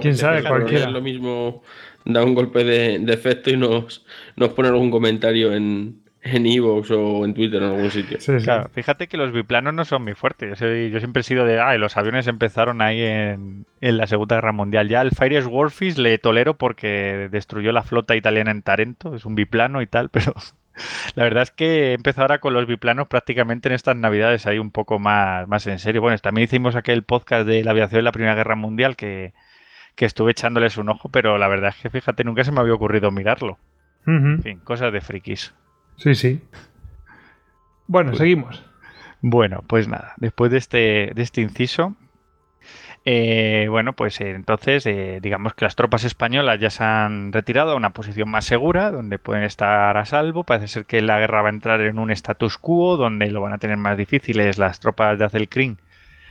[0.00, 0.84] Quién sabe, cualquiera.
[0.86, 1.62] Es lo mismo
[2.04, 4.04] da un golpe de, de efecto y nos,
[4.36, 8.18] nos pone algún comentario en, en Evox o en Twitter en algún sitio.
[8.42, 10.48] Claro, fíjate que los biplanos no son muy fuertes.
[10.50, 13.96] Yo, soy- yo siempre he sido de, ah, y los aviones empezaron ahí en, en
[13.96, 14.88] la Segunda Guerra Mundial.
[14.88, 19.34] Ya el Fires Warfis le tolero porque destruyó la flota italiana en Tarento, es un
[19.34, 20.34] biplano y tal, pero
[21.14, 24.58] la verdad es que he empezado ahora con los biplanos prácticamente en estas navidades ahí
[24.58, 26.00] un poco más, más en serio.
[26.00, 29.32] Bueno, también hicimos aquel podcast de la aviación en la Primera Guerra Mundial que,
[29.94, 32.74] que estuve echándoles un ojo, pero la verdad es que fíjate, nunca se me había
[32.74, 33.58] ocurrido mirarlo.
[34.06, 35.54] En fin, cosas de frikis.
[35.96, 36.42] Sí, sí.
[37.86, 38.64] Bueno, seguimos.
[39.20, 41.96] Bueno, pues nada, después de este, de este inciso,
[43.04, 47.72] eh, bueno, pues eh, entonces eh, digamos que las tropas españolas ya se han retirado
[47.72, 50.44] a una posición más segura, donde pueden estar a salvo.
[50.44, 53.52] Parece ser que la guerra va a entrar en un status quo, donde lo van
[53.52, 55.78] a tener más difíciles las tropas de Azelcrin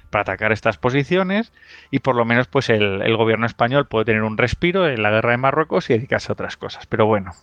[0.10, 1.54] para atacar estas posiciones
[1.92, 5.12] y por lo menos pues el, el gobierno español puede tener un respiro en la
[5.12, 6.88] guerra de Marruecos y dedicarse a otras cosas.
[6.88, 7.34] Pero bueno,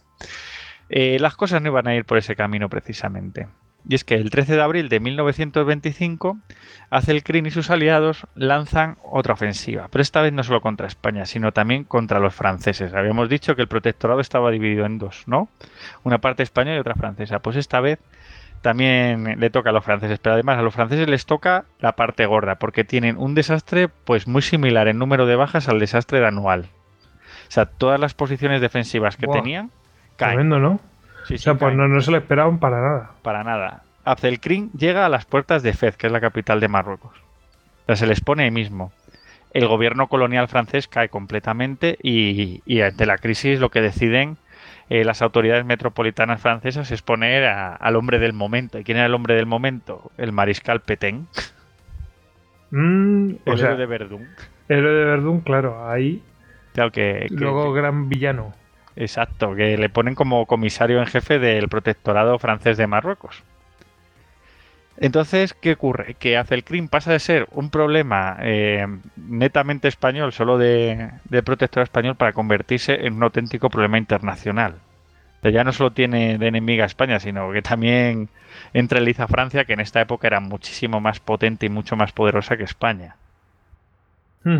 [0.89, 3.49] eh, las cosas no iban a ir por ese camino precisamente.
[3.89, 6.39] Y es que el 13 de abril de 1925,
[6.91, 11.53] Azelcrin y sus aliados lanzan otra ofensiva, pero esta vez no solo contra España, sino
[11.53, 12.95] también contra los franceses.
[12.95, 15.49] Habíamos dicho que el protectorado estaba dividido en dos, ¿no?
[16.03, 17.39] Una parte española y otra francesa.
[17.39, 18.01] Pues esta vez
[18.61, 22.27] también le toca a los franceses, pero además a los franceses les toca la parte
[22.27, 26.27] gorda, porque tienen un desastre pues muy similar en número de bajas al desastre de
[26.27, 26.67] anual.
[27.49, 29.71] O sea, todas las posiciones defensivas que tenían
[30.17, 30.35] caen.
[30.35, 30.81] Tremendo, ¿no?
[31.27, 33.11] Sí, o sea, pues no, no se lo esperaban para nada.
[33.23, 33.83] Para nada.
[34.05, 37.13] Abdelkrim llega a las puertas de Fez, que es la capital de Marruecos.
[37.83, 38.93] O sea, se les pone ahí mismo.
[39.53, 44.37] El gobierno colonial francés cae completamente y, y ante la crisis lo que deciden
[44.91, 48.79] eh, las autoridades metropolitanas francesas es poner a- al hombre del momento.
[48.79, 50.11] ¿Y quién era el hombre del momento?
[50.19, 51.27] El mariscal Petain,
[52.71, 54.27] Mm, el o sea, héroe de Verdún.
[54.69, 56.23] héroe de Verdún, claro, ahí.
[56.75, 58.53] Claro que, que- Luego gran villano.
[58.97, 63.43] Exacto, que le ponen como comisario en jefe del protectorado francés de Marruecos.
[64.99, 66.15] Entonces, ¿qué ocurre?
[66.15, 72.17] Que Azelcrim pasa de ser un problema eh, netamente español, solo de, del protectorado español,
[72.17, 74.77] para convertirse en un auténtico problema internacional.
[75.39, 78.31] O sea, ya no solo tiene de enemiga a España, sino que también
[78.73, 81.97] entra en liza a Francia, que en esta época era muchísimo más potente y mucho
[81.97, 83.17] más poderosa que España.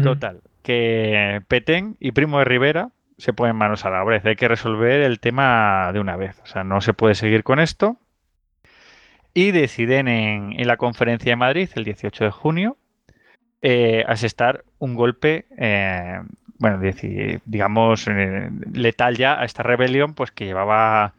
[0.03, 2.89] Total, que Petén y Primo de Rivera
[3.19, 4.21] se ponen manos a la obra.
[4.25, 6.41] Hay que resolver el tema de una vez.
[6.43, 7.99] O sea, no se puede seguir con esto.
[9.35, 12.77] Y deciden en, la conferencia de Madrid, el 18 de junio,
[13.61, 16.21] eh, asestar un golpe, eh,
[16.59, 16.81] bueno,
[17.45, 21.13] digamos, eh, letal ya a esta rebelión, pues que llevaba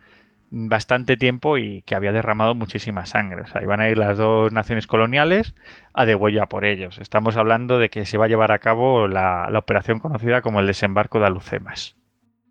[0.50, 3.42] bastante tiempo y que había derramado muchísima sangre.
[3.42, 5.56] O sea, iban a ir las dos naciones coloniales
[5.94, 7.00] a degüello a por ellos.
[7.00, 10.60] Estamos hablando de que se va a llevar a cabo la, la operación conocida como
[10.60, 11.96] el desembarco de Alucemas.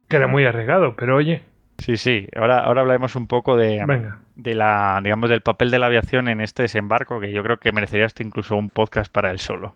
[0.08, 1.42] Que era muy arriesgado, pero oye,
[1.78, 2.26] Sí, sí.
[2.34, 4.20] Ahora, ahora hablaremos un poco de, venga.
[4.34, 7.73] de la, digamos, del papel de la aviación en este desembarco, que yo creo que
[7.73, 9.75] merecería hasta incluso un podcast para él solo.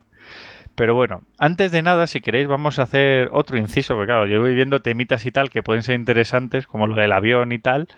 [0.75, 4.41] Pero bueno, antes de nada, si queréis, vamos a hacer otro inciso, porque claro, yo
[4.41, 7.89] voy viendo temitas y tal que pueden ser interesantes, como lo del avión y tal,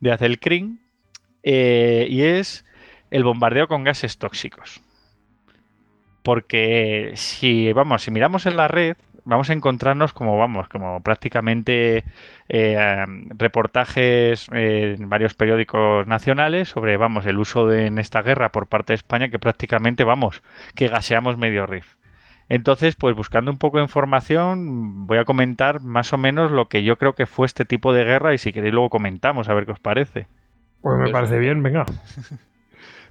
[0.00, 0.80] de Azelcrin,
[1.42, 2.64] eh, y es
[3.10, 4.80] el bombardeo con gases tóxicos.
[6.22, 12.04] Porque si, vamos, si miramos en la red, vamos a encontrarnos como, vamos, como prácticamente
[12.48, 13.06] eh,
[13.36, 18.66] reportajes eh, en varios periódicos nacionales sobre, vamos, el uso de, en esta guerra por
[18.66, 20.42] parte de España que prácticamente, vamos,
[20.74, 21.99] que gaseamos medio RIF.
[22.50, 26.82] Entonces, pues buscando un poco de información, voy a comentar más o menos lo que
[26.82, 29.64] yo creo que fue este tipo de guerra y si queréis luego comentamos a ver
[29.66, 30.26] qué os parece.
[30.82, 31.86] Pues me parece bien, venga.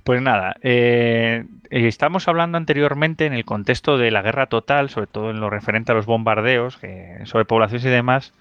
[0.06, 5.08] Pues nada, eh, eh, estamos hablando anteriormente en el contexto de la guerra total, sobre
[5.08, 8.34] todo en lo referente a los bombardeos, que- sobre poblaciones y demás,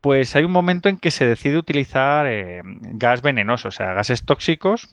[0.00, 4.24] pues hay un momento en que se decide utilizar eh, gas venenoso, o sea, gases
[4.24, 4.92] tóxicos.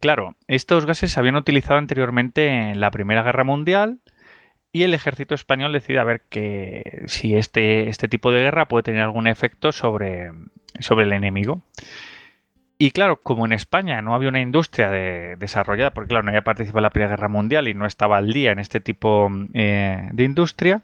[0.00, 4.00] Claro, estos gases se habían utilizado anteriormente en la Primera Guerra Mundial
[4.72, 8.84] y el ejército español decide a ver que si este, este tipo de guerra puede
[8.84, 10.32] tener algún efecto sobre,
[10.80, 11.62] sobre el enemigo.
[12.78, 16.42] Y claro, como en España no había una industria de- desarrollada, porque claro, no había
[16.42, 20.08] participado en la Primera Guerra Mundial y no estaba al día en este tipo eh,
[20.12, 20.82] de industria,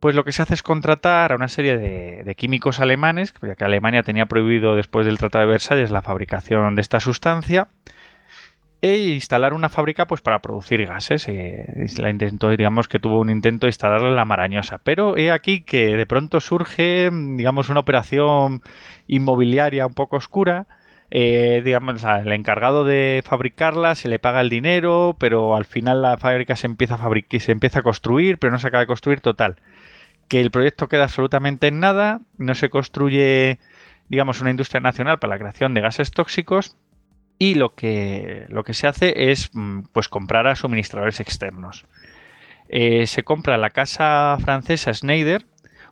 [0.00, 3.54] pues lo que se hace es contratar a una serie de, de químicos alemanes, ya
[3.54, 7.68] que Alemania tenía prohibido después del Tratado de Versalles la fabricación de esta sustancia,
[8.82, 11.28] e instalar una fábrica pues para producir gases.
[11.28, 11.66] eh,
[11.98, 14.78] la intentó, digamos que tuvo un intento de instalarla en la Marañosa.
[14.78, 18.62] Pero he aquí que de pronto surge, digamos, una operación
[19.06, 20.66] inmobiliaria un poco oscura.
[21.10, 26.16] eh, digamos, al encargado de fabricarla se le paga el dinero, pero al final la
[26.18, 29.20] fábrica se empieza a fabricar, se empieza a construir, pero no se acaba de construir
[29.20, 29.56] total.
[30.28, 33.58] Que el proyecto queda absolutamente en nada, no se construye
[34.08, 36.76] digamos, una industria nacional para la creación de gases tóxicos
[37.40, 41.86] y lo que, lo que se hace es mm, pues comprar a suministradores externos.
[42.68, 45.46] Eh, se compra la casa francesa Schneider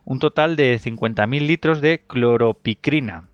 [0.04, 3.28] un total de 50.000 litros de cloropicrina,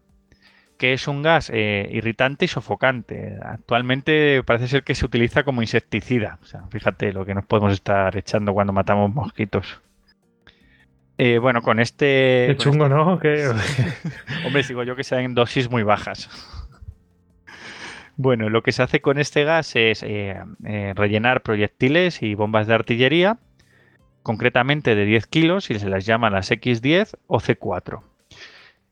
[0.78, 3.36] que es un gas eh, irritante y sofocante.
[3.42, 6.38] Actualmente parece ser que se utiliza como insecticida.
[6.42, 9.80] O sea, fíjate lo que nos podemos estar echando cuando matamos mosquitos.
[11.18, 12.46] Eh, bueno, con este.
[12.48, 13.12] Qué chungo, este- ¿no?
[14.46, 16.28] Hombre, digo yo que sean dosis muy bajas.
[18.16, 22.66] Bueno, lo que se hace con este gas es eh, eh, rellenar proyectiles y bombas
[22.66, 23.38] de artillería,
[24.22, 28.02] concretamente de 10 kilos, y se las llaman las X10 o C4.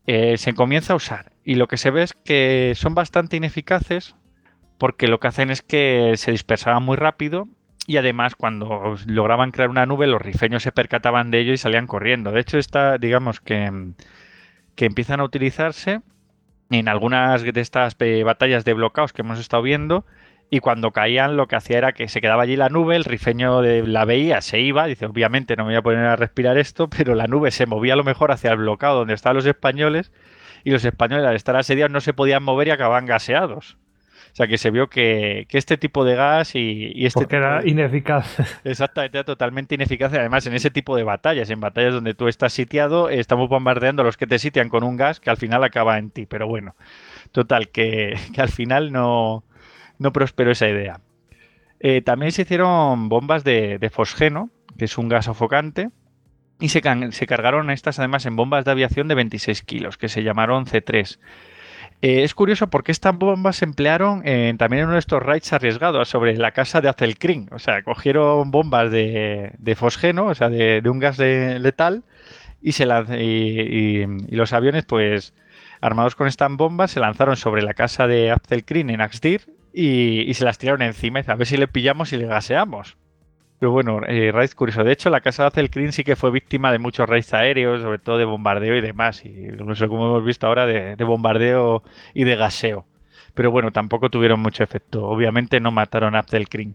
[0.06, 4.16] Eh, se comienza a usar y lo que se ve es que son bastante ineficaces
[4.76, 7.46] porque lo que hacen es que se dispersaban muy rápido
[7.86, 11.86] y además cuando lograban crear una nube los rifeños se percataban de ello y salían
[11.86, 12.32] corriendo.
[12.32, 13.92] De hecho, está, digamos que,
[14.74, 16.00] que empiezan a utilizarse
[16.72, 20.04] en algunas de estas eh, batallas de bloqueos que hemos estado viendo
[20.50, 23.62] y cuando caían lo que hacía era que se quedaba allí la nube, el rifeño
[23.62, 26.90] de, la veía, se iba, dice, obviamente no me voy a poner a respirar esto,
[26.90, 30.12] pero la nube se movía a lo mejor hacia el bloqueo donde estaban los españoles
[30.62, 33.78] y los españoles al estar asediados no se podían mover y acababan gaseados.
[34.32, 37.36] O sea que se vio que, que este tipo de gas y, y este Porque
[37.36, 38.60] tipo era de- ineficaz.
[38.64, 40.12] Exactamente, era totalmente ineficaz.
[40.14, 44.04] Además, en ese tipo de batallas, en batallas donde tú estás sitiado, estamos bombardeando a
[44.06, 46.24] los que te sitian con un gas que al final acaba en ti.
[46.24, 46.74] Pero bueno,
[47.30, 49.44] total, que, que al final no,
[49.98, 51.00] no prosperó esa idea.
[51.80, 55.90] Eh, también se hicieron bombas de, de fosgeno, que es un gas sofocante,
[56.58, 60.08] y se, can- se cargaron estas además en bombas de aviación de 26 kilos, que
[60.08, 61.18] se llamaron C3.
[62.02, 65.52] Eh, es curioso porque estas bombas se emplearon en- también en uno de estos raids
[65.52, 67.48] arriesgados sobre la casa de Azelkring.
[67.52, 72.02] O sea, cogieron bombas de, de fosgeno, o sea, de, un gas de- letal,
[72.60, 75.34] y, se lanz- y, los aviones, pues,
[75.80, 80.34] armados con estas bombas, se lanzaron sobre la casa de Azelkring en Axdir y, y
[80.34, 81.20] se las tiraron encima.
[81.26, 82.96] A ver si le pillamos y le gaseamos.
[83.62, 84.82] Pero bueno, eh, raid curioso.
[84.82, 88.00] De hecho, la casa de Azelkring sí que fue víctima de muchos raids aéreos, sobre
[88.00, 89.24] todo de bombardeo y demás.
[89.24, 92.86] Y incluso como hemos visto ahora, de, de bombardeo y de gaseo.
[93.34, 95.06] Pero bueno, tampoco tuvieron mucho efecto.
[95.06, 96.74] Obviamente no mataron a Azelkring.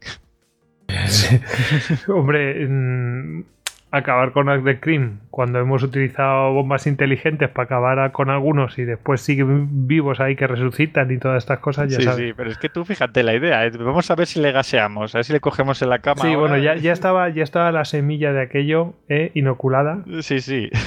[2.07, 3.43] Hombre, mm,
[3.89, 9.21] acabar con Act Cream cuando hemos utilizado bombas inteligentes para acabar con algunos y después
[9.21, 12.19] siguen vivos ahí que resucitan y todas estas cosas, ya Sí, sabes.
[12.27, 13.65] sí, pero es que tú fíjate la idea.
[13.65, 16.21] eh, Vamos a ver si le gaseamos, a ver si le cogemos en la cama.
[16.21, 16.39] Sí, ahora.
[16.39, 20.03] bueno, ya, ya estaba, ya estaba la semilla de aquello eh, inoculada.
[20.21, 20.69] Sí, sí.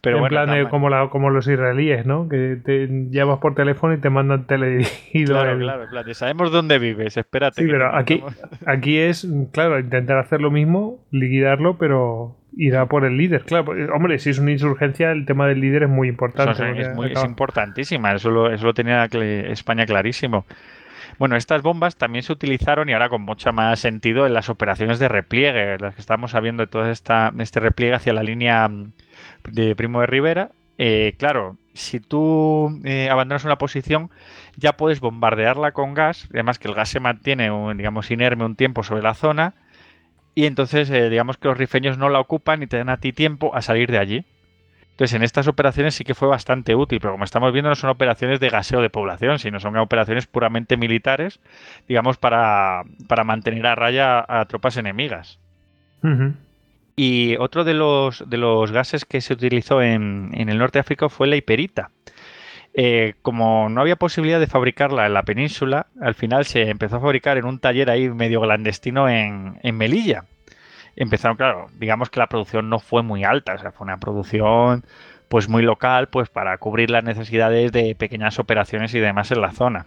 [0.00, 2.28] Pero en bueno, plan de tam- como, la, como los israelíes, ¿no?
[2.28, 5.34] Que te llamas por teléfono y te mandan teledirigido.
[5.34, 7.62] Claro, claro, en plan de, sabemos dónde vives, espérate.
[7.62, 7.94] Sí, pero
[8.66, 13.42] aquí, es, claro, intentar hacer lo mismo, liquidarlo, pero irá por el líder.
[13.44, 16.52] Claro, pues, hombre, si es una insurgencia, el tema del líder es muy importante.
[16.52, 20.44] Eso es, muy- es importantísima, eso lo, eso lo tenía España clarísimo.
[21.18, 24.98] Bueno, estas bombas también se utilizaron y ahora con mucho más sentido en las operaciones
[24.98, 28.92] de repliegue, las que estamos sabiendo de todo esta, este repliegue hacia la línea mm,
[29.48, 30.50] de Primo de Rivera.
[30.78, 34.10] Eh, claro, si tú eh, abandonas una posición,
[34.56, 38.82] ya puedes bombardearla con gas, además que el gas se mantiene, digamos, inerme un tiempo
[38.82, 39.54] sobre la zona,
[40.34, 43.12] y entonces, eh, digamos que los rifeños no la ocupan y te dan a ti
[43.12, 44.24] tiempo a salir de allí.
[44.92, 47.90] Entonces, en estas operaciones sí que fue bastante útil, pero como estamos viendo, no son
[47.90, 51.40] operaciones de gaseo de población, sino son operaciones puramente militares,
[51.88, 55.38] digamos, para, para mantener a raya a tropas enemigas.
[56.96, 60.80] Y otro de los, de los gases que se utilizó en, en el norte de
[60.80, 61.90] África fue la hiperita.
[62.72, 67.00] Eh, como no había posibilidad de fabricarla en la península, al final se empezó a
[67.00, 70.24] fabricar en un taller ahí medio clandestino en, en Melilla.
[70.94, 74.84] Empezaron, claro, digamos que la producción no fue muy alta, o sea, fue una producción
[75.28, 79.52] pues muy local, pues para cubrir las necesidades de pequeñas operaciones y demás en la
[79.52, 79.86] zona.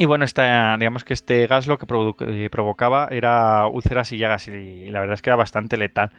[0.00, 1.84] Y bueno, esta, digamos que este gas lo que
[2.20, 6.10] eh, provocaba era úlceras y llagas y, y la verdad es que era bastante letal.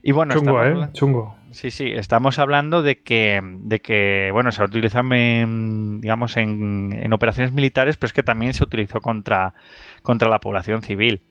[0.00, 0.88] Y bueno, Chungo, ¿eh?
[0.92, 1.36] Chungo.
[1.50, 7.12] Sí, sí, estamos hablando de que, de que bueno, se utiliza en, digamos, en, en
[7.12, 9.54] operaciones militares, pero es que también se utilizó contra,
[10.02, 11.22] contra la población civil.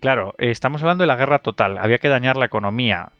[0.00, 3.12] Claro, eh, estamos hablando de la guerra total, había que dañar la economía.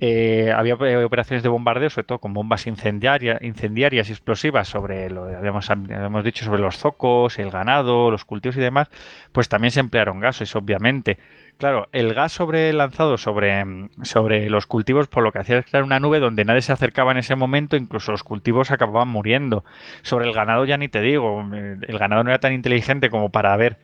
[0.00, 5.08] Eh, había eh, operaciones de bombardeo, sobre todo con bombas incendiaria- incendiarias y explosivas sobre
[5.08, 8.88] lo habíamos, habíamos dicho sobre los zocos, el ganado, los cultivos y demás,
[9.32, 11.18] pues también se emplearon gases, obviamente.
[11.58, 13.64] Claro, el gas sobre lanzado sobre,
[14.02, 17.18] sobre los cultivos, por lo que hacía crear una nube donde nadie se acercaba en
[17.18, 19.64] ese momento, incluso los cultivos acababan muriendo.
[20.02, 23.56] Sobre el ganado ya ni te digo, el ganado no era tan inteligente como para
[23.56, 23.78] ver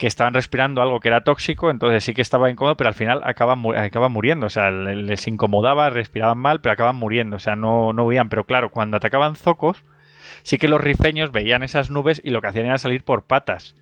[0.00, 3.20] que estaban respirando algo que era tóxico, entonces sí que estaba incómodo, pero al final
[3.22, 7.92] acaban, acaban muriendo, o sea, les incomodaba, respiraban mal, pero acaban muriendo, o sea, no,
[7.92, 9.84] no huían, pero claro, cuando atacaban zocos,
[10.42, 13.76] sí que los rifeños veían esas nubes y lo que hacían era salir por patas.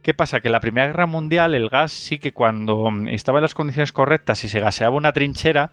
[0.00, 0.40] ¿Qué pasa?
[0.40, 3.92] Que en la Primera Guerra Mundial el gas sí que cuando estaba en las condiciones
[3.92, 5.72] correctas y se gaseaba una trinchera,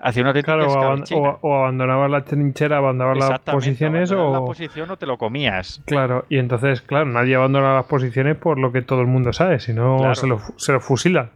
[0.00, 4.32] hacía una claro, o, o, abandonabas la trinchera, abandonabas las posiciones o...
[4.32, 5.82] la posición o te lo comías.
[5.86, 9.60] Claro, y entonces, claro, nadie abandona las posiciones por lo que todo el mundo sabe,
[9.60, 11.30] si no se, lo, se lo fusilan.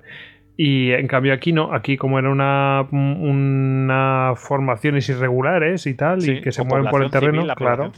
[0.55, 6.43] Y en cambio aquí no, aquí como era una, una formaciones irregulares y tal, y
[6.43, 7.91] que se mueven por el terreno, claro,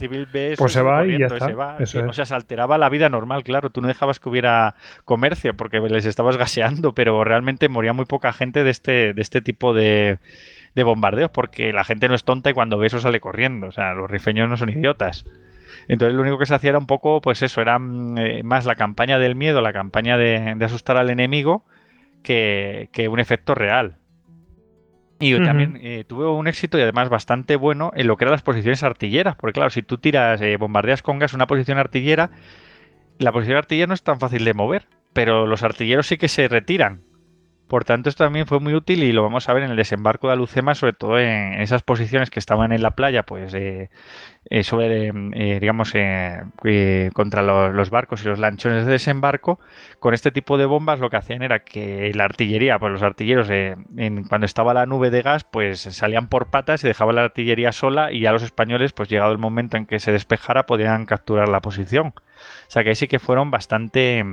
[0.57, 1.77] pues se va y ya está.
[2.07, 3.71] O sea, se alteraba la vida normal, claro.
[3.71, 8.31] Tú no dejabas que hubiera comercio porque les estabas gaseando, pero realmente moría muy poca
[8.31, 10.19] gente de este, de este tipo de,
[10.75, 13.67] de bombardeos porque la gente no es tonta y cuando ve eso sale corriendo.
[13.67, 15.25] O sea, los rifeños no son idiotas.
[15.87, 18.65] Entonces lo único que se hacía era un poco, pues eso, era mm, eh, más
[18.65, 21.63] la campaña del miedo, la campaña de, de asustar al enemigo
[22.25, 23.97] que, un efecto real.
[25.19, 28.41] Y también eh, tuve un éxito y además bastante bueno en lo que eran las
[28.41, 32.31] posiciones artilleras, porque claro, si tú tiras, eh, bombardeas con gas una posición artillera,
[33.17, 36.49] la posición artillera no es tan fácil de mover, pero los artilleros sí que se
[36.49, 37.01] retiran.
[37.67, 40.27] Por tanto, esto también fue muy útil y lo vamos a ver en el desembarco
[40.27, 43.89] de Alucema, sobre todo en esas posiciones que estaban en la playa, pues eh,
[44.51, 49.59] eh sobre, eh, digamos, eh, contra los, barcos y los lanchones de desembarco.
[49.99, 53.47] Con este tipo de bombas lo que hacían era que la artillería, pues los artilleros,
[54.29, 58.11] cuando estaba la nube de gas, pues salían por patas y dejaban la artillería sola
[58.11, 61.61] y ya los españoles, pues llegado el momento en que se despejara, podían capturar la
[61.61, 62.13] posición.
[62.15, 64.23] O sea que ahí sí que fueron bastante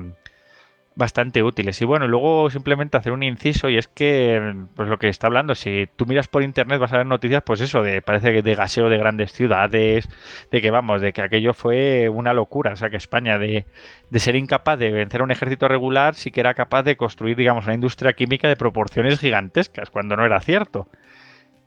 [0.95, 1.81] bastante útiles.
[1.81, 5.55] Y bueno, luego simplemente hacer un inciso y es que, pues lo que está hablando,
[5.55, 8.55] si tú miras por internet vas a ver noticias, pues eso, de parece que de
[8.55, 10.09] gaseo de grandes ciudades,
[10.51, 13.67] de que vamos, de que aquello fue una locura, o sea que España de,
[14.11, 17.37] de ser incapaz de vencer a un ejército regular, sí que era capaz de construir,
[17.37, 20.89] digamos, una industria química de proporciones gigantescas, cuando no era cierto.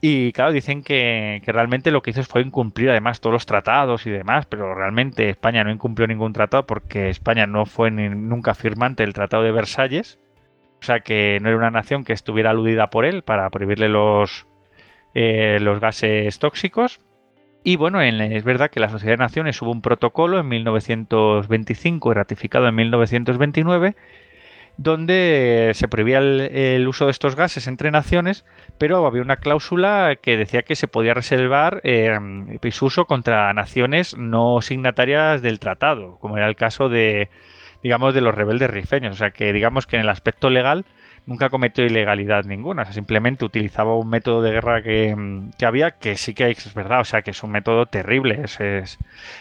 [0.02, 4.12] Y claro, dicen que, realmente lo que hizo fue incumplir además todos los tratados y
[4.12, 9.14] demás, pero realmente España no incumplió ningún tratado porque España no fue nunca firmante del
[9.14, 10.20] Tratado de Versalles,
[10.82, 14.46] o sea que no era una nación que estuviera aludida por él para prohibirle los,
[15.14, 17.00] eh, los gases tóxicos.
[17.64, 22.14] Y bueno, es verdad que la Sociedad de Naciones hubo un protocolo en 1925 y
[22.14, 23.96] ratificado en 1929
[24.78, 28.46] donde se prohibía el, uso de estos gases entre naciones,
[28.78, 32.18] pero había una cláusula que decía que se podía reservar eh,
[32.72, 37.30] su uso contra naciones no signatarias del tratado, como era el caso de,
[37.84, 39.14] digamos, de los rebeldes rifeños.
[39.14, 40.86] O sea que, digamos que en el aspecto legal
[41.26, 45.16] nunca cometió ilegalidad ninguna, o sea, simplemente utilizaba un método de guerra que,
[45.66, 49.00] había, que sí que es verdad, o sea, que es un método terrible, es, es,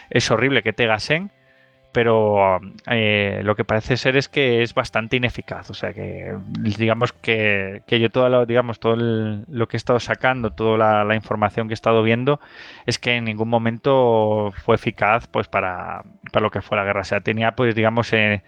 [0.09, 1.31] es horrible que te gasen
[1.95, 5.69] pero eh, lo que parece ser es que es bastante ineficaz.
[5.69, 6.35] O sea que
[6.77, 11.69] digamos que, yo todo lo, digamos, todo lo que he estado sacando, toda la, información
[11.69, 12.41] que he estado viendo,
[12.85, 16.99] es que en ningún momento fue eficaz pues para, para lo que fue la guerra.
[16.99, 18.43] O sea, tenía pues digamos eh,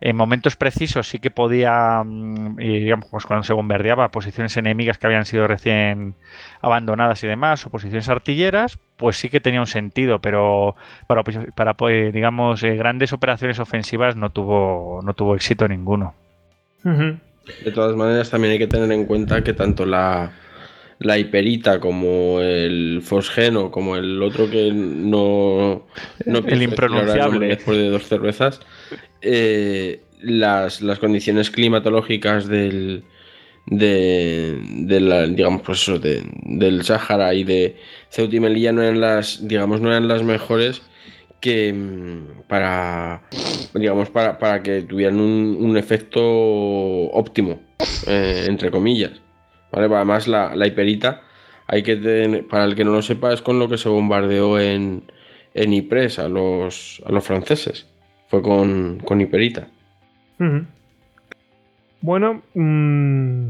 [0.00, 5.06] en momentos precisos sí que podía, mm, digamos, pues cuando se bombardeaba posiciones enemigas que
[5.06, 6.14] habían sido recién
[6.62, 10.74] abandonadas y demás, o posiciones artilleras, pues sí que tenía un sentido, pero
[11.06, 11.22] para,
[11.54, 16.14] para pues, digamos, eh, grandes operaciones ofensivas no tuvo, no tuvo éxito ninguno.
[16.82, 20.32] De todas maneras, también hay que tener en cuenta que tanto la,
[20.98, 25.86] la hiperita como el fosgeno, como el otro que no,
[26.26, 28.60] no el impronunciable después de dos cervezas,
[29.22, 33.04] eh, las, condiciones climatológicas del,
[33.66, 34.56] de,
[35.30, 37.76] digamos, pues eso, del Sáhara y de
[38.08, 40.82] Ceuta Melilla no eran las, digamos, no eran las mejores
[41.40, 43.22] que mm, para,
[43.74, 47.60] digamos, para, para que tuvieran un, efecto óptimo,
[48.06, 49.12] eh, entre comillas.
[49.72, 49.86] ¿vale?
[49.94, 51.22] Además, la, la hiperita,
[51.66, 55.10] hay que para el que no lo sepa, es con lo que se bombardeó en,
[55.54, 57.86] en Ypres a los, a los franceses.
[58.30, 59.66] Fue con, con Hiperita.
[62.00, 63.48] Bueno, mm,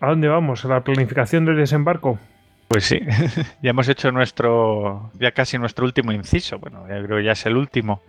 [0.00, 0.64] ¿a dónde vamos?
[0.64, 2.18] ¿A la planificación del desembarco?
[2.66, 3.00] Pues sí,
[3.62, 6.58] ya hemos hecho nuestro, ya casi nuestro último inciso.
[6.58, 8.00] Bueno, ya creo que ya es el último.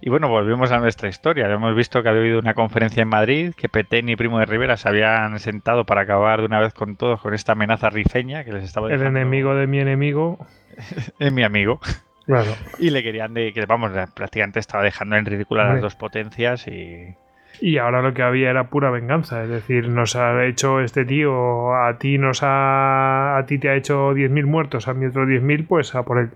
[0.00, 1.46] Y bueno, volvemos a nuestra historia.
[1.50, 4.76] Hemos visto que había habido una conferencia en Madrid, que Petén y Primo de Rivera
[4.78, 8.52] se habían sentado para acabar de una vez con todos con esta amenaza rifeña que
[8.52, 10.38] les estaba El enemigo de mi enemigo.
[11.18, 11.80] es mi amigo.
[12.26, 12.52] Claro.
[12.78, 16.66] Y le querían de que, vamos, prácticamente estaba dejando en ridículo a las dos potencias
[16.66, 17.14] y.
[17.60, 21.74] Y ahora lo que había era pura venganza, es decir, nos ha hecho este tío,
[21.74, 25.66] a ti nos ha, a ti te ha hecho 10.000 muertos, a mí otros 10.000,
[25.66, 26.30] pues a por él.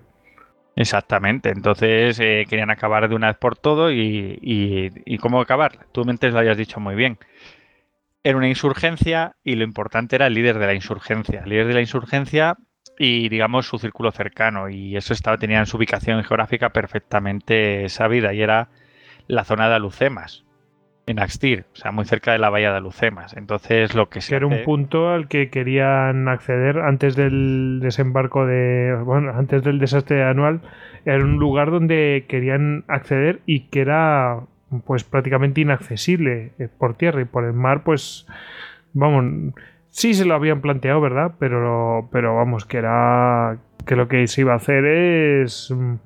[0.77, 5.87] Exactamente, entonces eh, querían acabar de una vez por todo y, y, ¿cómo acabar?
[5.91, 7.19] Tú antes lo hayas dicho muy bien.
[8.23, 11.41] Era una insurgencia y lo importante era el líder de la insurgencia.
[11.43, 12.57] El líder de la insurgencia
[12.99, 18.33] y digamos su círculo cercano y eso estaba tenía en su ubicación geográfica perfectamente sabida
[18.33, 18.69] y era
[19.27, 20.45] la zona de Alucemas
[21.09, 23.35] en Axtir, o sea, muy cerca de la bahía de Alucemas.
[23.35, 24.37] Entonces, lo que se.
[24.37, 28.95] Era un punto al que querían acceder antes del desembarco de.
[29.05, 30.61] Bueno, antes del desastre anual.
[31.07, 34.41] Era un lugar donde querían acceder y que era,
[34.85, 38.27] pues, prácticamente inaccesible eh, por tierra y por el mar, pues.
[38.93, 39.55] Vamos.
[39.99, 41.33] Sí se lo habían planteado, ¿verdad?
[41.41, 43.59] Pero, pero vamos, que era.
[43.85, 45.73] Que lo que se iba a hacer es.
[45.73, 45.97] Mm,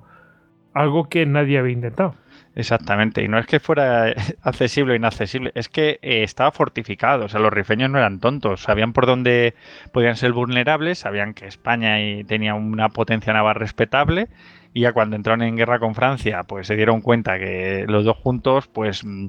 [0.72, 2.14] algo que nadie había intentado.
[2.54, 4.06] Exactamente, y no es que fuera
[4.42, 8.62] accesible o inaccesible, es que eh, estaba fortificado, o sea, los rifeños no eran tontos,
[8.62, 9.54] sabían por dónde
[9.92, 11.96] podían ser vulnerables, sabían que España
[12.26, 14.28] tenía una potencia naval respetable,
[14.74, 18.16] y ya cuando entraron en guerra con Francia, pues se dieron cuenta que los dos
[18.16, 19.26] juntos, pues mm,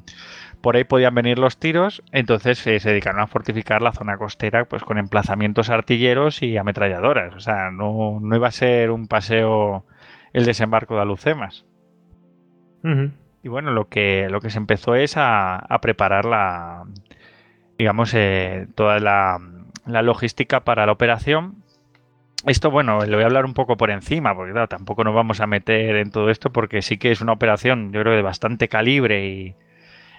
[0.64, 4.64] por ahí podían venir los tiros, entonces eh, se dedicaron a fortificar la zona costera,
[4.64, 9.86] pues con emplazamientos artilleros y ametralladoras, o sea, no, no iba a ser un paseo
[10.32, 11.66] el desembarco de Alucemas.
[13.44, 16.86] Y bueno, lo que, lo que se empezó es a, preparar la,
[17.78, 19.40] digamos, eh, toda la,
[19.86, 21.56] logística para la operación.
[22.46, 25.42] Esto, bueno, le voy a hablar un poco por encima, porque claro, tampoco nos vamos
[25.42, 28.70] a meter en todo esto, porque sí que es una operación, yo creo, de bastante
[28.70, 29.56] calibre y,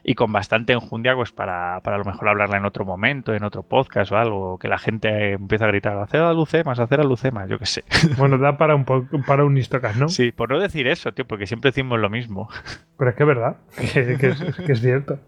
[0.07, 3.43] y con bastante enjundia pues para, para a lo mejor hablarla en otro momento, en
[3.43, 7.05] otro podcast o algo, que la gente empiece a gritar, hacer a Lucemas, hacer a
[7.05, 7.85] Lucemas, yo qué sé.
[8.19, 10.09] Bueno, da para un, para un Istocas, ¿no?
[10.09, 12.49] Sí, por no decir eso, tío, porque siempre decimos lo mismo.
[12.99, 15.19] Pero es que es verdad, que, es, cierto.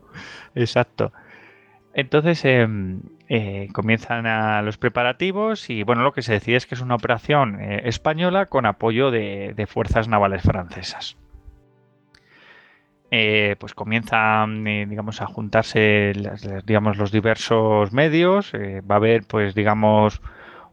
[0.54, 1.12] Exacto.
[1.94, 6.74] Entonces em, eh, comienzan a los preparativos y bueno, lo que se decide es que
[6.74, 11.16] es una operación eh, española con apoyo de fuerzas navales francesas.
[13.12, 16.12] Eh, pues comienzan eh, digamos a juntarse
[16.64, 18.52] digamos los diversos medios.
[18.54, 20.20] Eh, va a haber pues digamos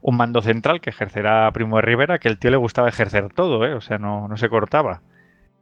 [0.02, 3.60] un mando central que ejercerá Primo de Rivera que el tío le gustaba ejercer todo
[3.78, 5.02] o sea no, no, se cortaba.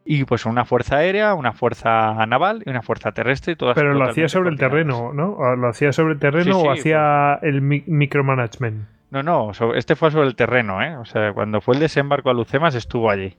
[0.05, 3.93] Y pues una fuerza aérea una fuerza naval y una fuerza terrestre y todas pero
[3.93, 7.53] lo hacía sobre el terreno no lo hacía sobre el terreno o hacía pues.
[7.53, 11.81] el micromanagement no no este fue sobre el terreno eh o sea cuando fue el
[11.81, 13.37] desembarco a Lucemas estuvo allí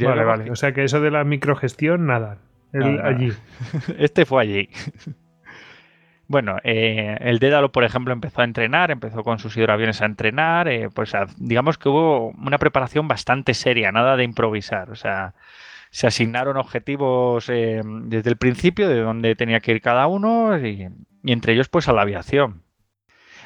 [0.00, 0.50] Vale, vale.
[0.50, 2.38] O sea que eso de la microgestión, nada.
[2.72, 3.32] allí.
[3.98, 4.68] Este fue allí.
[6.28, 10.66] Bueno, eh, el Dédalo, por ejemplo, empezó a entrenar, empezó con sus hidroaviones a entrenar,
[10.66, 15.34] eh, pues digamos que hubo una preparación bastante seria, nada de improvisar, o sea,
[15.90, 20.88] se asignaron objetivos eh, desde el principio de dónde tenía que ir cada uno y,
[21.24, 22.62] entre ellos pues a la aviación.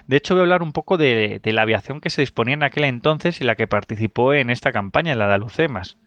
[0.06, 2.62] De hecho, voy a hablar un poco de, de, la aviación que se disponía en
[2.62, 5.98] aquel entonces y la que participó en esta campaña, en la de Alucemas.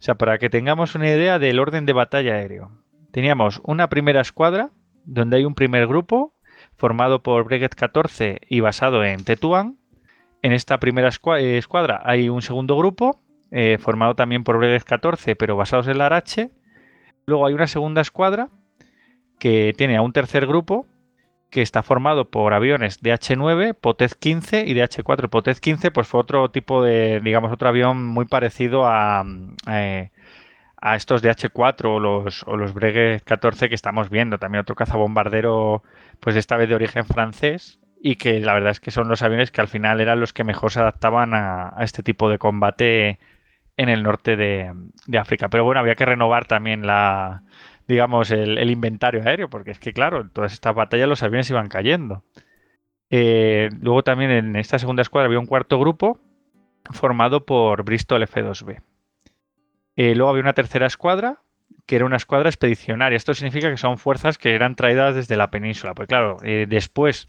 [0.00, 2.72] Sea, para que tengamos una idea del orden de batalla aéreo.
[3.12, 4.70] Teníamos una primera escuadra,
[5.04, 6.34] donde hay un primer grupo,
[6.76, 9.76] formado por Breguet 14 y basado en Tetuán.
[10.40, 13.20] En esta primera eh, escuadra hay un segundo grupo,
[13.50, 16.50] eh, formado también por Breguet 14, pero basados en Larache.
[17.26, 18.48] Luego hay una segunda escuadra
[19.38, 20.86] que tiene a un tercer grupo,
[21.50, 25.28] que está formado por aviones DH-9, Potez 15 y DH-4.
[25.28, 29.24] Potez 15 pues fue otro tipo de, digamos, otro avión muy parecido a,
[29.68, 30.10] eh,
[30.80, 34.38] a estos DH-4 o los, o los Breguet 14 que estamos viendo.
[34.38, 35.82] También otro cazabombardero,
[36.20, 39.50] pues esta vez de origen francés y que la verdad es que son los aviones
[39.50, 43.18] que al final eran los que mejor se adaptaban a, este tipo de combate
[43.76, 44.72] en el norte de,
[45.06, 45.48] de África.
[45.48, 47.42] Pero bueno, había que renovar también la
[47.90, 51.68] digamos, el, inventario aéreo, porque es que, claro, en todas estas batallas los aviones iban
[51.68, 52.22] cayendo.
[53.10, 56.20] Eh, luego también en esta segunda escuadra había un cuarto grupo
[56.92, 58.80] formado por Bristol F-2B.
[59.96, 61.42] Eh, luego había una tercera escuadra,
[61.86, 63.16] que era una escuadra expedicionaria.
[63.16, 65.94] Esto significa que son fuerzas que eran traídas desde la península.
[65.94, 67.28] Pues claro, eh, después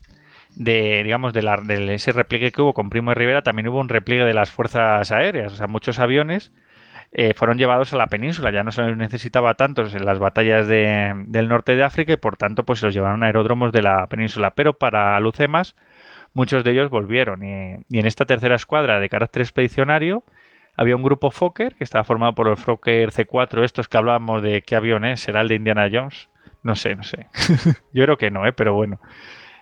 [0.55, 3.79] de, digamos, de, la, de, ese repliegue que hubo con Primo de Rivera, también hubo
[3.79, 5.53] un repliegue de las fuerzas aéreas.
[5.53, 6.51] O sea, muchos aviones
[7.13, 8.51] eh, fueron llevados a la península.
[8.51, 12.63] Ya no se necesitaba tantos en las batallas del norte de África y por tanto
[12.63, 14.51] pues los llevaron a aeródromos de la península.
[14.51, 15.75] Pero para Lucemas
[16.33, 17.43] muchos de ellos volvieron.
[17.43, 20.23] Y, en esta tercera escuadra de carácter expedicionario
[20.77, 24.61] había un grupo Fokker que estaba formado por los Fokker C4, estos que hablábamos de
[24.61, 26.29] qué avión es, será el de Indiana Jones.
[26.63, 27.27] No sé, no sé.
[27.93, 28.53] Yo creo que no, ¿eh?
[28.53, 29.01] pero bueno.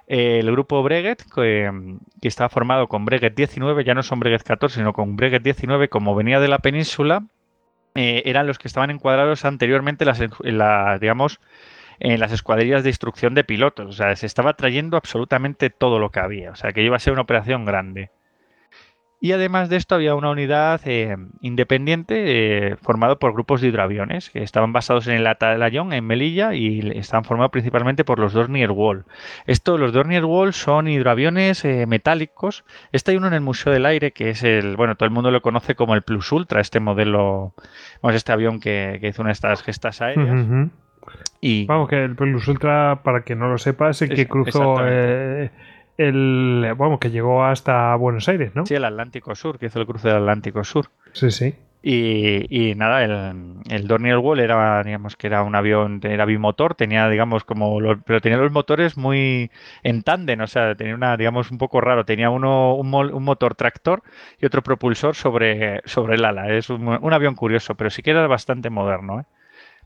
[0.07, 4.75] el grupo Breguet, que, que, estaba formado con Breguet 19, ya no son Breguet 14,
[4.75, 7.23] sino con Breguet 19, como venía de la península,
[7.95, 10.31] eh, eran los que estaban encuadrados anteriormente las, en
[10.99, 11.39] digamos,
[11.99, 13.87] en las escuadrillas de instrucción de pilotos.
[13.87, 16.51] O sea, se estaba trayendo absolutamente todo lo que había.
[16.51, 18.11] O sea, que iba a ser una operación grande.
[19.21, 24.29] Y además de esto había una unidad eh, independiente eh, formada por grupos de hidroaviones
[24.29, 28.71] que estaban basados en el Atalayón, en Melilla, y estaban formados principalmente por los Dornier
[28.71, 29.03] Wall.
[29.45, 32.63] Esto, los Dornier Wall son hidroaviones eh, metálicos.
[32.93, 35.31] Este hay uno en el Museo del Aire que es el, bueno, todo el mundo
[35.31, 37.53] lo conoce como el Plus Ultra, este modelo,
[38.01, 40.69] vamos, este avión que, hizo una de estas gestas aéreas.
[41.41, 41.65] Y...
[41.65, 44.77] Vamos, que el Plus Ultra, para que no lo sepa, es el que cruzó
[45.99, 48.65] el vamos que llegó hasta Buenos Aires, ¿no?
[48.65, 50.87] Sí, el Atlántico Sur, que hizo el cruce del Atlántico Sur.
[51.11, 51.55] Sí, sí.
[51.81, 57.07] Y, nada, el, el Dornier Wall era, digamos, que era un avión, era bimotor, tenía,
[57.07, 59.49] digamos, como los, pero tenía los motores muy
[59.83, 63.55] en tándem, o sea, tenía una, digamos, un poco raro, tenía uno, un, un motor
[63.55, 64.03] tractor
[64.41, 66.53] y otro propulsor sobre, sobre el ala.
[66.53, 69.23] Es un, un avión curioso, pero sí que era bastante moderno, ¿eh?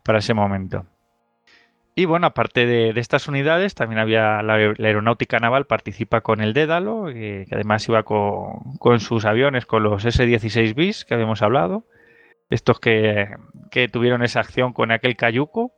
[0.01, 0.85] Para ese momento.
[1.95, 7.05] Y bueno, aparte de, estas unidades, también había la, aeronáutica naval participa con el Dédalo,
[7.05, 11.85] que, además iba con, sus aviones, con los S-16 bis que habíamos hablado,
[12.49, 13.27] estos que,
[13.91, 15.71] tuvieron esa acción con aquel cayuco.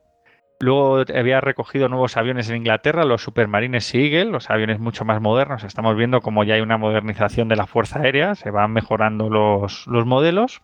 [0.58, 5.64] Luego había recogido nuevos aviones en Inglaterra, los Supermarines Seagull, los aviones mucho más modernos.
[5.64, 9.86] Estamos viendo como ya hay una modernización de la Fuerza Aérea, se van mejorando los,
[9.86, 10.62] los modelos.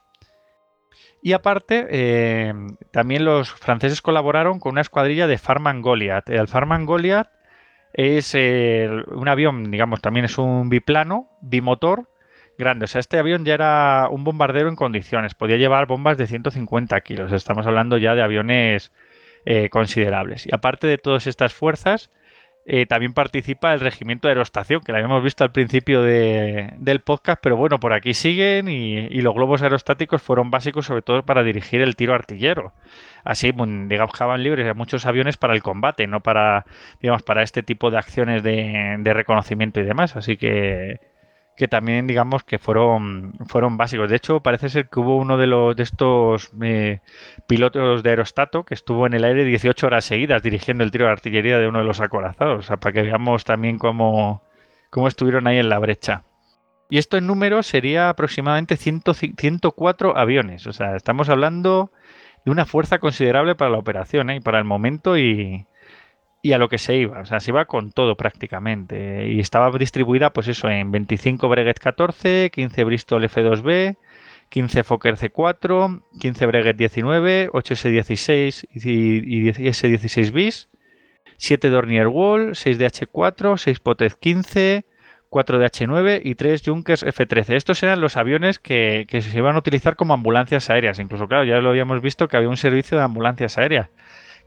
[1.25, 2.52] Y aparte, eh,
[2.91, 6.28] también los franceses colaboraron con una escuadrilla de Farman Goliath.
[6.28, 7.28] El Farman Goliath
[7.92, 12.09] es eh, un avión, digamos, también es un biplano, bimotor,
[12.59, 12.86] grande.
[12.86, 15.34] O sea, este avión ya era un bombardero en condiciones.
[15.34, 17.31] Podía llevar bombas de 150 kilos.
[17.31, 18.91] Estamos hablando ya de aviones
[19.44, 20.47] eh, considerables.
[20.47, 22.10] Y aparte de todas estas fuerzas,
[22.65, 27.41] eh, también participa el regimiento de aerostación, que lo habíamos visto al principio del podcast,
[27.42, 31.81] pero bueno, por aquí siguen y, los globos aerostáticos fueron básicos sobre todo para dirigir
[31.81, 32.73] el tiro artillero.
[33.24, 36.65] Así, digamos, dejaban libres a muchos aviones para el combate, no para,
[37.00, 40.16] digamos, para este tipo de acciones de reconocimiento y demás.
[40.16, 41.11] Así que
[41.57, 44.09] que también digamos que fueron, fueron básicos.
[44.09, 47.01] De hecho, parece ser que hubo uno de los de estos eh,
[47.47, 51.13] pilotos de aerostato que estuvo en el aire 18 horas seguidas dirigiendo el tiro de
[51.13, 52.61] artillería de uno de los acorazados.
[52.61, 54.43] O sea, para que veamos también cómo,
[54.91, 56.25] cómo estuvieron ahí en la brecha.
[56.89, 60.67] Y esto en número sería aproximadamente 104 aviones.
[60.67, 61.91] O sea, estamos hablando
[62.45, 64.37] de una fuerza considerable para la operación ¿eh?
[64.37, 65.67] y para el momento y,
[66.43, 69.29] y a lo que se iba, o sea, se iba con todo prácticamente.
[69.29, 73.97] Y estaba distribuida, pues eso, en 25 Breguet 14, 15 Bristol F2B,
[74.49, 80.69] 15 Fokker C4, 15 Breguet 19, 8 S16 y, S16 bis,
[81.37, 84.85] 7 Dornier Wall, 6 DH4, 6 Potez 15,
[85.29, 87.55] 4 DH9 y 3 Junkers F13.
[87.55, 90.99] Estos eran los aviones que, que se iban a utilizar como ambulancias aéreas.
[90.99, 93.91] Incluso, claro, ya lo habíamos visto que había un servicio de ambulancias aéreas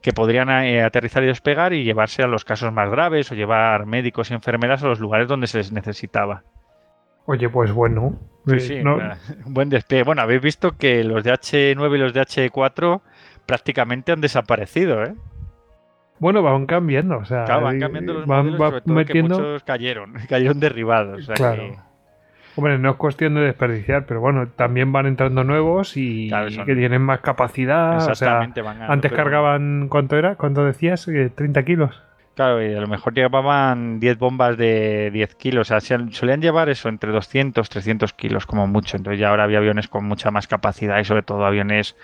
[0.05, 3.87] que podrían eh, aterrizar y despegar y llevarse a los casos más graves o llevar
[3.87, 6.43] médicos y enfermeras a los lugares donde se les necesitaba.
[7.25, 8.19] Oye, pues bueno.
[8.45, 8.81] Sí, sí,
[9.47, 10.03] buen despegue.
[10.03, 13.01] Bueno, habéis visto que los de H9 y los de H4
[13.47, 15.15] prácticamente han desaparecido, ¿eh?
[16.19, 19.37] Bueno, van cambiando, o sea, claro, van cambiando los modelos, metiendo...
[19.37, 21.25] que muchos cayeron, cayeron derribados.
[21.33, 21.77] claro.
[22.55, 26.29] Hombre, no es cuestión de desperdiciar, pero bueno, también van entrando nuevos y,
[26.65, 27.97] que tienen más capacidad.
[28.09, 28.39] O sea,
[28.87, 30.35] antes cargaban, ¿cuánto era?
[30.35, 31.07] ¿Cuánto decías?
[31.07, 32.01] ¿30 eh, kilos?
[32.35, 35.71] Claro, y a lo mejor llevaban 10 bombas de 10 kilos.
[35.71, 38.97] O sea, solían llevar eso entre 200, 300 kilos como mucho.
[38.97, 41.95] Entonces ya ahora había aviones con mucha más capacidad y sobre todo aviones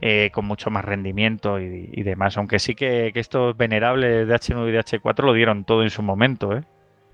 [0.00, 2.36] eh, con mucho más rendimiento y, demás.
[2.38, 5.90] Aunque sí que, que, estos venerables de H9 y de H4 lo dieron todo en
[5.90, 6.62] su momento, ¿eh?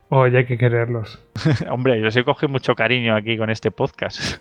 [0.09, 1.19] Oh, ya hay que quererlos.
[1.71, 4.41] Hombre, yo sí cogí mucho cariño aquí con este podcast.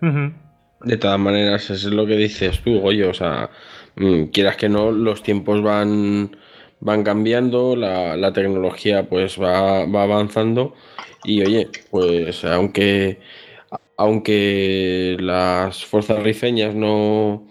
[0.00, 3.10] De todas maneras, eso es lo que dices tú, Goyo.
[3.10, 3.50] O sea,
[3.96, 6.36] mm, quieras que no, los tiempos van,
[6.80, 10.74] van cambiando, la, tecnología pues va, avanzando.
[11.24, 13.18] Y oye, pues aunque,
[13.96, 17.48] aunque las fuerzas rifeñas no,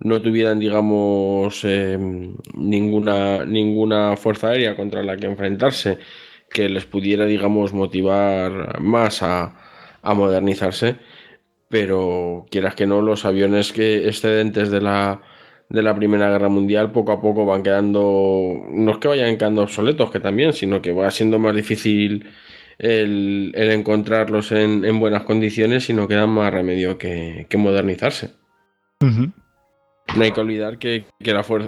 [0.00, 5.98] no tuvieran, digamos, em, ninguna, ninguna fuerza aérea contra la que enfrentarse
[6.50, 9.54] que les pudiera, digamos, motivar más a,
[10.02, 10.96] modernizarse,
[11.68, 15.20] pero quieras que no, los aviones que excedentes de la,
[15.68, 19.62] de la Primera Guerra Mundial poco a poco van quedando, no es que vayan quedando
[19.62, 22.26] obsoletos, que también, sino que va siendo más difícil
[22.78, 28.30] el, encontrarlos en, buenas condiciones y no queda más remedio que, modernizarse.
[29.00, 31.04] No hay que olvidar que,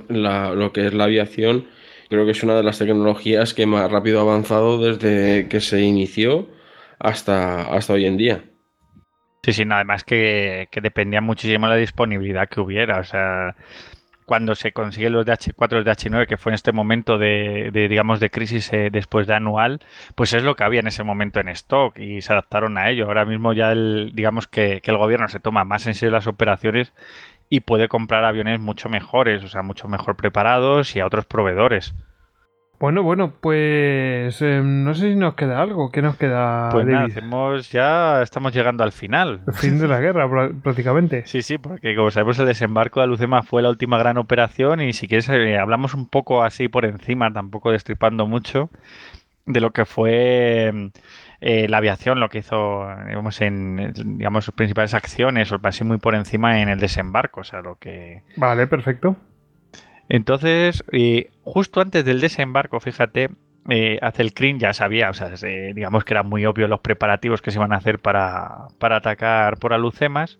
[0.08, 1.66] la, lo que es la aviación
[2.08, 5.80] creo que es una de las tecnologías que más rápido ha avanzado desde que se
[5.80, 6.48] inició
[6.98, 8.44] hasta, hasta hoy en día.
[9.42, 13.00] Sí, sí, nada más que, que dependía muchísimo de la disponibilidad que hubiera.
[13.00, 13.56] O sea,
[14.24, 18.30] cuando se consiguen los DH4 y DH9, que fue en este momento de, digamos, de
[18.30, 19.80] crisis eh, después de anual,
[20.14, 23.06] pues es lo que había en ese momento en stock y se adaptaron a ello.
[23.06, 26.26] Ahora mismo ya, el, digamos que, que el gobierno se toma más en serio las
[26.26, 26.92] operaciones
[27.52, 31.94] y puede comprar aviones mucho mejores, o sea, mucho mejor preparados y a otros proveedores.
[32.80, 35.90] Bueno, bueno, pues em, no sé si nos queda algo.
[35.90, 36.70] ¿Qué nos queda?
[36.70, 39.42] Pues nada, hacemos ya estamos llegando al final.
[39.46, 40.26] El fin de la guerra,
[40.62, 41.26] prácticamente.
[41.26, 44.94] Sí, sí, porque como sabemos el desembarco de Alucema fue la última gran operación y
[44.94, 48.70] si quieres eh, hablamos un poco así por encima, tampoco destripando mucho,
[49.44, 50.90] de lo que fue em,
[51.44, 55.98] eh, la aviación, lo que hizo, digamos, en digamos, sus principales acciones, o así muy
[55.98, 58.22] por encima en el desembarco, o sea, lo que...
[58.36, 59.16] Vale, perfecto.
[60.08, 60.84] Entonces,
[61.42, 63.30] justo antes del desembarco, fíjate,
[63.68, 65.30] eh, Azelcrin ya sabía, o sea,
[65.74, 69.72] digamos que eran muy obvios los preparativos que se iban a hacer para, atacar por
[69.72, 70.38] Alucemas,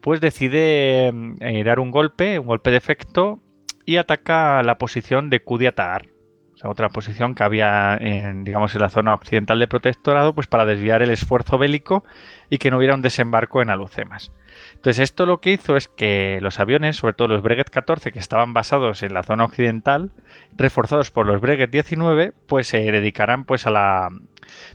[0.00, 1.08] pues decide
[1.40, 3.40] eh, dar un golpe, un golpe de efecto,
[3.84, 6.08] y ataca la posición de Kudiatar,
[6.56, 10.46] o sea, otra posición que había en, digamos, en la zona occidental de protectorado, pues
[10.46, 12.02] para desviar el esfuerzo bélico
[12.48, 14.32] y que no hubiera un desembarco en Alucemas.
[14.74, 18.18] Entonces, esto lo que hizo es que los aviones, sobre todo los Breguet 14, que
[18.18, 20.12] estaban basados en la zona occidental,
[20.56, 24.08] reforzados por los Breguet 19, pues se dedicaran pues a la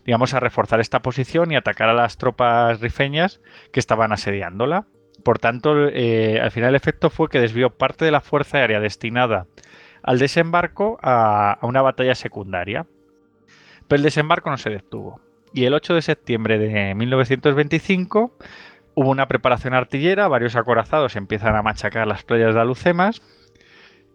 [0.05, 3.41] digamos a reforzar esta posición y atacar a las tropas rifeñas
[3.73, 4.85] que estaban asediándola.
[5.23, 8.79] Por tanto, eh, al final el efecto fue que desvió parte de la fuerza aérea
[8.79, 9.47] destinada
[10.03, 12.85] al desembarco a, una batalla secundaria.
[13.87, 15.21] Pero el desembarco no se detuvo.
[15.53, 18.37] Y el 8 de septiembre de 1925
[18.93, 23.21] Hubo una preparación artillera, varios acorazados empiezan a machacar las playas de Alucemas.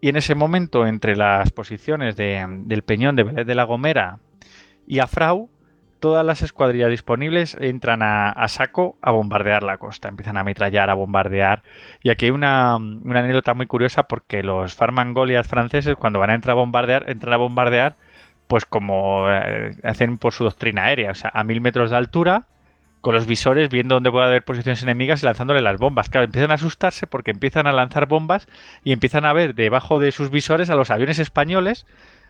[0.01, 4.19] Y en ese momento, entre las posiciones del Peñón de Vélez de la Gomera
[4.85, 5.49] y Afrau,
[5.99, 10.09] todas las escuadrillas disponibles entran a, saco a bombardear la costa.
[10.09, 11.63] Empiezan a ametrallar, a bombardear.
[12.01, 16.53] Y aquí hay una, anécdota muy curiosa porque los Farmangolias franceses, cuando van a entrar
[16.53, 17.95] a bombardear, entran a bombardear,
[18.47, 22.45] pues como eh, hacen por su doctrina aérea, o sea, a mil metros de altura
[23.01, 26.09] con los visores viendo dónde puede haber posiciones enemigas y lanzándole las bombas.
[26.09, 28.47] Claro, empiezan a asustarse porque empiezan a lanzar bombas
[28.83, 31.85] y empiezan a ver debajo de sus visores a los aviones españoles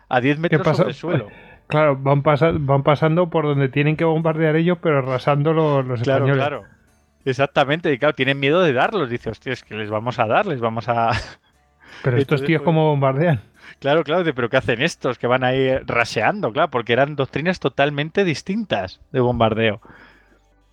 [0.08, 1.28] a 10 metros sobre el suelo.
[1.68, 6.24] Claro, van, van pasando por donde tienen que bombardear ellos, pero arrasando los, los claro,
[6.24, 6.46] españoles.
[6.48, 6.78] Claro,
[7.24, 9.10] Exactamente, y claro, tienen miedo de darlos.
[9.10, 11.10] Dice, hostia, es que les vamos a dar, les vamos a.
[12.02, 13.40] Pero estos tíos, ¿cómo bombardean?
[13.80, 15.18] Claro, claro, pero ¿qué hacen estos?
[15.18, 19.80] Que van ahí raseando, claro, porque eran doctrinas totalmente distintas de bombardeo.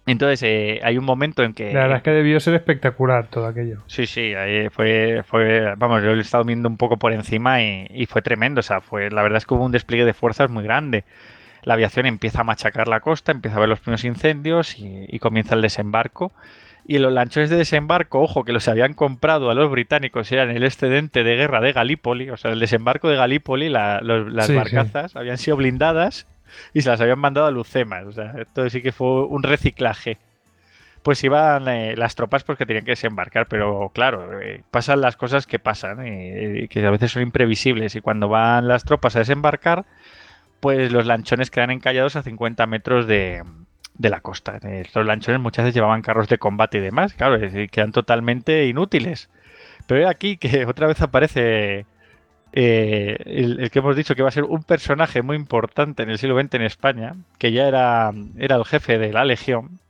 [0.07, 1.73] Entonces eh, hay un momento en que...
[1.73, 3.81] La verdad es que debió ser espectacular todo aquello.
[3.87, 7.61] Sí, sí, ahí fue, fue, vamos, yo lo he estado viendo un poco por encima
[7.63, 8.59] y, fue tremendo.
[8.59, 11.05] O sea, fue, la verdad es que hubo un despliegue de fuerzas muy grande.
[11.63, 15.55] La aviación empieza a machacar la costa, empieza a ver los primeros incendios y, comienza
[15.55, 16.31] el desembarco.
[16.87, 20.63] Y los lanchones de desembarco, ojo, que los habían comprado a los británicos, eran el
[20.63, 25.57] excedente de guerra de Galípoli, o sea, el desembarco de Galípoli, las barcazas habían sido
[25.57, 26.27] blindadas
[26.73, 28.05] y se las habían mandado a Lucemas.
[28.05, 30.17] O sea, esto sí que fue un reciclaje.
[31.03, 35.45] Pues iban eh, las tropas porque tenían que desembarcar, pero claro, eh, pasan las cosas
[35.45, 37.95] que pasan que a veces son imprevisibles.
[37.95, 39.85] Y cuando van las tropas a desembarcar,
[40.59, 43.43] pues los lanchones quedan encallados a 50 metros de,
[43.97, 44.57] de la costa.
[44.57, 47.39] Estos lanchones muchas veces llevaban carros de combate y demás, claro,
[47.71, 49.29] quedan totalmente inútiles.
[49.87, 51.85] Pero aquí que otra vez aparece
[52.57, 56.17] eh, el, que hemos dicho que va a ser un personaje muy importante en el
[56.17, 59.81] siglo XX en España, que ya era, era el jefe de la Legión,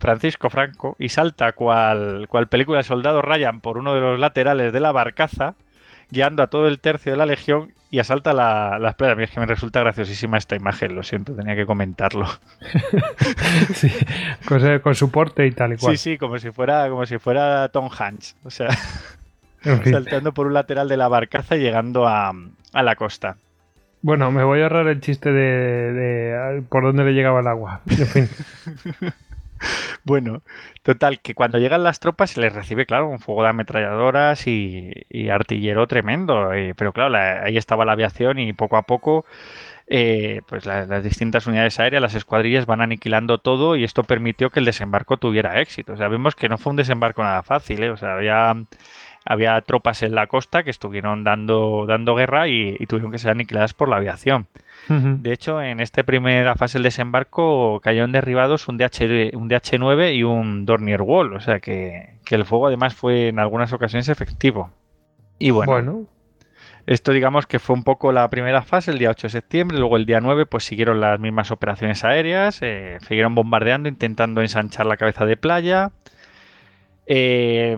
[0.00, 4.72] Francisco Franco, y salta cual, cual película de soldado Ryan por uno de los laterales
[4.72, 5.54] de la barcaza,
[6.10, 9.18] guiando a todo el tercio de la Legión y asalta la, las playas.
[9.20, 12.26] es que me resulta graciosísima esta imagen, lo siento, tenía que comentarlo.
[13.74, 13.92] sí,
[14.82, 15.96] con, su porte y tal y cual.
[15.96, 18.36] Sí, sí, como si fuera, como si fuera Tom Hanks.
[18.42, 18.70] O sea.
[19.62, 22.32] Saltando por un lateral de la barcaza y llegando a,
[22.72, 23.36] la costa.
[24.02, 27.80] Bueno, me voy a ahorrar el chiste de, por dónde le llegaba el agua.
[27.88, 28.28] En fin.
[30.04, 30.42] bueno,
[30.82, 34.92] total, que cuando llegan las tropas se les recibe, claro, un fuego de ametralladoras y,
[35.30, 36.52] artillero tremendo.
[36.52, 39.24] Eh, pero claro, ahí estaba la aviación y poco a poco,
[39.90, 44.60] eh, pues las distintas unidades aéreas, las escuadrillas van aniquilando todo y esto permitió que
[44.60, 45.94] el desembarco tuviera éxito.
[45.94, 47.90] O sea, vemos que no fue un desembarco nada fácil, ¿eh?
[47.90, 48.54] O sea, había
[49.28, 53.74] había tropas en la costa que estuvieron dando, dando guerra y, tuvieron que ser aniquiladas
[53.74, 54.46] por la aviación.
[54.88, 60.22] De hecho, en esta primera fase del desembarco cayeron derribados un, DH, un DH-9 y
[60.22, 64.70] un Dornier Wall, o sea que, el fuego además fue en algunas ocasiones efectivo.
[65.38, 66.06] Y bueno,
[66.86, 69.98] esto digamos que fue un poco la primera fase, el día 8 de septiembre, luego
[69.98, 74.96] el día 9 pues siguieron las mismas operaciones aéreas, eh, siguieron bombardeando, intentando ensanchar la
[74.96, 75.90] cabeza de playa.
[77.10, 77.74] Eh,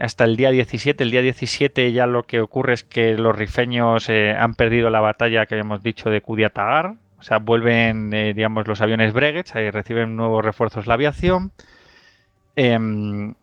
[0.00, 1.04] hasta el día 17.
[1.04, 5.00] El día 17 ya lo que ocurre es que los rifeños eh, han perdido la
[5.00, 6.96] batalla que habíamos dicho de Kudiatagar.
[7.16, 11.52] O sea, vuelven, eh, digamos, los aviones Breguet, reciben nuevos refuerzos la aviación.
[12.56, 13.34] Em,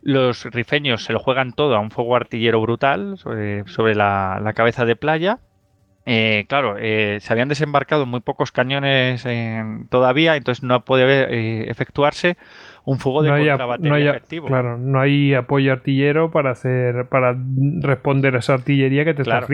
[0.00, 4.94] los rifeños se lo juegan todo a un fuego artillero brutal sobre, la, cabeza de
[4.94, 5.40] playa.
[6.46, 9.26] claro, se habían desembarcado muy pocos cañones
[9.88, 12.36] todavía, entonces no puede efectuarse
[12.84, 14.46] un fuego de no efectivo.
[14.46, 17.36] Claro, no hay apoyo artillero para hacer para
[17.80, 19.48] responder a esa artillería que te está estás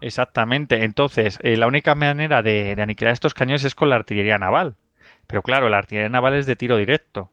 [0.00, 0.84] Exactamente.
[0.84, 4.74] Entonces, eh, la única manera de, aniquilar estos cañones es con la artillería naval.
[5.26, 7.30] Pero claro, la artillería naval es de tiro directo.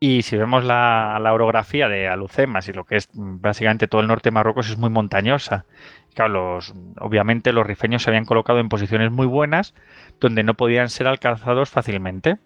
[0.00, 4.28] Y si vemos la, orografía de Alucemas y lo que es básicamente todo el norte
[4.28, 5.66] de Marruecos es muy montañosa.
[6.14, 6.60] Claro,
[7.00, 9.74] obviamente los rifeños se habían colocado en posiciones muy buenas
[10.20, 12.38] donde no podían ser alcanzados fácilmente.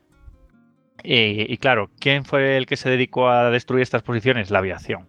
[1.05, 4.51] Y, claro, ¿quién fue el que se dedicó a destruir estas posiciones?
[4.51, 5.09] La aviación.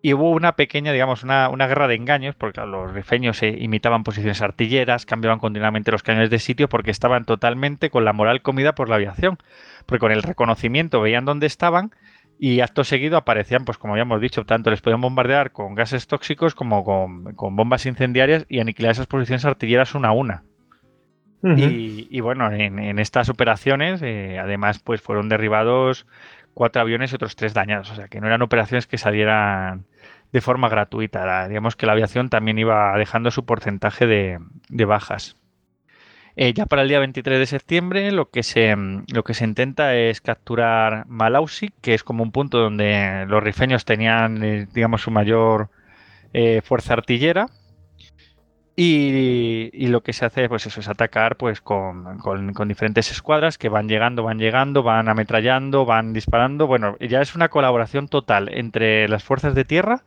[0.00, 5.06] Y hubo una pequeña, digamos, una, guerra de engaños, porque los rifeños imitaban posiciones artilleras,
[5.06, 8.96] cambiaban continuamente los cañones de sitio porque estaban totalmente con la moral comida por la
[8.96, 9.38] aviación.
[9.86, 11.90] Porque con el reconocimiento veían dónde estaban
[12.38, 16.06] y acto seguido aparecían, pues como ya hemos dicho, tanto les podían bombardear con gases
[16.06, 20.44] tóxicos como con bombas incendiarias y aniquilar esas posiciones artilleras una a una
[21.42, 26.06] y, bueno, en, estas operaciones, eh, además, pues fueron derribados
[26.54, 27.90] cuatro aviones y otros tres dañados.
[27.90, 29.84] O sea, que no eran operaciones que salieran
[30.32, 31.48] de forma gratuita.
[31.48, 35.36] digamos que la aviación también iba dejando su porcentaje de, bajas.
[36.36, 38.76] Eh, ya para el día 23 de septiembre lo que, se,
[39.12, 43.84] lo que se intenta es capturar Malausi, que es como un punto donde los rifeños
[43.84, 45.70] tenían, eh, digamos, su mayor
[46.62, 47.46] fuerza artillera.
[48.80, 52.22] Y, lo que se hace pues eso es atacar pues con,
[52.68, 56.68] diferentes escuadras que van llegando, van llegando, van ametrallando, van disparando.
[56.68, 60.04] Bueno, ya es una colaboración total entre las fuerzas de tierra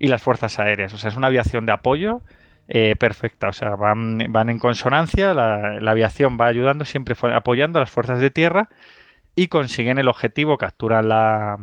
[0.00, 0.92] y las fuerzas aéreas.
[0.92, 2.22] O sea, es una aviación de apoyo
[2.66, 3.50] eh, perfecta.
[3.50, 8.18] O sea, van, van en consonancia, la, aviación va ayudando, siempre apoyando a las fuerzas
[8.18, 8.70] de tierra
[9.36, 11.58] y consiguen el objetivo, capturan la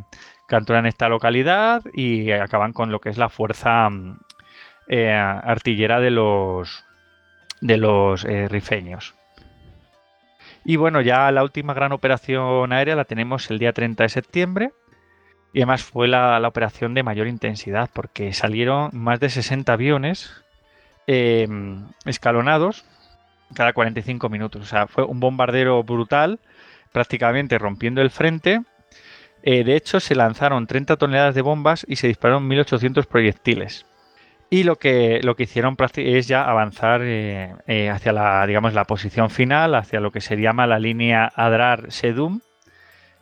[0.48, 3.90] capturan esta localidad y acaban con lo que es la fuerza
[4.88, 6.86] eh, artillera de los,
[7.62, 9.16] de los eh, rifeños.
[10.64, 14.72] Y bueno, ya la última gran operación aérea la tenemos el día 30 de septiembre.
[15.54, 20.44] Y además fue la, operación de mayor intensidad porque salieron más de 60 aviones
[21.08, 22.86] em, escalonados
[23.56, 24.62] cada 45 minutos.
[24.62, 26.40] O sea, fue un bombardero brutal,
[26.92, 28.62] prácticamente rompiendo el frente.
[29.42, 33.87] Eh, de hecho, se lanzaron 30 toneladas de bombas y se dispararon 1.800 proyectiles.
[34.50, 38.86] Y lo que, lo que hicieron es ya avanzar eh, eh, hacia la, digamos, la
[38.86, 42.40] posición final, hacia lo que se llama la línea Adrar-Sedum,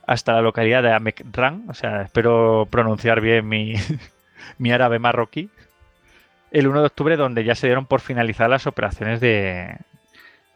[0.05, 1.65] hasta la localidad de Amekran.
[1.67, 3.73] O sea, espero pronunciar bien mi,
[4.59, 5.49] mi árabe marroquí.
[6.51, 9.77] El 1 de octubre, donde ya se dieron por finalizar las operaciones de,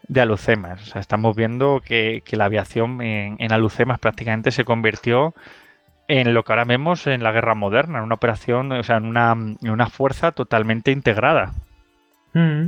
[0.08, 0.84] de Alucemas.
[0.84, 5.34] O sea, estamos viendo que, la aviación en, en Alucemas prácticamente se convirtió
[6.10, 9.06] en lo que ahora vemos en la guerra moderna, en una operación, o sea, en
[9.06, 11.54] una, una fuerza totalmente integrada.
[12.34, 12.68] Mm.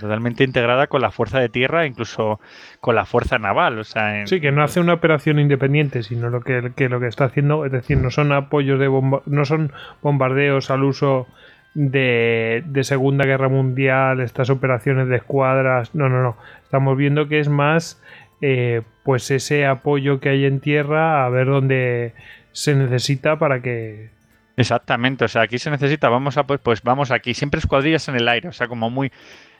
[0.00, 2.40] totalmente integrada con la fuerza de tierra, incluso
[2.80, 3.80] con la fuerza naval.
[3.80, 7.24] O sea, Sí, que no hace una operación independiente, sino lo que, lo que está
[7.24, 8.88] haciendo, es decir, no son apoyos de
[9.26, 11.26] no son bombardeos al uso
[11.74, 15.96] de, de, Segunda Guerra Mundial, estas operaciones de escuadras.
[15.96, 16.36] No, no, no.
[16.62, 18.00] Estamos viendo que es más
[18.40, 22.14] eh, pues ese apoyo que hay en tierra a ver dónde
[22.58, 24.10] se necesita para que
[24.56, 28.16] Exactamente, o sea, aquí se necesita, vamos a pues, pues vamos aquí, siempre escuadrillas en
[28.16, 29.12] el aire, o sea, como muy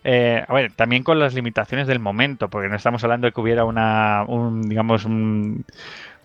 [0.02, 3.40] eh, a ver, también con las limitaciones del momento, porque no estamos hablando de que
[3.40, 5.64] hubiera una, un, digamos, un,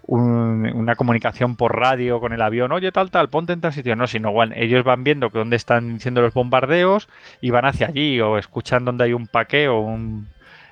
[0.07, 4.07] una comunicación por radio con el avión, oye, tal, tal, ponte en tal sitio, no,
[4.07, 7.07] sino igual, ellos van viendo que dónde están siendo los bombardeos
[7.41, 10.29] y van hacia allí, o escuchan dónde hay un paquete o un,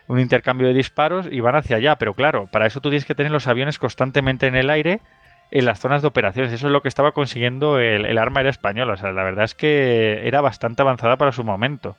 [0.08, 3.14] un intercambio de disparos y van hacia allá, pero claro, para eso tú tienes que
[3.14, 5.02] tener los aviones constantemente en el aire
[5.52, 6.52] en las zonas de operaciones.
[6.54, 8.94] Eso es lo que estaba consiguiendo el, arma aérea española.
[8.94, 11.98] O sea, la verdad es que era bastante avanzada para su momento.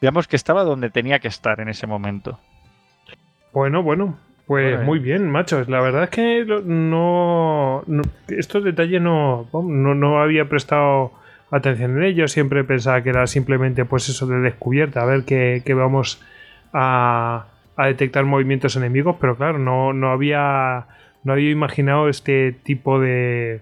[0.00, 2.38] Digamos que estaba donde tenía que estar en ese momento.
[3.52, 5.68] Bueno, bueno, pues muy bien, machos.
[5.68, 7.84] La verdad es que no,
[8.28, 11.12] estos detalles no, no, había prestado
[11.50, 12.32] atención en ellos.
[12.32, 16.22] Siempre pensaba que era simplemente pues eso de descubierta, a ver que, vamos
[16.72, 17.46] a,
[17.76, 20.86] a, detectar movimientos enemigos, pero claro, no, no había
[21.24, 23.60] no había imaginado este tipo de,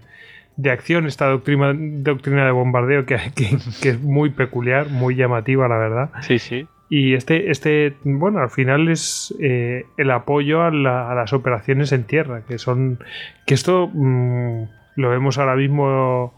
[0.56, 5.78] de acción, esta doctrina, doctrina de bombardeo que, que, es muy peculiar, muy llamativa, la
[5.78, 6.10] verdad.
[6.20, 6.66] Sí, sí.
[6.90, 12.42] Y este, este bueno, al final es eh, el apoyo a, las operaciones en tierra,
[12.46, 12.98] que son.
[13.46, 13.90] que esto.
[13.92, 14.64] Mm,
[14.96, 16.34] lo vemos ahora mismo.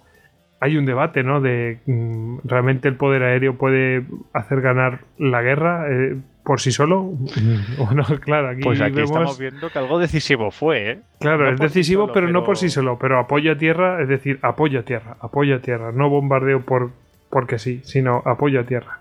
[0.61, 1.41] Hay un debate, ¿no?
[1.41, 7.13] De mm, realmente el poder aéreo puede hacer ganar la guerra eh, por sí solo.
[7.79, 11.01] o no, claro, aquí, Pues aquí vemos- estamos viendo que algo decisivo fue, ¿eh?
[11.21, 12.99] Claro, No es sí decisivo, solo, pero, no por sí solo.
[12.99, 15.93] Pero apoyo a tierra, es decir, apoyo a tierra, apoyo a tierra.
[15.93, 16.91] No bombardeo por
[17.31, 18.99] porque sí, sino apoyo a tierra.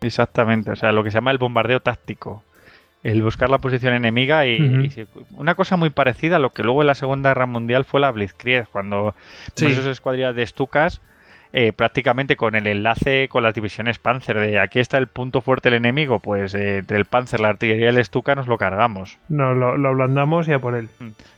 [0.00, 2.42] Exactamente, o sea, lo que se llama el bombardeo táctico.
[3.02, 4.90] El buscar la posición enemiga y,
[5.36, 8.10] una cosa muy parecida a lo que luego en la Segunda Guerra Mundial fue la
[8.10, 9.14] Blitzkrieg, cuando
[9.54, 9.66] Sí.
[9.66, 11.00] esos escuadrillas de Stukas
[11.52, 15.68] eh, prácticamente con el enlace con las divisiones Panzer, de aquí está el punto fuerte
[15.70, 19.18] del enemigo, pues eh, entre el Panzer, la artillería y el Stuka nos lo cargamos.
[19.28, 20.88] No, lo, lo ablandamos y a por él.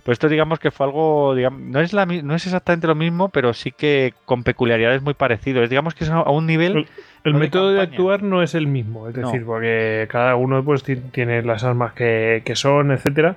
[0.04, 3.28] Pues esto digamos que fue algo, digamos, no es la, no es exactamente lo mismo,
[3.30, 5.70] pero sí que con peculiaridades muy parecidas.
[5.70, 6.76] Digamos que es a un nivel...
[6.76, 6.86] El,
[7.24, 9.28] el no de método de, actuar no es el mismo, es No.
[9.28, 13.36] decir, porque cada uno pues ti- tiene las armas que, que son, etcétera,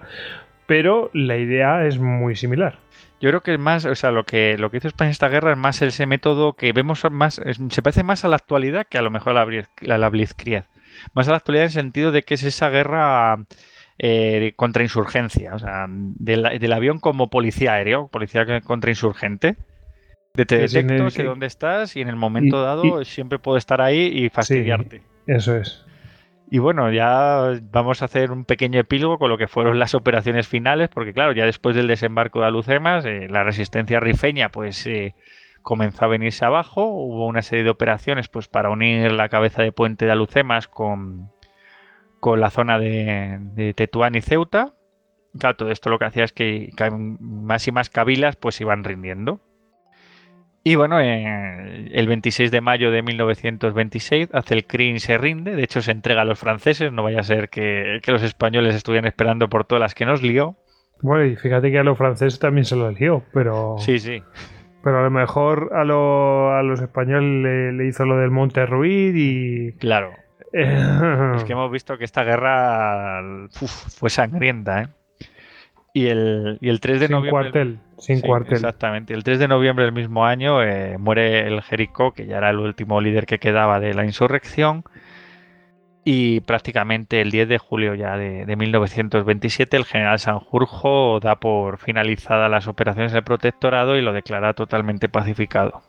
[0.65, 2.79] pero la idea es muy similar.
[3.21, 5.29] Yo creo que es más, o sea, lo que, lo que hizo España en esta
[5.29, 8.85] guerra es más ese método que vemos más, es- se parece más a la actualidad
[8.89, 9.45] que a lo mejor a
[9.81, 10.65] la, la Blitzkrieg.
[11.13, 13.37] Más a la actualidad en el sentido de que es esa guerra
[13.97, 19.55] eh, contra insurgencia, o sea, del, del avión como policía aéreo, policía contra insurgente.
[20.33, 23.79] De te detecto, sé dónde estás y en el momento Y- dado siempre puedo estar
[23.81, 25.01] ahí y fastidiarte.
[25.27, 25.85] Eso es.
[26.49, 30.47] Y bueno, ya vamos a hacer un pequeño epílogo con lo que fueron las operaciones
[30.47, 35.15] finales, porque claro, ya después del desembarco de Alucemas, eh, la resistencia rifeña pues eh,
[35.63, 39.71] comenzó a venirse abajo, hubo una serie de operaciones pues para unir la cabeza de
[39.71, 41.31] puente de Alucemas con,
[42.19, 44.73] con la zona de, Tetuán y Ceuta.
[45.39, 46.69] Claro, todo esto lo que hacía es que
[47.19, 49.41] más y más cabilas pues iban rindiendo.
[50.67, 55.91] Y bueno, eh, el 26 de mayo de 1926 Acelcrin se rinde, de hecho se
[55.91, 59.65] entrega a los franceses, no vaya a ser que, que los españoles estuvieran esperando por
[59.65, 60.55] todas las que nos lió.
[61.03, 64.23] Bueno, y fíjate que a los franceses también se lo lió, pero, Sí, sí.
[64.83, 68.65] pero a lo mejor a, lo- a los españoles le, le hizo lo del Monte
[68.65, 69.73] Ruiz y...
[69.73, 70.13] Claro.
[70.51, 70.65] Eh,
[71.35, 73.21] Es que hemos visto que esta guerra
[73.61, 73.69] uf,
[73.99, 74.87] fue sangrienta, ¿eh?
[75.95, 77.51] Y el, y el 3 de sin noviembre...
[77.51, 78.55] cuartel, sin Sí, cuartel.
[78.55, 79.13] Exactamente.
[79.13, 82.59] El 3 de noviembre del mismo año eh, muere el Jericó, que ya era el
[82.59, 84.83] último líder que quedaba de la insurrección.
[86.03, 91.77] Y prácticamente el 10 de julio ya de, de 1927 el general Sanjurjo da por
[91.77, 95.81] finalizadas las operaciones del protectorado y lo declara totalmente pacificado.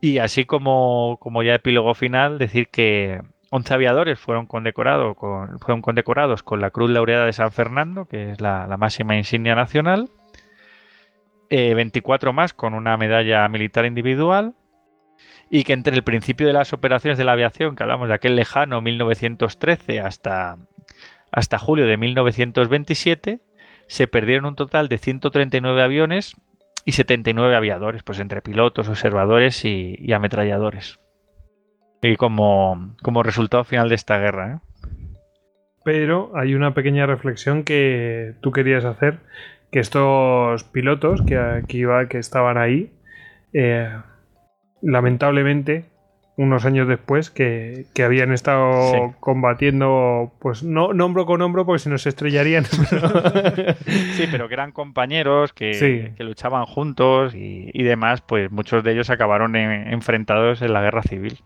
[0.00, 3.20] Y así como, como ya epílogo final, decir que
[3.54, 8.66] 11 aviadores fueron, fueron condecorados con la Cruz Laureada de San Fernando, que es la,
[8.78, 10.08] máxima insignia nacional.
[11.50, 14.54] Eh, 24 más con una medalla militar individual.
[15.50, 18.36] Y que entre el principio de las operaciones de la aviación, que hablamos de aquel
[18.36, 20.56] lejano 1913 hasta,
[21.30, 23.42] hasta julio de 1927,
[23.86, 26.36] se perdieron un total de 139 aviones
[26.86, 31.01] y 79 aviadores, pues entre pilotos, observadores y ametralladores.
[32.02, 34.54] Y como, como resultado final de esta guerra.
[34.54, 34.58] ¿eh?
[35.84, 39.18] Pero hay una pequeña reflexión que tú querías hacer,
[39.70, 42.92] que estos pilotos que aquí iba, que estaban ahí,
[43.52, 43.88] eh,
[44.82, 45.86] lamentablemente,
[46.36, 48.98] unos años después, que, que habían estado Sí.
[49.20, 52.64] combatiendo, pues no no hombro con hombro, porque si nos estrellarían.
[54.16, 56.14] Sí, pero que eran compañeros, que, Sí.
[56.16, 60.80] que luchaban juntos y, y demás, pues muchos de ellos acabaron en- enfrentados en la
[60.82, 61.38] guerra civil.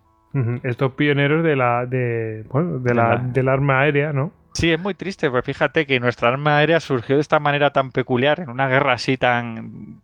[0.65, 4.33] Estos pioneros de la, de, bueno, de De la, la- del arma aérea, ¿no?
[4.53, 7.91] Sí, es muy triste, pues fíjate que nuestra arma aérea surgió de esta manera tan
[7.93, 10.01] peculiar, en una guerra así tan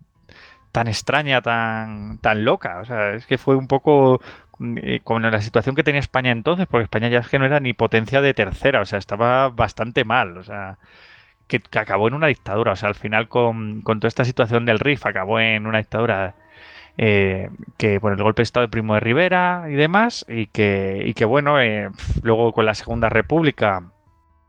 [0.72, 2.80] tan extraña, tan tan loca.
[2.80, 4.20] O sea, es que fue un poco
[4.76, 7.60] eh, con la situación que tenía España entonces, porque España ya es que no era
[7.60, 10.78] ni potencia de tercera, o sea, estaba bastante mal, o sea,
[11.48, 14.64] que, que acabó en una dictadura, o sea, al final con, con toda esta situación
[14.66, 16.34] del RIF acabó en una dictadura
[16.98, 17.48] eh,
[17.78, 21.14] que por el golpe de Estado de Primo de Rivera y demás, y que, y
[21.14, 21.88] que bueno, eh,
[22.22, 23.82] luego con la Segunda República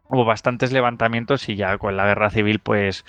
[0.10, 3.06] hubo bastantes levantamientos y ya con la guerra civil, pues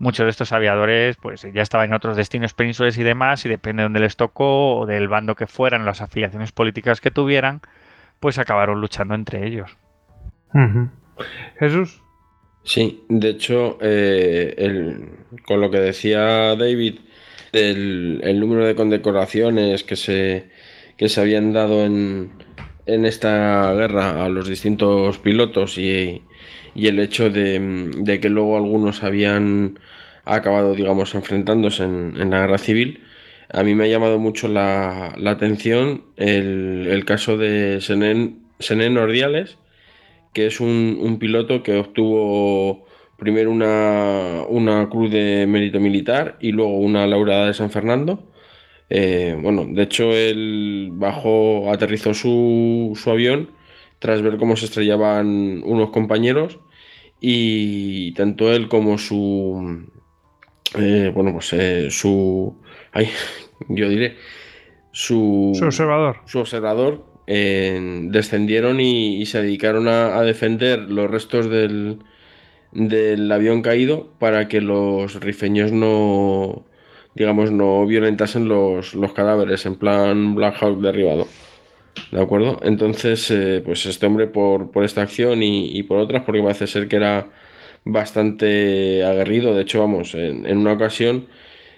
[0.00, 3.82] muchos de estos aviadores pues ya estaban en otros destinos peninsules y demás, y depende
[3.82, 7.60] de dónde les tocó o del bando que fueran, las afiliaciones políticas que tuvieran,
[8.20, 9.76] pues acabaron luchando entre ellos.
[11.58, 12.02] Jesús.
[12.64, 15.10] Sí, de hecho, eh, el-
[15.46, 17.00] con lo que decía David,
[17.52, 20.48] el número de condecoraciones que se,
[20.96, 22.32] que se habían dado en,
[22.88, 26.22] en esta guerra a los distintos pilotos y,
[26.74, 29.78] y el hecho de, de que luego algunos habían
[30.24, 33.04] acabado, digamos, enfrentándose en, en la guerra civil,
[33.50, 38.98] a mí me ha llamado mucho la, la atención el, el caso de Senen, Senen
[38.98, 39.58] Ordiales,
[40.32, 42.87] que es un, un piloto que obtuvo
[43.18, 48.30] primero una, una cruz de mérito militar y luego una laureada de San Fernando.
[48.90, 53.50] Eh, bueno, de hecho, él bajó, aterrizó su, su avión
[53.98, 56.60] tras ver cómo se estrellaban unos compañeros
[57.20, 59.84] y tanto él como su
[60.78, 62.60] eh, bueno pues eh, su
[62.92, 63.08] ay,
[63.68, 64.16] yo diré
[64.92, 66.18] su, Su observador.
[66.26, 71.98] su observador descendieron y, y se dedicaron a, a defender los restos del,
[72.72, 76.64] del avión caído para que los rifeños no
[77.14, 81.26] digamos no violentasen los, los cadáveres en plan Black Hawk derribado
[82.12, 82.58] ¿De acuerdo?
[82.62, 86.88] Entonces, eh, pues este hombre por, por esta acción y, por otras, porque parece ser
[86.88, 87.30] que era
[87.84, 89.54] bastante aguerrido.
[89.54, 91.28] De hecho, vamos, en, una ocasión,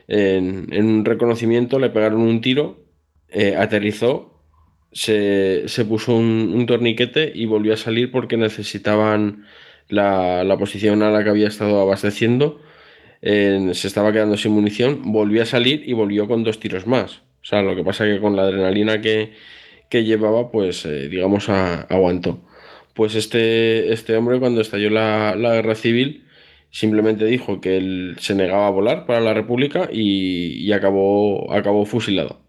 [0.09, 2.85] en, en un reconocimiento, le pegaron un tiro,
[3.29, 4.43] eh, aterrizó,
[4.93, 9.47] se, se puso un torniquete y volvió a salir porque necesitaban
[9.91, 12.61] la, la posición a la que había estado abasteciendo.
[13.23, 17.19] se estaba quedando sin munición, volvió a salir y volvió con dos tiros más.
[17.43, 19.33] O sea, lo que pasa que con la adrenalina que,
[19.91, 22.41] que llevaba, pues eh, digamos, a- aguantó.
[22.95, 26.27] Pues este, este hombre cuando estalló la, la guerra civil
[26.71, 31.87] simplemente dijo que él se negaba a volar para la República y, y acabó, acabó
[31.87, 32.41] fusilado,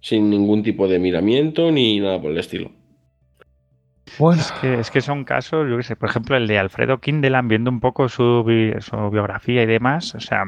[0.00, 2.72] sin ningún tipo de miramiento ni nada por el estilo.
[4.40, 7.48] Es que, es que son casos, yo qué sé, por ejemplo, el de Alfredo Kindelan,
[7.48, 8.44] viendo un poco su,
[8.80, 10.44] su biografía y demás, o sea,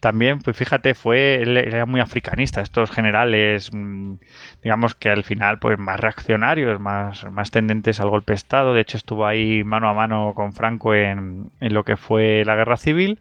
[0.00, 4.14] también, pues fíjate, fue, él era muy africanista, estos generales, mm,
[4.62, 8.82] digamos que al final, pues más reaccionarios, más, más tendentes al golpe de Estado, de
[8.82, 12.76] hecho estuvo ahí mano a mano con Franco en, en lo que fue la guerra
[12.76, 13.18] civil,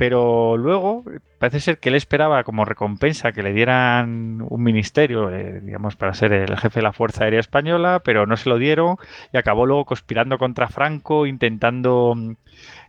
[0.00, 1.04] pero luego
[1.38, 6.14] parece ser que él esperaba como recompensa que le dieran un ministerio, eh, digamos, para
[6.14, 8.96] ser el jefe de la Fuerza Aérea Española, pero no se lo dieron
[9.30, 12.32] y acabó luego conspirando contra Franco, intentando, mm,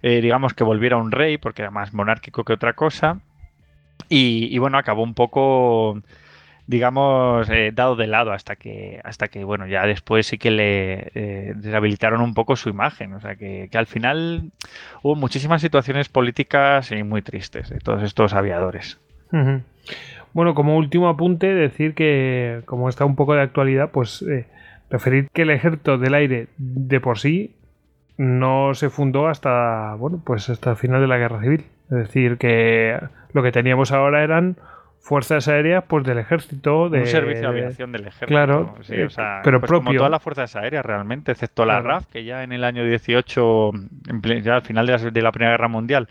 [0.04, 3.20] eh, digamos, que volviera un rey, porque era más monárquico que otra cosa.
[4.08, 6.02] Y, y bueno, acabó un poco,
[6.68, 11.12] digamos, eh, dado de lado hasta que, hasta que, bueno, ya después sí que le
[11.16, 13.14] eh, rehabilitaron un poco su imagen.
[13.14, 14.52] O sea, que, que al final
[15.02, 19.00] hubo muchísimas situaciones políticas y muy tristes de todos estos aviadores.
[20.34, 24.46] Bueno, como último apunte, decir que, como está un poco de actualidad, pues eh,
[24.90, 27.56] referir que el ejército del aire de por sí
[28.18, 31.66] no se fundó hasta, bueno, pues hasta el final de la guerra civil.
[31.86, 32.98] Es decir, que
[33.34, 34.58] lo que teníamos ahora eran
[35.02, 38.28] fuerzas aéreas pues del ejército de un servicio de aviación del ejército.
[38.28, 41.66] claro sí, eh, o sea, pero pues propio Como todas las fuerzas aéreas realmente, excepto
[41.66, 41.88] la Claro.
[41.90, 43.72] RAF, que ya en el año 18,
[44.10, 46.08] en ple- ya al final de la, de la Primera Guerra Mundial,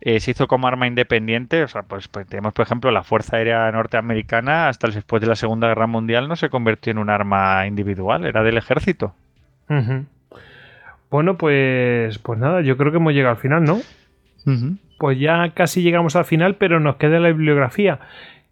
[0.00, 1.64] eh, se hizo como arma independiente.
[1.64, 5.34] O sea, pues, pues tenemos, por ejemplo, la Fuerza Aérea Norteamericana, hasta después de la
[5.34, 9.14] Segunda Guerra Mundial, no se convirtió en un arma individual, era del ejército.
[11.10, 13.80] Bueno, pues, pues nada, yo creo que hemos llegado al final, ¿no?
[14.98, 18.00] Pues ya casi llegamos al final, pero nos queda la bibliografía,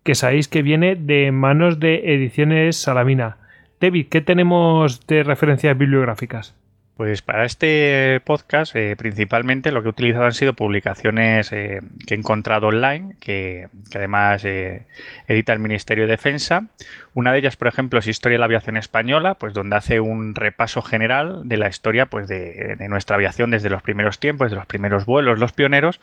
[0.04, 3.38] que sabéis que viene de manos de Ediciones Salamina.
[3.80, 6.54] David, ¿qué tenemos de referencias bibliográficas?
[6.96, 12.14] Pues para este podcast, eh, principalmente lo que he utilizado han sido publicaciones eh, que
[12.14, 14.86] he encontrado online, que, que además eh,
[15.28, 16.68] edita el Ministerio de Defensa.
[17.12, 20.34] Una de ellas, por ejemplo, es Historia de la Aviación Española, pues donde hace un
[20.34, 24.66] repaso general de la historia pues, de, nuestra aviación desde los primeros tiempos, desde los
[24.66, 26.00] primeros vuelos, los pioneros,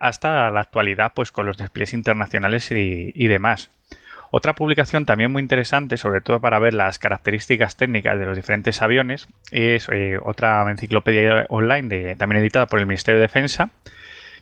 [0.00, 3.70] hasta la actualidad, pues con los despliegues internacionales y demás.
[4.34, 8.80] Otra publicación también muy interesante, sobre todo para ver las características técnicas de los diferentes
[8.80, 13.68] aviones, es eh, otra enciclopedia online de- también editada por el Ministerio de Defensa,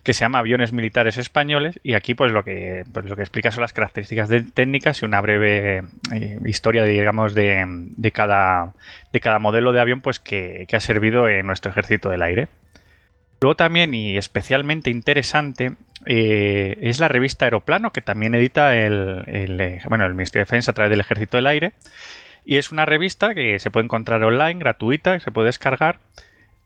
[0.05, 3.51] que se llama Aviones Militares Españoles y aquí pues lo que, pues, lo que explica
[3.51, 5.83] son las características técnicas y una breve
[6.15, 8.73] eh, historia, digamos, de, de cada,
[9.13, 12.47] de cada modelo de avión pues que, que ha servido en nuestro ejército del aire.
[13.41, 15.73] Luego también, y especialmente interesante,
[16.05, 20.47] eh, es la revista Aeroplano, que también edita el, el, eh, bueno, el Ministerio de
[20.47, 21.73] Defensa a través del Ejército del Aire.
[22.45, 25.99] Y es una revista que se puede encontrar online, gratuita, que se puede descargar.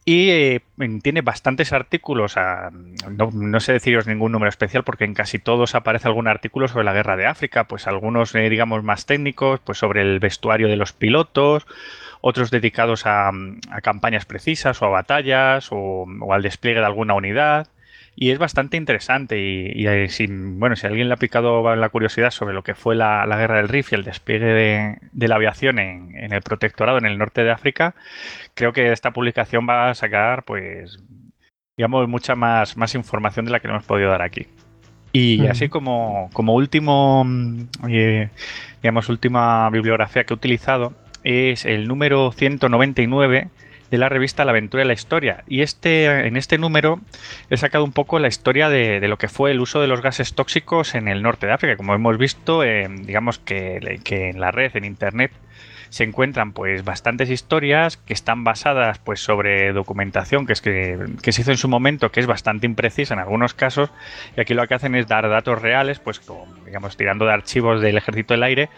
[0.06, 0.60] Y eh,
[1.02, 5.74] tiene bastantes artículos, a- no, no sé deciros ningún número especial porque en casi todos
[5.74, 9.78] aparece algún artículo sobre la guerra de África, pues algunos eh, digamos más técnicos, pues
[9.78, 11.66] sobre el vestuario de los pilotos,
[12.26, 17.12] otros dedicados a, a campañas precisas o a batallas o, o al despliegue de alguna
[17.12, 17.68] unidad.
[18.16, 21.88] Y es bastante interesante y, y, eh, si, bueno, si alguien le ha picado la
[21.90, 25.28] curiosidad sobre lo que fue la, la guerra del Rif y el despliegue de, de
[25.28, 27.94] la aviación en, en el protectorado en el norte de África,
[28.54, 31.02] creo que esta publicación va a sacar, pues,
[31.76, 34.46] digamos, mucha más, más información de la que le hemos podido dar aquí.
[35.12, 38.30] Y así como, como último, mm, eh,
[38.82, 43.48] digamos, última bibliografía que he utilizado es el número 199
[43.90, 45.44] de la revista La aventura de la historia.
[45.46, 47.00] Y este, en este número
[47.50, 50.34] he sacado un poco la historia de, lo que fue el uso de los gases
[50.34, 51.76] tóxicos en el norte de África.
[51.76, 55.32] Como hemos visto, eh, digamos que, que en la red, en internet,
[55.94, 61.40] se encuentran pues bastantes historias que están basadas pues sobre documentación que es que, se
[61.40, 63.90] hizo en su momento que es bastante imprecisa en algunos casos
[64.36, 66.20] y aquí lo que hacen es dar datos reales pues
[66.66, 68.70] digamos tirando de archivos del ejército del aire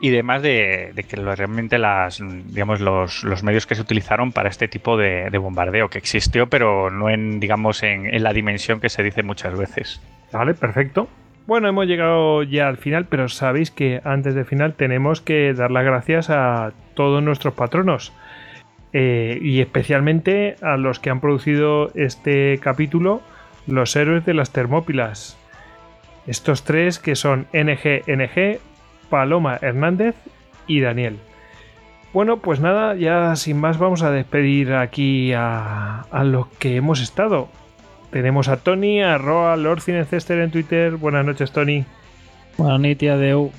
[0.00, 4.96] y demás de, que realmente las digamos los, medios que se utilizaron para este tipo
[4.96, 9.22] de, bombardeo que existió pero no en digamos en, en la dimensión que se dice
[9.22, 10.00] muchas veces
[10.32, 11.08] vale perfecto
[11.46, 15.70] bueno, hemos llegado ya al final, pero sabéis que antes del final tenemos que dar
[15.70, 18.12] las gracias a todos nuestros patronos.
[18.92, 23.20] Eh, y especialmente a los que han producido este capítulo,
[23.68, 25.38] los héroes de las Termópilas.
[26.26, 28.58] Estos tres que son NGNG,
[29.10, 30.14] Paloma Hernández
[30.66, 31.18] y Daniel.
[32.12, 37.00] Bueno, pues nada, ya sin más vamos a despedir aquí a, a los que hemos
[37.00, 37.48] estado.
[38.10, 40.96] Tenemos a Tony, arroba Lord Cinecester en Twitter.
[40.96, 41.84] Buenas noches, Tony.
[42.56, 43.52] Buenas noches, Adeu.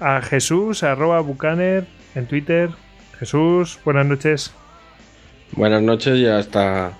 [0.00, 2.70] A Jesús, arroba Bucaner en Twitter.
[3.18, 4.52] Jesús, buenas noches.
[5.52, 6.92] Buenas noches y hasta,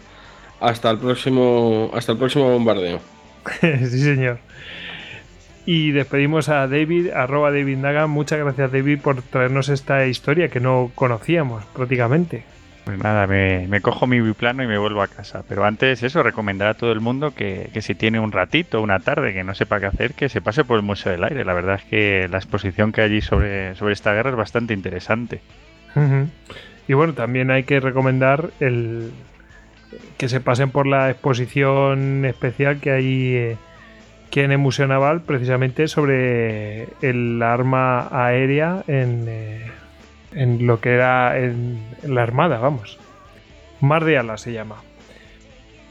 [0.60, 3.00] hasta, el, próximo, hasta el próximo bombardeo.
[3.60, 4.38] sí, señor.
[5.64, 8.06] Y despedimos a David, arroba David Naga.
[8.08, 12.44] Muchas gracias, David, por traernos esta historia que no conocíamos prácticamente.
[12.84, 15.44] Pues nada, me, cojo mi biplano y me vuelvo a casa.
[15.48, 19.32] Pero antes eso, recomendar a todo el mundo que, si tiene un ratito, una tarde,
[19.32, 21.44] que no sepa qué hacer, que se pase por el Museo del Aire.
[21.44, 24.74] La verdad es que la exposición que hay allí sobre, sobre esta guerra es bastante
[24.74, 25.40] interesante.
[26.88, 29.12] Y bueno, también hay que recomendar el
[30.16, 33.56] que se pasen por la exposición especial que hay eh,
[34.32, 39.26] que en el Museo Naval precisamente sobre el arma aérea en...
[39.28, 39.70] Eh,
[40.34, 42.98] en lo que era en, la Armada, vamos.
[43.80, 44.76] Mar de Alas se llama.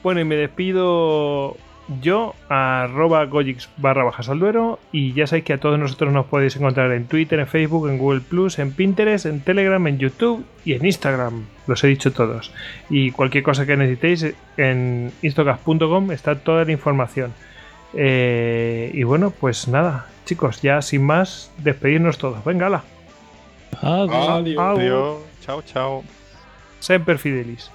[0.04, 1.58] Bueno, y me despido
[2.02, 6.26] yo, arroba Gojix barra bajas al duero, y ya sabéis que a todos nosotros nos
[6.26, 10.44] podéis encontrar en Twitter, en Facebook, en Google Plus, en Pinterest, en Telegram, en YouTube
[10.66, 11.46] y en Instagram.
[11.68, 12.52] Los he dicho todos.
[12.90, 17.34] Y cualquier cosa que necesitéis en instagram.com está toda la información.
[17.94, 22.44] Eh, y bueno, pues nada, chicos, ya sin más, despedirnos todos.
[22.44, 22.84] Venga, ala.
[23.82, 24.58] Adiós.
[24.58, 25.18] Adiós.
[25.42, 26.04] Chao, chao.
[26.80, 27.72] Semper Fidelis.